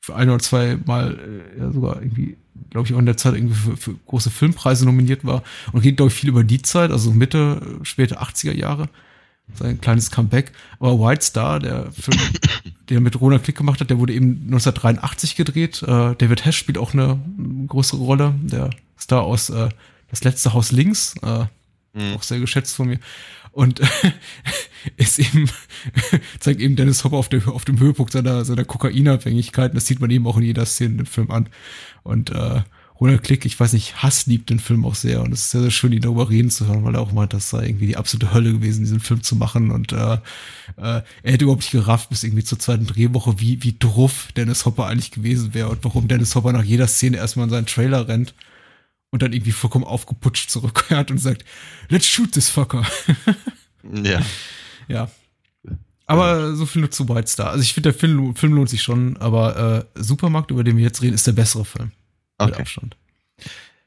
für 0.00 0.14
ein 0.14 0.28
oder 0.30 0.38
zwei 0.38 0.78
Mal 0.86 1.18
äh, 1.18 1.58
ja, 1.58 1.72
sogar 1.72 2.00
irgendwie, 2.00 2.36
glaube 2.70 2.86
ich, 2.86 2.94
auch 2.94 2.98
in 2.98 3.06
der 3.06 3.16
Zeit 3.16 3.34
irgendwie 3.34 3.54
für, 3.54 3.76
für 3.76 3.94
große 4.06 4.30
Filmpreise 4.30 4.84
nominiert 4.84 5.24
war 5.24 5.42
und 5.72 5.82
geht, 5.82 5.96
glaube 5.96 6.10
ich, 6.10 6.14
viel 6.14 6.30
über 6.30 6.44
die 6.44 6.62
Zeit, 6.62 6.90
also 6.90 7.12
Mitte, 7.12 7.78
späte 7.82 8.20
80er 8.20 8.54
Jahre 8.54 8.88
sein 9.54 9.80
kleines 9.80 10.10
Comeback. 10.10 10.52
Aber 10.78 10.98
White 10.98 11.24
Star, 11.24 11.58
der 11.60 11.90
Film, 11.92 12.18
der 12.88 13.00
mit 13.00 13.20
Ronald 13.20 13.44
Klick 13.44 13.56
gemacht 13.56 13.80
hat, 13.80 13.90
der 13.90 13.98
wurde 13.98 14.12
eben 14.12 14.42
1983 14.46 15.36
gedreht. 15.36 15.82
Äh, 15.82 16.14
David 16.16 16.44
Hess 16.44 16.54
spielt 16.54 16.78
auch 16.78 16.92
eine 16.92 17.18
größere 17.66 18.00
Rolle. 18.00 18.34
Der 18.42 18.70
Star 18.98 19.22
aus 19.22 19.50
äh, 19.50 19.68
Das 20.10 20.24
letzte 20.24 20.52
Haus 20.52 20.72
links, 20.72 21.14
äh, 21.22 21.44
mhm. 21.94 22.14
auch 22.14 22.22
sehr 22.22 22.40
geschätzt 22.40 22.76
von 22.76 22.88
mir. 22.88 22.98
Und 23.52 23.80
ist 24.96 25.18
eben, 25.18 25.50
zeigt 26.40 26.60
eben 26.60 26.76
Dennis 26.76 27.04
Hopper 27.04 27.16
auf, 27.16 27.28
der, 27.28 27.46
auf 27.48 27.64
dem 27.64 27.80
Höhepunkt 27.80 28.12
seiner, 28.12 28.44
seiner 28.44 28.64
Kokainabhängigkeit. 28.64 29.74
Das 29.74 29.86
sieht 29.86 30.00
man 30.00 30.10
eben 30.10 30.26
auch 30.26 30.36
in 30.36 30.44
jeder 30.44 30.66
Szene 30.66 31.00
im 31.00 31.06
Film 31.06 31.30
an. 31.30 31.48
Und 32.02 32.30
äh, 32.30 32.62
Ronald 33.00 33.22
Klick, 33.22 33.44
ich 33.44 33.58
weiß 33.58 33.74
nicht, 33.74 34.02
Hass 34.02 34.26
liebt 34.26 34.50
den 34.50 34.58
Film 34.58 34.84
auch 34.84 34.96
sehr 34.96 35.22
und 35.22 35.32
es 35.32 35.42
ist 35.42 35.50
sehr, 35.52 35.60
sehr 35.60 35.70
schön, 35.70 35.92
ihn 35.92 36.00
darüber 36.00 36.28
reden 36.30 36.50
zu 36.50 36.66
hören, 36.66 36.84
weil 36.84 36.96
er 36.96 37.00
auch 37.00 37.12
meint, 37.12 37.32
das 37.32 37.48
sei 37.48 37.66
irgendwie 37.66 37.86
die 37.86 37.96
absolute 37.96 38.34
Hölle 38.34 38.52
gewesen, 38.52 38.80
diesen 38.80 38.98
Film 38.98 39.22
zu 39.22 39.36
machen 39.36 39.70
und 39.70 39.92
äh, 39.92 40.14
äh, 40.14 40.18
er 40.76 41.04
hätte 41.22 41.44
überhaupt 41.44 41.62
nicht 41.62 41.70
gerafft 41.70 42.08
bis 42.10 42.24
irgendwie 42.24 42.42
zur 42.42 42.58
zweiten 42.58 42.86
Drehwoche, 42.86 43.38
wie, 43.38 43.62
wie 43.62 43.76
druff 43.78 44.32
Dennis 44.36 44.64
Hopper 44.64 44.86
eigentlich 44.86 45.12
gewesen 45.12 45.54
wäre 45.54 45.68
und 45.68 45.84
warum 45.84 46.08
Dennis 46.08 46.34
Hopper 46.34 46.52
nach 46.52 46.64
jeder 46.64 46.88
Szene 46.88 47.18
erstmal 47.18 47.44
in 47.44 47.50
seinen 47.50 47.66
Trailer 47.66 48.08
rennt 48.08 48.34
und 49.10 49.22
dann 49.22 49.32
irgendwie 49.32 49.52
vollkommen 49.52 49.84
aufgeputscht 49.84 50.50
zurückkehrt 50.50 51.10
und 51.10 51.18
sagt, 51.18 51.44
let's 51.88 52.06
shoot 52.06 52.32
this 52.32 52.50
fucker. 52.50 52.86
ja. 54.02 54.20
Ja. 54.88 55.10
Aber 56.06 56.54
so 56.54 56.64
viel 56.64 56.80
nur 56.80 56.90
zu 56.90 57.06
White 57.08 57.28
Star. 57.28 57.50
Also 57.50 57.62
ich 57.62 57.74
finde, 57.74 57.92
der 57.92 57.98
Film, 57.98 58.34
Film 58.34 58.54
lohnt 58.54 58.70
sich 58.70 58.82
schon, 58.82 59.18
aber 59.18 59.84
äh, 59.94 60.02
Supermarkt, 60.02 60.50
über 60.50 60.64
den 60.64 60.78
wir 60.78 60.84
jetzt 60.84 61.02
reden, 61.02 61.14
ist 61.14 61.26
der 61.26 61.32
bessere 61.32 61.66
Film. 61.66 61.92
Okay. 62.38 62.62
Abstand. 62.62 62.96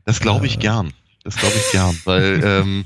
Das 0.06 0.20
glaube 0.20 0.46
ich 0.46 0.58
äh, 0.58 0.60
gern. 0.60 0.94
Das 1.24 1.36
glaube 1.36 1.56
ich 1.56 1.72
gern, 1.72 1.98
weil 2.06 2.42
ähm, 2.46 2.86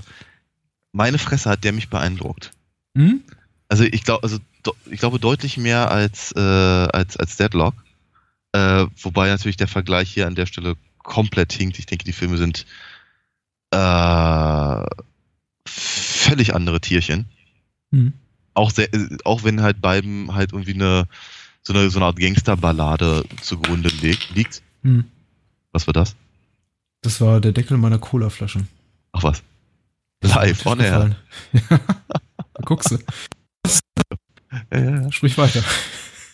meine 0.93 1.17
Fresse 1.17 1.49
hat 1.49 1.63
der 1.65 1.73
mich 1.73 1.89
beeindruckt. 1.89 2.51
Hm? 2.95 3.23
Also 3.67 3.83
ich 3.83 4.03
glaube, 4.03 4.23
also 4.23 4.37
ich 4.89 4.99
glaube 4.99 5.19
deutlich 5.19 5.57
mehr 5.57 5.91
als 5.91 6.31
äh, 6.35 6.39
als 6.39 7.17
als 7.17 7.35
Deadlock. 7.35 7.73
Äh, 8.53 8.85
wobei 9.01 9.27
natürlich 9.27 9.57
der 9.57 9.67
Vergleich 9.67 10.09
hier 10.09 10.27
an 10.27 10.35
der 10.35 10.45
Stelle 10.45 10.77
komplett 11.05 11.53
hinkt. 11.53 11.79
Ich 11.79 11.85
denke, 11.85 12.03
die 12.03 12.13
Filme 12.13 12.37
sind 12.37 12.65
äh, 13.71 14.85
völlig 15.65 16.53
andere 16.53 16.81
Tierchen. 16.81 17.25
Hm. 17.91 18.13
Auch 18.53 18.71
sehr, 18.71 18.89
auch 19.23 19.43
wenn 19.43 19.61
halt 19.61 19.81
beiden 19.81 20.33
halt 20.33 20.51
irgendwie 20.51 20.73
eine 20.73 21.07
so 21.61 21.73
eine 21.73 21.89
so 21.89 21.99
eine 21.99 22.05
Art 22.05 22.19
Gangsterballade 22.19 23.23
zugrunde 23.41 23.89
liegt. 24.33 24.61
Hm. 24.83 25.05
Was 25.71 25.87
war 25.87 25.93
das? 25.93 26.15
Das 27.01 27.21
war 27.21 27.39
der 27.39 27.51
Deckel 27.51 27.77
meiner 27.77 27.99
Cola-Flasche. 27.99 28.65
Ach 29.11 29.23
was? 29.23 29.43
Live, 30.21 30.65
on 30.65 30.79
air. 30.79 31.15
Guckst 32.65 32.91
du. 32.91 32.97
Ja, 34.71 34.79
ja. 34.79 35.11
Sprich 35.11 35.37
weiter. 35.37 35.63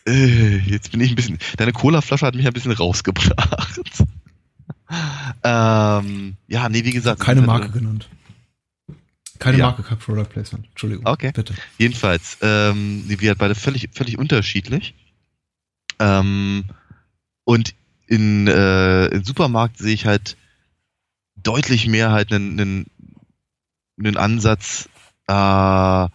Äh, 0.07 0.57
jetzt 0.57 0.91
bin 0.91 1.01
ich 1.01 1.11
ein 1.11 1.15
bisschen. 1.15 1.39
Deine 1.57 1.73
Cola-Flasche 1.73 2.25
hat 2.25 2.35
mich 2.35 2.47
ein 2.47 2.53
bisschen 2.53 2.71
rausgebracht. 2.71 3.81
Ähm, 5.43 6.35
ja, 6.47 6.69
nee, 6.69 6.83
wie 6.83 6.91
gesagt. 6.91 7.19
Keine 7.19 7.41
Marke 7.41 7.67
äh, 7.67 7.71
genannt. 7.71 8.09
Keine 9.39 9.57
ja. 9.57 9.65
Marke, 9.65 9.83
kein 9.83 9.97
Product 9.97 10.29
Placement. 10.29 10.67
Entschuldigung. 10.67 11.05
Okay. 11.05 11.31
Bitte. 11.33 11.53
Jedenfalls, 11.77 12.37
ähm, 12.41 13.03
wir 13.07 13.29
halt 13.29 13.39
beide 13.39 13.55
völlig, 13.55 13.89
völlig 13.93 14.17
unterschiedlich. 14.17 14.93
Ähm, 15.99 16.65
und 17.43 17.73
in, 18.07 18.47
äh, 18.47 19.07
im 19.07 19.23
Supermarkt 19.23 19.77
sehe 19.77 19.93
ich 19.93 20.05
halt 20.05 20.37
deutlich 21.37 21.87
mehr 21.87 22.11
halt 22.11 22.31
einen, 22.31 22.59
einen, 22.59 22.85
einen 23.97 24.17
Ansatz 24.17 24.89
äh, 25.27 26.07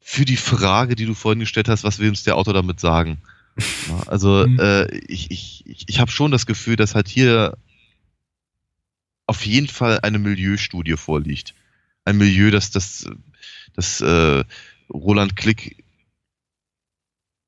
für 0.00 0.24
die 0.24 0.36
Frage, 0.36 0.96
die 0.96 1.06
du 1.06 1.14
vorhin 1.14 1.40
gestellt 1.40 1.68
hast, 1.68 1.84
was 1.84 1.98
will 1.98 2.08
uns 2.08 2.24
der 2.24 2.36
Autor 2.36 2.52
damit 2.52 2.80
sagen? 2.80 3.22
Ja, 3.88 4.02
also 4.06 4.46
mhm. 4.46 4.58
äh, 4.58 4.86
ich, 5.06 5.30
ich, 5.30 5.64
ich, 5.86 6.00
habe 6.00 6.10
schon 6.10 6.30
das 6.30 6.46
Gefühl, 6.46 6.76
dass 6.76 6.94
halt 6.94 7.08
hier 7.08 7.56
auf 9.26 9.46
jeden 9.46 9.68
Fall 9.68 10.00
eine 10.00 10.18
Milieustudie 10.18 10.96
vorliegt. 10.96 11.54
Ein 12.04 12.18
Milieu, 12.18 12.50
das 12.50 12.70
das, 12.70 13.08
das 13.74 14.00
äh, 14.00 14.44
Roland 14.92 15.36
Klick 15.36 15.84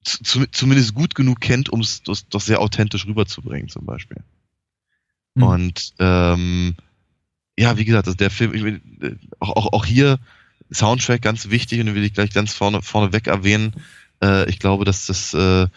zu, 0.04 0.46
zumindest 0.46 0.94
gut 0.94 1.14
genug 1.14 1.40
kennt, 1.40 1.68
um 1.68 1.80
es 1.80 2.02
doch 2.02 2.40
sehr 2.40 2.60
authentisch 2.60 3.06
rüberzubringen, 3.06 3.68
zum 3.68 3.86
Beispiel. 3.86 4.22
Mhm. 5.34 5.42
Und 5.42 5.94
ähm, 5.98 6.74
ja, 7.58 7.76
wie 7.76 7.84
gesagt, 7.84 8.06
also 8.06 8.16
der 8.16 8.30
Film, 8.30 8.54
ich, 8.54 8.64
äh, 9.02 9.16
auch, 9.38 9.56
auch, 9.56 9.72
auch 9.72 9.84
hier 9.84 10.18
Soundtrack 10.72 11.22
ganz 11.22 11.50
wichtig 11.50 11.80
und 11.80 11.86
den 11.86 11.94
will 11.94 12.04
ich 12.04 12.14
gleich 12.14 12.32
ganz 12.32 12.52
vorne, 12.52 12.82
vorne 12.82 13.12
weg 13.12 13.26
erwähnen. 13.26 13.74
Äh, 14.22 14.48
ich 14.48 14.58
glaube, 14.58 14.84
dass 14.84 15.06
das, 15.06 15.34
äh, 15.34 15.68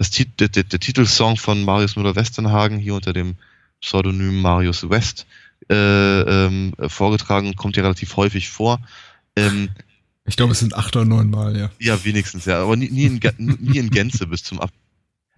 das 0.00 0.10
der, 0.10 0.48
der, 0.48 0.64
der 0.64 0.80
Titelsong 0.80 1.36
von 1.36 1.62
Marius 1.62 1.94
Müller-Westernhagen 1.94 2.78
hier 2.78 2.94
unter 2.94 3.12
dem 3.12 3.36
Pseudonym 3.82 4.40
Marius 4.40 4.88
West 4.88 5.26
äh, 5.68 5.74
ähm, 5.74 6.72
vorgetragen, 6.88 7.54
kommt 7.54 7.76
ja 7.76 7.82
relativ 7.82 8.16
häufig 8.16 8.48
vor. 8.48 8.80
Ähm, 9.36 9.68
ich 10.24 10.36
glaube, 10.36 10.52
es 10.52 10.60
sind 10.60 10.74
acht 10.74 10.96
oder 10.96 11.04
neun 11.04 11.28
Mal, 11.28 11.54
ja. 11.54 11.70
Ja, 11.78 12.02
wenigstens, 12.02 12.46
ja. 12.46 12.62
Aber 12.62 12.76
nie, 12.76 12.88
nie, 12.88 13.04
in, 13.04 13.20
nie 13.60 13.76
in 13.76 13.90
Gänze 13.90 14.26
bis 14.26 14.42
zum 14.42 14.58
Ab. 14.58 14.70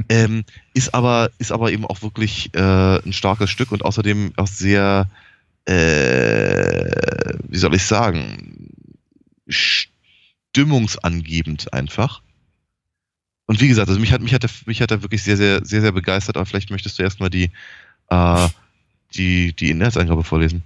Ähm, 0.09 0.45
ist 0.75 0.95
aber, 0.95 1.33
ist 1.39 1.51
aber 1.51 1.73
eben 1.73 1.85
auch 1.85 2.03
wirklich 2.03 2.55
äh, 2.55 3.05
ein 3.05 3.13
starkes 3.13 3.51
Stück 3.51 3.73
und 3.73 3.85
außerdem 3.85 4.33
auch 4.37 4.47
sehr, 4.47 5.09
äh, 5.65 6.89
wie 7.49 7.59
soll 7.59 7.75
ich 7.75 7.83
sagen, 7.83 8.69
stimmungsangebend 9.49 11.73
einfach. 11.73 12.23
Und 13.47 13.61
wie 13.61 13.69
gesagt, 13.69 13.89
also 13.89 14.01
mich 14.01 14.13
hat, 14.13 14.23
mich 14.23 14.35
hat, 14.35 14.45
er, 14.45 14.51
mich 14.67 14.81
hat 14.81 14.91
er 14.91 15.03
wirklich 15.03 15.23
sehr, 15.23 15.37
sehr, 15.37 15.65
sehr, 15.65 15.81
sehr 15.81 15.93
begeistert, 15.93 16.37
aber 16.37 16.47
vielleicht 16.47 16.71
möchtest 16.71 16.99
du 16.99 17.03
erstmal 17.03 17.31
die, 17.31 17.51
äh, 18.09 18.49
die, 19.15 19.53
die 19.55 19.71
Inhaltsangabe 19.71 20.25
vorlesen. 20.25 20.63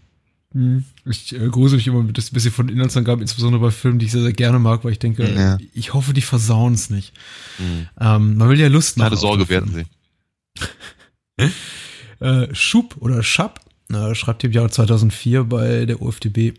Hm. 0.53 0.85
Ich 1.05 1.35
äh, 1.35 1.49
grusel 1.49 1.77
mich 1.77 1.87
immer 1.87 2.03
mit 2.03 2.17
das 2.17 2.31
bisschen 2.31 2.53
von 2.53 2.69
Inhaltsangaben, 2.69 3.23
insbesondere 3.23 3.61
bei 3.61 3.71
Filmen, 3.71 3.99
die 3.99 4.07
ich 4.07 4.13
sehr, 4.13 4.23
sehr 4.23 4.33
gerne 4.33 4.59
mag, 4.59 4.85
weil 4.85 4.93
ich 4.93 4.99
denke, 4.99 5.29
ja. 5.31 5.59
ich 5.75 5.95
hoffe, 5.95 6.13
die 6.13 6.23
versauen 6.23 6.75
es 6.75 6.91
nicht. 6.91 7.13
Mhm. 7.59 7.89
Ähm, 8.01 8.37
man 8.37 8.49
will 8.49 8.61
ja 8.61 8.69
Lust 8.69 8.97
machen. 8.97 9.09
Keine 9.09 9.21
Sorge, 9.21 9.49
werden 9.49 9.87
sie. 11.39 11.51
äh, 12.21 12.55
Schub 12.55 12.97
oder 13.01 13.23
Schab 13.23 13.61
äh, 13.93 14.15
schreibt 14.15 14.45
im 14.45 14.53
Jahr 14.53 14.71
2004 14.71 15.45
bei 15.45 15.87
der 15.87 16.01
UFDB. 16.01 16.55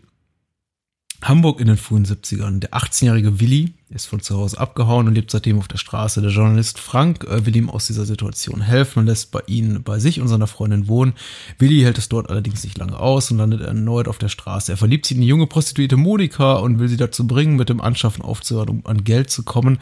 Hamburg 1.22 1.60
in 1.60 1.66
den 1.66 1.76
frühen 1.76 2.06
70ern. 2.06 2.60
Der 2.60 2.70
18-jährige 2.70 3.40
Willi 3.40 3.72
ist 3.90 4.06
von 4.06 4.20
zu 4.20 4.36
Hause 4.36 4.58
abgehauen 4.58 5.08
und 5.08 5.14
lebt 5.16 5.32
seitdem 5.32 5.58
auf 5.58 5.66
der 5.66 5.78
Straße. 5.78 6.22
Der 6.22 6.30
Journalist 6.30 6.78
Frank 6.78 7.24
äh, 7.24 7.44
will 7.44 7.56
ihm 7.56 7.70
aus 7.70 7.88
dieser 7.88 8.04
Situation 8.04 8.60
helfen 8.60 9.00
und 9.00 9.06
lässt 9.06 9.32
bei 9.32 9.40
ihnen, 9.46 9.82
bei 9.82 9.98
sich 9.98 10.20
und 10.20 10.28
seiner 10.28 10.46
Freundin 10.46 10.86
wohnen. 10.86 11.14
Willi 11.58 11.80
hält 11.80 11.98
es 11.98 12.08
dort 12.08 12.30
allerdings 12.30 12.62
nicht 12.62 12.78
lange 12.78 12.98
aus 12.98 13.32
und 13.32 13.38
landet 13.38 13.62
erneut 13.62 14.06
auf 14.06 14.18
der 14.18 14.28
Straße. 14.28 14.72
Er 14.72 14.76
verliebt 14.76 15.06
sich 15.06 15.16
in 15.16 15.22
die 15.22 15.28
junge 15.28 15.48
Prostituierte 15.48 15.96
Monika 15.96 16.54
und 16.54 16.78
will 16.78 16.88
sie 16.88 16.96
dazu 16.96 17.26
bringen, 17.26 17.56
mit 17.56 17.68
dem 17.68 17.80
Anschaffen 17.80 18.22
aufzuhören, 18.22 18.68
um 18.68 18.86
an 18.86 19.02
Geld 19.02 19.30
zu 19.30 19.42
kommen. 19.42 19.78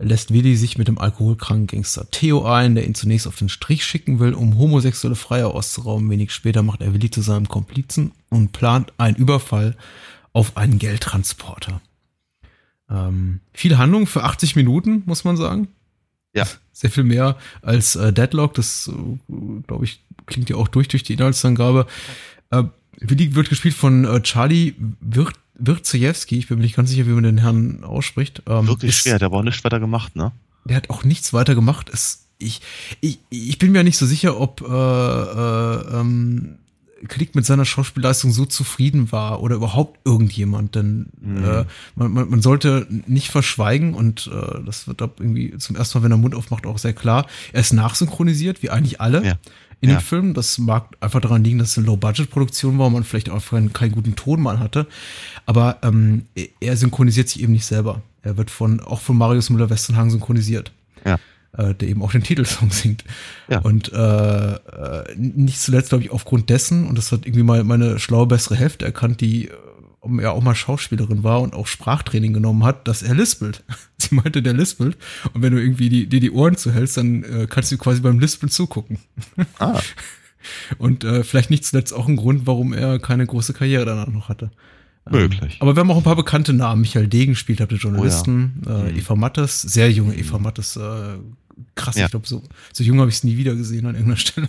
Lässt 0.00 0.32
Willi 0.32 0.56
sich 0.56 0.76
mit 0.76 0.88
dem 0.88 0.98
alkoholkranken 0.98 1.68
Gangster 1.68 2.10
Theo 2.10 2.44
ein, 2.44 2.74
der 2.74 2.84
ihn 2.84 2.96
zunächst 2.96 3.28
auf 3.28 3.36
den 3.36 3.48
Strich 3.48 3.84
schicken 3.84 4.18
will, 4.18 4.34
um 4.34 4.58
homosexuelle 4.58 5.14
Freier 5.14 5.54
auszurauben. 5.54 6.10
Wenig 6.10 6.32
später 6.32 6.64
macht 6.64 6.80
er 6.80 6.92
Willi 6.94 7.10
zu 7.10 7.20
seinem 7.20 7.46
Komplizen 7.46 8.10
und 8.28 8.50
plant 8.50 8.92
einen 8.98 9.14
Überfall 9.14 9.76
auf 10.34 10.58
einen 10.58 10.78
Geldtransporter. 10.78 11.80
Ähm, 12.90 13.40
viel 13.54 13.78
Handlung 13.78 14.06
für 14.06 14.24
80 14.24 14.56
Minuten, 14.56 15.02
muss 15.06 15.24
man 15.24 15.38
sagen. 15.38 15.68
Ja. 16.34 16.46
Sehr 16.72 16.90
viel 16.90 17.04
mehr 17.04 17.38
als 17.62 17.96
äh, 17.96 18.12
Deadlock. 18.12 18.52
Das, 18.54 18.88
äh, 18.88 19.62
glaube 19.66 19.86
ich, 19.86 20.02
klingt 20.26 20.50
ja 20.50 20.56
auch 20.56 20.68
durch 20.68 20.88
durch 20.88 21.04
die 21.04 21.14
Inhaltsangabe. 21.14 21.86
Äh, 22.50 22.64
Willi 22.98 23.34
wird 23.34 23.48
gespielt 23.48 23.74
von 23.74 24.04
äh, 24.04 24.20
Charlie 24.20 24.74
Wirt 25.00 25.38
Wirtzejewski. 25.56 26.36
Ich 26.36 26.48
bin 26.48 26.58
mir 26.58 26.64
nicht 26.64 26.74
ganz 26.74 26.90
sicher, 26.90 27.06
wie 27.06 27.12
man 27.12 27.22
den 27.22 27.38
Herrn 27.38 27.84
ausspricht. 27.84 28.42
Ähm, 28.46 28.66
Wirklich 28.66 28.90
ist, 28.90 29.02
schwer, 29.02 29.18
der 29.18 29.26
hat 29.26 29.32
aber 29.32 29.38
auch 29.38 29.44
nichts 29.44 29.62
weiter 29.62 29.78
gemacht, 29.78 30.16
ne? 30.16 30.32
Der 30.64 30.76
hat 30.76 30.90
auch 30.90 31.04
nichts 31.04 31.32
weiter 31.32 31.54
gemacht. 31.54 31.88
Es, 31.92 32.26
ich, 32.38 32.60
ich, 33.00 33.20
ich 33.30 33.58
bin 33.58 33.70
mir 33.70 33.84
nicht 33.84 33.96
so 33.96 34.06
sicher, 34.06 34.40
ob 34.40 34.62
äh, 34.62 34.64
äh, 34.64 36.00
ähm, 36.00 36.58
Klick 37.08 37.34
mit 37.34 37.44
seiner 37.44 37.64
Schauspielleistung 37.64 38.32
so 38.32 38.44
zufrieden 38.44 39.12
war 39.12 39.42
oder 39.42 39.56
überhaupt 39.56 40.00
irgendjemand, 40.04 40.74
denn 40.74 41.06
mhm. 41.20 41.44
äh, 41.44 41.64
man, 41.94 42.12
man, 42.12 42.30
man 42.30 42.42
sollte 42.42 42.86
nicht 43.06 43.30
verschweigen 43.30 43.94
und 43.94 44.30
äh, 44.32 44.64
das 44.64 44.86
wird 44.88 45.02
ab 45.02 45.16
irgendwie 45.18 45.56
zum 45.58 45.76
ersten 45.76 45.98
Mal, 45.98 46.04
wenn 46.04 46.12
er 46.12 46.18
Mund 46.18 46.34
aufmacht, 46.34 46.66
auch 46.66 46.78
sehr 46.78 46.92
klar. 46.92 47.26
Er 47.52 47.60
ist 47.60 47.72
nachsynchronisiert, 47.72 48.62
wie 48.62 48.70
eigentlich 48.70 49.00
alle. 49.00 49.24
Ja. 49.24 49.34
In 49.80 49.90
ja. 49.90 49.96
den 49.96 50.02
Filmen, 50.02 50.34
das 50.34 50.58
mag 50.58 50.96
einfach 51.00 51.20
daran 51.20 51.44
liegen, 51.44 51.58
dass 51.58 51.72
es 51.72 51.78
eine 51.78 51.86
Low-Budget-Produktion 51.88 52.78
war 52.78 52.86
und 52.86 52.94
man 52.94 53.04
vielleicht 53.04 53.28
auch 53.28 53.44
keinen, 53.44 53.72
keinen 53.72 53.92
guten 53.92 54.16
Ton 54.16 54.40
mal 54.40 54.58
hatte. 54.58 54.86
Aber 55.44 55.78
ähm, 55.82 56.26
er 56.60 56.76
synchronisiert 56.76 57.28
sich 57.28 57.42
eben 57.42 57.52
nicht 57.52 57.66
selber. 57.66 58.00
Er 58.22 58.38
wird 58.38 58.50
von 58.50 58.80
auch 58.80 59.00
von 59.00 59.18
Marius 59.18 59.50
Müller-Westernhagen 59.50 60.10
synchronisiert. 60.10 60.72
Ja 61.04 61.18
äh, 61.56 61.74
der 61.74 61.88
eben 61.88 62.02
auch 62.02 62.12
den 62.12 62.22
Titelsong 62.24 62.70
singt. 62.70 63.04
Ja. 63.48 63.60
Und 63.60 63.92
äh, 63.92 64.54
äh, 64.54 65.16
nicht 65.16 65.60
zuletzt, 65.60 65.90
glaube 65.90 66.04
ich, 66.04 66.10
aufgrund 66.10 66.50
dessen, 66.50 66.86
und 66.86 66.98
das 66.98 67.12
hat 67.12 67.26
irgendwie 67.26 67.42
mal 67.42 67.64
meine 67.64 67.98
schlaue 67.98 68.26
bessere 68.26 68.56
Hälfte 68.56 68.84
erkannt, 68.84 69.20
die 69.20 69.48
äh, 69.48 70.22
ja 70.22 70.30
auch 70.30 70.42
mal 70.42 70.54
Schauspielerin 70.54 71.22
war 71.22 71.40
und 71.40 71.54
auch 71.54 71.66
Sprachtraining 71.66 72.32
genommen 72.32 72.64
hat, 72.64 72.88
dass 72.88 73.02
er 73.02 73.14
lispelt. 73.14 73.62
Sie 73.98 74.14
meinte, 74.14 74.42
der 74.42 74.54
lispelt. 74.54 74.96
Und 75.32 75.42
wenn 75.42 75.52
du 75.52 75.60
irgendwie 75.60 75.88
die, 75.88 76.06
dir 76.06 76.20
die 76.20 76.30
Ohren 76.30 76.56
zuhältst, 76.56 76.96
dann 76.96 77.24
äh, 77.24 77.46
kannst 77.48 77.72
du 77.72 77.78
quasi 77.78 78.00
beim 78.00 78.18
Lispeln 78.18 78.50
zugucken. 78.50 78.98
Ah. 79.58 79.80
Und 80.76 81.04
äh, 81.04 81.24
vielleicht 81.24 81.48
nicht 81.48 81.64
zuletzt 81.64 81.94
auch 81.94 82.06
ein 82.06 82.16
Grund, 82.16 82.46
warum 82.46 82.74
er 82.74 82.98
keine 82.98 83.26
große 83.26 83.54
Karriere 83.54 83.86
danach 83.86 84.08
noch 84.08 84.28
hatte. 84.28 84.50
Möglich. 85.10 85.54
Ähm, 85.54 85.58
aber 85.60 85.76
wir 85.76 85.80
haben 85.80 85.90
auch 85.90 85.98
ein 85.98 86.02
paar 86.02 86.16
bekannte 86.16 86.52
Namen. 86.52 86.80
Michael 86.80 87.08
Degen 87.08 87.34
spielt, 87.34 87.60
habt 87.60 87.72
ihr 87.72 87.78
Journalisten. 87.78 88.62
Oh 88.66 88.70
ja. 88.70 88.84
äh, 88.84 88.92
mhm. 88.92 88.98
Eva 88.98 89.16
Mattes, 89.16 89.62
sehr 89.62 89.90
junge 89.90 90.16
Eva 90.16 90.38
Mattes, 90.38 90.76
äh, 90.76 91.18
krass, 91.74 91.96
ja. 91.96 92.06
ich 92.06 92.10
glaube, 92.10 92.26
so, 92.26 92.42
so 92.72 92.84
jung 92.84 93.00
habe 93.00 93.10
ich 93.10 93.16
es 93.16 93.24
nie 93.24 93.36
wieder 93.36 93.54
gesehen 93.54 93.86
an 93.86 93.94
irgendeiner 93.94 94.16
Stelle. 94.16 94.48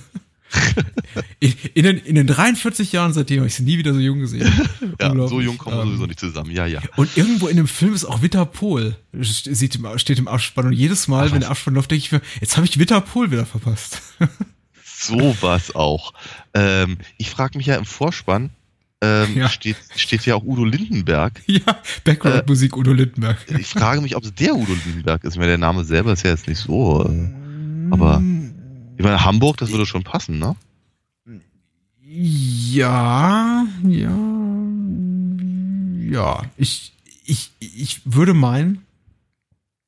in, 1.39 1.53
in, 1.73 1.83
den, 1.83 1.97
in 1.97 2.15
den 2.15 2.27
43 2.27 2.91
Jahren 2.91 3.13
seitdem 3.13 3.39
habe 3.39 3.47
ich 3.47 3.55
sie 3.55 3.63
nie 3.63 3.77
wieder 3.77 3.93
so 3.93 3.99
jung 3.99 4.19
gesehen. 4.19 4.51
ja, 5.01 5.27
so 5.27 5.41
jung 5.41 5.57
kommen 5.57 5.75
wir 5.75 5.83
ähm, 5.83 5.89
sowieso 5.89 6.05
nicht 6.05 6.19
zusammen. 6.19 6.51
Ja, 6.51 6.65
ja. 6.65 6.81
Und 6.95 7.15
irgendwo 7.17 7.47
in 7.47 7.57
dem 7.57 7.67
Film 7.67 7.93
ist 7.93 8.05
auch 8.05 8.21
Witter 8.21 8.45
Pohl. 8.45 8.95
Sieht 9.13 9.75
im, 9.75 9.87
steht 9.97 10.19
im 10.19 10.27
Abspann. 10.27 10.67
Und 10.67 10.73
jedes 10.73 11.07
Mal, 11.07 11.27
Ach, 11.27 11.33
wenn 11.33 11.41
der 11.41 11.49
Abspann 11.49 11.73
läuft, 11.73 11.91
denke 11.91 12.03
ich 12.05 12.11
mir, 12.11 12.21
jetzt 12.41 12.57
habe 12.57 12.65
ich 12.65 12.79
Witter 12.79 13.01
Pohl 13.01 13.31
wieder 13.31 13.45
verpasst. 13.45 14.01
so 14.83 15.35
was 15.41 15.75
auch. 15.75 16.13
Ähm, 16.53 16.97
ich 17.17 17.29
frage 17.29 17.57
mich 17.57 17.67
ja 17.67 17.75
im 17.75 17.85
Vorspann, 17.85 18.51
ähm, 19.01 19.37
ja. 19.37 19.49
steht, 19.49 19.77
steht 19.95 20.25
ja 20.25 20.35
auch 20.35 20.43
Udo 20.43 20.63
Lindenberg. 20.63 21.41
Ja, 21.47 21.81
Background-Musik 22.03 22.73
äh, 22.73 22.79
Udo 22.79 22.93
Lindenberg. 22.93 23.37
Ich 23.59 23.67
frage 23.67 24.01
mich, 24.01 24.15
ob 24.15 24.23
es 24.23 24.33
der 24.33 24.55
Udo 24.55 24.73
Lindenberg 24.85 25.23
ist. 25.23 25.33
Ich 25.33 25.39
meine, 25.39 25.51
der 25.51 25.57
Name 25.57 25.83
selber 25.83 26.13
ist 26.13 26.23
ja 26.23 26.31
jetzt 26.31 26.47
nicht 26.47 26.59
so. 26.59 27.07
Äh, 27.07 27.31
aber 27.91 28.21
ich 28.97 29.03
meine, 29.03 29.23
Hamburg, 29.23 29.57
das 29.57 29.71
würde 29.71 29.85
schon 29.85 30.03
passen, 30.03 30.39
ne? 30.39 30.55
Ja, 32.07 33.65
ja, 33.83 34.17
ja. 35.99 36.41
Ich, 36.55 36.93
ich, 37.25 37.51
ich 37.59 38.01
würde 38.05 38.33
meinen, 38.33 38.85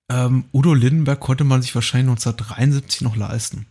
ähm, 0.09 0.45
Udo 0.53 0.73
Lindenberg 0.73 1.19
konnte 1.19 1.43
man 1.43 1.61
sich 1.61 1.73
wahrscheinlich 1.75 2.09
1973 2.09 3.01
noch 3.01 3.15
leisten. 3.15 3.67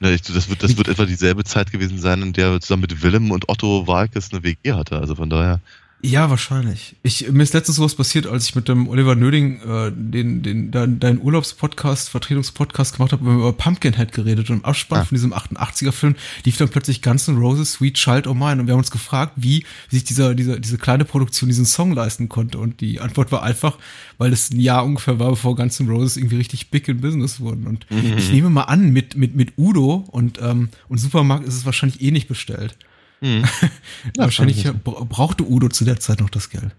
Das 0.00 0.48
wird, 0.48 0.62
das 0.62 0.76
wird 0.76 0.88
etwa 0.88 1.06
dieselbe 1.06 1.44
Zeit 1.44 1.72
gewesen 1.72 1.98
sein, 1.98 2.22
in 2.22 2.32
der 2.32 2.60
zusammen 2.60 2.82
mit 2.82 3.02
Willem 3.02 3.30
und 3.30 3.48
Otto 3.48 3.86
Walkes 3.86 4.32
eine 4.32 4.42
WG 4.42 4.72
hatte. 4.72 4.98
Also 4.98 5.14
von 5.14 5.30
daher. 5.30 5.60
Ja, 6.02 6.28
wahrscheinlich. 6.28 6.94
Ich, 7.02 7.30
mir 7.32 7.42
ist 7.42 7.54
letztens 7.54 7.76
sowas 7.76 7.94
passiert, 7.94 8.26
als 8.26 8.48
ich 8.48 8.54
mit 8.54 8.68
dem 8.68 8.86
Oliver 8.86 9.14
Nöding 9.14 9.60
äh, 9.62 9.90
den, 9.92 10.42
den, 10.42 10.70
deinen 10.70 11.00
dein 11.00 11.20
Urlaubspodcast, 11.20 12.10
Vertretungspodcast 12.10 12.96
gemacht 12.96 13.12
habe, 13.12 13.24
wo 13.24 13.30
wir 13.30 13.36
über 13.36 13.52
Pumpkinhead 13.54 14.12
geredet 14.12 14.50
und 14.50 14.58
im 14.58 14.64
Abspann 14.64 15.00
ah. 15.00 15.04
von 15.04 15.16
diesem 15.16 15.32
88er-Film 15.32 16.14
lief 16.44 16.58
dann 16.58 16.68
plötzlich 16.68 17.00
Guns 17.00 17.26
N' 17.28 17.38
Roses 17.38 17.72
Sweet 17.72 17.94
Child 17.94 18.26
O' 18.26 18.34
Mine 18.34 18.60
und 18.60 18.66
wir 18.66 18.72
haben 18.72 18.80
uns 18.80 18.90
gefragt, 18.90 19.32
wie, 19.36 19.64
wie 19.88 19.96
sich 19.96 20.04
dieser, 20.04 20.34
dieser, 20.34 20.60
diese 20.60 20.76
kleine 20.76 21.06
Produktion 21.06 21.48
diesen 21.48 21.66
Song 21.66 21.92
leisten 21.92 22.28
konnte 22.28 22.58
und 22.58 22.80
die 22.80 23.00
Antwort 23.00 23.32
war 23.32 23.42
einfach, 23.42 23.78
weil 24.18 24.32
es 24.32 24.50
ein 24.50 24.60
Jahr 24.60 24.84
ungefähr 24.84 25.18
war, 25.18 25.30
bevor 25.30 25.56
Guns 25.56 25.80
N' 25.80 25.88
Roses 25.88 26.18
irgendwie 26.18 26.36
richtig 26.36 26.70
big 26.70 26.86
in 26.88 27.00
Business 27.00 27.40
wurden 27.40 27.66
und 27.66 27.90
mhm. 27.90 28.18
ich 28.18 28.30
nehme 28.30 28.50
mal 28.50 28.64
an, 28.64 28.92
mit, 28.92 29.16
mit, 29.16 29.34
mit 29.34 29.54
Udo 29.56 30.04
und, 30.08 30.40
ähm, 30.42 30.68
und 30.88 30.98
Supermarkt 30.98 31.46
ist 31.46 31.56
es 31.56 31.64
wahrscheinlich 31.64 32.02
eh 32.02 32.10
nicht 32.10 32.28
bestellt. 32.28 32.76
Mhm. 33.20 33.44
Ja, 34.16 34.24
Wahrscheinlich 34.24 34.64
brauchte 34.84 35.44
Udo 35.44 35.68
zu 35.68 35.84
der 35.84 35.98
Zeit 35.98 36.20
noch 36.20 36.30
das 36.30 36.50
Geld. 36.50 36.70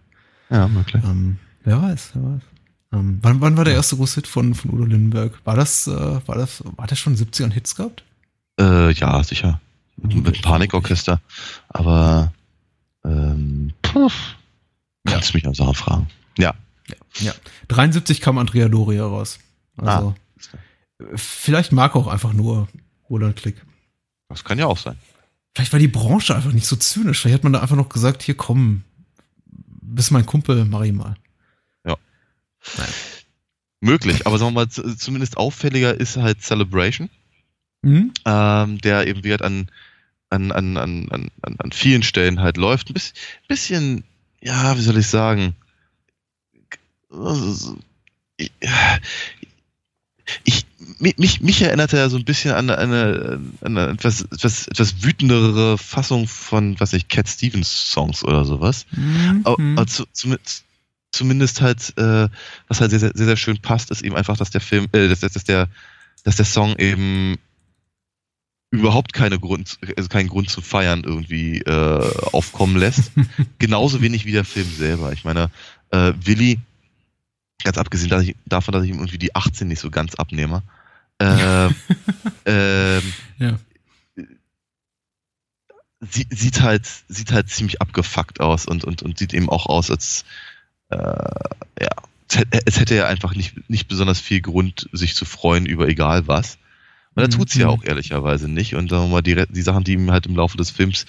Ja, 0.50 0.68
möglich. 0.68 1.04
Ähm, 1.04 1.38
wer 1.64 1.82
weiß, 1.82 2.12
wer 2.14 2.24
weiß. 2.24 2.42
Ähm, 2.94 3.20
wann, 3.22 3.42
wann 3.42 3.58
war 3.58 3.66
der 3.66 3.74
erste 3.74 3.98
große 3.98 4.16
Hit 4.16 4.28
von, 4.28 4.56
von 4.56 4.72
Udo 4.72 4.86
Lindenberg? 4.86 5.40
War 5.44 5.56
das, 5.56 5.88
äh, 5.88 5.92
war 5.92 6.36
das, 6.36 6.64
war 6.78 6.88
der 6.88 6.96
schon 6.96 7.16
70ern 7.16 7.52
Hits 7.52 7.76
gehabt? 7.76 8.04
Äh, 8.60 8.92
ja, 8.94 9.24
sicher. 9.24 9.60
Mit, 9.98 10.16
mit 10.16 10.42
Panikorchester. 10.42 11.20
Aber 11.70 12.32
ähm, 13.04 13.74
puff, 13.82 14.36
kannst 15.06 15.30
ja. 15.32 15.38
mich 15.38 15.48
an 15.48 15.54
Sachen 15.54 15.76
fragen. 15.76 16.08
Ja. 16.38 16.54
ja. 16.88 16.96
Ja. 17.20 17.34
73 17.68 18.22
kam 18.22 18.38
Andrea 18.38 18.70
Doria 18.70 19.06
raus. 19.06 19.40
Also, 19.78 20.16
ah. 20.16 21.06
vielleicht 21.16 21.72
mag 21.72 21.96
auch 21.96 22.08
einfach 22.08 22.34
nur 22.34 22.68
Roland 23.10 23.36
Klick. 23.36 23.62
Das 24.30 24.44
kann 24.44 24.60
ja 24.60 24.66
auch 24.66 24.78
sein. 24.78 24.98
Vielleicht 25.58 25.74
war 25.74 25.80
die 25.80 25.88
Branche 25.88 26.36
einfach 26.36 26.54
nicht 26.54 26.68
so 26.68 26.76
zynisch. 26.76 27.20
Vielleicht 27.20 27.34
hat 27.34 27.44
man 27.44 27.54
da 27.54 27.62
einfach 27.62 27.76
noch 27.76 27.90
gesagt, 27.90 28.22
hier 28.22 28.38
komm, 28.38 28.84
bist 29.82 30.12
mein 30.12 30.28
Kumpel, 30.28 30.66
mach 30.66 30.84
ich 30.84 30.94
mal. 30.94 31.16
Ja. 31.84 31.98
Nein. 32.78 32.88
Möglich, 33.80 34.28
aber 34.28 34.38
sagen 34.38 34.54
wir 34.54 34.68
mal, 34.68 34.70
zumindest 34.70 35.36
auffälliger 35.38 36.00
ist 36.00 36.16
halt 36.16 36.44
Celebration, 36.44 37.10
mhm. 37.82 38.14
ähm, 38.24 38.78
der 38.82 39.08
eben 39.08 39.24
wird 39.24 39.42
an, 39.42 39.72
an, 40.30 40.52
an, 40.52 40.78
an, 40.78 41.10
an, 41.10 41.32
an 41.42 41.72
vielen 41.72 42.04
Stellen 42.04 42.40
halt 42.40 42.58
läuft. 42.58 42.92
Ein 42.92 42.94
bisschen, 42.94 43.16
bisschen 43.48 44.04
ja, 44.40 44.78
wie 44.78 44.82
soll 44.82 45.00
ich 45.00 45.08
sagen, 45.08 45.56
ich, 50.44 50.67
mich, 51.00 51.42
mich 51.42 51.62
erinnert 51.62 51.94
er 51.94 52.10
so 52.10 52.18
ein 52.18 52.26
bisschen 52.26 52.52
an 52.52 52.70
eine, 52.70 53.40
an 53.62 53.78
eine 53.78 53.94
etwas, 53.94 54.22
etwas, 54.22 54.68
etwas 54.68 55.04
wütendere 55.04 55.78
Fassung 55.78 56.28
von, 56.28 56.80
was 56.80 56.94
ich, 56.94 57.08
Cat 57.08 57.28
Stevens 57.28 57.92
Songs 57.92 58.24
oder 58.24 58.46
sowas. 58.46 58.86
Mhm. 58.92 59.42
Aber, 59.44 59.62
aber 59.62 59.88
zu, 59.88 60.06
zumindest, 60.12 60.66
zumindest 61.12 61.62
halt, 61.62 61.98
äh, 61.98 62.30
was 62.68 62.82
halt 62.82 62.92
sehr, 62.92 63.00
sehr, 63.00 63.12
sehr 63.14 63.38
schön 63.38 63.60
passt, 63.60 63.92
ist 63.92 64.04
eben 64.04 64.16
einfach, 64.16 64.38
dass 64.38 64.52
der 64.52 64.62
Film, 64.62 64.88
äh, 64.92 65.08
dass, 65.08 65.22
dass 65.22 65.44
der, 65.44 65.68
dass 66.24 66.36
der 66.36 66.46
Song 66.46 66.76
eben 66.78 67.38
überhaupt 68.70 69.14
keine 69.14 69.40
Grund, 69.40 69.80
also 69.96 70.10
keinen 70.10 70.30
Grund 70.30 70.50
zu 70.50 70.62
feiern 70.62 71.04
irgendwie 71.04 71.60
äh, 71.62 72.12
aufkommen 72.34 72.78
lässt. 72.78 73.12
Genauso 73.60 74.02
wenig 74.02 74.26
wie 74.26 74.34
der 74.34 74.46
Film 74.46 74.70
selber. 74.70 75.14
Ich 75.14 75.24
meine, 75.24 75.50
äh, 75.92 76.14
Willi 76.24 76.60
ganz 77.68 77.78
abgesehen 77.78 78.10
dass 78.10 78.24
ich, 78.24 78.36
davon, 78.46 78.72
dass 78.72 78.84
ich 78.84 78.92
ihm 78.92 78.96
irgendwie 78.96 79.18
die 79.18 79.36
18 79.36 79.68
nicht 79.68 79.82
so 79.82 79.92
ganz 79.92 80.16
abnehme. 80.16 80.64
Äh, 81.20 81.68
äh, 82.46 83.02
ja. 83.40 83.60
Sie, 86.00 86.28
sieht 86.30 86.62
halt 86.62 86.88
sieht 87.10 87.34
halt 87.34 87.50
ziemlich 87.50 87.82
abgefuckt 87.82 88.40
aus 88.40 88.68
und 88.68 88.86
und 88.86 89.02
und 89.02 89.18
sieht 89.18 89.34
eben 89.34 89.50
auch 89.50 89.66
aus 89.66 89.92
als 89.92 90.24
äh, 90.90 90.98
ja 90.98 91.90
es 92.66 92.80
hätte 92.80 92.96
ja 92.96 93.08
einfach 93.08 93.36
nicht 93.36 93.70
nicht 93.70 93.88
besonders 93.88 94.22
viel 94.22 94.42
Grund 94.42 94.88
sich 94.94 95.16
zu 95.16 95.26
freuen 95.26 95.66
über 95.66 95.90
egal 95.90 96.28
was 96.28 96.58
und 97.16 97.24
er 97.24 97.30
tut 97.30 97.50
es 97.50 97.56
ja 97.56 97.66
mhm. 97.66 97.72
auch 97.74 97.84
ehrlicherweise 97.84 98.48
nicht 98.48 98.76
und 98.76 98.90
sagen 98.90 99.06
wir 99.06 99.10
mal 99.10 99.22
die 99.24 99.44
die 99.50 99.62
Sachen 99.62 99.84
die 99.84 99.94
ihm 99.94 100.12
halt 100.12 100.28
im 100.28 100.36
Laufe 100.36 100.56
des 100.56 100.70
Films 100.70 101.06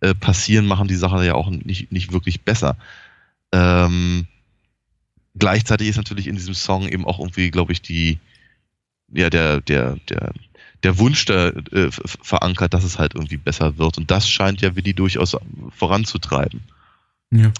äh, 0.00 0.14
passieren 0.14 0.66
machen 0.66 0.86
die 0.86 0.96
Sache 0.96 1.24
ja 1.24 1.34
auch 1.34 1.48
nicht 1.48 1.90
nicht 1.90 2.12
wirklich 2.12 2.42
besser 2.42 2.76
ähm, 3.52 4.28
gleichzeitig 5.38 5.88
ist 5.88 5.96
natürlich 5.96 6.26
in 6.26 6.36
diesem 6.36 6.54
Song 6.54 6.88
eben 6.88 7.04
auch 7.04 7.18
irgendwie, 7.18 7.50
glaube 7.50 7.72
ich, 7.72 7.82
die, 7.82 8.18
ja, 9.12 9.30
der, 9.30 9.60
der, 9.60 9.96
der, 10.08 10.32
der 10.82 10.98
Wunsch 10.98 11.24
da 11.24 11.48
äh, 11.48 11.90
verankert, 11.90 12.74
dass 12.74 12.84
es 12.84 12.98
halt 12.98 13.14
irgendwie 13.14 13.36
besser 13.36 13.78
wird. 13.78 13.98
Und 13.98 14.10
das 14.10 14.28
scheint 14.28 14.60
ja 14.60 14.76
Willi 14.76 14.94
durchaus 14.94 15.36
voranzutreiben. 15.70 16.62
Ja. 17.30 17.52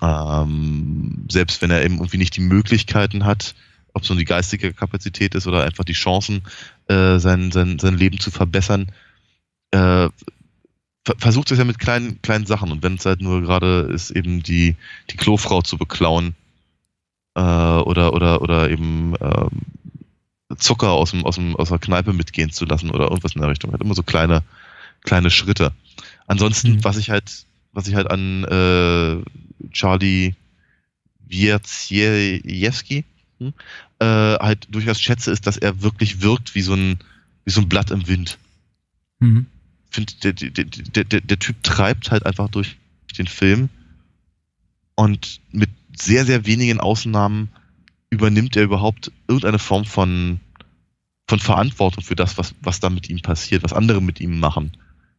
Ähm, 0.43 1.27
selbst 1.31 1.61
wenn 1.62 1.70
er 1.70 1.85
eben 1.85 1.97
irgendwie 1.97 2.18
nicht 2.18 2.37
die 2.37 2.41
Möglichkeiten 2.41 3.24
hat, 3.24 3.55
ob 3.93 4.03
es 4.03 4.09
nur 4.09 4.18
die 4.18 4.24
geistige 4.24 4.72
Kapazität 4.72 5.35
ist 5.35 5.47
oder 5.47 5.64
einfach 5.64 5.85
die 5.85 5.95
Chancen, 5.95 6.43
äh, 6.89 7.18
sein, 7.18 7.51
sein, 7.51 7.79
sein 7.79 7.97
Leben 7.97 8.20
zu 8.20 8.31
verbessern, 8.31 8.93
äh, 9.70 10.09
versucht 11.18 11.51
es 11.51 11.59
ja 11.59 11.64
mit 11.64 11.79
kleinen, 11.79 12.20
kleinen 12.20 12.47
Sachen. 12.47 12.70
Und 12.70 12.83
wenn 12.83 12.95
es 12.95 13.07
halt 13.07 13.20
nur 13.20 13.43
gerade 13.43 13.89
ist, 13.93 14.11
eben 14.11 14.43
die, 14.43 14.77
die 15.11 15.16
Klofrau 15.16 15.62
zu 15.62 15.79
beklauen, 15.79 16.35
äh, 17.37 17.41
oder, 17.41 18.14
oder, 18.14 18.41
oder 18.41 18.70
eben 18.70 19.14
ähm, 19.20 20.57
Zucker 20.57 20.91
aus, 20.91 21.11
dem, 21.11 21.24
aus, 21.24 21.37
dem, 21.37 21.55
aus 21.57 21.68
der 21.68 21.78
Kneipe 21.78 22.12
mitgehen 22.12 22.51
zu 22.51 22.64
lassen 22.64 22.91
oder 22.91 23.05
irgendwas 23.05 23.34
in 23.34 23.43
der 23.43 23.51
Richtung. 23.51 23.72
Hat 23.72 23.82
immer 23.82 23.95
so 23.95 24.03
kleine, 24.03 24.43
kleine 25.03 25.30
Schritte. 25.30 25.72
Ansonsten, 26.26 26.76
mhm. 26.76 26.84
was 26.84 26.97
ich 26.97 27.11
halt, 27.11 27.45
was 27.72 27.87
ich 27.89 27.95
halt 27.95 28.11
an 28.11 28.45
äh, 28.45 29.68
Charlie 29.70 30.34
Wierziejewski 31.26 33.05
hm, 33.39 33.53
äh, 33.99 34.05
halt 34.07 34.66
durchaus 34.70 35.01
schätze, 35.01 35.30
ist, 35.30 35.47
dass 35.47 35.59
er 35.59 35.82
wirklich 35.82 36.22
wirkt 36.22 36.55
wie 36.55 36.62
so 36.62 36.72
ein, 36.72 36.99
wie 37.45 37.51
so 37.51 37.61
ein 37.61 37.68
Blatt 37.68 37.91
im 37.91 38.07
Wind. 38.09 38.39
Mhm. 39.18 39.47
Find, 39.91 40.24
der, 40.24 40.32
der, 40.32 40.51
der, 40.51 41.05
der, 41.05 41.20
der 41.20 41.39
Typ 41.39 41.62
treibt 41.62 42.11
halt 42.11 42.24
einfach 42.24 42.49
durch 42.49 42.76
den 43.18 43.26
Film 43.26 43.68
und 44.95 45.41
mit 45.53 45.70
sehr, 45.97 46.24
sehr 46.24 46.47
wenigen 46.47 46.80
Ausnahmen 46.80 47.49
übernimmt 48.11 48.57
er 48.57 48.64
überhaupt 48.64 49.11
irgendeine 49.28 49.59
Form 49.59 49.84
von, 49.84 50.40
von 51.26 51.38
Verantwortung 51.38 52.03
für 52.03 52.16
das, 52.16 52.38
was, 52.38 52.55
was 52.61 52.80
da 52.80 52.90
mit 52.90 53.09
ihm 53.09 53.20
passiert, 53.20 53.62
was 53.62 53.72
andere 53.72 54.01
mit 54.01 54.20
ihm 54.20 54.38
machen 54.38 54.72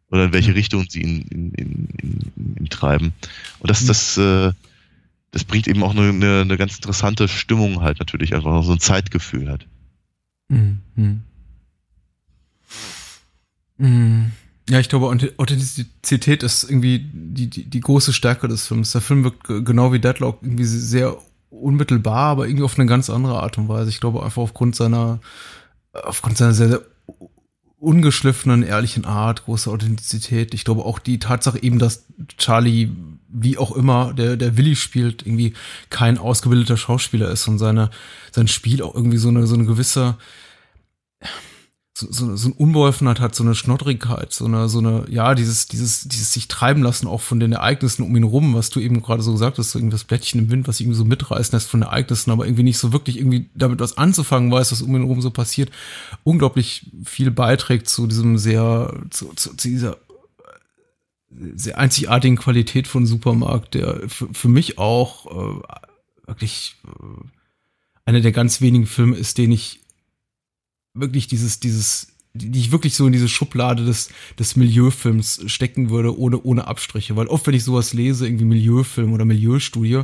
oder 0.10 0.26
in 0.26 0.34
welche 0.34 0.56
Richtung 0.56 0.86
sie 0.90 1.02
ihn, 1.02 1.22
in, 1.24 1.52
in, 1.54 2.56
in 2.56 2.70
treiben. 2.70 3.14
Und 3.60 3.70
das, 3.70 3.84
mhm. 3.84 3.88
das, 3.88 4.18
äh, 4.18 4.54
das 5.32 5.44
bringt 5.44 5.68
eben 5.68 5.84
auch 5.84 5.92
eine, 5.92 6.10
eine, 6.10 6.42
eine, 6.42 6.58
ganz 6.58 6.76
interessante 6.76 7.28
Stimmung 7.28 7.82
halt 7.82 8.00
natürlich, 8.00 8.34
einfach 8.34 8.64
so 8.64 8.72
ein 8.72 8.80
Zeitgefühl 8.80 9.50
halt. 9.50 9.68
Mhm. 10.48 10.80
Mhm. 13.78 14.32
Ja, 14.70 14.80
ich 14.80 14.90
glaube, 14.90 15.08
Authentizität 15.38 16.44
ist 16.44 16.64
irgendwie 16.64 17.00
die, 17.14 17.50
die, 17.50 17.66
die 17.66 17.80
große 17.80 18.12
Stärke 18.12 18.48
des 18.48 18.68
Films. 18.68 18.92
Der 18.92 19.02
Film 19.02 19.24
wirkt 19.24 19.48
genau 19.48 19.94
wie 19.94 20.00
Deadlock 20.00 20.40
irgendwie 20.42 20.66
sehr 20.66 21.18
unmittelbar, 21.50 22.32
aber 22.32 22.48
irgendwie 22.48 22.66
auf 22.66 22.78
eine 22.78 22.88
ganz 22.88 23.10
andere 23.10 23.42
Art 23.42 23.58
und 23.58 23.70
Weise. 23.70 23.90
Ich 23.90 24.02
glaube 24.02 24.24
einfach 24.24 24.42
aufgrund 24.42 24.76
seiner, 24.76 25.20
aufgrund 25.94 26.38
seiner 26.38 26.54
sehr, 26.54 26.68
sehr 26.68 26.82
ungeschliffenen, 27.80 28.64
ehrlichen 28.64 29.06
Art, 29.06 29.46
große 29.46 29.70
Authentizität. 29.70 30.54
Ich 30.54 30.66
glaube 30.66 30.84
auch 30.84 31.00
die 31.00 31.20
Tatsache 31.20 31.62
eben, 31.62 31.80
dass 31.80 32.06
Charlie, 32.38 32.90
wie 33.30 33.58
auch 33.58 33.72
immer, 33.72 34.14
der, 34.14 34.36
der 34.36 34.58
Willi 34.58 34.76
spielt, 34.76 35.26
irgendwie 35.26 35.54
kein 35.90 36.18
ausgebildeter 36.18 36.78
Schauspieler 36.78 37.30
ist 37.30 37.48
und 37.48 37.60
seine, 37.60 37.92
sein 38.32 38.48
Spiel 38.48 38.82
auch 38.82 38.96
irgendwie 38.96 39.18
so 39.18 39.30
eine, 39.30 39.46
so 39.48 39.56
eine 39.56 39.66
gewisse, 39.66 40.18
so, 41.98 42.12
so, 42.12 42.36
so 42.36 42.50
ein 42.50 42.52
Unbeholfenheit 42.52 43.20
hat, 43.20 43.34
so 43.34 43.44
eine 43.44 43.56
Schnoddrigkeit, 43.56 44.32
so 44.32 44.46
eine, 44.46 44.70
so 44.70 44.78
eine, 44.78 45.06
ja, 45.10 45.34
dieses, 45.34 45.68
dieses, 45.68 46.08
dieses 46.08 46.32
sich 46.32 46.48
treiben 46.48 46.84
lassen 46.84 47.08
auch 47.08 47.22
von 47.22 47.40
den 47.40 47.54
Ereignissen 47.54 48.04
um 48.04 48.16
ihn 48.16 48.24
rum, 48.24 48.54
was 48.54 48.70
du 48.70 48.80
eben 48.80 49.02
gerade 49.02 49.24
so 49.24 49.32
gesagt 49.32 49.58
hast, 49.58 49.72
so 49.72 49.80
irgendwie 49.80 49.96
das 49.96 50.04
Blättchen 50.04 50.42
im 50.42 50.52
Wind, 50.52 50.68
was 50.68 50.80
irgendwie 50.80 50.98
so 50.98 51.06
mitreißen 51.06 51.58
lässt 51.58 51.68
von 51.68 51.82
Ereignissen, 51.82 52.30
aber 52.30 52.46
irgendwie 52.46 52.62
nicht 52.62 52.78
so 52.78 52.94
wirklich 52.94 53.18
irgendwie 53.18 53.50
damit 53.56 53.80
was 53.80 53.98
anzufangen 53.98 54.52
weiß, 54.52 54.72
was 54.72 54.84
um 54.84 54.96
ihn 54.96 55.06
rum 55.06 55.22
so 55.22 55.32
passiert, 55.32 55.72
unglaublich 56.24 56.86
viel 57.04 57.32
beiträgt 57.32 57.90
zu 57.90 58.06
diesem 58.06 58.38
sehr, 58.38 58.94
zu, 59.10 59.34
zu, 59.34 59.56
zu 59.56 59.68
dieser 59.68 59.98
sehr 61.56 61.80
einzigartigen 61.80 62.38
Qualität 62.38 62.88
von 62.88 63.08
Supermarkt, 63.08 63.74
der 63.74 64.08
für, 64.08 64.32
für 64.32 64.50
mich 64.50 64.78
auch 64.78 65.26
äh, 65.26 65.62
wirklich 66.28 66.76
äh, 66.86 67.26
einer 68.06 68.22
der 68.22 68.34
ganz 68.34 68.62
wenigen 68.62 68.86
Filme 68.86 69.16
ist, 69.16 69.40
den 69.40 69.52
ich 69.52 69.80
wirklich 71.00 71.28
dieses, 71.28 71.60
dieses, 71.60 72.08
die 72.38 72.60
ich 72.60 72.72
wirklich 72.72 72.96
so 72.96 73.06
in 73.08 73.14
diese 73.14 73.28
Schublade 73.28 73.84
des, 73.86 74.10
des 74.38 74.56
Milieufilms 74.56 75.42
stecken 75.48 75.90
würde, 75.90 76.18
ohne, 76.18 76.42
ohne 76.42 76.68
Abstriche. 76.68 77.16
Weil 77.16 77.28
oft, 77.28 77.48
wenn 77.48 77.54
ich 77.54 77.64
sowas 77.64 77.94
lese, 77.94 78.28
irgendwie 78.28 78.46
Milieufilm 78.46 79.14
oder 79.14 79.26
Milieustudie, 79.26 80.02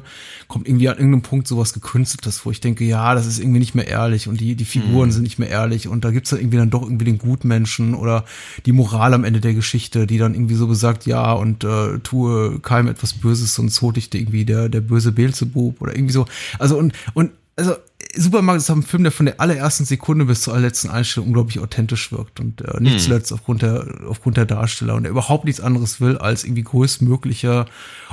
kommt 0.48 0.68
irgendwie 0.68 0.90
an 0.90 0.98
irgendeinem 0.98 1.22
Punkt 1.22 1.48
sowas 1.48 1.74
Gekünsteltes, 1.74 2.46
wo 2.46 2.52
ich 2.52 2.60
denke, 2.60 2.84
ja, 2.86 3.14
das 3.16 3.28
ist 3.28 3.40
irgendwie 3.40 3.60
nicht 3.60 3.76
mehr 3.76 3.88
ehrlich 3.88 4.28
und 4.28 4.40
die, 4.40 4.56
die 4.56 4.66
Figuren 4.66 5.10
mhm. 5.10 5.14
sind 5.14 5.24
nicht 5.24 5.40
mehr 5.40 5.50
ehrlich 5.50 5.88
und 5.88 6.04
da 6.04 6.12
gibt's 6.12 6.32
dann 6.32 6.40
irgendwie 6.40 6.58
dann 6.58 6.70
doch 6.70 6.84
irgendwie 6.84 7.06
den 7.06 7.18
Gutmenschen 7.18 7.94
oder 7.94 8.26
die 8.66 8.72
Moral 8.72 9.14
am 9.14 9.24
Ende 9.24 9.42
der 9.42 9.54
Geschichte, 9.54 10.08
die 10.08 10.18
dann 10.18 10.34
irgendwie 10.34 10.56
so 10.56 10.68
besagt, 10.68 11.06
ja, 11.06 11.34
und 11.34 11.64
äh, 11.64 12.00
tue 12.00 12.60
keinem 12.60 12.88
etwas 12.88 13.14
Böses, 13.14 13.54
sonst 13.54 13.82
holt 13.82 13.98
dich 13.98 14.14
irgendwie 14.14 14.46
der, 14.46 14.70
der 14.70 14.82
böse 14.82 15.12
Beelzebub 15.12 15.82
oder 15.82 15.96
irgendwie 15.96 16.14
so. 16.14 16.26
Also 16.60 16.78
und, 16.78 16.94
und 17.14 17.32
also 17.56 17.76
Supermarkt 18.16 18.62
ist 18.62 18.70
ein 18.70 18.84
Film, 18.84 19.04
der 19.04 19.12
von 19.12 19.26
der 19.26 19.40
allerersten 19.40 19.86
Sekunde 19.86 20.26
bis 20.26 20.42
zur 20.42 20.58
letzten 20.60 20.90
Einstellung 20.90 21.30
unglaublich 21.30 21.60
authentisch 21.60 22.12
wirkt 22.12 22.40
und 22.40 22.62
äh, 22.62 22.80
nicht 22.80 22.94
hm. 22.94 23.00
zuletzt 23.00 23.34
aufgrund 23.34 23.62
der, 23.62 23.88
aufgrund 24.08 24.38
der 24.38 24.46
Darsteller 24.46 24.96
und 24.96 25.06
er 25.06 25.12
überhaupt 25.12 25.46
nichts 25.46 25.62
anderes 25.62 26.00
will, 26.00 26.18
als 26.18 26.44
irgendwie 26.44 26.64
größtmögliche 26.64 27.66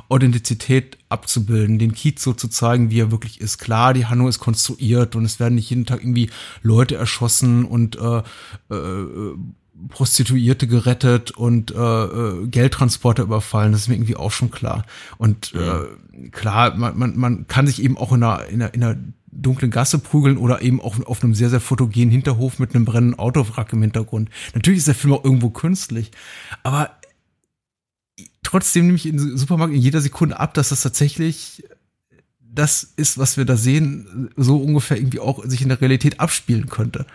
Authentizität 0.08 0.96
abzubilden, 1.10 1.78
den 1.78 1.92
Kiez 1.92 2.22
so 2.22 2.32
zu 2.32 2.48
zeigen, 2.48 2.90
wie 2.90 3.00
er 3.00 3.10
wirklich 3.10 3.40
ist. 3.40 3.58
Klar, 3.58 3.92
die 3.92 4.06
Handlung 4.06 4.28
ist 4.28 4.38
konstruiert 4.38 5.16
und 5.16 5.24
es 5.24 5.38
werden 5.38 5.56
nicht 5.56 5.68
jeden 5.70 5.86
Tag 5.86 6.02
irgendwie 6.02 6.30
Leute 6.62 6.96
erschossen 6.96 7.64
und 7.64 7.96
äh, 7.96 8.22
äh, 8.74 9.34
Prostituierte 9.88 10.66
gerettet 10.66 11.30
und 11.30 11.70
äh, 11.72 12.04
äh, 12.04 12.46
Geldtransporter 12.46 13.22
überfallen, 13.22 13.72
das 13.72 13.82
ist 13.82 13.88
mir 13.88 13.94
irgendwie 13.94 14.16
auch 14.16 14.30
schon 14.30 14.50
klar. 14.50 14.84
Und 15.18 15.54
äh, 15.54 16.28
klar, 16.30 16.76
man, 16.76 16.98
man, 16.98 17.16
man 17.16 17.46
kann 17.46 17.66
sich 17.66 17.82
eben 17.82 17.96
auch 17.96 18.12
in 18.12 18.22
einer, 18.22 18.46
in 18.46 18.62
einer, 18.62 18.74
in 18.74 18.84
einer 18.84 18.96
dunklen 19.32 19.70
Gasse 19.70 19.98
prügeln 19.98 20.36
oder 20.36 20.62
eben 20.62 20.80
auch 20.80 20.98
auf 21.06 21.22
einem 21.22 21.34
sehr, 21.34 21.50
sehr 21.50 21.60
fotogenen 21.60 22.10
Hinterhof 22.10 22.58
mit 22.58 22.74
einem 22.74 22.84
brennenden 22.84 23.18
Autowrack 23.18 23.72
im 23.72 23.82
Hintergrund. 23.82 24.28
Natürlich 24.54 24.78
ist 24.78 24.88
der 24.88 24.94
Film 24.94 25.14
auch 25.14 25.24
irgendwo 25.24 25.50
künstlich, 25.50 26.10
aber 26.62 26.90
trotzdem 28.42 28.86
nehme 28.86 28.96
ich 28.96 29.06
in 29.06 29.16
den 29.16 29.36
Supermarkt 29.36 29.74
in 29.74 29.80
jeder 29.80 30.00
Sekunde 30.00 30.38
ab, 30.38 30.54
dass 30.54 30.70
das 30.70 30.82
tatsächlich 30.82 31.64
das 32.52 32.82
ist, 32.96 33.16
was 33.16 33.36
wir 33.36 33.44
da 33.44 33.56
sehen, 33.56 34.30
so 34.36 34.56
ungefähr 34.56 34.96
irgendwie 34.96 35.20
auch 35.20 35.44
sich 35.44 35.62
in 35.62 35.68
der 35.68 35.80
Realität 35.80 36.18
abspielen 36.18 36.68
könnte. 36.68 37.06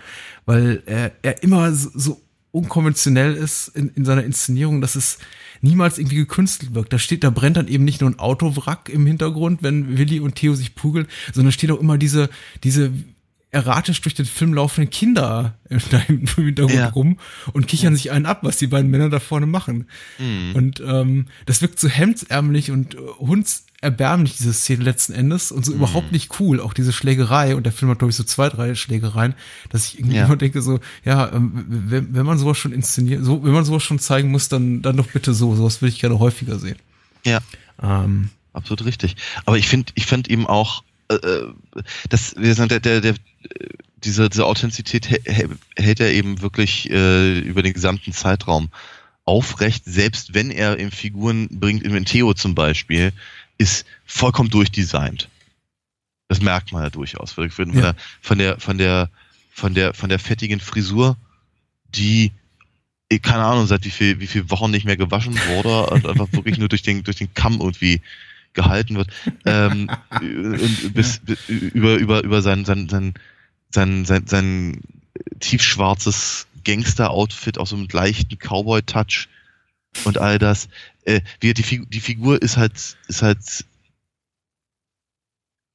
Weil 0.45 0.81
er, 0.85 1.11
er 1.23 1.43
immer 1.43 1.73
so 1.73 2.21
unkonventionell 2.55 3.35
ist 3.35 3.67
in, 3.69 3.89
in 3.89 4.05
seiner 4.05 4.23
Inszenierung, 4.23 4.81
dass 4.81 4.95
es 4.95 5.17
niemals 5.61 5.97
irgendwie 5.97 6.15
gekünstelt 6.15 6.73
wirkt. 6.73 6.93
Da 6.93 6.99
steht, 6.99 7.23
da 7.23 7.29
brennt 7.29 7.57
dann 7.57 7.67
eben 7.67 7.83
nicht 7.83 8.01
nur 8.01 8.09
ein 8.09 8.19
Autowrack 8.19 8.89
im 8.89 9.05
Hintergrund, 9.05 9.61
wenn 9.61 9.97
Willi 9.97 10.19
und 10.19 10.35
Theo 10.35 10.55
sich 10.55 10.75
prügeln, 10.75 11.07
sondern 11.33 11.51
steht 11.51 11.71
auch 11.71 11.79
immer 11.79 11.97
diese, 11.97 12.29
diese 12.63 12.91
erratisch 13.51 14.01
durch 14.01 14.15
den 14.15 14.25
Film 14.25 14.53
laufenden 14.53 14.89
Kinder 14.89 15.57
im 15.69 15.79
Hintergrund 15.79 16.73
ja. 16.73 16.89
rum 16.89 17.19
und 17.53 17.67
kichern 17.67 17.93
ja. 17.93 17.97
sich 17.97 18.11
einen 18.11 18.25
ab, 18.25 18.39
was 18.43 18.57
die 18.57 18.67
beiden 18.67 18.91
Männer 18.91 19.09
da 19.09 19.19
vorne 19.19 19.45
machen. 19.45 19.87
Mhm. 20.17 20.55
Und 20.55 20.83
ähm, 20.85 21.27
das 21.45 21.61
wirkt 21.61 21.79
so 21.79 21.87
hemdsärmlich 21.87 22.71
und 22.71 22.95
äh, 22.95 22.97
hundserbärmlich, 23.85 24.37
diese 24.37 24.53
Szene 24.53 24.83
letzten 24.83 25.13
Endes, 25.13 25.51
und 25.51 25.65
so 25.65 25.71
mhm. 25.71 25.77
überhaupt 25.77 26.11
nicht 26.11 26.39
cool, 26.39 26.59
auch 26.59 26.73
diese 26.73 26.91
Schlägerei, 26.91 27.55
und 27.55 27.63
der 27.63 27.71
Film 27.71 27.91
hat, 27.91 27.99
glaube 27.99 28.09
ich, 28.09 28.15
so 28.15 28.23
zwei, 28.23 28.49
drei 28.49 28.75
Schlägereien, 28.75 29.35
dass 29.69 29.87
ich 29.87 29.99
irgendwie 29.99 30.17
ja. 30.17 30.25
immer 30.25 30.35
denke, 30.35 30.61
so, 30.61 30.79
ja, 31.03 31.31
ähm, 31.31 31.65
wenn, 31.67 32.13
wenn 32.13 32.25
man 32.25 32.37
sowas 32.37 32.57
schon 32.57 32.71
inszeniert, 32.71 33.23
so, 33.23 33.43
wenn 33.43 33.53
man 33.53 33.65
sowas 33.65 33.83
schon 33.83 33.99
zeigen 33.99 34.31
muss, 34.31 34.49
dann, 34.49 34.81
dann 34.81 34.97
doch 34.97 35.07
bitte 35.07 35.33
so, 35.33 35.55
sowas 35.55 35.81
würde 35.81 35.93
ich 35.93 35.99
gerne 35.99 36.19
häufiger 36.19 36.59
sehen. 36.59 36.77
Ja. 37.25 37.39
Ähm, 37.81 38.29
Absolut 38.53 38.85
richtig. 38.85 39.17
Aber 39.45 39.57
ich 39.57 39.67
finde, 39.67 39.91
ich 39.95 40.05
finde 40.05 40.29
eben 40.29 40.47
auch, 40.47 40.83
äh, 41.09 41.15
äh 41.15 41.53
das, 42.09 42.35
wir 42.37 42.55
sind 42.55 42.71
der, 42.71 42.79
der, 42.79 43.01
der 43.01 43.15
diese, 44.03 44.29
diese 44.29 44.45
Authentizität 44.45 45.09
hält 45.75 45.99
er 45.99 46.11
eben 46.11 46.41
wirklich 46.41 46.89
äh, 46.89 47.39
über 47.39 47.63
den 47.63 47.73
gesamten 47.73 48.13
Zeitraum 48.13 48.69
aufrecht, 49.25 49.83
selbst 49.85 50.33
wenn 50.33 50.51
er 50.51 50.77
in 50.77 50.91
Figuren 50.91 51.47
bringt, 51.51 51.83
in 51.83 52.05
Theo 52.05 52.33
zum 52.33 52.55
Beispiel, 52.55 53.11
ist 53.57 53.85
vollkommen 54.05 54.49
durchdesignt. 54.49 55.29
Das 56.27 56.41
merkt 56.41 56.71
man 56.71 56.83
ja 56.83 56.89
durchaus. 56.89 57.31
Von, 57.31 57.49
ja. 57.73 57.81
Der, 57.81 57.95
von 58.21 58.37
der, 58.37 58.59
von 58.59 58.77
der, 58.77 59.09
von 59.51 59.73
der, 59.73 59.93
von 59.93 60.09
der 60.09 60.19
fettigen 60.19 60.59
Frisur, 60.59 61.17
die, 61.89 62.31
keine 63.21 63.43
Ahnung, 63.43 63.67
seit 63.67 63.85
wie 63.85 63.91
viel, 63.91 64.19
wie 64.19 64.27
viel 64.27 64.49
Wochen 64.49 64.71
nicht 64.71 64.85
mehr 64.85 64.97
gewaschen 64.97 65.37
wurde 65.47 65.85
und 65.91 66.07
einfach 66.07 66.31
wirklich 66.31 66.57
nur 66.57 66.69
durch 66.69 66.81
den, 66.81 67.03
durch 67.03 67.17
den 67.17 67.33
Kamm 67.33 67.59
irgendwie 67.59 68.01
gehalten 68.53 68.95
wird. 68.95 69.09
Ähm, 69.45 69.89
und 70.19 70.93
bis, 70.93 71.19
bis, 71.19 71.47
über, 71.47 71.95
über, 71.95 72.23
über 72.23 72.41
sein, 72.41 72.65
sein, 72.65 72.89
sein, 72.89 73.13
sein, 73.69 74.05
sein, 74.05 74.27
sein 74.27 74.81
tiefschwarzes 75.39 76.47
Gangster-Outfit, 76.63 77.59
auch 77.59 77.67
so 77.67 77.77
mit 77.77 77.93
leichten 77.93 78.37
Cowboy-Touch 78.37 79.27
und 80.03 80.17
all 80.17 80.39
das. 80.39 80.67
Äh, 81.05 81.21
wie 81.39 81.53
die, 81.53 81.63
Figur, 81.63 81.85
die 81.87 81.99
Figur 81.99 82.41
ist 82.41 82.57
halt, 82.57 82.97
ist 83.07 83.21
halt, 83.21 83.65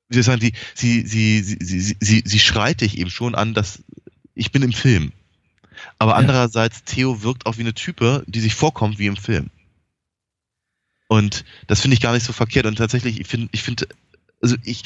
wie 0.08 0.14
soll 0.14 0.20
ich 0.20 0.26
sagen, 0.26 0.40
die, 0.40 0.52
sie, 0.74 1.06
sie, 1.06 1.42
sie, 1.42 1.56
sie, 1.60 1.96
sie, 1.98 2.22
sie 2.24 2.38
schreit 2.38 2.80
dich 2.80 2.98
eben 2.98 3.10
schon 3.10 3.34
an, 3.34 3.54
dass 3.54 3.82
ich 4.34 4.52
bin 4.52 4.62
im 4.62 4.72
Film. 4.72 5.12
Aber 5.98 6.12
ja. 6.12 6.18
andererseits, 6.18 6.84
Theo 6.84 7.22
wirkt 7.22 7.46
auch 7.46 7.56
wie 7.56 7.62
eine 7.62 7.74
Type, 7.74 8.24
die 8.26 8.40
sich 8.40 8.54
vorkommt 8.54 8.98
wie 8.98 9.06
im 9.06 9.16
Film. 9.16 9.50
Und 11.08 11.44
das 11.66 11.80
finde 11.80 11.94
ich 11.94 12.00
gar 12.00 12.12
nicht 12.12 12.24
so 12.24 12.32
verkehrt. 12.32 12.66
Und 12.66 12.76
tatsächlich, 12.76 13.20
ich 13.20 13.26
finde, 13.26 13.48
ich 13.52 13.62
finde, 13.62 13.88
also 14.42 14.56
ich, 14.64 14.84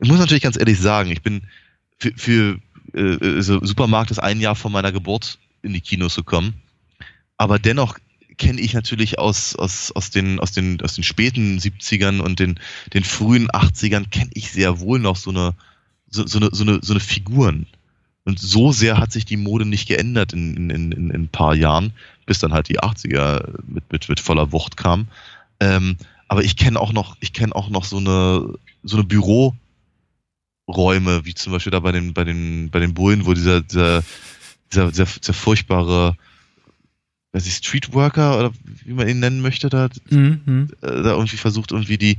ich 0.00 0.08
muss 0.08 0.18
natürlich 0.18 0.42
ganz 0.42 0.56
ehrlich 0.56 0.78
sagen, 0.78 1.10
ich 1.10 1.22
bin 1.22 1.42
für, 1.98 2.12
für 2.16 2.60
äh, 2.94 3.40
so 3.42 3.64
Supermarkt 3.64 4.10
ist 4.10 4.18
ein 4.18 4.40
Jahr 4.40 4.54
vor 4.54 4.70
meiner 4.70 4.92
Geburt 4.92 5.38
in 5.62 5.72
die 5.72 5.80
Kinos 5.80 6.16
gekommen. 6.16 6.54
Aber 7.36 7.58
dennoch 7.58 7.98
kenne 8.38 8.60
ich 8.60 8.74
natürlich 8.74 9.18
aus, 9.18 9.56
aus, 9.56 9.92
aus, 9.92 10.10
den, 10.10 10.40
aus, 10.40 10.52
den, 10.52 10.80
aus 10.82 10.94
den 10.94 11.04
späten 11.04 11.58
70ern 11.58 12.20
und 12.20 12.38
den, 12.38 12.58
den 12.94 13.04
frühen 13.04 13.48
80ern 13.48 14.08
kenne 14.10 14.30
ich 14.34 14.50
sehr 14.52 14.80
wohl 14.80 14.98
noch 14.98 15.16
so 15.16 15.30
eine, 15.30 15.54
so, 16.08 16.26
so, 16.26 16.38
eine, 16.38 16.50
so, 16.52 16.64
eine, 16.64 16.80
so 16.82 16.92
eine 16.92 17.00
Figuren. 17.00 17.66
Und 18.24 18.38
so 18.38 18.70
sehr 18.70 18.98
hat 18.98 19.10
sich 19.12 19.24
die 19.24 19.36
Mode 19.36 19.64
nicht 19.64 19.88
geändert 19.88 20.32
in, 20.32 20.56
in, 20.56 20.70
in, 20.70 20.92
in 20.92 21.10
ein 21.10 21.28
paar 21.28 21.54
Jahren, 21.54 21.92
bis 22.24 22.38
dann 22.38 22.52
halt 22.52 22.68
die 22.68 22.80
80er 22.80 23.60
mit, 23.66 23.90
mit, 23.90 24.08
mit 24.08 24.20
voller 24.20 24.52
Wucht 24.52 24.76
kam. 24.76 25.08
Ähm, 25.58 25.96
aber 26.28 26.44
ich 26.44 26.56
kenne 26.56 26.78
auch 26.78 26.92
noch, 26.92 27.16
ich 27.20 27.32
kenne 27.32 27.54
auch 27.54 27.68
noch 27.68 27.84
so 27.84 27.98
eine, 27.98 28.54
so 28.84 28.96
eine 28.96 29.04
Büro, 29.04 29.54
Räume, 30.68 31.24
wie 31.24 31.34
zum 31.34 31.52
Beispiel 31.52 31.72
da 31.72 31.80
bei 31.80 31.92
den, 31.92 32.14
bei 32.14 32.24
den, 32.24 32.70
bei 32.70 32.78
den 32.78 32.94
Bullen, 32.94 33.26
wo 33.26 33.34
dieser, 33.34 33.60
dieser, 33.60 34.02
dieser, 34.72 34.88
dieser, 34.90 35.04
dieser 35.04 35.34
furchtbare, 35.34 36.16
weiß 37.32 37.46
ich, 37.46 37.54
Streetworker 37.54 38.38
oder 38.38 38.52
wie 38.84 38.92
man 38.92 39.08
ihn 39.08 39.20
nennen 39.20 39.40
möchte, 39.40 39.68
da, 39.68 39.88
mhm. 40.10 40.68
äh, 40.82 40.86
da 40.86 41.12
irgendwie 41.12 41.38
versucht, 41.38 41.72
irgendwie 41.72 41.98
die, 41.98 42.18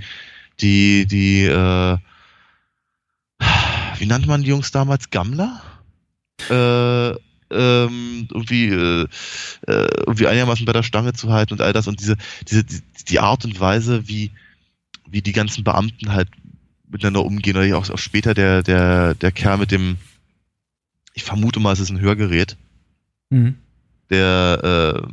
die, 0.60 1.06
die, 1.06 1.46
äh, 1.46 1.98
wie 4.00 4.06
nannte 4.06 4.28
man 4.28 4.42
die 4.42 4.50
Jungs 4.50 4.72
damals? 4.72 5.12
Gammler? 5.12 5.62
Äh, 6.50 7.12
ähm, 7.52 8.28
irgendwie, 8.32 8.70
äh, 8.70 9.08
äh, 9.68 9.88
irgendwie 10.08 10.28
einigermaßen 10.28 10.66
bei 10.66 10.74
der 10.74 10.84
Stange 10.84 11.14
zu 11.14 11.32
halten 11.32 11.54
und 11.54 11.62
all 11.62 11.74
das 11.74 11.88
und 11.88 12.00
diese, 12.00 12.18
diese, 12.48 12.64
die, 12.64 12.82
die 13.08 13.20
Art 13.20 13.46
und 13.46 13.60
Weise, 13.60 14.08
wie, 14.08 14.32
wie 15.08 15.22
die 15.22 15.34
ganzen 15.34 15.64
Beamten 15.64 16.12
halt 16.14 16.30
miteinander 16.90 17.24
umgehen 17.24 17.56
oder 17.56 17.78
auch, 17.78 17.90
auch 17.90 17.98
später 17.98 18.34
der, 18.34 18.64
der, 18.64 19.14
der 19.14 19.32
Kerl 19.32 19.60
mit 19.60 19.72
dem, 19.72 19.98
ich 21.14 21.24
vermute 21.24 21.60
mal, 21.60 21.74
es 21.74 21.80
ist 21.80 21.92
ein 21.92 22.00
Hörgerät, 22.00 22.58
mhm. 23.30 23.58
Der, 24.14 25.04
äh, 25.04 25.08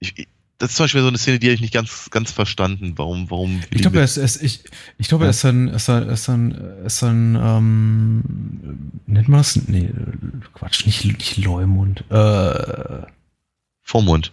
ich, 0.00 0.28
das 0.58 0.70
ist 0.70 0.76
zum 0.76 0.84
Beispiel 0.84 1.02
so 1.02 1.08
eine 1.08 1.18
Szene, 1.18 1.38
die 1.38 1.46
habe 1.46 1.54
ich 1.54 1.60
nicht 1.60 1.72
ganz, 1.72 2.08
ganz 2.10 2.32
verstanden. 2.32 2.94
Warum, 2.96 3.30
warum? 3.30 3.60
Ich 3.70 3.80
glaube, 3.80 3.98
er 3.98 4.04
ist, 4.04 4.16
ist, 4.16 4.42
ich, 4.42 4.64
ich 4.98 5.08
glaube, 5.08 5.24
er 5.24 5.30
ist 5.30 5.44
ein, 5.44 5.68
ist 5.68 5.88
ein, 5.88 6.08
ist 6.08 6.28
ein, 6.28 6.50
ist 6.84 7.02
ein, 7.04 7.38
ähm, 7.40 8.22
nennt 9.06 9.28
man 9.28 9.40
das? 9.40 9.56
Nee, 9.68 9.90
Quatsch, 10.54 10.84
nicht, 10.84 11.04
nicht 11.04 11.36
Leumund, 11.36 12.04
äh, 12.10 13.02
Vormund. 13.82 14.32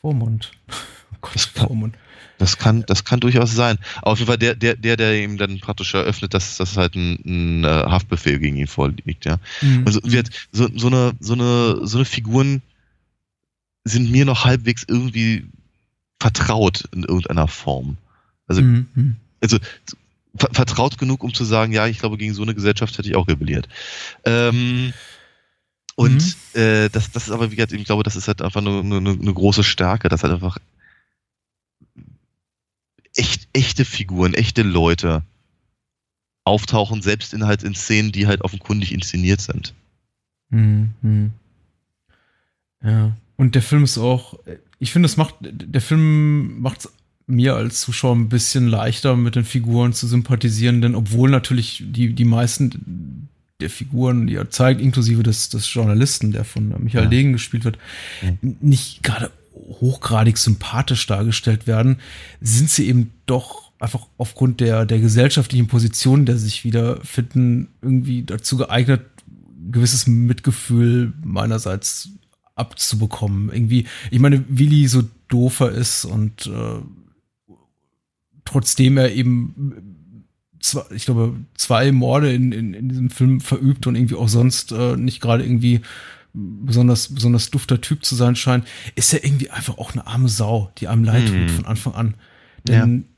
Vormund. 0.00 0.50
Oh 0.68 1.18
Gott, 1.20 1.50
Vormund. 1.54 1.96
Das 2.38 2.58
kann, 2.58 2.84
das 2.86 3.04
kann 3.04 3.20
durchaus 3.20 3.54
sein. 3.54 3.78
Auf 4.02 4.18
jeden 4.18 4.28
Fall 4.28 4.38
der, 4.38 4.54
der, 4.54 4.76
der, 4.76 4.96
der 4.96 5.22
ihm 5.22 5.38
dann 5.38 5.58
praktisch 5.60 5.94
eröffnet, 5.94 6.34
dass, 6.34 6.58
dass 6.58 6.76
halt 6.76 6.94
ein, 6.94 7.18
ein 7.24 7.64
äh, 7.64 7.68
Haftbefehl 7.68 8.38
gegen 8.38 8.56
ihn 8.56 8.66
vorliegt, 8.66 9.24
ja. 9.24 9.38
Mhm. 9.62 9.84
Also 9.86 10.00
wird 10.04 10.28
so, 10.52 10.68
so 10.74 10.88
eine, 10.88 11.12
so 11.20 11.32
eine, 11.32 11.86
so 11.86 11.98
eine 11.98 12.04
Figuren 12.04 12.62
sind 13.86 14.10
mir 14.10 14.24
noch 14.24 14.44
halbwegs 14.44 14.84
irgendwie 14.86 15.46
vertraut 16.18 16.88
in 16.92 17.04
irgendeiner 17.04 17.46
Form. 17.46 17.98
Also, 18.48 18.62
mhm. 18.62 18.86
mhm. 18.94 19.16
also 19.40 19.58
vertraut 20.34 20.98
genug, 20.98 21.22
um 21.22 21.32
zu 21.32 21.44
sagen, 21.44 21.72
ja, 21.72 21.86
ich 21.86 21.98
glaube, 21.98 22.18
gegen 22.18 22.34
so 22.34 22.42
eine 22.42 22.54
Gesellschaft 22.54 22.98
hätte 22.98 23.08
ich 23.08 23.16
auch 23.16 23.28
rebelliert. 23.28 23.68
Ähm, 24.24 24.92
und 25.94 26.36
mhm. 26.54 26.60
äh, 26.60 26.88
das, 26.90 27.10
das 27.12 27.28
ist 27.28 27.30
aber, 27.30 27.50
wie 27.50 27.56
gesagt, 27.56 27.72
ich 27.72 27.84
glaube, 27.84 28.02
das 28.02 28.16
ist 28.16 28.28
halt 28.28 28.42
einfach 28.42 28.60
eine, 28.60 28.80
eine, 28.80 28.96
eine 29.10 29.34
große 29.34 29.64
Stärke, 29.64 30.08
dass 30.08 30.24
halt 30.24 30.34
einfach 30.34 30.58
echt, 33.14 33.48
echte 33.52 33.84
Figuren, 33.84 34.34
echte 34.34 34.62
Leute 34.62 35.22
auftauchen, 36.44 37.02
selbst 37.02 37.32
in 37.32 37.46
halt 37.46 37.62
in 37.62 37.74
Szenen, 37.74 38.12
die 38.12 38.26
halt 38.26 38.42
offenkundig 38.42 38.92
inszeniert 38.92 39.40
sind. 39.40 39.74
Mhm. 40.50 41.32
Ja. 42.82 43.16
Und 43.36 43.54
der 43.54 43.62
Film 43.62 43.84
ist 43.84 43.98
auch, 43.98 44.38
ich 44.78 44.92
finde, 44.92 45.06
es 45.06 45.16
macht, 45.16 45.34
der 45.40 45.80
Film 45.80 46.60
macht 46.60 46.80
es 46.80 46.92
mir 47.26 47.54
als 47.56 47.80
Zuschauer 47.80 48.14
ein 48.14 48.28
bisschen 48.28 48.68
leichter, 48.68 49.16
mit 49.16 49.34
den 49.34 49.44
Figuren 49.44 49.92
zu 49.92 50.06
sympathisieren, 50.06 50.80
denn 50.80 50.94
obwohl 50.94 51.30
natürlich 51.30 51.82
die, 51.84 52.12
die 52.12 52.24
meisten 52.24 53.28
der 53.60 53.70
Figuren, 53.70 54.26
die 54.26 54.34
er 54.34 54.50
zeigt, 54.50 54.80
inklusive 54.80 55.22
des, 55.22 55.48
des 55.48 55.72
Journalisten, 55.72 56.30
der 56.30 56.44
von 56.44 56.74
Michael 56.82 57.04
ja. 57.04 57.10
Degen 57.10 57.32
gespielt 57.32 57.64
wird, 57.64 57.78
ja. 58.22 58.32
nicht 58.60 59.02
gerade 59.02 59.30
hochgradig 59.54 60.36
sympathisch 60.36 61.06
dargestellt 61.06 61.66
werden, 61.66 61.96
sind 62.40 62.70
sie 62.70 62.86
eben 62.86 63.12
doch 63.24 63.72
einfach 63.78 64.06
aufgrund 64.18 64.60
der, 64.60 64.86
der 64.86 65.00
gesellschaftlichen 65.00 65.66
Position, 65.66 66.26
der 66.26 66.36
sich 66.36 66.64
wiederfinden, 66.64 67.68
irgendwie 67.82 68.22
dazu 68.22 68.56
geeignet, 68.56 69.02
gewisses 69.70 70.06
Mitgefühl 70.06 71.12
meinerseits 71.24 72.10
abzubekommen. 72.56 73.50
Irgendwie, 73.52 73.86
ich 74.10 74.18
meine, 74.18 74.44
Willi 74.48 74.88
so 74.88 75.02
doof 75.28 75.60
er 75.60 75.70
ist 75.70 76.04
und 76.04 76.46
äh, 76.46 76.80
trotzdem 78.44 78.96
er 78.98 79.12
eben 79.12 80.34
zwei, 80.60 80.82
ich 80.94 81.04
glaube, 81.04 81.36
zwei 81.54 81.92
Morde 81.92 82.32
in, 82.32 82.52
in, 82.52 82.74
in 82.74 82.88
diesem 82.88 83.10
Film 83.10 83.40
verübt 83.40 83.86
und 83.86 83.94
irgendwie 83.94 84.16
auch 84.16 84.28
sonst 84.28 84.72
äh, 84.72 84.96
nicht 84.96 85.20
gerade 85.20 85.44
irgendwie 85.44 85.82
besonders, 86.32 87.14
besonders 87.14 87.50
dufter 87.50 87.80
Typ 87.80 88.04
zu 88.04 88.14
sein 88.14 88.36
scheint, 88.36 88.66
ist 88.94 89.12
er 89.14 89.24
irgendwie 89.24 89.50
einfach 89.50 89.78
auch 89.78 89.92
eine 89.92 90.06
arme 90.06 90.28
Sau, 90.28 90.70
die 90.78 90.88
einem 90.88 91.04
leid 91.04 91.26
tut 91.28 91.36
mhm. 91.36 91.48
von 91.48 91.66
Anfang 91.66 91.94
an. 91.94 92.14
Denn 92.66 93.04
ja 93.04 93.15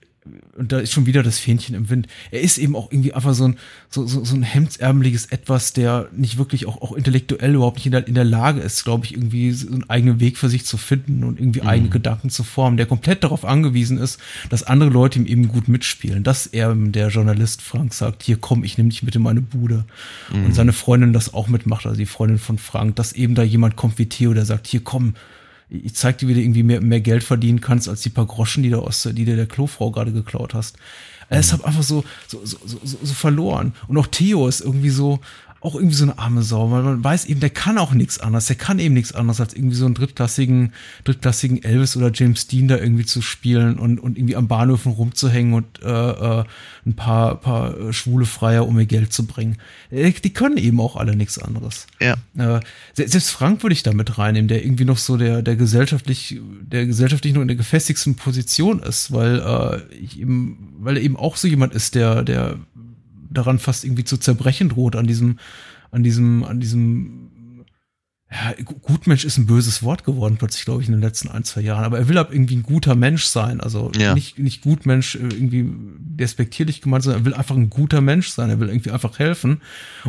und 0.57 0.73
da 0.73 0.79
ist 0.79 0.93
schon 0.93 1.07
wieder 1.07 1.23
das 1.23 1.39
Fähnchen 1.39 1.75
im 1.75 1.89
Wind. 1.91 2.09
Er 2.31 2.41
ist 2.41 2.59
eben 2.59 2.75
auch 2.75 2.91
irgendwie 2.91 3.13
einfach 3.13 3.35
so 3.35 3.49
ein, 3.49 3.57
so, 3.89 4.07
so, 4.07 4.25
so 4.25 4.35
ein 4.35 4.43
hemdsärmeliges 4.43 5.27
Etwas, 5.27 5.73
der 5.73 6.09
nicht 6.13 6.39
wirklich 6.39 6.67
auch, 6.67 6.83
auch 6.83 6.93
intellektuell 6.93 7.55
überhaupt 7.55 7.77
nicht 7.77 7.87
in 7.87 7.93
der, 7.93 8.07
in 8.07 8.15
der 8.15 8.25
Lage 8.25 8.61
ist, 8.61 8.85
glaube 8.85 9.07
ich, 9.07 9.15
irgendwie 9.15 9.53
so 9.53 9.69
einen 9.69 9.89
eigenen 9.89 10.21
Weg 10.21 10.37
für 10.37 10.49
sich 10.49 10.65
zu 10.65 10.77
finden 10.77 11.25
und 11.25 11.39
irgendwie 11.39 11.61
mhm. 11.61 11.69
eigene 11.69 11.89
Gedanken 11.91 12.31
zu 12.31 12.45
formen, 12.45 12.77
der 12.77 12.87
komplett 12.87 13.25
darauf 13.25 13.45
angewiesen 13.45 13.99
ist, 13.99 14.19
dass 14.51 14.63
andere 14.63 14.91
Leute 14.91 15.19
ihm 15.19 15.27
eben 15.27 15.49
gut 15.49 15.69
mitspielen. 15.69 16.25
Dass 16.25 16.47
er, 16.47 16.75
der 16.75 17.09
Journalist 17.09 17.63
Frank, 17.63 17.95
sagt, 17.95 18.23
hier 18.23 18.39
komm, 18.39 18.65
ich 18.65 18.79
nehme 18.79 18.91
dich 18.91 19.03
mit 19.03 19.15
in 19.15 19.23
meine 19.23 19.41
Bude. 19.41 19.85
Mhm. 20.33 20.47
Und 20.47 20.55
seine 20.55 20.73
Freundin 20.73 21.13
das 21.13 21.33
auch 21.35 21.49
mitmacht, 21.49 21.87
also 21.87 21.97
die 21.97 22.07
Freundin 22.07 22.39
von 22.39 22.59
Frank, 22.59 22.97
dass 22.97 23.13
eben 23.13 23.35
da 23.35 23.43
jemand 23.43 23.77
kommt 23.77 23.99
wie 23.99 24.07
Theo, 24.07 24.35
der 24.35 24.45
sagt, 24.45 24.67
hier 24.67 24.81
komm, 24.83 25.15
ich 25.71 25.95
zeig 25.95 26.19
dir, 26.19 26.29
wie 26.29 26.35
du 26.35 26.41
irgendwie 26.41 26.63
mehr, 26.63 26.81
mehr 26.81 27.01
Geld 27.01 27.23
verdienen 27.23 27.61
kannst, 27.61 27.89
als 27.89 28.01
die 28.01 28.09
paar 28.09 28.27
Groschen, 28.27 28.63
die 28.63 28.71
du 28.71 28.81
aus, 28.81 29.03
die 29.03 29.25
dir 29.25 29.37
der 29.37 29.47
Klofrau 29.47 29.91
gerade 29.91 30.13
geklaut 30.13 30.55
hast. 30.55 30.77
Er 31.31 31.41
ist 31.41 31.53
halt 31.53 31.65
einfach 31.65 31.83
so, 31.83 32.05
so, 32.27 32.45
so, 32.45 32.59
so, 32.65 32.79
so 32.83 33.15
verloren. 33.15 33.75
Und 33.87 33.99
auch 33.99 34.07
Theo 34.07 34.49
ist 34.49 34.63
irgendwie 34.63 34.89
so, 34.89 35.21
auch 35.61 35.75
irgendwie 35.75 35.95
so 35.95 36.05
eine 36.05 36.19
arme 36.19 36.43
Sau, 36.43 36.71
weil 36.71 36.83
man 36.83 37.03
weiß 37.03 37.25
eben, 37.25 37.41
der 37.41 37.51
kann 37.51 37.79
auch 37.79 37.93
nichts 37.93 38.21
anderes. 38.21 38.47
Der 38.47 38.57
kann 38.57 38.79
eben 38.79 38.95
nichts 38.95 39.13
anderes, 39.13 39.41
als 39.41 39.55
irgendwie 39.55 39.75
so 39.75 39.87
einen 39.87 39.95
drittklassigen, 39.95 40.73
drittklassigen 41.03 41.63
Elvis 41.65 41.97
oder 41.97 42.13
James 42.15 42.47
Dean 42.47 42.69
da 42.69 42.77
irgendwie 42.77 43.05
zu 43.05 43.23
spielen 43.23 43.79
und, 43.79 43.99
und 43.99 44.17
irgendwie 44.17 44.37
am 44.37 44.47
Bahnhöfen 44.47 44.93
rumzuhängen 44.93 45.55
und 45.55 45.83
äh, 45.83 45.89
äh, 45.89 46.45
ein 46.87 46.95
paar, 46.95 47.41
paar 47.41 47.77
äh, 47.77 47.93
schwule 47.93 48.25
Freier, 48.25 48.69
um 48.69 48.79
ihr 48.79 48.87
Geld 48.87 49.13
zu 49.13 49.27
bringen. 49.27 49.57
Äh, 49.91 50.13
die 50.13 50.33
können 50.33 50.59
eben 50.59 50.81
auch 50.81 50.95
alle 50.95 51.17
nichts 51.17 51.39
anderes. 51.39 51.89
Ja. 52.01 52.15
Äh, 52.37 52.61
selbst 52.95 53.31
Frank 53.31 53.63
würde 53.65 53.75
ich 53.75 53.83
damit 53.83 54.17
reinnehmen, 54.17 54.49
der 54.49 54.65
irgendwie 54.65 54.85
noch 54.85 54.99
so 54.99 55.17
der, 55.17 55.43
der 55.43 55.57
gesellschaftlich, 55.57 56.41
der 56.61 56.87
gesellschaftlich 56.87 57.35
nur 57.35 57.43
in 57.43 57.49
der 57.49 57.57
gefestigsten 57.57 58.15
Position 58.15 58.81
ist, 58.81 59.13
weil 59.13 59.41
äh, 59.41 59.95
ich 59.97 60.21
eben, 60.21 60.75
weil 60.79 60.97
er 60.97 61.03
eben 61.03 61.17
auch 61.17 61.37
so 61.37 61.49
jemand 61.49 61.75
ist, 61.75 61.97
der, 61.97 62.23
der 62.23 62.59
daran 63.31 63.59
fast 63.59 63.85
irgendwie 63.85 64.05
zu 64.05 64.17
zerbrechen 64.17 64.69
droht, 64.69 64.97
an 64.97 65.07
diesem, 65.07 65.39
an 65.91 66.03
diesem, 66.03 66.45
an 66.45 66.61
diesem, 66.61 67.31
ja, 68.31 68.53
Gutmensch 68.83 69.25
ist 69.25 69.39
ein 69.39 69.47
böses 69.47 69.83
Wort 69.83 70.05
geworden, 70.05 70.37
plötzlich, 70.39 70.67
glaube 70.67 70.83
ich, 70.83 70.89
in 70.89 70.93
den 70.93 71.01
letzten 71.01 71.29
ein, 71.29 71.45
zwei 71.45 71.63
Jahren. 71.63 71.85
Aber 71.85 71.99
er 71.99 72.09
will 72.09 72.19
ab 72.19 72.29
irgendwie 72.31 72.57
ein 72.57 72.63
guter 72.63 72.95
Mensch 72.95 73.25
sein. 73.25 73.63
Also 73.63 73.91
ja. 73.97 74.15
nicht, 74.15 74.39
nicht 74.39 74.61
Gutmensch 74.61 75.15
äh, 75.15 75.21
irgendwie 75.21 75.67
despektierlich 75.99 76.83
gemeint, 76.83 77.05
sondern 77.05 77.23
er 77.23 77.25
will 77.25 77.35
einfach 77.35 77.57
ein 77.57 77.71
guter 77.71 78.03
Mensch 78.03 78.29
sein. 78.29 78.51
Er 78.51 78.61
will 78.61 78.69
irgendwie 78.69 78.91
einfach 78.91 79.19
helfen 79.19 79.63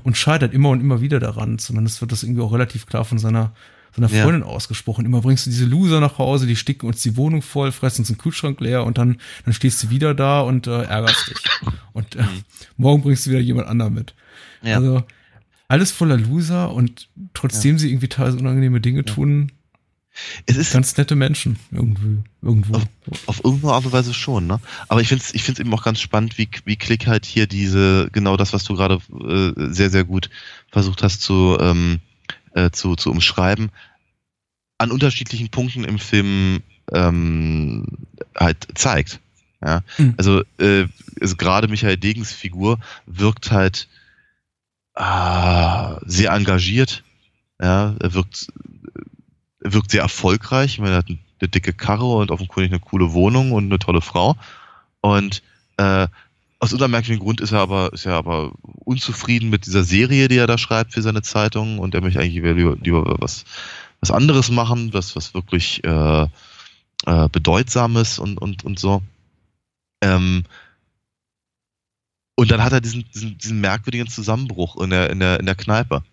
und 0.03 0.17
scheitert 0.17 0.53
immer 0.53 0.69
und 0.69 0.81
immer 0.81 0.99
wieder 0.99 1.21
daran. 1.21 1.59
Zumindest 1.59 2.01
wird 2.01 2.11
das 2.11 2.23
irgendwie 2.23 2.41
auch 2.41 2.51
relativ 2.51 2.87
klar 2.87 3.05
von 3.05 3.19
seiner, 3.19 3.53
seiner 3.95 4.09
Freundin 4.09 4.41
ja. 4.41 4.47
ausgesprochen. 4.47 5.05
Immer 5.05 5.21
bringst 5.21 5.45
du 5.45 5.49
diese 5.49 5.65
Loser 5.65 5.99
nach 5.99 6.17
Hause, 6.17 6.47
die 6.47 6.55
sticken 6.55 6.87
uns 6.87 7.01
die 7.01 7.17
Wohnung 7.17 7.41
voll, 7.41 7.71
fressen 7.71 8.01
uns 8.01 8.07
den 8.07 8.17
Kühlschrank 8.17 8.59
leer 8.61 8.85
und 8.85 8.97
dann, 8.97 9.17
dann 9.45 9.53
stehst 9.53 9.83
du 9.83 9.89
wieder 9.89 10.13
da 10.13 10.41
und 10.41 10.67
äh, 10.67 10.83
ärgerst 10.83 11.29
dich. 11.29 11.37
Und 11.93 12.15
äh, 12.15 12.23
mhm. 12.23 12.43
morgen 12.77 13.01
bringst 13.01 13.25
du 13.25 13.31
wieder 13.31 13.39
jemand 13.39 13.67
anderen 13.67 13.93
mit. 13.93 14.13
Ja. 14.61 14.77
Also, 14.77 15.03
alles 15.67 15.91
voller 15.91 16.17
Loser 16.17 16.73
und 16.73 17.09
trotzdem 17.33 17.75
ja. 17.75 17.79
sie 17.79 17.89
irgendwie 17.91 18.07
teilweise 18.07 18.37
unangenehme 18.37 18.81
Dinge 18.81 19.05
tun. 19.05 19.51
Es 20.45 20.57
ist 20.57 20.73
ganz 20.73 20.97
nette 20.97 21.15
Menschen 21.15 21.59
irgendwie 21.71 22.23
irgendwo. 22.41 22.75
Auf, 22.75 23.27
auf 23.27 23.45
irgendeine 23.45 23.73
Art 23.73 23.85
und 23.85 23.91
Weise 23.91 24.13
schon, 24.13 24.47
ne? 24.47 24.59
Aber 24.87 25.01
ich 25.01 25.07
finde 25.07 25.23
es 25.23 25.33
ich 25.33 25.43
find's 25.43 25.59
eben 25.59 25.73
auch 25.73 25.83
ganz 25.83 26.01
spannend, 26.01 26.37
wie, 26.37 26.49
wie 26.65 26.75
Klick 26.75 27.07
halt 27.07 27.25
hier 27.25 27.47
diese, 27.47 28.09
genau 28.11 28.35
das, 28.35 28.51
was 28.51 28.63
du 28.63 28.75
gerade 28.75 28.95
äh, 28.95 29.71
sehr, 29.71 29.89
sehr 29.89 30.03
gut 30.03 30.29
versucht 30.71 31.03
hast 31.03 31.21
zu, 31.21 31.57
ähm, 31.59 31.99
äh, 32.53 32.71
zu, 32.71 32.95
zu 32.95 33.11
umschreiben, 33.11 33.71
an 34.77 34.91
unterschiedlichen 34.91 35.49
Punkten 35.49 35.83
im 35.83 35.99
Film 35.99 36.63
ähm, 36.91 37.85
halt 38.35 38.67
zeigt. 38.75 39.19
Ja? 39.61 39.81
Mhm. 39.97 40.15
Also, 40.17 40.43
äh, 40.59 40.87
also 41.19 41.35
gerade 41.35 41.67
Michael 41.67 41.97
Degens 41.97 42.31
Figur 42.31 42.79
wirkt 43.05 43.51
halt 43.51 43.87
ah, 44.95 45.99
sehr 46.05 46.31
engagiert. 46.31 47.03
Ja, 47.61 47.95
er 47.99 48.13
wirkt, 48.13 48.47
wirkt 49.59 49.91
sehr 49.91 50.01
erfolgreich. 50.01 50.73
Ich 50.73 50.79
meine, 50.79 50.93
er 50.93 50.97
hat 50.99 51.09
eine 51.09 51.49
dicke 51.49 51.73
Karre 51.73 52.05
und 52.05 52.31
offenkundig 52.31 52.71
eine 52.71 52.79
coole 52.79 53.11
Wohnung 53.11 53.51
und 53.51 53.65
eine 53.65 53.79
tolle 53.79 54.01
Frau. 54.01 54.37
Und 55.01 55.43
äh, 55.77 56.07
aus 56.59 56.73
unermerklichem 56.73 57.19
Grund 57.19 57.41
ist 57.41 57.53
er 57.53 57.59
aber, 57.59 57.93
ist 57.93 58.05
er 58.05 58.15
aber 58.15 58.51
unzufrieden 58.61 59.49
mit 59.49 59.65
dieser 59.65 59.83
Serie, 59.83 60.27
die 60.27 60.37
er 60.37 60.47
da 60.47 60.57
schreibt 60.57 60.93
für 60.93 61.01
seine 61.01 61.21
Zeitung 61.21 61.79
und 61.79 61.95
er 61.95 62.01
möchte 62.01 62.19
eigentlich 62.19 62.43
lieber, 62.43 62.75
lieber 62.75 63.15
was, 63.19 63.45
was 64.01 64.11
anderes 64.11 64.51
machen, 64.51 64.93
was, 64.93 65.15
was 65.15 65.33
wirklich 65.33 65.83
äh, 65.85 66.27
äh, 67.05 67.29
Bedeutsames 67.31 68.19
und, 68.19 68.37
und, 68.37 68.65
und 68.65 68.77
so. 68.77 69.01
Ähm, 70.01 70.43
und 72.35 72.51
dann 72.51 72.63
hat 72.63 72.73
er 72.73 72.81
diesen, 72.81 73.05
diesen, 73.13 73.37
diesen 73.37 73.61
merkwürdigen 73.61 74.07
Zusammenbruch 74.07 74.77
in 74.81 74.89
der, 74.89 75.09
in 75.09 75.19
der, 75.19 75.39
in 75.39 75.45
der 75.45 75.55
Kneipe. 75.55 76.03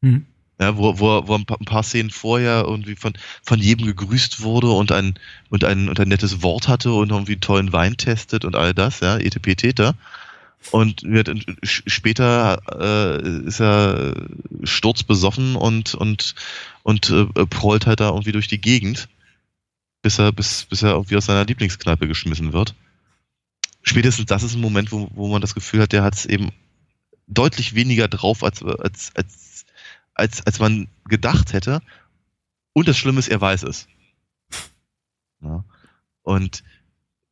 Mhm. 0.00 0.26
Ja, 0.60 0.76
wo, 0.76 0.98
wo, 1.00 1.26
wo 1.26 1.34
ein 1.34 1.44
paar, 1.44 1.82
Szenen 1.82 2.10
vorher 2.10 2.64
irgendwie 2.64 2.94
von, 2.94 3.14
von 3.42 3.58
jedem 3.58 3.86
gegrüßt 3.86 4.42
wurde 4.42 4.70
und 4.70 4.92
ein, 4.92 5.18
und, 5.50 5.64
ein, 5.64 5.88
und 5.88 5.98
ein 5.98 6.08
nettes 6.08 6.42
Wort 6.42 6.68
hatte 6.68 6.92
und 6.92 7.10
irgendwie 7.10 7.32
einen 7.32 7.40
tollen 7.40 7.72
Wein 7.72 7.96
testet 7.96 8.44
und 8.44 8.54
all 8.54 8.72
das, 8.72 9.00
ja, 9.00 9.18
etp 9.18 9.56
Täter. 9.56 9.94
Und 10.70 11.02
wird, 11.02 11.28
später 11.62 12.62
äh, 12.72 13.46
ist 13.46 13.60
er 13.60 14.14
sturzbesoffen 14.62 15.56
und, 15.56 15.94
und, 15.94 16.34
und 16.84 17.10
äh, 17.10 17.46
prollt 17.46 17.86
halt 17.86 18.00
da 18.00 18.10
irgendwie 18.10 18.32
durch 18.32 18.48
die 18.48 18.60
Gegend, 18.60 19.08
bis 20.02 20.18
er, 20.18 20.32
bis, 20.32 20.64
bis 20.64 20.82
er 20.82 20.92
irgendwie 20.92 21.16
aus 21.16 21.26
seiner 21.26 21.44
Lieblingskneipe 21.44 22.06
geschmissen 22.08 22.52
wird 22.52 22.74
spätestens 23.84 24.26
das 24.26 24.42
ist 24.42 24.54
ein 24.54 24.60
Moment, 24.60 24.90
wo, 24.90 25.08
wo 25.14 25.28
man 25.28 25.40
das 25.40 25.54
Gefühl 25.54 25.82
hat, 25.82 25.92
der 25.92 26.02
hat 26.02 26.14
es 26.14 26.26
eben 26.26 26.50
deutlich 27.26 27.74
weniger 27.74 28.08
drauf, 28.08 28.42
als, 28.42 28.62
als, 28.62 29.12
als, 29.14 29.53
als, 30.14 30.44
als 30.46 30.58
man 30.58 30.88
gedacht 31.08 31.52
hätte. 31.52 31.80
Und 32.72 32.88
das 32.88 32.96
Schlimme 32.96 33.18
ist, 33.18 33.28
er 33.28 33.40
weiß 33.40 33.64
es. 33.64 33.86
Ja. 35.42 35.64
Und 36.22 36.62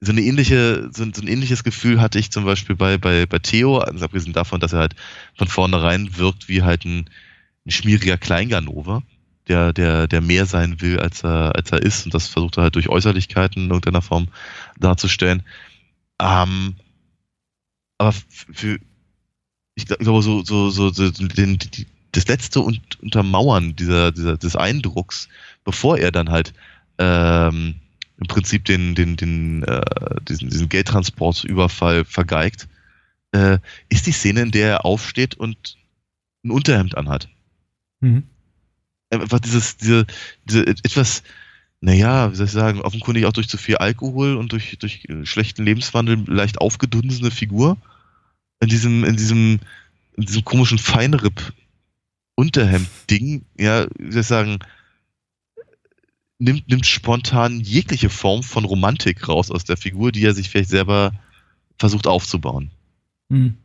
so 0.01 0.11
eine 0.11 0.21
ähnliche, 0.21 0.91
so, 0.93 1.05
so, 1.05 1.23
ein 1.23 1.29
ähnliches 1.29 1.63
Gefühl 1.63 2.01
hatte 2.01 2.19
ich 2.19 2.33
zum 2.33 2.45
Beispiel 2.45 2.75
bei, 2.75 2.99
bei, 2.99 3.25
bei 3.25 3.39
Theo, 3.39 3.79
also 3.79 4.05
abgesehen 4.05 4.33
davon, 4.33 4.61
dass 4.61 4.73
er 4.73 4.81
halt 4.81 4.97
von 5.37 5.47
vornherein 5.47 6.17
wirkt 6.17 6.49
wie 6.49 6.63
halt 6.63 6.85
ein, 6.85 7.09
ein 7.65 7.71
schmieriger 7.71 8.19
Kleinganove, 8.19 9.03
der, 9.47 9.73
der, 9.73 10.09
der 10.09 10.21
mehr 10.21 10.47
sein 10.47 10.81
will, 10.81 10.99
als 10.99 11.23
er, 11.23 11.55
als 11.55 11.71
er 11.71 11.83
ist. 11.83 12.05
Und 12.05 12.15
das 12.15 12.27
versucht 12.27 12.59
er 12.59 12.65
halt 12.65 12.75
durch 12.75 12.89
Äußerlichkeiten 12.89 13.65
in 13.65 13.71
irgendeiner 13.71 14.03
Form 14.03 14.29
darzustellen. 14.79 15.45
Ähm, 16.21 16.75
aber 17.99 18.13
für, 18.29 18.79
ich 19.77 19.87
glaube, 19.87 20.23
so, 20.23 20.43
so, 20.43 20.71
so, 20.71 20.91
so 20.91 21.11
den, 21.11 21.59
das 22.13 22.29
letzte 22.29 22.61
Untermauern 22.61 23.75
dieser, 23.77 24.13
dieser, 24.13 24.37
des 24.37 24.57
Eindrucks, 24.57 25.29
bevor 25.65 25.99
er 25.99 26.13
dann 26.13 26.31
halt 26.31 26.53
ähm, 26.99 27.77
im 28.19 28.27
Prinzip 28.27 28.65
den, 28.67 28.95
den, 28.95 29.17
den, 29.17 29.63
äh, 29.65 29.83
diesen, 30.29 30.51
diesen 30.51 30.69
Geldtransportüberfall 30.69 32.05
vergeigt, 32.05 32.69
äh, 33.33 33.59
ist 33.89 34.07
die 34.07 34.13
Szene, 34.13 34.43
in 34.43 34.51
der 34.51 34.69
er 34.69 34.85
aufsteht 34.85 35.35
und 35.35 35.79
ein 36.45 36.51
Unterhemd 36.51 36.97
anhat. 36.97 37.29
Mhm. 38.01 38.25
Einfach 39.11 39.41
dieses, 39.41 39.77
diese, 39.79 40.07
diese 40.45 40.67
etwas 40.67 41.23
naja, 41.83 42.31
wie 42.31 42.37
soll 42.37 42.47
ich 42.47 42.53
sagen, 42.53 42.81
offenkundig 42.81 43.27
auch 43.27 43.33
durch 43.33 43.49
zu 43.49 43.59
viel 43.59 43.77
Alkohol 43.77 44.37
und 44.37 44.53
durch, 44.53 44.79
durch 44.79 45.05
äh, 45.09 45.27
schlechten 45.27 45.65
Lebenswandel 45.65 46.25
leicht 46.29 46.59
aufgedunsene 46.59 47.33
Figur. 47.33 47.77
In 48.61 48.69
diesem, 48.69 49.03
in 49.03 49.17
diesem, 49.17 49.59
in 50.17 50.25
diesem 50.25 50.45
komischen 50.45 50.79
Feinripp 50.79 51.53
Unterhemd-Ding, 52.43 53.45
ja, 53.57 53.87
wie 53.99 54.11
soll 54.11 54.23
ich 54.23 54.27
sagen, 54.27 54.59
nimmt, 56.41 56.69
nimmt 56.69 56.87
spontan 56.87 57.61
jegliche 57.61 58.11
Form 58.11 58.43
von 58.43 58.65
Romantik 58.65 59.29
raus 59.29 59.53
aus 59.53 59.63
der 59.63 59.77
Figur, 59.77 60.11
die 60.11 60.25
er 60.25 60.35
sich 60.35 60.51
vielleicht 60.51 60.71
selber 60.71 61.13
versucht 61.79 62.09
aufzubauen. 62.09 62.73
Mhm. 63.29 63.57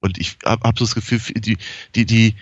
Und 0.00 0.18
ich 0.18 0.36
habe 0.44 0.66
hab 0.66 0.76
so 0.76 0.84
das 0.84 0.96
Gefühl, 0.96 1.20
die, 1.36 1.56
die, 1.94 2.04
die, 2.04 2.34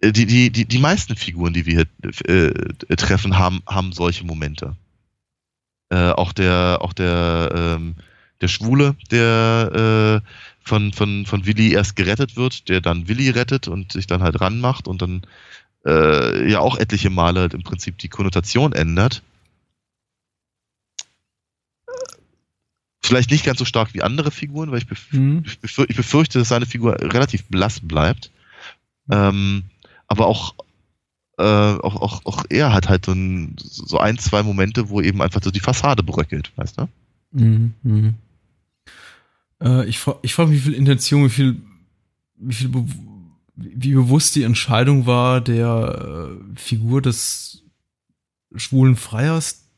äh, 0.00 0.10
die, 0.10 0.26
die, 0.26 0.50
die, 0.50 0.64
die 0.64 0.78
meisten 0.78 1.14
Figuren, 1.14 1.52
die 1.52 1.66
wir 1.66 1.86
hier 2.02 2.28
äh, 2.28 2.96
treffen, 2.96 3.38
haben, 3.38 3.62
haben 3.64 3.92
solche 3.92 4.24
Momente. 4.24 4.76
Äh, 5.90 6.10
auch 6.10 6.32
der, 6.32 6.78
auch 6.80 6.92
der, 6.92 7.52
ähm, 7.54 7.94
der 8.40 8.48
Schwule, 8.48 8.96
der 9.12 10.22
äh, 10.24 10.57
von, 10.68 10.92
von, 10.92 11.26
von 11.26 11.46
Willi 11.46 11.72
erst 11.72 11.96
gerettet 11.96 12.36
wird, 12.36 12.68
der 12.68 12.80
dann 12.80 13.08
Willi 13.08 13.30
rettet 13.30 13.66
und 13.66 13.92
sich 13.92 14.06
dann 14.06 14.22
halt 14.22 14.40
ranmacht 14.40 14.86
und 14.86 15.02
dann 15.02 15.22
äh, 15.84 16.48
ja 16.50 16.60
auch 16.60 16.78
etliche 16.78 17.10
Male 17.10 17.40
halt 17.40 17.54
im 17.54 17.62
Prinzip 17.62 17.98
die 17.98 18.08
Konnotation 18.08 18.72
ändert. 18.72 19.22
Vielleicht 23.00 23.30
nicht 23.30 23.44
ganz 23.44 23.58
so 23.58 23.64
stark 23.64 23.94
wie 23.94 24.02
andere 24.02 24.30
Figuren, 24.30 24.70
weil 24.70 24.78
ich, 24.78 24.86
bef 24.86 25.12
mhm. 25.12 25.44
ich, 25.46 25.96
befürchte, 25.96 26.38
dass 26.38 26.48
seine 26.48 26.66
Figur 26.66 27.00
relativ 27.00 27.44
blass 27.46 27.80
bleibt. 27.80 28.30
Ähm, 29.10 29.64
aber 30.06 30.26
auch, 30.26 30.54
äh, 31.38 31.42
auch, 31.42 31.96
auch, 32.02 32.20
auch 32.26 32.44
er 32.50 32.74
hat 32.74 32.90
halt 32.90 33.06
so 33.06 33.12
ein, 33.12 33.56
so 33.58 33.98
ein, 33.98 34.18
zwei 34.18 34.42
Momente, 34.42 34.90
wo 34.90 35.00
eben 35.00 35.22
einfach 35.22 35.42
so 35.42 35.50
die 35.50 35.60
Fassade 35.60 36.02
bröckelt, 36.02 36.52
weißt 36.56 36.78
du? 36.78 36.88
Mhm, 37.32 37.74
mh. 37.82 38.14
Äh, 39.62 39.86
ich 39.86 39.98
frage 39.98 40.18
ich 40.22 40.34
frag, 40.34 40.50
wie 40.50 40.58
viel 40.58 40.74
Intention, 40.74 41.24
wie 41.24 41.30
viel, 41.30 41.62
wie 42.36 42.54
viel, 42.54 42.68
be 42.68 42.84
wie 43.56 43.92
bewusst 43.92 44.36
die 44.36 44.44
Entscheidung 44.44 45.06
war, 45.06 45.40
der 45.40 46.30
äh, 46.30 46.58
Figur 46.58 47.02
des 47.02 47.64
schwulen 48.54 48.94
Freiers, 48.94 49.68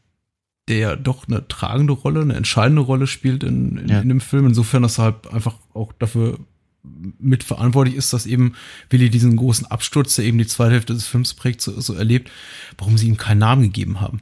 der 0.69 0.97
doch 0.97 1.27
eine 1.27 1.49
tragende 1.49 1.95
Rolle, 1.95 2.21
eine 2.21 2.35
entscheidende 2.35 2.83
Rolle 2.83 3.07
spielt 3.07 3.43
in, 3.43 3.79
in, 3.79 3.89
ja. 3.89 4.01
in 4.01 4.09
dem 4.09 4.21
Film. 4.21 4.47
Insofern, 4.47 4.83
dass 4.83 4.99
er 4.99 5.05
halt 5.05 5.33
einfach 5.33 5.57
auch 5.73 5.93
dafür 5.99 6.39
mitverantwortlich 6.83 7.97
ist, 7.97 8.13
dass 8.13 8.27
eben 8.27 8.55
Willi 8.89 9.11
diesen 9.11 9.37
großen 9.37 9.67
Absturz, 9.67 10.17
der 10.17 10.25
eben 10.25 10.39
die 10.39 10.47
zweite 10.47 10.73
Hälfte 10.73 10.95
des 10.95 11.07
Films 11.07 11.35
prägt, 11.35 11.61
so, 11.61 11.79
so 11.81 11.95
erlebt, 11.95 12.31
warum 12.79 12.97
sie 12.97 13.09
ihm 13.09 13.17
keinen 13.17 13.39
Namen 13.39 13.63
gegeben 13.63 14.01
haben. 14.01 14.21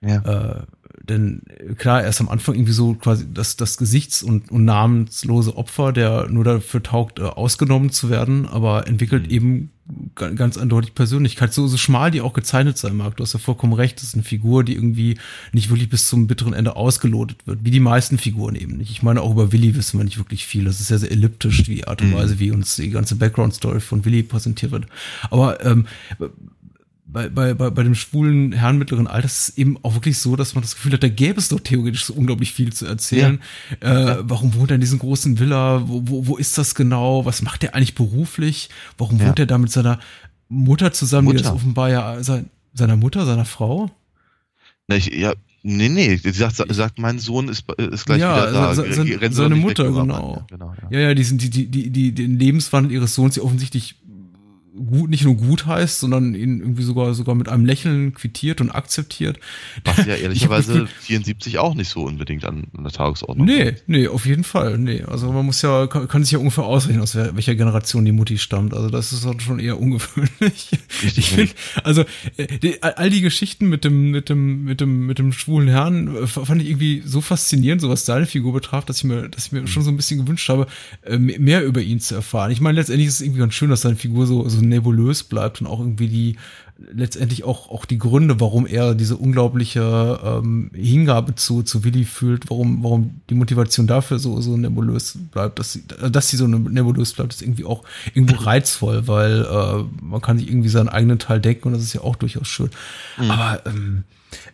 Ja. 0.00 0.60
Äh, 0.60 0.66
denn 1.10 1.42
klar, 1.76 2.02
er 2.02 2.08
ist 2.08 2.20
am 2.20 2.28
Anfang 2.28 2.54
irgendwie 2.54 2.72
so 2.72 2.94
quasi 2.94 3.26
das, 3.32 3.56
das 3.56 3.76
Gesichts- 3.76 4.22
und, 4.22 4.50
und 4.50 4.64
namenslose 4.64 5.56
Opfer, 5.56 5.92
der 5.92 6.28
nur 6.30 6.44
dafür 6.44 6.82
taugt, 6.82 7.18
äh, 7.18 7.22
ausgenommen 7.22 7.90
zu 7.90 8.08
werden, 8.08 8.46
aber 8.46 8.86
entwickelt 8.86 9.24
mhm. 9.24 9.30
eben 9.30 9.70
ganz 10.14 10.56
eindeutig 10.56 10.94
Persönlichkeit. 10.94 11.52
So, 11.52 11.66
so 11.66 11.76
schmal 11.76 12.10
die 12.10 12.20
auch 12.20 12.32
gezeichnet 12.32 12.78
sein 12.78 12.96
mag. 12.96 13.16
Du 13.16 13.22
hast 13.22 13.32
ja 13.32 13.38
vollkommen 13.38 13.72
recht. 13.72 13.96
Das 13.98 14.04
ist 14.04 14.14
eine 14.14 14.22
Figur, 14.22 14.64
die 14.64 14.74
irgendwie 14.74 15.18
nicht 15.52 15.70
wirklich 15.70 15.88
bis 15.88 16.06
zum 16.06 16.26
bitteren 16.26 16.52
Ende 16.52 16.76
ausgelotet 16.76 17.46
wird. 17.46 17.64
Wie 17.64 17.70
die 17.70 17.80
meisten 17.80 18.18
Figuren 18.18 18.54
eben 18.54 18.76
nicht. 18.76 18.90
Ich 18.90 19.02
meine, 19.02 19.20
auch 19.20 19.32
über 19.32 19.52
Willi 19.52 19.74
wissen 19.74 19.98
wir 19.98 20.04
nicht 20.04 20.18
wirklich 20.18 20.46
viel. 20.46 20.64
Das 20.64 20.80
ist 20.80 20.88
sehr, 20.88 20.98
sehr 20.98 21.10
elliptisch, 21.10 21.64
die 21.64 21.86
Art 21.86 22.02
und 22.02 22.10
mhm. 22.10 22.14
Weise, 22.14 22.38
wie 22.38 22.50
uns 22.50 22.76
die 22.76 22.90
ganze 22.90 23.16
Background-Story 23.16 23.80
von 23.80 24.04
Willi 24.04 24.22
präsentiert 24.22 24.72
wird. 24.72 24.86
Aber 25.30 25.64
ähm, 25.64 25.86
bei, 27.12 27.28
bei, 27.28 27.54
bei, 27.54 27.70
bei 27.70 27.82
dem 27.82 27.94
schwulen 27.94 28.52
Herrn 28.52 28.78
mittleren 28.78 29.06
Alters 29.06 29.32
ist 29.32 29.48
es 29.50 29.58
eben 29.58 29.78
auch 29.82 29.94
wirklich 29.94 30.18
so, 30.18 30.36
dass 30.36 30.54
man 30.54 30.62
das 30.62 30.74
Gefühl 30.74 30.92
hat, 30.92 31.02
da 31.02 31.08
gäbe 31.08 31.38
es 31.38 31.48
doch 31.48 31.60
theoretisch 31.60 32.04
so 32.04 32.14
unglaublich 32.14 32.52
viel 32.52 32.72
zu 32.72 32.86
erzählen. 32.86 33.40
Ja. 33.82 34.18
Äh, 34.18 34.22
warum 34.22 34.54
wohnt 34.54 34.70
er 34.70 34.76
in 34.76 34.80
diesem 34.80 34.98
großen 34.98 35.38
Villa? 35.38 35.88
Wo, 35.88 36.02
wo, 36.06 36.26
wo 36.26 36.36
ist 36.36 36.56
das 36.58 36.74
genau? 36.74 37.24
Was 37.24 37.42
macht 37.42 37.64
er 37.64 37.74
eigentlich 37.74 37.94
beruflich? 37.94 38.70
Warum 38.98 39.18
ja. 39.18 39.26
wohnt 39.26 39.38
er 39.38 39.46
da 39.46 39.58
mit 39.58 39.70
seiner 39.72 39.98
Mutter 40.48 40.92
zusammen, 40.92 41.26
Mutter. 41.26 41.38
die 41.38 41.44
das 41.44 41.52
offenbar 41.52 41.90
ja 41.90 42.22
sein, 42.22 42.50
seiner 42.74 42.96
Mutter, 42.96 43.26
seiner 43.26 43.44
Frau. 43.44 43.90
Na, 44.88 44.96
ich, 44.96 45.06
ja, 45.06 45.34
nee, 45.62 45.88
nee, 45.88 46.16
sie 46.16 46.30
sagt, 46.30 46.56
sagt, 46.56 46.98
mein 46.98 47.18
Sohn 47.18 47.48
ist, 47.48 47.64
ist 47.78 48.06
gleich 48.06 48.20
Ja, 48.20 48.36
wieder 48.36 48.52
da. 48.52 48.74
se- 48.74 48.92
se- 48.92 49.20
Rennt 49.20 49.34
sie 49.34 49.42
seine 49.42 49.54
Mutter, 49.56 49.84
weg, 49.94 50.00
genau. 50.02 50.44
Ja, 50.50 50.56
genau 50.56 50.74
ja. 50.90 50.98
Ja, 50.98 51.08
ja, 51.08 51.14
die 51.14 51.22
sind 51.22 51.42
die, 51.42 51.50
die, 51.50 51.66
die, 51.66 51.90
die 51.90 52.12
den 52.14 52.38
Lebenswandel 52.38 52.92
ihres 52.92 53.14
Sohns 53.14 53.36
ja 53.36 53.42
offensichtlich 53.42 53.94
gut, 54.86 55.10
nicht 55.10 55.24
nur 55.24 55.34
gut 55.36 55.66
heißt, 55.66 56.00
sondern 56.00 56.34
ihn 56.34 56.60
irgendwie 56.60 56.82
sogar, 56.82 57.14
sogar 57.14 57.34
mit 57.34 57.48
einem 57.48 57.64
Lächeln 57.64 58.14
quittiert 58.14 58.60
und 58.60 58.70
akzeptiert. 58.70 59.38
Was 59.84 59.98
ja 60.06 60.14
ehrlicherweise 60.16 60.72
Gefühl- 60.72 60.88
74 61.00 61.58
auch 61.58 61.74
nicht 61.74 61.88
so 61.88 62.02
unbedingt 62.04 62.44
an, 62.44 62.64
an 62.76 62.84
der 62.84 62.92
Tagesordnung 62.92 63.46
Nee, 63.46 63.74
nee, 63.86 64.08
auf 64.08 64.26
jeden 64.26 64.44
Fall. 64.44 64.78
Nee. 64.78 65.02
Also 65.02 65.32
man 65.32 65.44
muss 65.46 65.62
ja, 65.62 65.86
kann, 65.86 66.08
kann 66.08 66.22
sich 66.24 66.32
ja 66.32 66.38
ungefähr 66.38 66.64
ausrechnen, 66.64 67.02
aus 67.02 67.14
welcher 67.14 67.54
Generation 67.54 68.04
die 68.04 68.12
Mutti 68.12 68.38
stammt. 68.38 68.74
Also 68.74 68.88
das 68.90 69.12
ist 69.12 69.26
halt 69.26 69.42
schon 69.42 69.58
eher 69.58 69.78
ungewöhnlich. 69.80 70.68
Richtig, 71.02 71.18
Ich 71.18 71.30
finde, 71.30 71.52
also 71.84 72.04
äh, 72.36 72.46
die, 72.58 72.82
all 72.82 73.10
die 73.10 73.20
Geschichten 73.20 73.68
mit 73.68 73.84
dem, 73.84 74.10
mit 74.10 74.28
dem, 74.28 74.64
mit 74.64 74.80
dem, 74.80 75.06
mit 75.06 75.18
dem 75.18 75.32
schwulen 75.32 75.68
Herrn 75.68 76.14
äh, 76.16 76.26
fand 76.26 76.62
ich 76.62 76.68
irgendwie 76.68 77.02
so 77.04 77.20
faszinierend, 77.20 77.80
so 77.80 77.88
was 77.88 78.06
seine 78.06 78.26
Figur 78.26 78.52
betraf, 78.52 78.84
dass 78.84 78.98
ich 78.98 79.04
mir, 79.04 79.28
dass 79.28 79.46
ich 79.46 79.52
mir 79.52 79.66
schon 79.66 79.82
so 79.82 79.90
ein 79.90 79.96
bisschen 79.96 80.20
gewünscht 80.24 80.48
habe, 80.48 80.66
äh, 81.02 81.18
mehr 81.18 81.64
über 81.64 81.80
ihn 81.80 82.00
zu 82.00 82.14
erfahren. 82.14 82.50
Ich 82.50 82.60
meine, 82.60 82.78
letztendlich 82.78 83.08
ist 83.08 83.14
es 83.14 83.20
irgendwie 83.20 83.40
ganz 83.40 83.54
schön, 83.54 83.70
dass 83.70 83.82
seine 83.82 83.96
Figur 83.96 84.26
so, 84.26 84.48
so 84.48 84.60
nebulös 84.70 85.22
bleibt 85.24 85.60
und 85.60 85.66
auch 85.66 85.80
irgendwie 85.80 86.08
die, 86.08 86.36
letztendlich 86.92 87.44
auch, 87.44 87.70
auch 87.70 87.84
die 87.84 87.98
Gründe, 87.98 88.40
warum 88.40 88.66
er 88.66 88.94
diese 88.94 89.16
unglaubliche 89.16 90.20
ähm, 90.24 90.70
Hingabe 90.74 91.34
zu, 91.34 91.62
zu 91.62 91.84
Willi 91.84 92.04
fühlt, 92.04 92.48
warum, 92.50 92.82
warum 92.82 93.20
die 93.28 93.34
Motivation 93.34 93.86
dafür 93.86 94.18
so, 94.18 94.40
so 94.40 94.56
nebulös 94.56 95.18
bleibt, 95.30 95.58
dass 95.58 95.74
sie, 95.74 95.82
dass 96.10 96.28
sie 96.28 96.36
so 96.36 96.46
nebulös 96.46 97.12
bleibt, 97.12 97.34
ist 97.34 97.42
irgendwie 97.42 97.64
auch 97.64 97.84
irgendwo 98.14 98.42
reizvoll, 98.42 99.06
weil 99.06 99.42
äh, 99.42 99.84
man 100.02 100.20
kann 100.20 100.38
sich 100.38 100.48
irgendwie 100.48 100.68
seinen 100.68 100.88
eigenen 100.88 101.18
Teil 101.18 101.40
denken 101.40 101.68
und 101.68 101.74
das 101.74 101.82
ist 101.82 101.92
ja 101.92 102.00
auch 102.00 102.16
durchaus 102.16 102.48
schön. 102.48 102.70
Aber 103.18 103.62
ähm, 103.66 104.04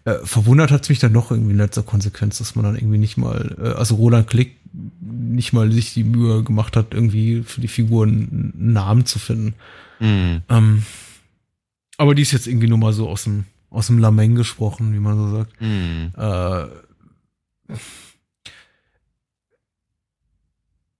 äh, 0.04 0.14
verwundert 0.24 0.70
hat 0.70 0.82
es 0.82 0.88
mich 0.88 0.98
dann 0.98 1.12
noch 1.12 1.30
irgendwie 1.30 1.52
in 1.52 1.58
letzter 1.58 1.82
Konsequenz, 1.82 2.38
dass 2.38 2.54
man 2.54 2.64
dann 2.64 2.76
irgendwie 2.76 2.98
nicht 2.98 3.16
mal, 3.16 3.56
äh, 3.60 3.68
also 3.78 3.96
Roland 3.96 4.26
Klick 4.26 4.56
nicht 5.00 5.52
mal 5.52 5.70
sich 5.72 5.94
die 5.94 6.04
Mühe 6.04 6.42
gemacht 6.42 6.76
hat, 6.76 6.92
irgendwie 6.92 7.42
für 7.42 7.60
die 7.60 7.68
Figuren 7.68 8.52
einen 8.56 8.72
Namen 8.72 9.06
zu 9.06 9.18
finden. 9.18 9.54
Hm. 9.98 10.42
Ähm, 10.48 10.82
aber 11.98 12.14
die 12.14 12.22
ist 12.22 12.32
jetzt 12.32 12.46
irgendwie 12.46 12.68
nur 12.68 12.78
mal 12.78 12.92
so 12.92 13.08
aus 13.08 13.24
dem, 13.24 13.44
aus 13.70 13.86
dem 13.86 13.98
Lameng 13.98 14.34
gesprochen, 14.34 14.92
wie 14.92 14.98
man 14.98 15.16
so 15.16 15.36
sagt. 15.36 15.52
Hm. 15.60 16.12
Äh, 16.16 16.66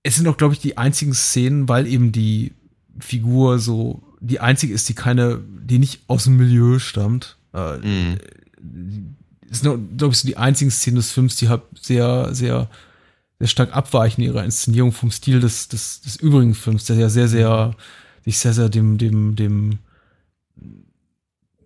es 0.03 0.15
sind 0.15 0.29
auch, 0.29 0.37
glaube 0.37 0.55
ich, 0.55 0.61
die 0.61 0.79
einzigen 0.79 1.15
Szenen, 1.15 1.69
weil 1.69 1.87
eben 1.87 2.13
die 2.13 2.53
Figur 2.99 3.59
so 3.59 4.03
die 4.21 4.41
einzige 4.41 4.73
ist, 4.73 4.89
die 4.89 4.95
keine, 4.95 5.41
die 5.47 5.79
nicht 5.79 6.01
aus 6.07 6.25
dem 6.25 6.37
Milieu 6.37 6.79
stammt. 6.79 7.37
Äh, 7.53 7.83
Hm. 7.83 8.17
es 9.51 9.61
sind, 9.61 9.99
glaube 9.99 10.13
ich, 10.13 10.19
so 10.19 10.27
die 10.27 10.37
einzigen 10.37 10.71
Szenen 10.71 10.97
des 10.97 11.13
Films, 11.13 11.37
die 11.37 11.49
halt 11.49 11.63
sehr, 11.81 12.35
sehr, 12.35 12.69
sehr 13.39 13.49
stark 13.49 13.75
abweichen 13.77 14.23
in 14.23 14.29
ihrer 14.29 14.45
Inszenierung 14.45 14.93
vom 14.93 15.11
Stil 15.11 15.41
des, 15.41 15.69
des, 15.69 16.01
des 16.01 16.17
übrigen 16.17 16.55
Films, 16.55 16.85
der 16.87 16.97
ja 16.97 17.09
sehr, 17.09 17.29
sehr, 17.29 17.75
sich 18.25 18.39
sehr, 18.39 18.55
sehr 18.55 18.69
dem, 18.69 18.99
dem, 18.99 19.37
dem, 19.37 19.79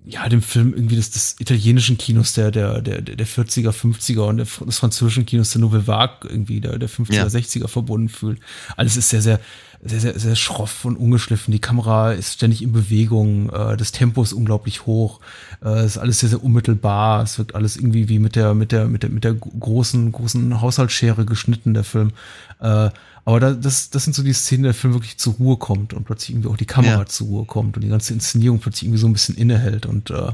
ja, 0.05 0.29
dem 0.29 0.43
Film 0.43 0.73
irgendwie 0.75 0.97
des, 0.97 1.11
des 1.11 1.37
italienischen 1.39 1.97
Kinos 1.99 2.33
der, 2.33 2.51
der, 2.51 2.81
der, 2.81 3.03
der 3.03 3.27
40er, 3.27 3.71
50er 3.71 4.21
und 4.21 4.39
des 4.39 4.79
französischen 4.79 5.27
Kinos 5.27 5.51
der 5.53 5.61
Nouvelle 5.61 5.87
Vague 5.87 6.29
irgendwie 6.29 6.61
der, 6.61 6.79
der 6.79 6.89
50er, 6.89 7.15
Ja. 7.15 7.27
60er 7.27 7.69
verbunden 7.69 8.09
fühlt. 8.09 8.41
Alles 8.77 8.97
ist 8.97 9.11
sehr, 9.11 9.23
sehr, 9.23 9.41
sehr, 9.83 10.01
sehr, 10.01 10.19
sehr 10.19 10.37
schroff 10.37 10.85
und 10.85 10.97
ungeschliffen. 10.97 11.53
Die 11.53 11.59
Kamera 11.61 12.13
ist 12.13 12.35
ständig 12.35 12.63
in 12.63 12.73
Bewegung, 12.73 13.49
äh, 13.51 13.77
das 13.77 13.93
Tempo 13.93 14.23
ist 14.23 14.33
unglaublich 14.35 14.85
hoch, 14.87 15.21
äh, 15.65 15.69
es 15.71 15.93
ist 15.93 15.99
alles 15.99 16.21
sehr, 16.21 16.29
sehr 16.29 16.45
unmittelbar. 16.45 17.23
Es 17.23 17.39
wirkt 17.39 17.55
alles 17.55 17.77
irgendwie 17.77 18.09
wie 18.09 18.19
mit 18.19 18.37
der, 18.37 18.55
mit 18.55 18.73
der, 18.73 18.87
mit 18.89 19.03
der, 19.03 19.11
mit 19.11 19.25
der 19.25 19.35
großen, 19.35 20.13
großen 20.13 20.61
Haushaltsschere 20.61 21.25
geschnitten, 21.25 21.73
der 21.75 21.85
Film. 21.85 22.13
Äh, 22.61 22.91
aber 23.25 23.39
da, 23.41 23.53
das, 23.53 23.91
das 23.91 24.05
sind 24.05 24.15
so 24.15 24.23
die 24.23 24.33
Szenen, 24.33 24.65
der 24.65 24.75
Film 24.75 24.95
wirklich 24.95 25.17
zur 25.19 25.35
Ruhe 25.35 25.57
kommt 25.57 25.93
und 25.95 26.05
plötzlich 26.05 26.31
irgendwie 26.31 26.49
auch 26.49 26.57
die 26.57 26.67
Kamera 26.67 27.01
Ja. 27.01 27.07
zur 27.07 27.27
Ruhe 27.29 27.45
kommt 27.47 27.77
und 27.77 27.83
die 27.83 27.89
ganze 27.89 28.13
Inszenierung 28.13 28.59
plötzlich 28.59 28.85
irgendwie 28.85 29.01
so 29.01 29.07
ein 29.09 29.13
bisschen 29.13 29.37
innehält 29.37 29.87
und 29.87 30.11
äh, 30.11 30.33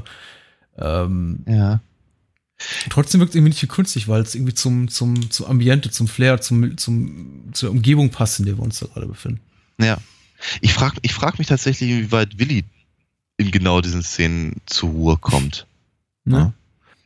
ähm, 0.77 1.39
Ja. 1.47 1.79
Trotzdem 2.89 3.19
wirkt 3.19 3.31
es 3.31 3.35
irgendwie 3.35 3.49
nicht 3.49 3.61
wie 3.61 3.67
künstlich, 3.67 4.07
weil 4.07 4.21
es 4.21 4.35
irgendwie 4.35 4.53
zum, 4.53 4.87
zum, 4.87 5.29
zum 5.29 5.45
Ambiente, 5.45 5.91
zum 5.91 6.07
Flair, 6.07 6.41
zum, 6.41 6.77
zum, 6.77 7.53
zur 7.53 7.71
Umgebung 7.71 8.09
passt, 8.09 8.39
in 8.39 8.45
der 8.45 8.57
wir 8.57 8.63
uns 8.63 8.79
da 8.79 8.87
gerade 8.87 9.07
befinden. 9.07 9.41
Ja. 9.79 9.97
Ich 10.61 10.73
frage 10.73 10.97
ich 11.01 11.13
frag 11.13 11.39
mich 11.39 11.47
tatsächlich, 11.47 11.89
inwieweit 11.89 12.37
Willi 12.39 12.63
in 13.37 13.51
genau 13.51 13.81
diesen 13.81 14.03
Szenen 14.03 14.61
zur 14.65 14.89
Ruhe 14.89 15.17
kommt. 15.17 15.67
Ne? 16.25 16.37
Ja. 16.37 16.53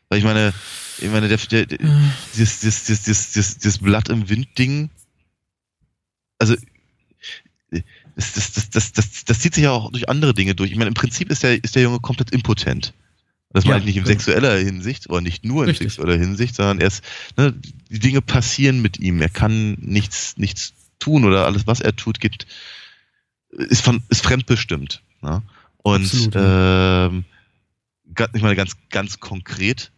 Weil 0.09 0.19
ich 0.19 0.25
meine, 0.25 0.53
ich 0.99 1.09
meine, 1.09 1.27
der, 1.27 1.37
der, 1.37 1.65
der, 1.65 1.77
dieses, 2.33 2.59
dieses, 2.59 2.85
dieses, 2.85 3.03
dieses, 3.03 3.31
dieses, 3.31 3.57
dieses 3.57 3.77
Blatt 3.79 4.09
im 4.09 4.29
Wind-Ding, 4.29 4.89
also 6.39 6.55
das, 8.15 8.33
das, 8.33 8.51
das, 8.51 8.69
das, 8.69 8.91
das, 8.91 9.25
das 9.25 9.39
zieht 9.39 9.55
sich 9.55 9.63
ja 9.63 9.71
auch 9.71 9.91
durch 9.91 10.09
andere 10.09 10.33
Dinge 10.33 10.55
durch. 10.55 10.71
Ich 10.71 10.77
meine, 10.77 10.89
im 10.89 10.93
Prinzip 10.93 11.29
ist 11.31 11.43
der, 11.43 11.63
ist 11.63 11.75
der 11.75 11.83
Junge 11.83 11.99
komplett 11.99 12.31
impotent. 12.31 12.93
Das 13.53 13.65
Ja, 13.65 13.71
meine 13.71 13.81
ich 13.81 13.85
nicht 13.85 13.97
in 13.97 14.03
genau. 14.03 14.13
sexueller 14.13 14.57
Hinsicht 14.57 15.09
oder 15.09 15.21
nicht 15.21 15.43
nur 15.43 15.63
in 15.63 15.69
Richtig. 15.69 15.93
sexueller 15.93 16.17
Hinsicht, 16.17 16.55
sondern 16.55 16.79
er 16.79 16.87
ist, 16.87 17.03
ne, 17.37 17.53
die 17.89 17.99
Dinge 17.99 18.21
passieren 18.21 18.81
mit 18.81 18.99
ihm. 18.99 19.21
Er 19.21 19.29
kann 19.29 19.73
nichts, 19.79 20.37
nichts 20.37 20.73
tun 20.99 21.25
oder 21.25 21.45
alles, 21.45 21.67
was 21.67 21.81
er 21.81 21.95
tut, 21.95 22.19
geht, 22.19 22.45
ist 23.51 23.83
von, 23.83 24.03
ist 24.09 24.23
fremdbestimmt. 24.23 25.01
Ne? 25.21 25.41
Und 25.77 26.03
Absolut, 26.03 26.33
ähm, 26.35 27.25
ich 28.33 28.41
meine, 28.41 28.55
ganz, 28.55 28.77
ganz 28.89 29.19
konkret 29.19 29.91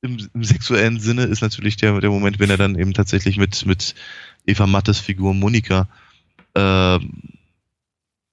im, 0.00 0.28
im 0.32 0.44
sexuellen 0.44 1.00
Sinne 1.00 1.24
ist 1.24 1.42
natürlich 1.42 1.76
der, 1.76 2.00
der 2.00 2.10
Moment, 2.10 2.38
wenn 2.38 2.50
er 2.50 2.56
dann 2.56 2.78
eben 2.78 2.94
tatsächlich 2.94 3.36
mit, 3.36 3.66
mit 3.66 3.94
Eva 4.46 4.66
Mattes 4.66 5.00
Figur 5.00 5.34
Monika 5.34 5.88
ähm, 6.54 7.22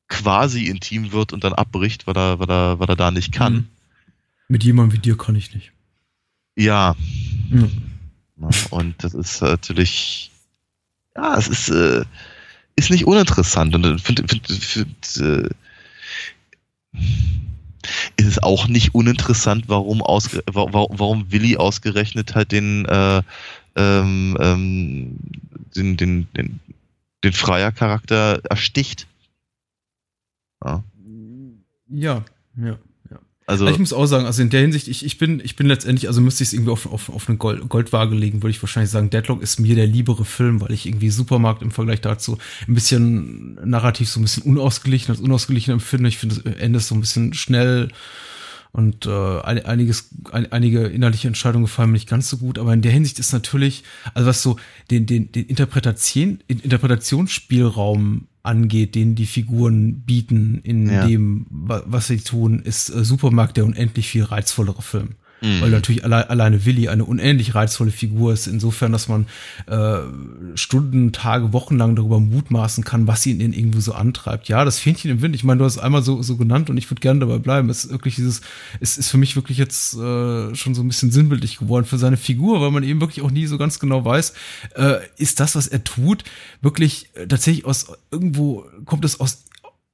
quasi 0.08 0.68
intim 0.68 1.12
wird 1.12 1.34
und 1.34 1.44
dann 1.44 1.54
abbricht, 1.54 2.06
weil 2.08 2.16
er, 2.16 2.40
weil 2.40 2.50
er, 2.50 2.80
weil 2.80 2.90
er 2.90 2.96
da 2.96 3.12
nicht 3.12 3.32
kann. 3.32 3.54
Mhm. 3.54 3.68
Mit 4.48 4.64
jemandem 4.64 4.98
wie 4.98 5.02
dir 5.02 5.18
kann 5.18 5.36
ich 5.36 5.54
nicht. 5.54 5.72
Ja. 6.56 6.96
Ne? 7.50 7.70
Und 8.70 9.04
das 9.04 9.14
ist 9.14 9.42
natürlich, 9.42 10.32
ja, 11.16 11.38
es 11.38 11.48
ist, 11.48 11.70
äh, 11.70 12.06
ist 12.76 12.92
nicht 12.92 13.06
uninteressant. 13.06 13.74
Und 13.76 13.86
ich 13.86 14.04
finde, 14.04 14.28
find, 14.28 14.48
find, 14.48 15.18
äh, 15.18 15.50
ist 18.18 18.28
es 18.28 18.42
auch 18.44 18.68
nicht 18.68 18.94
uninteressant, 18.96 19.66
warum, 19.68 20.02
ausge 20.02 20.44
wa- 20.48 20.72
wa- 20.74 20.88
warum 20.90 21.32
Willi 21.32 21.58
ausgerechnet 21.58 22.36
halt 22.36 22.52
den, 22.52 22.86
äh, 22.86 23.22
ähm, 23.76 24.38
ähm, 24.40 25.18
den, 25.76 25.98
den, 25.98 26.28
den, 26.34 26.60
den 27.24 27.34
Freier-Charakter 27.34 28.42
ersticht. 28.50 29.08
Ja. 30.64 30.84
Ja, 31.90 32.26
ja. 32.58 32.78
Also, 33.48 33.68
ich 33.68 33.78
muss 33.78 33.94
auch 33.94 34.08
sagen, 34.08 34.26
also 34.26 34.42
in 34.42 34.50
der 34.50 34.62
Hinsicht, 34.62 34.88
ich, 34.88 35.06
ich 35.06 35.20
bin, 35.20 35.40
ich 35.44 35.56
bin 35.56 35.68
letztendlich, 35.68 36.08
also 36.08 36.20
müsste 36.20 36.44
ich 36.44 36.50
es 36.50 36.54
irgendwie 36.54 36.72
auf, 36.72 36.92
auf, 36.92 37.10
auf 37.10 37.30
eine 37.30 37.38
Gold, 37.38 37.70
Goldwaage 37.70 38.16
legen, 38.16 38.42
würde 38.42 38.50
ich 38.52 38.62
wahrscheinlich 38.64 38.90
sagen, 38.90 39.12
Deadlock 39.12 39.42
ist 39.44 39.60
mir 39.60 39.76
der 39.76 39.86
liebere 39.86 40.26
Film, 40.26 40.62
weil 40.62 40.72
ich 40.72 40.88
irgendwie 40.88 41.12
Supermarkt 41.12 41.62
im 41.62 41.70
Vergleich 41.70 42.02
dazu 42.02 42.40
ein 42.68 42.74
bisschen 42.74 43.54
narrativ 43.64 44.10
so 44.10 44.20
ein 44.20 44.24
bisschen 44.24 44.44
unausgeglichen, 44.44 45.12
als 45.14 45.22
unausgeglichen 45.22 45.74
empfinde. 45.74 46.10
Ich 46.10 46.18
finde 46.18 46.42
das 46.42 46.56
Ende 46.56 46.78
ist 46.78 46.88
so 46.88 46.96
ein 46.96 47.02
bisschen 47.02 47.36
schnell 47.36 47.90
und 48.72 49.06
äh, 49.06 49.10
ein- 49.42 49.64
einiges, 49.66 50.10
ein, 50.32 50.52
einige 50.52 50.88
innerliche 50.88 51.28
Entscheidungen 51.28 51.66
gefallen 51.66 51.92
mir 51.92 51.98
nicht 51.98 52.10
ganz 52.10 52.28
so 52.30 52.38
gut, 52.38 52.58
aber 52.58 52.74
in 52.74 52.82
der 52.82 52.92
Hinsicht 52.92 53.20
ist 53.20 53.32
natürlich, 53.32 53.84
also 54.16 54.28
was 54.28 54.42
so 54.42 54.58
den, 54.90 55.06
den, 55.06 55.32
den 55.32 55.46
Interpretation, 55.46 56.40
Interpretationsspielraum 56.48 58.28
angeht, 58.46 58.96
den 58.96 59.16
die 59.16 59.26
Figuren 59.26 60.02
bieten 60.02 60.60
in 60.64 60.88
Ja. 60.90 61.08
dem, 61.08 61.46
wa- 61.50 61.84
was 61.86 62.08
sie 62.08 62.18
tun, 62.20 62.60
ist 62.60 62.90
äh, 62.90 63.04
Supermarkt 63.04 63.58
der 63.58 63.66
unendlich 63.66 64.08
viel 64.08 64.24
reizvollere 64.24 64.82
Film. 64.82 65.10
Mh. 65.46 65.62
Weil 65.62 65.70
natürlich 65.70 66.04
alle, 66.04 66.30
alleine 66.30 66.66
Willi 66.66 66.90
eine 66.90 67.06
unendlich 67.06 67.56
reizvolle 67.56 67.92
Figur 67.92 68.34
ist, 68.34 68.48
insofern, 68.48 68.92
dass 68.92 69.08
man 69.08 69.28
äh, 69.68 70.00
Stunden, 70.56 71.12
Tage, 71.12 71.54
Wochen 71.54 71.78
lang 71.78 71.96
darüber 71.96 72.20
mutmaßen 72.20 72.84
kann, 72.84 73.08
was 73.08 73.26
ihn 73.26 73.40
in 73.40 73.54
irgendwie 73.54 73.82
so 73.82 73.94
antreibt. 73.94 74.48
Ja, 74.48 74.66
das 74.66 74.80
Fähnchen 74.80 75.12
im 75.12 75.22
Wind, 75.22 75.36
ich 75.36 75.44
meine, 75.44 75.60
du 75.60 75.66
hast 75.66 75.78
es 75.78 75.82
einmal 75.82 76.04
so, 76.04 76.22
so 76.22 76.38
genannt 76.38 76.70
und 76.70 76.78
ich 76.78 76.90
würde 76.90 77.02
gerne 77.02 77.20
dabei 77.20 77.38
bleiben. 77.38 77.70
Es 77.70 77.86
ist 77.86 77.92
wirklich 77.92 78.16
dieses, 78.16 78.42
es 78.80 78.98
ist 78.98 79.10
für 79.10 79.18
mich 79.18 79.36
wirklich 79.36 79.58
jetzt 79.58 79.94
äh, 79.94 80.56
schon 80.56 80.76
so 80.76 80.82
ein 80.82 80.88
bisschen 80.88 81.12
sinnbildlich 81.12 81.58
geworden 81.58 81.86
für 81.86 81.98
seine 81.98 82.18
Figur, 82.18 82.62
weil 82.62 82.72
man 82.72 82.84
eben 82.84 83.02
wirklich 83.02 83.24
auch 83.24 83.32
nie 83.32 83.46
so 83.46 83.58
ganz 83.58 83.80
genau 83.80 84.04
weiß, 84.04 84.34
äh, 84.76 84.98
ist 85.18 85.40
das, 85.40 85.56
was 85.56 85.68
er 85.68 85.84
tut, 85.84 86.24
wirklich 86.62 87.10
äh, 87.14 87.28
tatsächlich 87.28 87.66
aus 87.66 87.88
irgendwo, 88.12 88.66
kommt 88.86 89.06
es 89.06 89.20
aus 89.20 89.46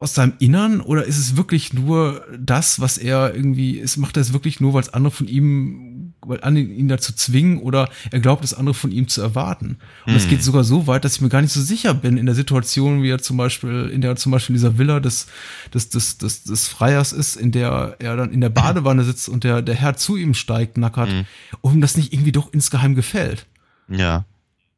aus 0.02 0.16
seinem 0.16 0.34
Innern 0.40 0.82
oder 0.82 1.06
ist 1.06 1.20
es 1.20 1.38
wirklich 1.38 1.74
nur 1.74 2.26
das, 2.38 2.80
was 2.80 2.98
er 2.98 3.36
irgendwie 3.36 3.78
ist, 3.78 3.98
macht 3.98 4.18
er 4.18 4.22
es 4.22 4.34
wirklich 4.34 4.60
nur, 4.60 4.74
weil 4.74 4.82
es 4.82 4.94
andere 4.94 5.12
von 5.12 5.28
ihm 5.28 6.14
an 6.42 6.58
ihn 6.58 6.88
dazu 6.88 7.14
zwingen 7.14 7.60
oder 7.60 7.88
er 8.10 8.20
glaubt, 8.20 8.44
das 8.44 8.56
andere 8.56 8.74
von 8.74 8.92
ihm 8.92 9.08
zu 9.08 9.22
erwarten. 9.22 9.78
Und 10.08 10.16
es 10.16 10.24
hm. 10.24 10.32
geht 10.32 10.44
sogar 10.44 10.64
so 10.64 10.88
weit, 10.88 11.06
dass 11.06 11.16
ich 11.16 11.22
mir 11.22 11.30
gar 11.30 11.42
nicht 11.42 11.54
so 11.54 11.62
sicher 11.62 11.94
bin 11.94 12.18
in 12.18 12.26
der 12.26 12.34
Situation, 12.34 13.04
wie 13.04 13.10
er 13.10 13.20
zum 13.20 13.38
Beispiel, 13.38 13.92
in 13.94 14.02
der 14.02 14.16
zum 14.16 14.32
Beispiel 14.32 14.56
dieser 14.56 14.80
Villa 14.80 15.00
des, 15.00 15.28
des, 15.72 15.90
des, 15.90 16.18
des, 16.18 16.44
des 16.44 16.68
Freiers 16.68 17.14
ist, 17.14 17.36
in 17.36 17.52
der 17.52 17.96
er 18.00 18.18
dann 18.18 18.32
in 18.32 18.42
der 18.42 18.50
Badewanne 18.50 19.04
sitzt 19.04 19.30
und 19.30 19.44
der, 19.44 19.62
der 19.62 19.76
Herr 19.76 19.98
zu 19.98 20.18
ihm 20.18 20.34
steigt, 20.34 20.78
nackert, 20.78 21.10
mhm. 21.10 21.26
um 21.62 21.80
das 21.80 21.96
nicht 21.96 22.12
irgendwie 22.12 22.32
doch 22.32 22.52
insgeheim 22.52 22.96
gefällt. 22.96 23.46
Ja. 23.88 24.26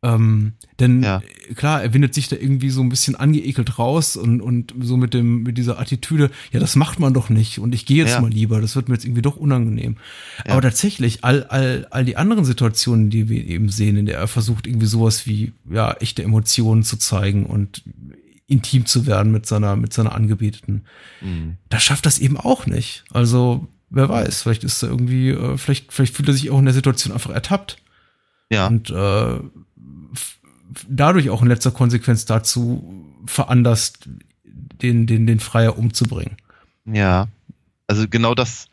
Ähm, 0.04 0.54
denn 0.80 1.02
ja. 1.02 1.22
klar, 1.56 1.82
er 1.82 1.94
windet 1.94 2.14
sich 2.14 2.28
da 2.28 2.36
irgendwie 2.36 2.70
so 2.70 2.82
ein 2.82 2.90
bisschen 2.90 3.16
angeekelt 3.16 3.80
raus 3.80 4.18
und, 4.18 4.42
und 4.42 4.74
so 4.82 4.98
mit 4.98 5.14
dem, 5.14 5.44
mit 5.44 5.58
dieser 5.58 5.80
Attitüde, 5.80 6.30
ja, 6.52 6.60
das 6.60 6.76
macht 6.76 7.00
man 7.00 7.14
doch 7.14 7.30
nicht 7.30 7.60
und 7.60 7.74
ich 7.74 7.86
gehe 7.86 7.98
jetzt 7.98 8.12
ja. 8.12 8.22
mal 8.22 8.30
lieber, 8.30 8.60
das 8.60 8.76
wird 8.76 8.90
mir 8.90 8.96
jetzt 8.96 9.06
irgendwie 9.06 9.22
doch 9.22 9.38
unangenehm. 9.38 9.96
Ja. 10.46 10.52
Aber 10.52 10.62
tatsächlich, 10.62 11.24
all, 11.24 11.46
all, 11.46 11.88
all 11.90 12.04
die 12.04 12.18
anderen 12.18 12.44
Situationen, 12.44 13.10
die 13.10 13.30
wir 13.30 13.46
eben 13.46 13.70
sehen, 13.70 13.96
in 13.96 14.06
der 14.06 14.18
er 14.18 14.28
versucht, 14.28 14.68
irgendwie 14.68 14.88
sowas 14.88 15.26
wie, 15.26 15.54
ja, 15.72 15.94
echte 15.94 16.22
Emotionen 16.22 16.84
zu 16.84 16.98
zeigen 16.98 17.46
und 17.46 17.84
intim 18.46 18.86
zu 18.86 19.06
werden 19.06 19.32
mit 19.32 19.46
seiner, 19.46 19.78
mit 19.78 19.94
seiner 19.94 20.14
Angebeteten, 20.14 20.84
mhm. 21.22 21.56
da 21.70 21.80
schafft 21.80 22.06
das 22.06 22.20
eben 22.20 22.36
auch 22.36 22.66
nicht. 22.66 23.06
Also, 23.10 23.70
wer 23.90 24.10
weiß, 24.10 24.42
vielleicht 24.42 24.66
ist 24.66 24.84
er 24.84 24.90
irgendwie, 24.90 25.30
äh, 25.30 25.58
vielleicht, 25.58 25.94
vielleicht 25.94 26.14
fühlt 26.14 26.28
er 26.28 26.34
sich 26.34 26.50
auch 26.50 26.60
in 26.60 26.66
der 26.66 26.74
Situation 26.74 27.14
einfach 27.14 27.32
ertappt. 27.32 27.78
Ja. 28.52 28.68
Und 28.68 28.90
äh, 28.90 29.40
dadurch 30.88 31.30
auch 31.30 31.42
in 31.42 31.48
letzter 31.48 31.72
Konsequenz 31.72 32.26
dazu 32.26 33.06
veranlasst, 33.26 34.08
den, 34.44 35.08
den, 35.08 35.28
den 35.28 35.40
Freier 35.40 35.78
umzubringen. 35.78 36.38
Ja, 36.86 37.28
also 37.88 38.08
genau 38.08 38.36
das, 38.36 38.68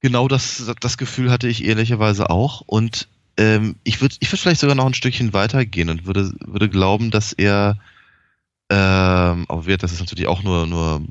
genau 0.00 0.28
das, 0.28 0.70
das 0.80 0.98
Gefühl 0.98 1.30
hatte 1.30 1.48
ich 1.48 1.64
ehrlicherweise 1.64 2.30
auch. 2.30 2.62
Und 2.66 3.08
ähm, 3.36 3.76
ich 3.84 4.00
würde 4.00 4.16
ich 4.20 4.30
würd 4.32 4.40
vielleicht 4.40 4.60
sogar 4.60 4.76
noch 4.76 4.86
ein 4.86 4.94
Stückchen 4.94 5.32
weitergehen 5.32 5.90
und 5.90 6.06
würde, 6.06 6.32
würde 6.40 6.68
glauben, 6.68 7.10
dass 7.10 7.32
er, 7.32 7.78
ähm, 8.70 9.46
aber 9.48 9.66
wird, 9.66 9.82
das 9.82 9.92
ist 9.92 10.00
natürlich 10.00 10.26
auch 10.26 10.42
nur, 10.42 10.66
nur, 10.66 11.02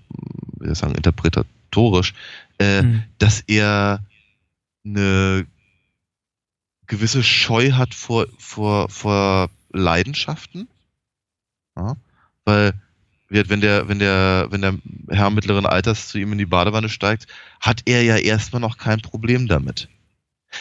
wie 0.60 0.66
soll 0.66 0.72
ich 0.72 0.78
sagen, 0.78 0.96
interpretatorisch, 0.96 2.14
äh, 2.60 2.82
mhm. 2.82 3.04
dass 3.18 3.42
er 3.48 4.00
eine 4.86 5.46
gewisse 6.88 7.24
Scheu 7.24 7.72
hat 7.72 7.94
vor, 7.94 8.28
vor, 8.38 8.90
vor 8.90 9.50
Leidenschaften. 9.72 10.68
Ja, 11.76 11.96
weil 12.46 12.74
wenn 13.30 13.62
der, 13.62 13.88
wenn 13.90 14.00
der, 14.00 14.48
wenn 14.52 14.62
der 14.62 14.78
Herr 15.10 15.30
mittleren 15.32 15.66
Alters 15.66 16.10
zu 16.10 16.20
ihm 16.20 16.34
in 16.34 16.38
die 16.38 16.46
Badewanne 16.46 16.90
steigt, 16.90 17.28
hat 17.60 17.82
er 17.86 18.04
ja 18.04 18.18
erstmal 18.18 18.62
noch 18.62 18.78
kein 18.78 19.02
Problem 19.02 19.48
damit. 19.48 19.90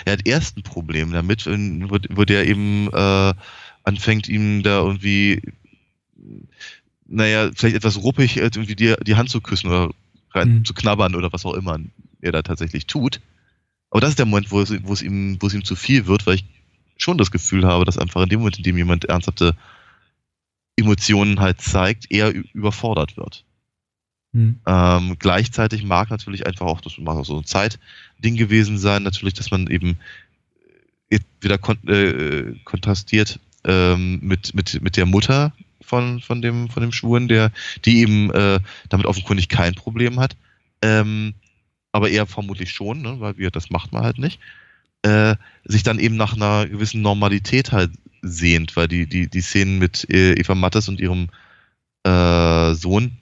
Er 0.06 0.14
hat 0.14 0.26
erst 0.26 0.56
ein 0.56 0.62
Problem 0.62 1.12
damit, 1.12 1.44
wo, 1.46 1.98
wo 2.10 2.24
der 2.24 2.46
eben 2.46 2.88
äh, 2.92 3.34
anfängt, 3.84 4.28
ihm 4.28 4.62
da 4.62 4.80
irgendwie, 4.80 5.42
naja, 7.06 7.50
vielleicht 7.54 7.76
etwas 7.76 8.02
ruppig 8.02 8.38
äh, 8.38 8.44
irgendwie 8.44 8.76
die, 8.76 8.94
die 9.04 9.16
Hand 9.16 9.28
zu 9.28 9.42
küssen 9.42 9.68
oder 9.68 9.90
rein 10.30 10.48
mhm. 10.48 10.64
zu 10.64 10.72
knabbern 10.72 11.14
oder 11.14 11.32
was 11.32 11.44
auch 11.44 11.54
immer 11.54 11.78
er 12.22 12.32
da 12.32 12.42
tatsächlich 12.42 12.86
tut. 12.86 13.20
Aber 13.92 14.00
das 14.00 14.10
ist 14.10 14.18
der 14.18 14.24
Moment, 14.24 14.50
wo 14.50 14.62
es, 14.62 14.72
wo 14.84 14.94
es, 14.94 15.02
ihm, 15.02 15.36
wo 15.40 15.46
es 15.46 15.54
ihm 15.54 15.64
zu 15.64 15.76
viel 15.76 16.06
wird, 16.06 16.26
weil 16.26 16.36
ich 16.36 16.44
schon 16.96 17.18
das 17.18 17.30
Gefühl 17.30 17.66
habe, 17.66 17.84
dass 17.84 17.98
einfach 17.98 18.22
in 18.22 18.30
dem 18.30 18.40
Moment, 18.40 18.56
in 18.56 18.64
dem 18.64 18.78
jemand 18.78 19.04
ernsthafte 19.04 19.54
Emotionen 20.76 21.40
halt 21.40 21.60
zeigt, 21.60 22.10
er 22.10 22.32
überfordert 22.54 23.18
wird. 23.18 23.44
Mhm. 24.32 24.60
Ähm, 24.66 25.16
gleichzeitig 25.18 25.84
mag 25.84 26.08
natürlich 26.08 26.46
einfach 26.46 26.64
auch, 26.64 26.80
das 26.80 26.96
mag 26.96 27.18
auch 27.18 27.26
so 27.26 27.36
ein 27.36 27.44
Zeitding 27.44 28.36
gewesen 28.36 28.78
sein, 28.78 29.02
natürlich, 29.02 29.34
dass 29.34 29.50
man 29.50 29.66
eben 29.66 29.98
wieder 31.42 31.58
kon 31.58 31.76
äh, 31.86 32.54
kontrastiert 32.64 33.40
ähm, 33.64 34.20
mit, 34.22 34.54
mit, 34.54 34.80
mit 34.80 34.96
der 34.96 35.04
Mutter 35.04 35.52
von, 35.82 36.22
von, 36.22 36.40
dem, 36.40 36.70
von 36.70 36.80
dem 36.80 36.92
Schwuren, 36.92 37.28
der, 37.28 37.52
die 37.84 37.98
eben 37.98 38.30
äh, 38.30 38.58
damit 38.88 39.04
offenkundig 39.04 39.50
kein 39.50 39.74
Problem 39.74 40.18
hat. 40.18 40.34
Ähm, 40.80 41.34
aber 41.92 42.10
er 42.10 42.26
vermutlich 42.26 42.72
schon, 42.72 43.02
ne, 43.02 43.20
weil 43.20 43.36
wir, 43.36 43.50
das 43.50 43.70
macht 43.70 43.92
man 43.92 44.02
halt 44.02 44.18
nicht, 44.18 44.40
äh, 45.02 45.36
sich 45.64 45.82
dann 45.82 45.98
eben 45.98 46.16
nach 46.16 46.34
einer 46.34 46.66
gewissen 46.66 47.02
Normalität 47.02 47.72
halt 47.72 47.92
sehnt, 48.22 48.76
weil 48.76 48.88
die, 48.88 49.06
die, 49.06 49.28
die 49.28 49.40
Szenen 49.40 49.78
mit 49.78 50.08
äh, 50.10 50.32
Eva 50.34 50.54
Mattes 50.54 50.88
und 50.88 51.00
ihrem 51.00 51.28
äh, 52.04 52.74
Sohn, 52.74 53.18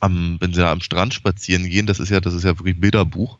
am, 0.00 0.38
wenn 0.40 0.52
sie 0.52 0.60
da 0.60 0.72
am 0.72 0.80
Strand 0.80 1.14
spazieren 1.14 1.68
gehen, 1.68 1.86
das 1.86 2.00
ist 2.00 2.08
ja, 2.08 2.20
das 2.20 2.34
ist 2.34 2.44
ja 2.44 2.58
wirklich 2.58 2.80
Bilderbuch. 2.80 3.38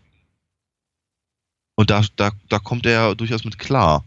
Und 1.74 1.90
da, 1.90 2.04
da, 2.16 2.30
da 2.48 2.58
kommt 2.58 2.86
er 2.86 2.92
ja 2.92 3.14
durchaus 3.14 3.44
mit 3.44 3.58
klar. 3.58 4.04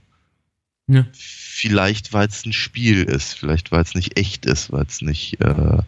Ja. 0.88 1.06
Vielleicht, 1.14 2.14
weil 2.14 2.28
es 2.28 2.46
ein 2.46 2.54
Spiel 2.54 3.04
ist, 3.04 3.34
vielleicht, 3.34 3.72
weil 3.72 3.82
es 3.82 3.96
nicht 3.96 4.18
echt 4.18 4.46
ist, 4.46 4.72
weil 4.72 4.86
es 4.86 5.02
nicht 5.02 5.41
äh, 5.41 5.80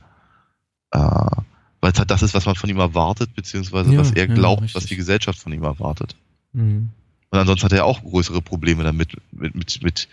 äh, 0.91 1.41
weil 1.81 1.91
es 1.91 1.99
halt 1.99 2.11
das 2.11 2.21
ist, 2.21 2.33
was 2.33 2.45
man 2.45 2.55
von 2.55 2.69
ihm 2.69 2.79
erwartet, 2.79 3.33
beziehungsweise 3.35 3.93
ja, 3.93 3.99
was 3.99 4.11
er 4.11 4.27
glaubt, 4.27 4.69
ja, 4.69 4.75
was 4.75 4.85
die 4.85 4.95
Gesellschaft 4.95 5.39
von 5.39 5.53
ihm 5.53 5.63
erwartet. 5.63 6.15
Mhm. 6.53 6.89
Und 7.29 7.39
ansonsten 7.39 7.65
hat 7.65 7.73
er 7.73 7.85
auch 7.85 8.01
größere 8.01 8.41
Probleme 8.41 8.83
damit, 8.83 9.13
mit, 9.31 9.55
mit, 9.55 9.83
mit, 9.83 10.07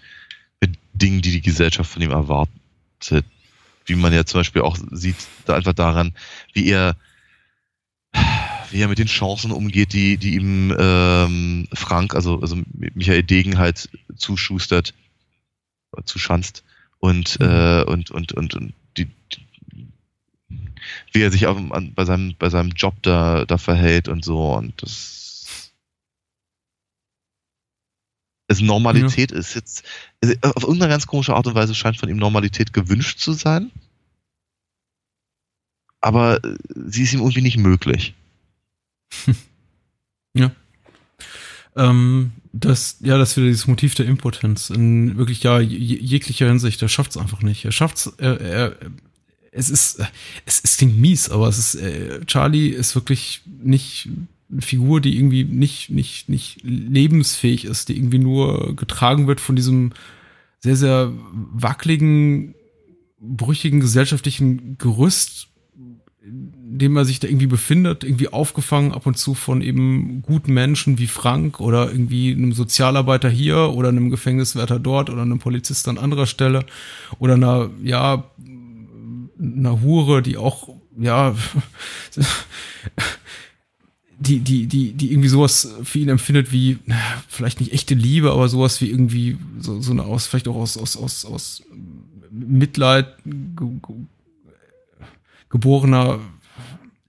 mit 0.60 0.78
Dingen, 0.92 1.22
die 1.22 1.30
die 1.30 1.40
Gesellschaft 1.40 1.90
von 1.90 2.02
ihm 2.02 2.10
erwartet. 2.10 3.24
Wie 3.86 3.94
man 3.94 4.12
ja 4.12 4.24
zum 4.24 4.40
Beispiel 4.40 4.62
auch 4.62 4.76
sieht, 4.90 5.16
da 5.44 5.54
einfach 5.54 5.74
daran, 5.74 6.12
wie 6.52 6.68
er, 6.68 6.96
wie 8.70 8.80
er 8.80 8.88
mit 8.88 8.98
den 8.98 9.06
Chancen 9.06 9.52
umgeht, 9.52 9.92
die, 9.92 10.16
die 10.16 10.34
ihm 10.34 10.74
ähm, 10.78 11.68
Frank, 11.72 12.14
also, 12.14 12.40
also 12.40 12.56
Michael 12.72 13.22
Degen 13.22 13.58
halt 13.58 13.88
zuschustert, 14.16 14.94
zuschanzt 16.04 16.64
und, 16.98 17.38
mhm. 17.38 17.46
äh, 17.46 17.82
und, 17.84 18.10
und, 18.10 18.32
und, 18.32 18.54
und 18.54 18.74
die, 18.96 19.08
wie 21.14 21.22
er 21.22 21.30
sich 21.30 21.46
an, 21.46 21.92
bei, 21.94 22.04
seinem, 22.04 22.34
bei 22.38 22.50
seinem 22.50 22.70
Job 22.70 22.94
da, 23.02 23.44
da 23.44 23.56
verhält 23.56 24.08
und 24.08 24.24
so. 24.24 24.54
Und 24.54 24.82
das. 24.82 25.72
Also 28.48 28.64
Normalität 28.64 29.30
ja. 29.30 29.38
ist 29.38 29.54
jetzt. 29.54 29.84
Auf 30.42 30.64
irgendeine 30.64 30.90
ganz 30.90 31.06
komische 31.06 31.34
Art 31.34 31.46
und 31.46 31.54
Weise 31.54 31.74
scheint 31.74 31.96
von 31.96 32.08
ihm 32.08 32.16
Normalität 32.16 32.72
gewünscht 32.72 33.20
zu 33.20 33.32
sein. 33.32 33.70
Aber 36.00 36.42
äh, 36.44 36.56
sie 36.86 37.04
ist 37.04 37.14
ihm 37.14 37.20
irgendwie 37.20 37.42
nicht 37.42 37.56
möglich. 37.56 38.14
Ja. 40.36 40.50
Ähm, 41.76 42.32
das, 42.52 42.96
ja, 42.98 43.18
das 43.18 43.30
ist 43.30 43.36
wieder 43.36 43.46
dieses 43.46 43.68
Motiv 43.68 43.94
der 43.94 44.06
Impotenz. 44.06 44.68
In 44.70 45.16
wirklich, 45.16 45.44
ja, 45.44 45.60
jeglicher 45.60 46.48
Hinsicht. 46.48 46.82
Er 46.82 46.88
schafft 46.88 47.12
es 47.12 47.16
einfach 47.16 47.42
nicht. 47.42 47.64
Er 47.64 47.70
schafft 47.70 47.98
es, 47.98 48.06
er, 48.18 48.40
er, 48.40 48.76
es 49.54 49.70
ist, 49.70 50.00
es, 50.46 50.60
es 50.62 50.76
klingt 50.76 50.98
mies, 50.98 51.30
aber 51.30 51.48
es 51.48 51.58
ist, 51.58 51.74
äh, 51.76 52.20
Charlie 52.26 52.68
ist 52.68 52.94
wirklich 52.94 53.42
nicht 53.46 54.08
eine 54.50 54.62
Figur, 54.62 55.00
die 55.00 55.16
irgendwie 55.16 55.44
nicht, 55.44 55.90
nicht, 55.90 56.28
nicht 56.28 56.58
lebensfähig 56.62 57.64
ist, 57.64 57.88
die 57.88 57.96
irgendwie 57.96 58.18
nur 58.18 58.76
getragen 58.76 59.26
wird 59.26 59.40
von 59.40 59.56
diesem 59.56 59.92
sehr, 60.60 60.76
sehr 60.76 61.12
wackeligen, 61.32 62.54
brüchigen 63.20 63.80
gesellschaftlichen 63.80 64.76
Gerüst, 64.78 65.48
in 66.22 66.78
dem 66.78 66.96
er 66.96 67.04
sich 67.04 67.20
da 67.20 67.28
irgendwie 67.28 67.46
befindet, 67.46 68.02
irgendwie 68.02 68.32
aufgefangen 68.32 68.92
ab 68.92 69.06
und 69.06 69.16
zu 69.16 69.34
von 69.34 69.62
eben 69.62 70.22
guten 70.22 70.52
Menschen 70.52 70.98
wie 70.98 71.06
Frank 71.06 71.60
oder 71.60 71.90
irgendwie 71.90 72.32
einem 72.32 72.52
Sozialarbeiter 72.52 73.28
hier 73.28 73.70
oder 73.74 73.90
einem 73.90 74.10
Gefängniswärter 74.10 74.78
dort 74.78 75.10
oder 75.10 75.22
einem 75.22 75.38
Polizist 75.38 75.86
an 75.86 75.98
anderer 75.98 76.26
Stelle 76.26 76.64
oder 77.18 77.34
einer, 77.34 77.70
ja, 77.82 78.24
einer 79.44 79.82
Hure, 79.82 80.22
die 80.22 80.36
auch, 80.36 80.68
ja, 80.98 81.34
die, 84.18 84.40
die, 84.40 84.66
die, 84.66 84.92
die 84.92 85.12
irgendwie 85.12 85.28
sowas 85.28 85.68
für 85.82 85.98
ihn 85.98 86.08
empfindet 86.08 86.52
wie, 86.52 86.78
vielleicht 87.28 87.60
nicht 87.60 87.72
echte 87.72 87.94
Liebe, 87.94 88.32
aber 88.32 88.48
sowas 88.48 88.80
wie 88.80 88.90
irgendwie, 88.90 89.36
so, 89.58 89.80
so 89.80 89.92
eine 89.92 90.04
aus, 90.04 90.26
vielleicht 90.26 90.48
auch 90.48 90.56
aus, 90.56 90.76
aus, 90.76 90.96
aus, 90.96 91.24
aus 91.24 91.62
Mitleid 92.30 93.06
ge, 93.24 93.68
ge, 93.86 93.96
geborener 95.50 96.20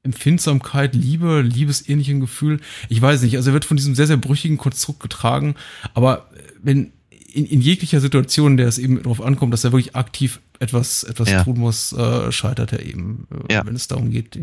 Empfindsamkeit, 0.03 0.93
Liebe, 0.93 1.41
liebesähnlichen 1.41 2.19
Gefühl. 2.19 2.59
Ich 2.89 3.01
weiß 3.01 3.23
nicht, 3.23 3.37
also 3.37 3.49
er 3.49 3.53
wird 3.53 3.65
von 3.65 3.77
diesem 3.77 3.95
sehr, 3.95 4.07
sehr 4.07 4.17
brüchigen 4.17 4.57
Konstrukt 4.57 4.99
getragen, 4.99 5.55
aber 5.95 6.29
wenn 6.61 6.91
in, 7.35 7.45
in 7.45 7.59
jeglicher 7.59 7.99
Situation, 7.99 8.55
der 8.55 8.67
es 8.67 8.77
eben 8.77 9.01
darauf 9.01 9.21
ankommt, 9.21 9.51
dass 9.51 9.63
er 9.63 9.71
wirklich 9.71 9.95
aktiv 9.95 10.39
etwas, 10.59 11.03
etwas 11.03 11.29
ja. 11.29 11.43
tun 11.43 11.59
muss, 11.59 11.91
äh, 11.93 12.31
scheitert 12.31 12.73
er 12.73 12.85
eben. 12.85 13.27
Äh, 13.49 13.53
ja. 13.53 13.65
Wenn 13.65 13.75
es 13.75 13.87
darum 13.87 14.09
geht, 14.11 14.37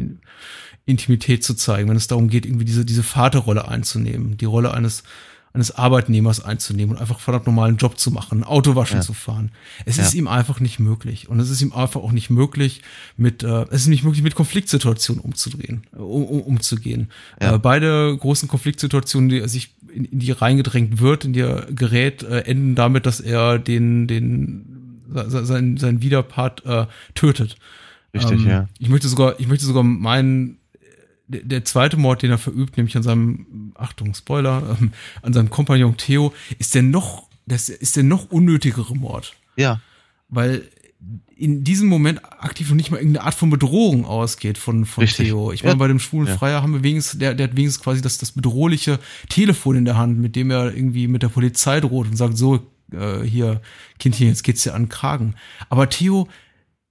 Intimität 0.85 1.45
zu 1.45 1.55
zeigen, 1.55 1.89
wenn 1.89 1.97
es 1.97 2.09
darum 2.09 2.29
geht, 2.29 2.45
irgendwie 2.47 2.65
diese, 2.65 2.85
diese 2.85 3.03
Vaterrolle 3.03 3.69
einzunehmen, 3.69 4.37
die 4.37 4.45
Rolle 4.47 4.75
eines, 4.75 5.05
eines 5.53 5.71
Arbeitnehmers 5.71 6.43
einzunehmen 6.45 6.97
und 6.97 7.01
einfach 7.01 7.21
verdammt 7.21 7.47
normalen 7.47 7.77
Job 7.77 7.99
zu 7.99 8.11
machen, 8.11 8.43
Autowaschen 8.43 8.97
Ja. 8.99 9.03
zu 9.03 9.13
fahren. 9.13 9.53
Es 9.85 9.97
Ja. 9.99 10.03
ist 10.05 10.15
ihm 10.15 10.27
einfach 10.27 10.61
nicht 10.61 10.79
möglich. 10.81 11.29
Und 11.29 11.39
es 11.41 11.51
ist 11.51 11.61
ihm 11.63 11.73
einfach 11.73 12.01
auch 12.01 12.13
nicht 12.13 12.31
möglich, 12.31 12.83
mit, 13.17 13.43
äh, 13.43 13.65
es 13.71 13.83
ist 13.83 13.89
nicht 13.89 14.03
möglich, 14.03 14.23
mit 14.23 14.35
Konfliktsituationen 14.35 15.23
umzudrehen, 15.23 15.87
äh, 15.93 15.99
um, 15.99 16.25
um, 16.25 16.41
umzugehen. 16.41 17.11
Ja. 17.41 17.55
Äh, 17.55 17.59
beide 17.59 18.17
großen 18.17 18.49
Konfliktsituationen, 18.49 19.29
die 19.29 19.41
er 19.41 19.49
sich 19.49 19.75
in, 19.95 20.07
in 20.07 20.19
die 20.21 20.33
reingedrängt 20.33 21.01
wird, 21.01 21.27
in 21.27 21.35
die 21.35 21.41
er 21.41 21.67
gerät, 21.71 22.23
äh, 22.23 22.41
enden 22.41 22.75
damit, 22.75 23.05
dass 23.07 23.21
er 23.21 23.59
den, 23.59 24.09
den, 24.09 24.72
se- 25.15 25.45
sein, 25.47 25.77
seinen 25.77 26.03
Widerpart 26.03 26.65
äh, 26.67 26.87
tötet. 27.15 27.57
Richtig, 28.15 28.41
Ähm, 28.43 28.49
ja. 28.49 28.69
Ich 28.79 28.89
möchte 28.89 29.09
sogar, 29.09 29.39
ich 29.41 29.47
möchte 29.49 29.65
sogar 29.65 29.83
meinen, 29.83 30.59
der, 31.29 31.43
der 31.43 31.65
zweite 31.65 31.97
Mord, 31.97 32.23
den 32.23 32.31
er 32.31 32.39
verübt, 32.39 32.77
nämlich 32.77 32.97
an 32.97 33.03
seinem, 33.03 33.73
Achtung, 33.75 34.15
Spoiler, 34.15 34.77
ähm, 34.81 34.93
an 35.23 35.33
seinem 35.33 35.51
Kompagnon 35.51 35.97
Theo, 35.97 36.33
ist 36.59 36.75
der 36.75 36.83
noch, 36.83 37.29
das 37.47 37.69
ist 37.69 37.97
der 37.97 38.03
noch 38.05 38.31
unnötigere 38.31 38.95
Mord. 38.97 39.35
Ja, 39.57 39.81
Weil 40.29 40.63
in 41.37 41.65
diesem 41.65 41.89
Moment 41.89 42.21
aktiv 42.25 42.69
noch 42.69 42.77
nicht 42.77 42.91
mal 42.93 42.99
irgendeine 42.99 43.27
Art 43.27 43.35
von 43.35 43.51
Bedrohung 43.51 44.05
ausgeht 44.05 44.59
von, 44.59 44.85
von 44.85 45.03
Richtig. 45.03 45.27
Theo. 45.29 45.51
Ich 45.51 45.65
meine, 45.65 45.73
Ja. 45.75 45.79
bei 45.79 45.89
dem 45.89 45.99
schwulen 45.99 46.29
Ja. 46.29 46.37
Freier 46.39 46.63
haben 46.63 46.73
wir 46.75 46.83
wenigstens, 46.85 47.19
der, 47.19 47.35
der 47.35 47.49
hat 47.49 47.57
wenigstens 47.57 47.83
quasi 47.83 48.01
das, 48.01 48.19
das 48.19 48.31
bedrohliche 48.33 49.01
Telefon 49.29 49.75
in 49.77 49.85
der 49.85 49.97
Hand, 49.97 50.19
mit 50.21 50.37
dem 50.37 50.51
er 50.53 50.73
irgendwie 50.73 51.09
mit 51.09 51.23
der 51.25 51.29
Polizei 51.31 51.81
droht 51.81 52.07
und 52.07 52.17
sagt, 52.17 52.39
so, 52.39 52.65
äh, 52.93 53.23
hier, 53.27 53.61
Kindchen, 53.99 54.29
jetzt 54.29 54.43
geht's 54.45 54.63
dir 54.63 54.75
an 54.75 54.85
den 54.85 54.89
Kragen. 54.89 55.35
Aber 55.69 55.89
Theo, 55.89 56.29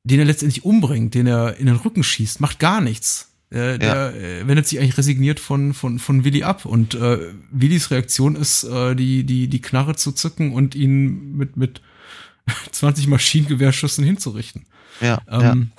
den 0.04 0.20
er 0.20 0.26
letztendlich 0.26 0.66
umbringt, 0.66 1.14
den 1.14 1.28
er 1.28 1.58
in 1.58 1.68
den 1.68 1.76
Rücken 1.76 2.04
schießt, 2.04 2.40
macht 2.40 2.60
gar 2.60 2.82
nichts. 2.82 3.32
Äh, 3.52 3.78
der 3.80 4.16
äh, 4.16 4.48
wendet 4.48 4.66
sich 4.66 4.80
eigentlich 4.80 4.98
resigniert 4.98 5.40
von, 5.40 5.74
von, 5.74 6.00
von 6.00 6.24
Willi 6.24 6.44
ab. 6.44 6.66
Und 6.66 6.96
äh, 6.96 7.20
Willis 7.52 7.92
Reaktion 7.92 8.36
ist, 8.36 8.64
äh, 8.64 8.96
die, 8.96 9.26
die, 9.26 9.50
die 9.50 9.62
Knarre 9.62 9.96
zu 9.96 10.14
zücken 10.14 10.54
und 10.54 10.74
ihn 10.74 11.36
mit, 11.36 11.58
mit 11.58 11.82
20 12.72 13.08
Maschinengewehrschüssen 13.08 14.06
hinzurichten. 14.06 14.66
ja, 15.02 15.22
ja. 15.30 15.52
Ähm, 15.52 15.72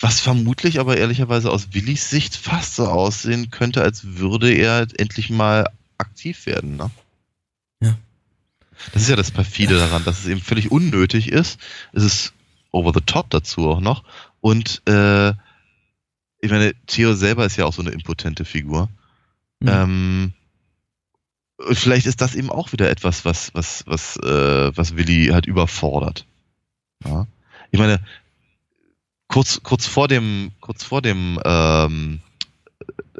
Was 0.00 0.20
vermutlich 0.20 0.80
aber 0.80 0.96
ehrlicherweise 0.96 1.50
aus 1.50 1.68
Willis 1.72 2.08
Sicht 2.08 2.34
fast 2.34 2.76
so 2.76 2.86
aussehen 2.86 3.50
könnte, 3.50 3.82
als 3.82 4.16
würde 4.16 4.50
er 4.52 4.86
endlich 4.96 5.28
mal 5.28 5.68
aktiv 5.98 6.46
werden. 6.46 6.76
Ne? 6.76 6.90
Das 8.92 9.02
ist 9.02 9.08
ja 9.08 9.16
das 9.16 9.30
perfide 9.30 9.78
daran, 9.78 10.04
dass 10.04 10.20
es 10.20 10.26
eben 10.26 10.40
völlig 10.40 10.70
unnötig 10.70 11.28
ist. 11.28 11.60
Es 11.92 12.04
ist 12.04 12.32
over 12.70 12.92
the 12.94 13.00
top 13.00 13.30
dazu 13.30 13.68
auch 13.68 13.80
noch. 13.80 14.04
Und 14.40 14.82
äh, 14.88 15.30
ich 16.40 16.50
meine, 16.50 16.74
Theo 16.86 17.14
selber 17.14 17.44
ist 17.44 17.56
ja 17.56 17.64
auch 17.64 17.72
so 17.72 17.82
eine 17.82 17.90
impotente 17.90 18.44
Figur. 18.44 18.88
Mhm. 19.60 19.68
Ähm, 19.68 20.32
vielleicht 21.72 22.06
ist 22.06 22.20
das 22.20 22.34
eben 22.34 22.50
auch 22.50 22.72
wieder 22.72 22.88
etwas, 22.90 23.24
was, 23.24 23.54
was, 23.54 23.84
was, 23.86 24.16
äh, 24.18 24.76
was 24.76 24.96
Willi 24.96 25.28
halt 25.32 25.46
überfordert. 25.46 26.26
Ja. 27.04 27.26
Ich 27.70 27.78
meine, 27.78 28.00
kurz, 29.26 29.62
kurz 29.62 29.86
vor 29.86 30.08
dem, 30.08 30.52
kurz 30.60 30.84
vor 30.84 31.02
dem 31.02 31.40
ähm, 31.44 32.20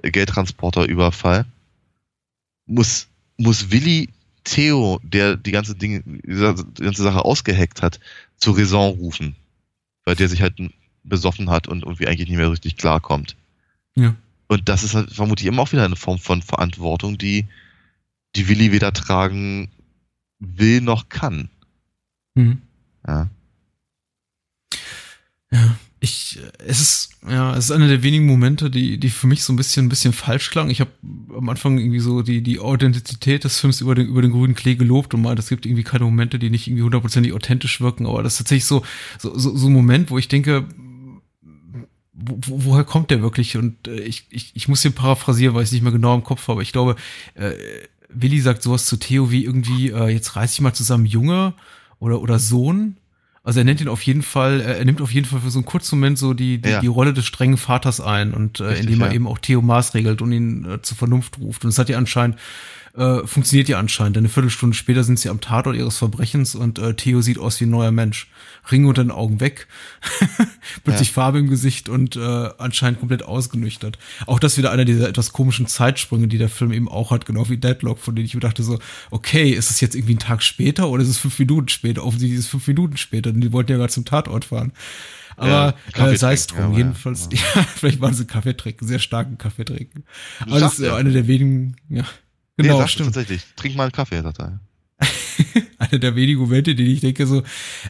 Geldtransporterüberfall 0.03 1.45
muss, 2.67 3.09
muss 3.37 3.71
Willi 3.71 4.11
Theo, 4.45 5.01
der 5.03 5.37
die 5.37 5.53
ganze 5.53 5.75
Dinge, 5.75 6.03
die 6.05 6.83
ganze 6.83 7.03
Sache 7.03 7.25
ausgeheckt 7.25 7.83
hat, 7.83 8.01
zur 8.37 8.57
Raison 8.57 8.95
rufen. 8.95 9.37
Weil 10.05 10.17
der 10.17 10.29
sich 10.29 10.41
halt 10.41 10.57
besoffen 11.05 11.51
hat 11.51 11.69
und 11.69 11.83
irgendwie 11.83 12.07
eigentlich 12.07 12.29
nicht 12.29 12.39
mehr 12.39 12.51
richtig 12.51 12.77
klarkommt. 12.77 13.37
Ja. 13.95 14.15
Und 14.47 14.69
das 14.69 14.83
ist 14.83 14.95
halt 14.95 15.13
vermutlich 15.13 15.47
immer 15.47 15.63
auch 15.63 15.73
wieder 15.73 15.85
eine 15.85 15.97
Form 15.97 16.19
von 16.19 16.43
Verantwortung, 16.43 17.19
die, 17.19 17.47
die 18.35 18.49
Willi 18.49 18.73
weder 18.73 18.93
tragen 18.93 19.71
will 20.39 20.81
noch 20.81 21.09
kann. 21.09 21.51
Mhm. 22.35 22.63
Ja. 23.07 23.29
Ja, 25.51 25.79
ich, 26.01 26.39
es 26.65 26.81
ist, 26.81 27.11
ja, 27.29 27.57
es 27.57 27.67
ist 27.67 27.71
einer 27.73 27.89
der 27.89 28.03
wenigen 28.03 28.27
Momente, 28.27 28.71
die, 28.71 28.99
die 28.99 29.09
für 29.09 29.27
mich 29.27 29.43
so 29.43 29.53
ein 29.53 29.57
bisschen, 29.57 29.87
ein 29.87 29.89
bisschen 29.89 30.13
falsch 30.13 30.51
klang. 30.51 30.71
Ich 30.71 30.81
habe 30.81 30.91
am 31.37 31.49
Anfang 31.49 31.79
irgendwie 31.79 31.99
so 31.99 32.23
die, 32.23 32.41
die 32.43 32.61
Authentizität 32.61 33.43
des 33.43 33.59
Films 33.59 33.81
über 33.81 33.95
den, 33.95 34.07
über 34.07 34.23
den 34.23 34.31
grünen 34.31 34.55
Klee 34.55 34.77
gelobt 34.77 35.13
und 35.15 35.23
meint, 35.23 35.39
es 35.39 35.49
gibt 35.49 35.67
irgendwie 35.67 35.83
keine 35.83 36.05
Momente, 36.05 36.39
die 36.39 36.51
nicht 36.51 36.69
irgendwie 36.69 36.85
hundertprozentig 36.85 37.33
authentisch 37.33 37.81
wirken, 37.81 38.07
aber 38.07 38.23
das 38.23 38.35
ist 38.35 38.39
tatsächlich 38.39 38.67
so, 38.67 38.85
so, 39.19 39.37
so, 39.37 39.57
so 39.57 39.67
ein 39.67 39.73
Moment, 39.73 40.11
wo 40.11 40.19
ich 40.19 40.29
denke, 40.29 40.67
wo, 42.13 42.39
wo, 42.43 42.65
woher 42.65 42.85
kommt 42.85 43.11
der 43.11 43.23
wirklich? 43.23 43.57
Und 43.57 43.89
äh, 43.89 44.01
ich, 44.01 44.27
ich, 44.31 44.53
ich 44.55 44.69
muss 44.69 44.83
den 44.83 44.93
paraphrasieren, 44.93 45.55
weil 45.55 45.63
ich 45.63 45.69
es 45.69 45.73
nicht 45.73 45.83
mehr 45.83 45.93
genau 45.93 46.15
im 46.15 46.25
Kopf 46.25 46.47
habe. 46.49 46.63
Ich 46.63 46.73
glaube, 46.73 46.97
äh, 47.35 47.53
Willi 48.09 48.41
sagt 48.41 48.63
sowas 48.63 48.87
zu 48.87 48.97
Theo 48.97 49.31
wie 49.31 49.45
irgendwie, 49.45 49.91
äh, 49.91 50.09
jetzt 50.09 50.37
reiß 50.37 50.53
ich 50.53 50.61
mal 50.61 50.73
zusammen 50.73 51.07
Junge 51.07 51.55
oder, 51.99 52.21
oder 52.21 52.39
Sohn. 52.39 52.97
Also 53.49 53.61
er 53.61 53.65
nennt 53.65 53.81
ihn 53.81 53.89
auf 53.89 54.03
jeden 54.03 54.21
Fall, 54.21 54.61
er 54.61 54.85
nimmt 54.85 55.01
auf 55.01 55.11
jeden 55.11 55.27
Fall 55.27 55.41
für 55.41 55.49
so 55.49 55.59
einen 55.59 55.65
kurzen 55.65 55.99
Moment 55.99 56.19
so 56.19 56.35
die, 56.35 56.59
die, 56.61 56.69
Ja. 56.69 56.81
die 56.83 56.87
Rolle 56.87 57.15
des 57.15 57.25
strengen 57.25 57.57
Vaters 57.57 57.99
ein 57.99 58.35
und 58.35 58.61
äh, 58.61 58.65
Richtig, 58.65 58.85
indem 58.85 59.01
er 59.01 59.07
ja. 59.07 59.13
eben 59.15 59.27
auch 59.27 59.39
Theo 59.39 59.63
maßregelt 59.63 60.21
und 60.21 60.33
ihn 60.33 60.67
äh, 60.71 60.83
zur 60.83 60.99
Vernunft 60.99 61.39
ruft. 61.41 61.65
Und 61.65 61.71
es 61.71 61.79
hat 61.79 61.89
ja 61.89 61.97
anscheinend, 61.97 62.37
äh, 62.97 63.27
funktioniert 63.27 63.69
ja 63.69 63.79
anscheinend. 63.79 64.17
Denn 64.17 64.23
eine 64.23 64.29
Viertelstunde 64.29 64.77
später 64.77 65.05
sind 65.05 65.19
sie 65.19 65.29
am 65.29 65.41
Tatort 65.41 65.77
ihres 65.77 65.99
Verbrechens 65.99 66.55
und 66.55 66.79
äh, 66.79 66.95
Theo 66.95 67.21
sieht 67.21 67.39
aus 67.39 67.61
wie 67.61 67.65
ein 67.65 67.71
neuer 67.71 67.93
Mensch. 67.93 68.29
Ringe 68.71 68.89
unter 68.89 69.03
den 69.03 69.11
Augen 69.11 69.41
weg, 69.41 69.67
plötzlich 70.85 71.13
Farbe 71.13 71.39
im 71.39 71.49
Gesicht 71.49 71.89
und 71.89 72.17
äh, 72.17 72.51
anscheinend 72.59 73.01
komplett 73.01 73.23
ausgenüchtert. 73.23 73.99
Auch 74.27 74.39
das 74.39 74.59
wieder 74.59 74.71
einer 74.71 74.85
dieser 74.85 75.09
etwas 75.09 75.33
komischen 75.33 75.67
Zeitsprünge, 75.67 76.29
die 76.29 76.39
der 76.39 76.49
Film 76.49 76.73
eben 76.73 76.89
auch 76.89 77.11
hat, 77.11 77.27
genau 77.27 77.49
wie 77.49 77.57
Deadlock, 77.57 77.99
von 77.99 78.15
denen 78.15 78.27
ich 78.27 78.35
mir 78.35 78.41
dachte 78.41 78.63
so, 78.63 78.79
okay, 79.11 79.51
ist 79.51 79.71
es 79.71 79.81
jetzt 79.81 79.95
irgendwie 79.95 80.15
ein 80.15 80.19
Tag 80.19 80.43
später 80.43 80.89
oder 80.89 81.03
ist 81.03 81.09
es 81.09 81.19
fünf 81.19 81.39
Minuten 81.39 81.69
später? 81.69 82.05
Offensichtlich 82.05 82.39
ist 82.39 82.47
es 82.47 82.51
fünf 82.51 82.67
Minuten 82.67 82.97
später, 82.97 83.33
denn 83.33 83.41
die 83.41 83.53
wollten 83.53 83.73
ja 83.73 83.79
gerade 83.79 83.93
zum 83.93 84.05
Tatort 84.05 84.45
fahren. 84.45 84.73
Aber 85.37 85.75
Ja, 85.97 86.09
äh, 86.11 86.17
sei 86.17 86.33
es 86.33 86.49
drum, 86.49 86.73
ja. 86.73 86.79
jedenfalls, 86.79 87.29
ja. 87.33 87.63
vielleicht 87.63 88.01
waren 88.01 88.15
sie 88.15 88.27
Kaffee 88.27 88.55
trinken, 88.55 88.87
sehr 88.87 88.99
starken 88.99 89.39
Kaffee 89.39 89.65
trinken. 89.65 90.05
Aber 90.41 90.53
das 90.53 90.61
sagst 90.61 90.79
ist 90.81 90.85
ja 90.85 90.93
ja. 90.93 90.97
eine 90.97 91.13
der 91.13 91.27
wenigen, 91.29 91.77
ja, 91.89 92.05
genau, 92.63 92.79
sagst 92.79 92.95
du 92.95 93.05
stimmt. 93.05 93.15
tatsächlich. 93.15 93.43
Trink 93.57 93.77
mal 93.77 93.85
einen 93.85 93.93
Kaffee, 93.93 94.23
sagt 94.23 94.41
er. 94.41 94.61
Eine 95.79 96.01
der 96.01 96.17
wenigen 96.17 96.41
Momente, 96.41 96.75
die 96.75 96.93
ich 96.93 97.01
denke 97.01 97.27
so, 97.27 97.43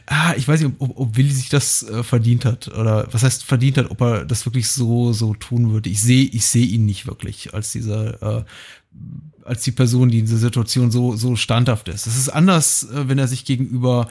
ah, 0.05 0.33
ich 0.37 0.47
weiß 0.47 0.61
nicht, 0.61 0.75
ob, 0.77 0.97
ob 0.97 1.17
Willi 1.17 1.31
sich 1.31 1.49
das 1.49 1.83
äh, 1.83 2.03
verdient 2.03 2.45
hat 2.45 2.67
oder 2.67 3.07
was 3.11 3.23
heißt 3.23 3.43
verdient 3.43 3.77
hat, 3.77 3.89
ob 3.89 4.01
er 4.01 4.25
das 4.25 4.45
wirklich 4.45 4.67
so 4.67 5.11
so 5.11 5.33
tun 5.33 5.71
würde. 5.71 5.89
Ich 5.89 6.01
sehe 6.01 6.25
ich 6.25 6.45
sehe 6.45 6.65
ihn 6.65 6.85
nicht 6.85 7.07
wirklich 7.07 7.53
als 7.53 7.71
dieser 7.71 8.39
äh, 8.39 8.43
als 9.43 9.63
die 9.63 9.71
Person, 9.71 10.09
die 10.09 10.19
in 10.19 10.25
dieser 10.25 10.37
Situation 10.37 10.91
so 10.91 11.15
so 11.15 11.35
standhaft 11.35 11.87
ist. 11.87 12.05
Es 12.05 12.15
ist 12.15 12.29
anders, 12.29 12.83
äh, 12.91 13.09
wenn 13.09 13.17
er 13.17 13.27
sich 13.27 13.45
gegenüber 13.45 14.07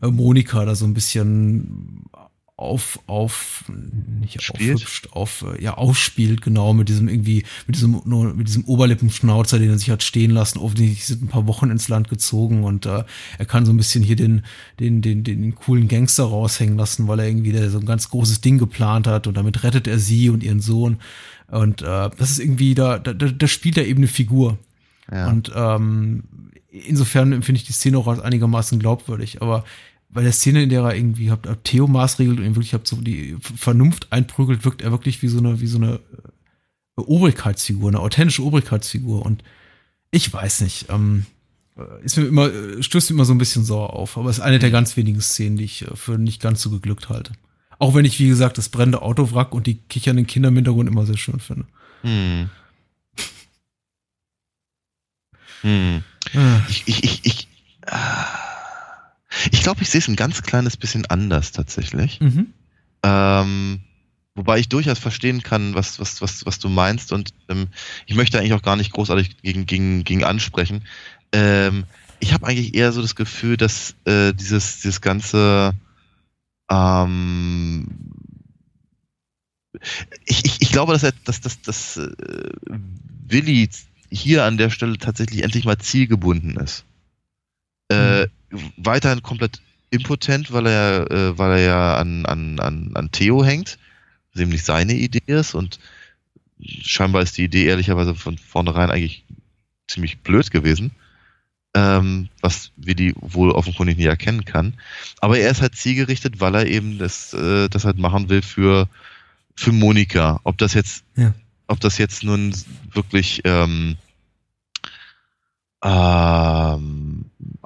äh, 0.00 0.06
Monika 0.08 0.64
da 0.64 0.74
so 0.74 0.86
ein 0.86 0.94
bisschen 0.94 2.04
auf 2.58 2.98
auf 3.06 3.64
nicht 4.20 4.42
Spielt? 4.42 4.74
aufhübscht, 4.74 5.08
auf 5.12 5.44
äh, 5.44 5.62
ja 5.62 5.74
ausspielt 5.74 6.42
genau 6.42 6.74
mit 6.74 6.88
diesem 6.88 7.08
irgendwie 7.08 7.44
mit 7.68 7.76
diesem 7.76 8.02
nur 8.04 8.34
mit 8.34 8.48
diesem 8.48 8.64
Oberlippenschnauzer, 8.64 9.60
den 9.60 9.70
er 9.70 9.78
sich 9.78 9.90
hat 9.90 10.02
stehen 10.02 10.32
lassen. 10.32 10.58
Offensichtlich 10.58 11.06
sind 11.06 11.22
ein 11.22 11.28
paar 11.28 11.46
Wochen 11.46 11.70
ins 11.70 11.88
Land 11.88 12.08
gezogen 12.08 12.64
und 12.64 12.84
äh, 12.84 13.04
er 13.38 13.46
kann 13.46 13.64
so 13.64 13.72
ein 13.72 13.76
bisschen 13.76 14.02
hier 14.02 14.16
den 14.16 14.42
den 14.80 15.02
den 15.02 15.22
den 15.22 15.54
coolen 15.54 15.86
Gangster 15.86 16.24
raushängen 16.24 16.76
lassen, 16.76 17.06
weil 17.06 17.20
er 17.20 17.28
irgendwie 17.28 17.52
der 17.52 17.70
so 17.70 17.78
ein 17.78 17.86
ganz 17.86 18.08
großes 18.10 18.40
Ding 18.40 18.58
geplant 18.58 19.06
hat 19.06 19.28
und 19.28 19.36
damit 19.36 19.62
rettet 19.62 19.86
er 19.86 20.00
sie 20.00 20.28
und 20.28 20.42
ihren 20.42 20.60
Sohn 20.60 20.98
und 21.46 21.82
äh, 21.82 22.10
das 22.18 22.30
ist 22.30 22.40
irgendwie 22.40 22.74
da 22.74 22.98
da, 22.98 23.14
da 23.14 23.28
da 23.28 23.46
spielt 23.46 23.78
er 23.78 23.86
eben 23.86 24.00
eine 24.00 24.08
Figur. 24.08 24.58
Ja. 25.10 25.28
Und 25.28 25.52
ähm, 25.54 26.24
insofern 26.70 27.32
empfinde 27.32 27.60
ich 27.60 27.66
die 27.66 27.72
Szene 27.72 27.98
auch 27.98 28.08
als 28.08 28.20
einigermaßen 28.20 28.78
glaubwürdig. 28.78 29.42
Aber 29.42 29.64
bei 30.10 30.22
der 30.22 30.32
Szene, 30.32 30.62
in 30.62 30.70
der 30.70 30.82
er 30.82 30.94
irgendwie 30.94 31.30
habt, 31.30 31.46
habt 31.46 31.64
Theo 31.64 31.86
maßregelt 31.86 32.38
und 32.38 32.46
ihn 32.46 32.56
wirklich 32.56 32.74
habt 32.74 32.86
so 32.86 32.96
die 32.96 33.36
Vernunft 33.40 34.10
einprügelt, 34.10 34.64
wirkt 34.64 34.82
er 34.82 34.90
wirklich 34.90 35.22
wie 35.22 35.28
so 35.28 35.38
eine, 35.38 35.60
wie 35.60 35.66
so 35.66 35.78
eine 35.78 35.94
äh, 35.94 37.00
Obrigkeitsfigur, 37.00 37.88
eine 37.88 38.00
authentische 38.00 38.42
Obrigkeitsfigur. 38.42 39.24
Und 39.24 39.44
ich 40.10 40.32
weiß 40.32 40.62
nicht, 40.62 40.86
ähm, 40.88 41.26
äh, 41.76 42.04
ist 42.04 42.16
mir 42.16 42.24
immer, 42.24 42.52
äh, 42.52 42.82
stößt 42.82 43.10
mir 43.10 43.16
immer 43.16 43.26
so 43.26 43.34
ein 43.34 43.38
bisschen 43.38 43.64
sauer 43.64 43.92
auf. 43.92 44.16
Aber 44.16 44.30
es 44.30 44.38
ist 44.38 44.44
eine 44.44 44.58
der 44.58 44.70
ganz 44.70 44.96
wenigen 44.96 45.20
Szenen, 45.20 45.58
die 45.58 45.64
ich 45.64 45.84
für 45.94 46.16
nicht 46.16 46.40
ganz 46.40 46.62
so 46.62 46.70
geglückt 46.70 47.10
halte. 47.10 47.32
Auch 47.78 47.94
wenn 47.94 48.06
ich, 48.06 48.18
wie 48.18 48.28
gesagt, 48.28 48.58
das 48.58 48.70
brennende 48.70 49.02
Autowrack 49.02 49.54
und 49.54 49.66
die 49.66 49.76
kichernden 49.76 50.26
Kinder 50.26 50.48
im 50.48 50.56
Hintergrund 50.56 50.88
immer 50.88 51.06
sehr 51.06 51.18
schön 51.18 51.38
finde. 51.38 51.66
Hm. 52.02 52.50
Hm. 55.60 56.02
Ich, 56.68 56.84
ich, 56.86 57.04
ich, 57.04 57.26
ich, 57.26 57.48
ah. 57.86 58.47
Ich 59.50 59.62
glaube, 59.62 59.82
ich 59.82 59.90
sehe 59.90 60.00
es 60.00 60.08
ein 60.08 60.16
ganz 60.16 60.42
kleines 60.42 60.76
bisschen 60.76 61.06
anders 61.06 61.52
tatsächlich. 61.52 62.20
Mhm. 62.20 62.52
Ähm, 63.02 63.80
wobei 64.34 64.58
ich 64.58 64.68
durchaus 64.68 64.98
verstehen 64.98 65.42
kann, 65.42 65.74
was, 65.74 66.00
was, 66.00 66.20
was, 66.20 66.46
was 66.46 66.58
du 66.58 66.68
meinst 66.68 67.12
und 67.12 67.32
ähm, 67.48 67.68
ich 68.06 68.14
möchte 68.14 68.38
eigentlich 68.38 68.54
auch 68.54 68.62
gar 68.62 68.76
nicht 68.76 68.92
großartig 68.92 69.42
gegen, 69.42 69.66
gegen, 69.66 70.04
gegen 70.04 70.24
ansprechen. 70.24 70.84
Ähm, 71.32 71.84
ich 72.20 72.32
habe 72.32 72.46
eigentlich 72.46 72.74
eher 72.74 72.92
so 72.92 73.02
das 73.02 73.14
Gefühl, 73.14 73.56
dass 73.56 73.94
äh, 74.04 74.32
dieses, 74.32 74.80
dieses 74.80 75.00
ganze 75.00 75.74
ähm, 76.70 77.86
ich, 80.24 80.44
ich, 80.44 80.62
ich 80.62 80.72
glaube, 80.72 80.92
dass 80.92 81.02
er, 81.02 81.12
dass, 81.24 81.40
dass, 81.40 81.60
dass 81.62 81.96
äh, 81.96 82.10
Willi 83.26 83.68
hier 84.10 84.44
an 84.44 84.56
der 84.56 84.70
Stelle 84.70 84.98
tatsächlich 84.98 85.42
endlich 85.42 85.64
mal 85.64 85.78
zielgebunden 85.78 86.56
ist. 86.56 86.84
Äh, 87.90 88.22
mhm. 88.22 88.30
Weiterhin 88.76 89.22
komplett 89.22 89.60
impotent, 89.90 90.52
weil 90.52 90.66
er, 90.66 91.10
äh, 91.10 91.38
weil 91.38 91.58
er 91.58 91.64
ja 91.64 91.96
an, 91.96 92.26
an, 92.26 92.60
an, 92.60 92.90
an 92.94 93.10
Theo 93.10 93.44
hängt, 93.44 93.78
was 94.32 94.42
eben 94.42 94.50
nicht 94.50 94.64
seine 94.64 94.94
Idee 94.94 95.22
ist 95.26 95.54
und 95.54 95.78
scheinbar 96.60 97.22
ist 97.22 97.36
die 97.38 97.44
Idee 97.44 97.66
ehrlicherweise 97.66 98.14
von 98.14 98.38
vornherein 98.38 98.90
eigentlich 98.90 99.24
ziemlich 99.86 100.18
blöd 100.18 100.50
gewesen, 100.50 100.90
ähm, 101.74 102.28
was 102.40 102.72
Willi 102.76 103.14
wohl 103.20 103.50
offenkundig 103.50 103.96
nicht 103.96 104.06
erkennen 104.06 104.44
kann. 104.44 104.74
Aber 105.20 105.38
er 105.38 105.50
ist 105.50 105.62
halt 105.62 105.76
zielgerichtet, 105.76 106.40
weil 106.40 106.54
er 106.54 106.66
eben 106.66 106.98
das, 106.98 107.32
äh, 107.32 107.68
das 107.68 107.84
halt 107.84 107.98
machen 107.98 108.28
will 108.28 108.42
für, 108.42 108.88
für 109.54 109.72
Monika. 109.72 110.40
Ob 110.44 110.58
das 110.58 110.74
jetzt, 110.74 111.04
ja. 111.16 111.34
ob 111.66 111.80
das 111.80 111.98
jetzt 111.98 112.22
nun 112.22 112.54
wirklich 112.92 113.42
ähm, 113.44 113.96
ähm, 115.82 117.07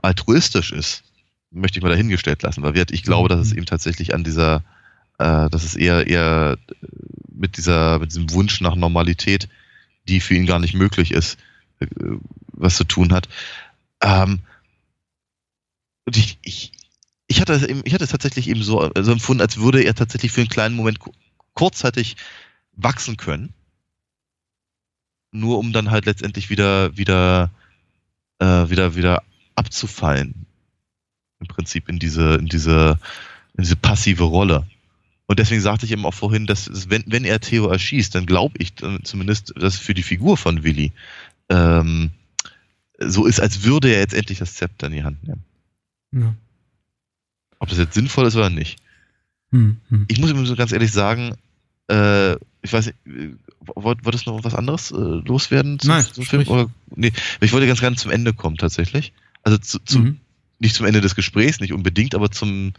altruistisch 0.03 0.73
ist, 0.73 1.05
möchte 1.51 1.79
ich 1.79 1.83
mal 1.83 1.91
dahingestellt 1.91 2.43
lassen, 2.43 2.63
weil 2.63 2.77
ich 2.91 3.03
glaube, 3.03 3.29
dass 3.29 3.41
es 3.41 3.53
mhm. 3.53 3.59
eben 3.59 3.67
tatsächlich 3.67 4.15
an 4.15 4.25
dieser, 4.25 4.63
äh, 5.19 5.49
dass 5.49 5.65
es 5.65 5.75
eher 5.75 6.07
eher 6.07 6.59
mit 7.33 7.57
dieser, 7.57 7.99
mit 7.99 8.11
diesem 8.11 8.31
Wunsch 8.33 8.61
nach 8.61 8.75
Normalität, 8.75 9.49
die 10.09 10.21
für 10.21 10.35
ihn 10.35 10.47
gar 10.47 10.59
nicht 10.59 10.75
möglich 10.75 11.13
ist, 11.13 11.39
äh, 11.81 11.87
was 12.53 12.77
zu 12.77 12.85
tun 12.85 13.13
hat. 13.13 13.29
Ähm, 14.01 14.41
und 16.05 16.17
ich, 16.17 16.39
ich, 16.43 16.73
ich 17.29 17.41
hatte 17.41 17.53
es 17.53 17.63
eben, 17.63 17.83
ich 17.85 17.95
hatte 17.95 18.05
es 18.05 18.11
tatsächlich 18.11 18.49
eben 18.49 18.63
so, 18.63 18.91
so 19.01 19.13
empfunden, 19.13 19.41
als 19.41 19.59
würde 19.59 19.83
er 19.83 19.95
tatsächlich 19.95 20.33
für 20.33 20.41
einen 20.41 20.51
kleinen 20.51 20.75
Moment 20.75 20.99
kurzzeitig 21.55 22.17
wachsen 22.73 23.17
können. 23.17 23.55
Nur 25.31 25.59
um 25.59 25.73
dann 25.73 25.91
halt 25.91 26.07
letztendlich 26.07 26.51
wieder, 26.51 26.97
wieder, 26.97 27.51
äh, 28.39 28.69
wieder, 28.69 28.97
wieder 28.97 29.23
abzufallen. 29.55 30.47
Im 31.41 31.47
Prinzip 31.47 31.89
in 31.89 31.99
diese, 31.99 32.35
in 32.35 32.47
diese, 32.47 32.99
in 33.55 33.65
diese 33.65 33.77
passive 33.77 34.25
Rolle. 34.25 34.67
Und 35.27 35.39
deswegen 35.39 35.61
sagte 35.61 35.87
ich 35.87 35.93
eben 35.93 36.05
auch 36.05 36.15
vorhin, 36.15 36.47
dass 36.47 36.91
wenn, 36.91 37.05
wenn 37.07 37.25
er 37.25 37.41
Theo 37.41 37.69
erschießt, 37.69 38.15
dann 38.15 38.27
glaube 38.27 38.55
ich 38.59 38.75
zumindest, 39.03 39.55
dass 39.57 39.79
für 39.79 39.95
die 39.95 40.03
Figur 40.03 40.37
von 40.37 40.63
Willi 40.63 40.93
ähm, 41.49 42.11
so 42.99 43.27
ist, 43.27 43.41
als 43.41 43.65
würde 43.65 43.89
er 43.89 44.01
jetzt 44.01 44.15
endlich 44.15 44.39
das 44.39 44.55
Zepter 44.55 44.89
in 44.89 44.93
die 44.93 45.05
Hand 45.05 45.27
nehmen. 45.27 45.45
Ja. 46.13 46.35
Ob 47.59 47.69
das 47.69 47.79
jetzt 47.79 47.95
sinnvoll 47.95 48.27
ist 48.27 48.37
oder 48.37 48.51
nicht. 48.51 48.79
Hm, 49.51 49.79
hm. 49.89 50.05
Ich 50.09 50.19
muss 50.19 50.31
ihm 50.31 50.45
so 50.47 50.57
ganz 50.57 50.73
ehrlich 50.73 50.93
sagen, 50.93 51.35
äh, 51.89 52.35
ich 52.63 52.73
weiß 52.73 52.87
nicht, 52.87 52.99
äh, 53.07 53.35
wolltest 53.75 54.27
du 54.27 54.33
noch 54.33 54.45
was 54.45 54.55
anderes 54.55 54.91
äh, 54.91 54.97
loswerden 54.97 55.79
zum, 55.79 55.91
Nein, 55.91 56.05
zum 56.05 56.25
Film? 56.25 56.47
Oder, 56.49 56.71
nee, 56.95 57.13
ich 57.41 57.53
wollte 57.53 57.67
ganz 57.67 57.81
gerne 57.81 57.97
zum 57.97 58.11
Ende 58.11 58.33
kommen 58.33 58.57
tatsächlich. 58.57 59.13
Also 59.43 59.59
zu, 59.59 59.79
zu, 59.81 59.99
mhm. 59.99 60.21
nicht 60.59 60.75
zum 60.75 60.87
Ende 60.87 61.01
des 61.01 61.15
Gesprächs, 61.15 61.61
nicht 61.61 61.73
unbedingt, 61.73 62.15
aber 62.15 62.31
zum, 62.31 62.75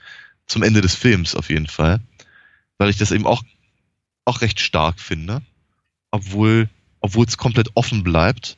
zum 0.47 0.63
Ende 0.63 0.81
des 0.81 0.95
Films 0.95 1.35
auf 1.35 1.49
jeden 1.49 1.67
Fall. 1.67 1.99
Weil 2.77 2.89
ich 2.89 2.97
das 2.97 3.11
eben 3.11 3.25
auch, 3.25 3.43
auch 4.25 4.41
recht 4.41 4.59
stark 4.59 4.99
finde, 4.99 5.41
obwohl 6.11 6.69
obwohl 7.03 7.25
es 7.25 7.37
komplett 7.37 7.69
offen 7.75 8.01
bleibt 8.03 8.57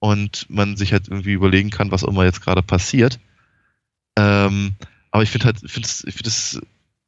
und 0.00 0.46
man 0.50 0.76
sich 0.76 0.92
halt 0.92 1.08
irgendwie 1.08 1.32
überlegen 1.32 1.70
kann, 1.70 1.90
was 1.90 2.02
immer 2.02 2.24
jetzt 2.24 2.42
gerade 2.42 2.62
passiert. 2.62 3.18
Ähm, 4.18 4.74
aber 5.10 5.22
ich 5.22 5.30
finde 5.30 5.46
halt, 5.46 5.62
ich 5.62 5.72
finde 5.72 5.88
ich 5.88 6.14
finde 6.14 6.28
es, 6.28 6.60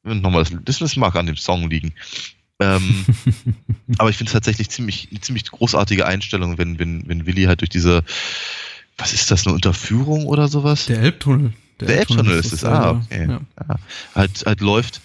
nochmal, 0.03 0.45
das, 0.65 0.79
das 0.79 0.97
mag 0.97 1.15
an 1.15 1.27
dem 1.27 1.37
Song 1.37 1.69
liegen. 1.69 1.93
ähm, 2.59 3.05
aber 3.99 4.09
ich 4.09 4.17
finde 4.17 4.31
es 4.31 4.33
tatsächlich 4.33 4.71
ziemlich, 4.71 5.09
eine 5.11 5.21
ziemlich 5.21 5.45
großartige 5.45 6.07
Einstellung, 6.07 6.57
wenn, 6.57 6.79
wenn, 6.79 7.07
wenn 7.07 7.27
Willi 7.27 7.45
halt 7.45 7.61
durch 7.61 7.71
diese, 7.71 8.03
was 8.99 9.13
ist 9.13 9.31
das, 9.31 9.47
eine 9.47 9.55
Unterführung 9.55 10.27
oder 10.27 10.49
sowas? 10.49 10.87
Der 10.87 11.01
Elbtunnel. 11.01 11.53
Der, 11.81 11.89
Der 11.89 11.99
Elbtunnel 11.99 12.39
ist 12.39 12.53
es, 12.53 12.65
ah, 12.65 12.91
okay. 12.91 13.29
Ja. 13.29 13.41
Ja. 13.69 13.77
Halt, 14.15 14.45
halt 14.45 14.61
läuft 14.61 15.01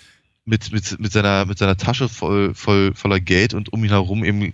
mit, 0.46 0.72
mit, 0.72 1.00
mit 1.00 1.12
seiner, 1.12 1.46
mit 1.46 1.60
seiner 1.60 1.78
Tasche 1.78 2.10
voll, 2.10 2.54
voll, 2.56 2.94
voller 2.96 3.20
Geld 3.20 3.54
und 3.54 3.72
um 3.72 3.84
ihn 3.84 3.92
herum 3.92 4.24
eben 4.24 4.54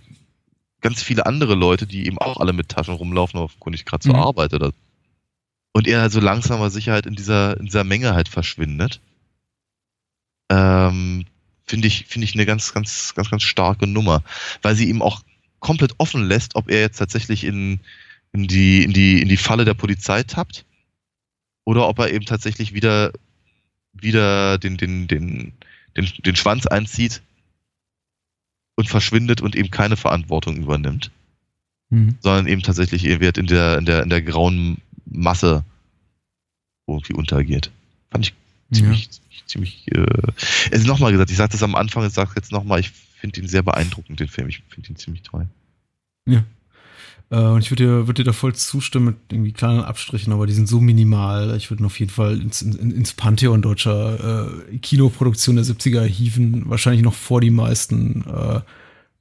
ganz 0.82 1.02
viele 1.02 1.26
andere 1.26 1.54
Leute, 1.54 1.86
die 1.86 2.06
eben 2.06 2.18
auch 2.18 2.38
alle 2.38 2.52
mit 2.52 2.68
Taschen 2.68 2.94
rumlaufen, 2.94 3.40
offenkundig 3.40 3.86
gerade 3.86 4.02
zur 4.02 4.14
mhm. 4.14 4.20
Arbeit 4.20 4.54
oder. 4.54 4.72
Und 5.72 5.86
er 5.86 6.02
halt 6.02 6.12
so 6.12 6.20
langsam 6.20 6.58
aber 6.58 6.70
sicher 6.70 6.92
halt 6.92 7.06
in 7.06 7.14
dieser, 7.14 7.58
in 7.58 7.66
dieser 7.66 7.84
Menge 7.84 8.14
halt 8.14 8.28
verschwindet. 8.28 9.00
Ähm, 10.50 11.26
finde 11.64 11.86
ich, 11.86 12.06
finde 12.06 12.24
ich 12.24 12.34
eine 12.34 12.44
ganz, 12.44 12.74
ganz, 12.74 13.14
ganz, 13.14 13.30
ganz 13.30 13.42
starke 13.44 13.86
Nummer, 13.86 14.22
weil 14.62 14.74
sie 14.74 14.88
ihm 14.88 15.00
auch 15.00 15.22
komplett 15.60 15.94
offen 15.98 16.26
lässt, 16.26 16.56
ob 16.56 16.70
er 16.70 16.80
jetzt 16.80 16.98
tatsächlich 16.98 17.44
in, 17.44 17.80
in 18.32 18.46
die, 18.46 18.84
in 18.84 18.92
die, 18.92 19.20
in 19.22 19.28
die 19.28 19.36
Falle 19.36 19.64
der 19.64 19.74
Polizei 19.74 20.22
tappt 20.22 20.64
oder 21.64 21.88
ob 21.88 21.98
er 21.98 22.12
eben 22.12 22.24
tatsächlich 22.24 22.74
wieder, 22.74 23.12
wieder 23.92 24.58
den, 24.58 24.76
den, 24.76 25.08
den, 25.08 25.52
den, 25.96 26.08
den 26.24 26.36
Schwanz 26.36 26.66
einzieht 26.66 27.22
und 28.76 28.88
verschwindet 28.88 29.40
und 29.40 29.56
eben 29.56 29.70
keine 29.70 29.96
Verantwortung 29.96 30.56
übernimmt, 30.56 31.10
mhm. 31.90 32.16
sondern 32.20 32.46
eben 32.46 32.62
tatsächlich 32.62 33.04
er 33.04 33.20
wird 33.20 33.38
in 33.38 33.46
der, 33.46 33.78
in 33.78 33.84
der, 33.84 34.02
in 34.02 34.10
der 34.10 34.22
grauen 34.22 34.78
Masse 35.06 35.64
irgendwie 36.86 37.14
untergeht. 37.14 37.70
Fand 38.10 38.26
ich 38.26 38.34
ziemlich, 38.72 39.06
ja. 39.06 39.46
ziemlich, 39.46 39.88
äh, 39.92 40.32
also 40.72 40.86
nochmal 40.86 41.12
gesagt, 41.12 41.30
ich 41.30 41.36
sagte 41.36 41.56
es 41.56 41.62
am 41.62 41.74
Anfang, 41.74 42.06
ich 42.06 42.12
sage 42.12 42.32
jetzt 42.36 42.52
nochmal, 42.52 42.80
ich 42.80 42.90
finde 42.90 43.40
ihn 43.40 43.48
sehr 43.48 43.62
beeindruckend, 43.62 44.18
den 44.18 44.28
Film. 44.28 44.48
Ich 44.48 44.62
finde 44.68 44.90
ihn 44.90 44.96
ziemlich 44.96 45.22
toll. 45.22 45.46
Ja. 46.26 46.44
Äh, 47.30 47.36
und 47.36 47.60
ich 47.60 47.70
würde 47.70 47.84
dir, 47.84 48.06
würd 48.06 48.18
dir 48.18 48.24
da 48.24 48.32
voll 48.32 48.54
zustimmen 48.54 49.06
mit 49.06 49.16
irgendwie 49.30 49.52
kleinen 49.52 49.80
Abstrichen, 49.80 50.32
aber 50.32 50.46
die 50.46 50.52
sind 50.52 50.68
so 50.68 50.80
minimal. 50.80 51.56
Ich 51.56 51.70
würde 51.70 51.84
auf 51.84 51.98
jeden 51.98 52.10
Fall 52.10 52.40
ins, 52.40 52.62
ins, 52.62 53.12
Pantheon 53.12 53.62
deutscher 53.62 54.48
äh, 54.70 54.78
Kinoproduktion 54.78 55.56
der 55.56 55.64
70er 55.64 56.02
hieven. 56.02 56.68
Wahrscheinlich 56.68 57.02
noch 57.02 57.14
vor 57.14 57.40
die 57.40 57.50
meisten 57.50 58.24
äh, 58.26 58.60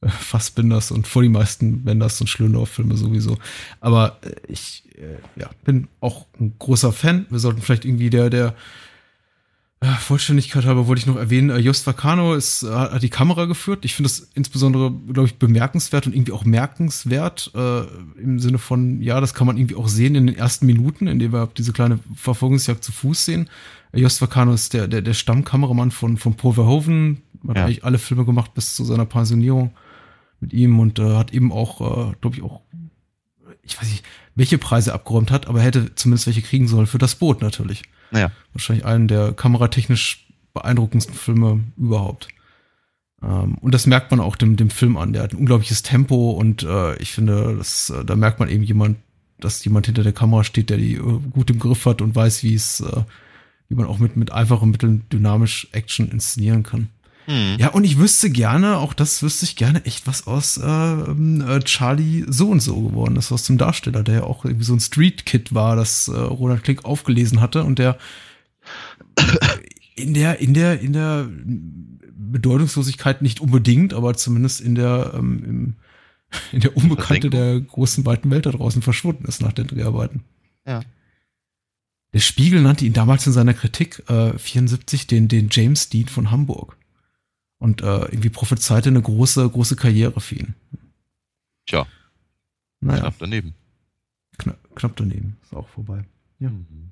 Fassbinders 0.08 0.92
und 0.92 1.08
vor 1.08 1.22
die 1.22 1.30
meisten 1.30 1.84
Benders 1.84 2.20
und 2.22 2.28
Schlöndorff-Filme 2.28 2.98
sowieso. 2.98 3.38
Aber 3.80 4.18
äh, 4.22 4.32
ich 4.48 4.84
äh, 4.98 5.40
ja, 5.40 5.50
bin 5.64 5.88
auch 6.00 6.26
ein 6.40 6.56
großer 6.58 6.92
Fan. 6.92 7.26
Wir 7.30 7.40
sollten 7.40 7.62
vielleicht 7.62 7.86
irgendwie 7.86 8.10
der, 8.10 8.30
der 8.30 8.48
äh, 8.48 8.52
Vollständigkeit 9.82 10.66
halber 10.66 10.88
wollte 10.88 11.00
ich 11.00 11.08
noch 11.08 11.16
erwähnen, 11.16 11.50
äh, 11.50 11.58
Just 11.58 11.88
Vacano 11.88 12.34
ist, 12.34 12.64
äh, 12.64 12.70
hat 12.70 13.02
die 13.02 13.10
Kamera 13.10 13.46
geführt. 13.46 13.86
Ich 13.86 13.96
finde 13.96 14.10
das 14.10 14.30
insbesondere, 14.34 14.92
glaube 14.92 15.28
ich, 15.28 15.36
bemerkenswert 15.40 16.06
und 16.06 16.14
irgendwie 16.14 16.34
auch 16.34 16.44
merkenswert 16.44 17.52
äh, 17.56 17.84
im 18.20 18.40
Sinne 18.40 18.58
von, 18.58 19.02
ja, 19.02 19.22
das 19.22 19.34
kann 19.34 19.48
man 19.48 19.58
irgendwie 19.58 19.76
auch 19.76 19.88
sehen 19.88 20.16
in 20.16 20.28
den 20.28 20.36
ersten 20.36 20.66
Minuten, 20.66 21.08
in 21.08 21.20
denen 21.20 21.32
wir 21.32 21.48
diese 21.58 21.72
kleine 21.72 22.00
Verfolgungsjagd 22.14 22.84
zu 22.84 22.92
Fuß 22.92 23.24
sehen. 23.24 23.50
Jost 23.94 24.22
Vacano 24.22 24.54
ist 24.54 24.74
der, 24.74 24.88
der, 24.88 25.02
der 25.02 25.14
Stammkameramann 25.14 25.92
von, 25.92 26.18
von 26.18 26.36
Paul 26.36 26.54
Verhoeven, 26.54 27.22
hat 27.48 27.56
ja. 27.56 27.66
eigentlich 27.66 27.86
alle 27.86 28.00
Filme 28.00 28.26
gemacht 28.26 28.54
bis 28.54 28.76
zu 28.76 28.84
seiner 28.84 29.06
Pensionierung 29.06 29.72
mit 30.42 30.54
ihm 30.54 30.80
und 30.80 31.00
äh, 31.00 31.16
hat 31.16 31.34
eben 31.34 31.52
auch, 31.52 31.82
äh, 31.82 32.14
glaube 32.20 32.36
ich, 32.36 32.44
auch, 32.44 32.62
ich 33.70 33.82
weiß 33.82 33.90
nicht, 33.90 34.04
welche 34.36 34.58
Preise 34.58 34.94
abgeräumt 34.94 35.32
hat, 35.32 35.48
aber 35.48 35.60
er 35.60 35.66
hätte 35.66 35.96
zumindest 35.96 36.28
welche 36.28 36.42
kriegen 36.42 36.68
sollen 36.68 36.88
für 36.88 36.98
das 36.98 37.16
Boot 37.16 37.42
natürlich. 37.42 37.84
Naja. 38.12 38.32
Wahrscheinlich 38.54 38.86
einen 38.86 39.08
der 39.08 39.34
kameratechnisch 39.34 40.28
beeindruckendsten 40.54 41.16
Filme 41.16 41.64
überhaupt. 41.78 42.28
Ähm, 43.22 43.56
und 43.56 43.74
das 43.74 43.86
merkt 43.86 44.12
man 44.12 44.20
auch 44.20 44.36
dem, 44.36 44.56
dem 44.56 44.70
Film 44.70 44.98
an. 44.98 45.14
Der 45.14 45.24
hat 45.24 45.34
ein 45.34 45.40
unglaubliches 45.40 45.84
Tempo 45.84 46.32
und 46.32 46.64
äh, 46.64 46.96
ich 46.98 47.12
finde, 47.12 47.56
das, 47.58 47.90
äh, 47.90 48.04
da 48.04 48.16
merkt 48.16 48.40
man 48.40 48.50
eben 48.50 48.64
jemand, 48.64 48.98
dass 49.40 49.64
jemand 49.64 49.86
hinter 49.86 50.04
der 50.04 50.14
Kamera 50.14 50.44
steht, 50.44 50.70
der 50.70 50.78
die 50.78 50.96
äh, 50.96 51.20
gut 51.32 51.50
im 51.50 51.60
Griff 51.60 51.86
hat 51.86 52.02
und 52.02 52.16
weiß, 52.16 52.44
wie 52.44 52.56
es, 52.56 52.82
äh, 52.82 53.04
wie 53.68 53.76
man 53.76 53.86
auch 53.86 54.00
mit, 54.00 54.16
mit 54.16 54.32
einfachen 54.32 54.72
Mitteln 54.72 55.04
dynamisch 55.12 55.68
Action 55.72 56.10
inszenieren 56.10 56.64
kann. 56.64 56.90
Hm. 57.30 57.58
Ja, 57.60 57.68
und 57.68 57.84
ich 57.84 58.00
wüsste 58.00 58.32
gerne, 58.32 58.78
auch 58.78 58.96
das 58.96 59.22
wüsste 59.22 59.46
ich 59.46 59.56
gerne, 59.56 59.86
echt 59.86 60.08
was 60.08 60.26
aus 60.26 60.58
äh, 60.58 60.64
äh, 60.64 61.60
Charlie 61.60 62.26
so 62.28 62.50
und 62.50 62.60
so 62.60 62.82
geworden 62.82 63.18
ist, 63.18 63.32
aus 63.32 63.44
dem 63.44 63.60
Darsteller, 63.60 64.02
der 64.02 64.16
ja 64.16 64.24
auch 64.24 64.46
irgendwie 64.46 64.66
so 64.66 64.74
ein 64.74 64.80
Street-Kid 64.80 65.54
war, 65.54 65.76
das 65.76 66.08
äh, 66.08 66.18
Ronald 66.18 66.64
Klick 66.64 66.86
aufgelesen 66.86 67.40
hatte 67.40 67.64
und 67.64 67.78
der 67.78 68.00
in 69.96 70.16
der, 70.16 70.40
in 70.40 70.56
der, 70.56 70.80
in 70.80 70.94
der 70.94 71.30
Bedeutungslosigkeit 72.16 73.22
nicht 73.22 73.42
unbedingt, 73.42 73.94
aber 73.94 74.16
zumindest 74.16 74.60
in 74.60 74.74
der, 74.74 75.12
ähm, 75.14 75.44
im, 75.46 75.76
in 76.52 76.62
der 76.62 76.76
Unbekannte 76.76 77.30
der 77.30 77.60
großen 77.62 78.08
weiten 78.08 78.32
Welt 78.32 78.48
da 78.48 78.52
draußen 78.52 78.82
verschwunden 78.82 79.26
ist 79.26 79.40
nach 79.40 79.54
den 79.54 79.68
Dreharbeiten. 79.68 80.24
Ja. 80.66 80.82
Der 82.14 82.22
Spiegel 82.22 82.64
nannte 82.64 82.86
ihn 82.86 82.94
damals 82.94 83.28
in 83.28 83.34
seiner 83.34 83.54
Kritik 83.54 84.02
äh, 84.10 84.36
74 84.36 85.06
den, 85.06 85.28
den 85.28 85.50
James 85.52 85.90
Dean 85.90 86.08
von 86.08 86.32
Hamburg 86.32 86.79
und 87.60 87.82
äh, 87.82 88.00
irgendwie 88.06 88.30
prophezeite 88.30 88.90
eine 88.90 89.02
große, 89.02 89.48
große 89.48 89.76
Karriere 89.76 90.20
für 90.20 90.36
ihn. 90.36 90.56
Tja. 91.68 91.86
Naja. 92.82 93.02
Knapp 93.02 93.16
daneben. 93.20 93.54
Kna 94.38 94.56
knapp 94.76 94.96
daneben. 94.96 95.38
Ist 95.44 95.54
auch 95.54 95.68
vorbei. 95.70 96.06
Ja. 96.40 96.50
Mhm. 96.50 96.92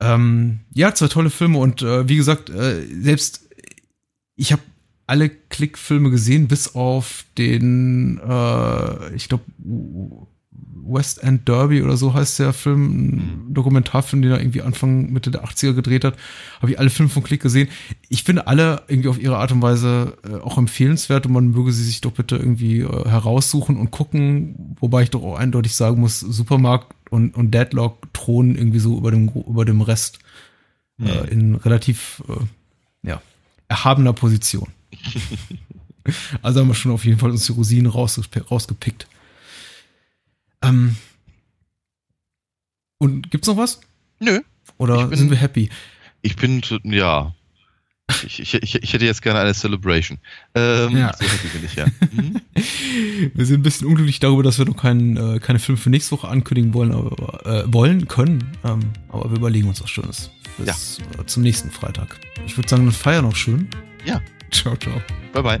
Ähm, 0.00 0.60
ja, 0.72 0.94
zwei 0.94 1.08
tolle 1.08 1.30
Filme 1.30 1.58
und 1.58 1.82
äh, 1.82 2.08
wie 2.08 2.16
gesagt, 2.16 2.50
äh, 2.50 2.86
selbst 2.86 3.48
ich 4.36 4.52
habe 4.52 4.62
alle 5.06 5.30
Klickfilme 5.30 6.10
gesehen, 6.10 6.48
bis 6.48 6.74
auf 6.74 7.24
den, 7.38 8.20
äh, 8.20 9.14
ich 9.14 9.28
glaube, 9.28 9.44
West 10.88 11.22
End 11.22 11.46
Derby 11.46 11.82
oder 11.82 11.96
so 11.96 12.14
heißt 12.14 12.38
der 12.38 12.52
Film, 12.52 12.86
ein 12.86 13.54
Dokumentarfilm, 13.54 14.22
den 14.22 14.30
er 14.30 14.40
irgendwie 14.40 14.62
Anfang, 14.62 15.12
Mitte 15.12 15.30
der 15.30 15.44
80er 15.44 15.74
gedreht 15.74 16.04
hat. 16.04 16.16
Habe 16.60 16.72
ich 16.72 16.78
alle 16.78 16.90
Filme 16.90 17.10
von 17.10 17.22
Klick 17.22 17.42
gesehen. 17.42 17.68
Ich 18.08 18.24
finde 18.24 18.46
alle 18.46 18.82
irgendwie 18.88 19.08
auf 19.08 19.20
ihre 19.20 19.36
Art 19.36 19.52
und 19.52 19.62
Weise 19.62 20.16
äh, 20.28 20.36
auch 20.36 20.56
empfehlenswert 20.56 21.26
und 21.26 21.32
man 21.32 21.50
möge 21.50 21.72
sie 21.72 21.84
sich 21.84 22.00
doch 22.00 22.12
bitte 22.12 22.36
irgendwie 22.36 22.80
äh, 22.80 23.08
heraussuchen 23.08 23.76
und 23.76 23.90
gucken, 23.90 24.76
wobei 24.80 25.02
ich 25.02 25.10
doch 25.10 25.22
auch 25.22 25.36
eindeutig 25.36 25.74
sagen 25.74 26.00
muss, 26.00 26.20
Supermarkt 26.20 26.94
und, 27.10 27.36
und 27.36 27.52
Deadlock 27.52 28.12
thronen 28.12 28.56
irgendwie 28.56 28.80
so 28.80 28.96
über 28.96 29.10
dem, 29.10 29.28
über 29.28 29.64
dem 29.64 29.82
Rest 29.82 30.18
äh, 31.00 31.30
in 31.30 31.54
relativ 31.54 32.22
äh, 32.28 33.08
ja, 33.08 33.20
erhabener 33.68 34.12
Position. 34.12 34.68
also 36.42 36.60
haben 36.60 36.68
wir 36.68 36.74
schon 36.74 36.92
auf 36.92 37.04
jeden 37.04 37.18
Fall 37.18 37.30
uns 37.30 37.46
die 37.46 37.52
Rosinen 37.52 37.90
rausgepickt. 37.90 38.50
rausgepickt. 38.50 39.06
Ähm, 40.62 40.96
und 42.98 43.30
gibt's 43.30 43.46
noch 43.48 43.56
was? 43.56 43.80
Nö. 44.20 44.40
Oder 44.78 45.06
bin- 45.08 45.18
sind 45.18 45.30
wir 45.30 45.36
happy? 45.36 45.70
Ich 46.22 46.36
bin, 46.36 46.62
ja. 46.84 47.34
Ich, 48.26 48.40
ich, 48.40 48.54
ich, 48.54 48.74
ich 48.82 48.92
hätte 48.92 49.04
jetzt 49.04 49.22
gerne 49.22 49.38
eine 49.40 49.54
Celebration. 49.54 50.18
Ähm, 50.54 50.96
Ja. 50.96 51.12
So 51.16 51.24
happy 51.24 51.48
bin 51.48 51.64
ich 51.64 51.74
ja. 51.76 51.86
Mhm. 52.12 52.40
Wir 53.34 53.46
sind 53.46 53.60
ein 53.60 53.62
bisschen 53.62 53.86
unglücklich 53.86 54.18
darüber, 54.18 54.42
dass 54.42 54.58
wir 54.58 54.64
noch 54.64 54.76
keinen, 54.76 55.16
äh, 55.16 55.38
keine 55.38 55.58
Filme 55.58 55.78
für 55.78 55.90
nächste 55.90 56.12
Woche 56.12 56.26
ankündigen 56.28 56.74
wollen, 56.74 56.92
aber 56.92 57.46
äh, 57.46 57.72
wollen, 57.72 58.08
können. 58.08 58.56
Ähm, 58.64 58.80
aber 59.10 59.30
wir 59.30 59.36
überlegen 59.36 59.68
uns 59.68 59.80
was 59.82 59.90
Schönes 59.90 60.30
bis 60.56 60.98
äh, 61.20 61.26
zum 61.26 61.42
nächsten 61.42 61.70
Freitag. 61.70 62.18
Ich 62.46 62.56
würde 62.56 62.68
sagen, 62.68 62.84
dann 62.84 62.92
feier 62.92 63.22
noch 63.22 63.36
schön. 63.36 63.68
Ja. 64.04 64.20
Ciao, 64.50 64.74
ciao. 64.76 65.00
Bye 65.32 65.42
bye. 65.42 65.60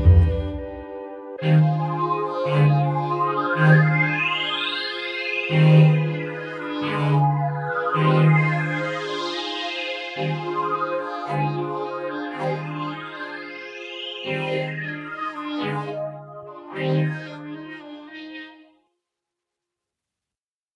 Thank 1.41 1.65
you. 7.95 8.40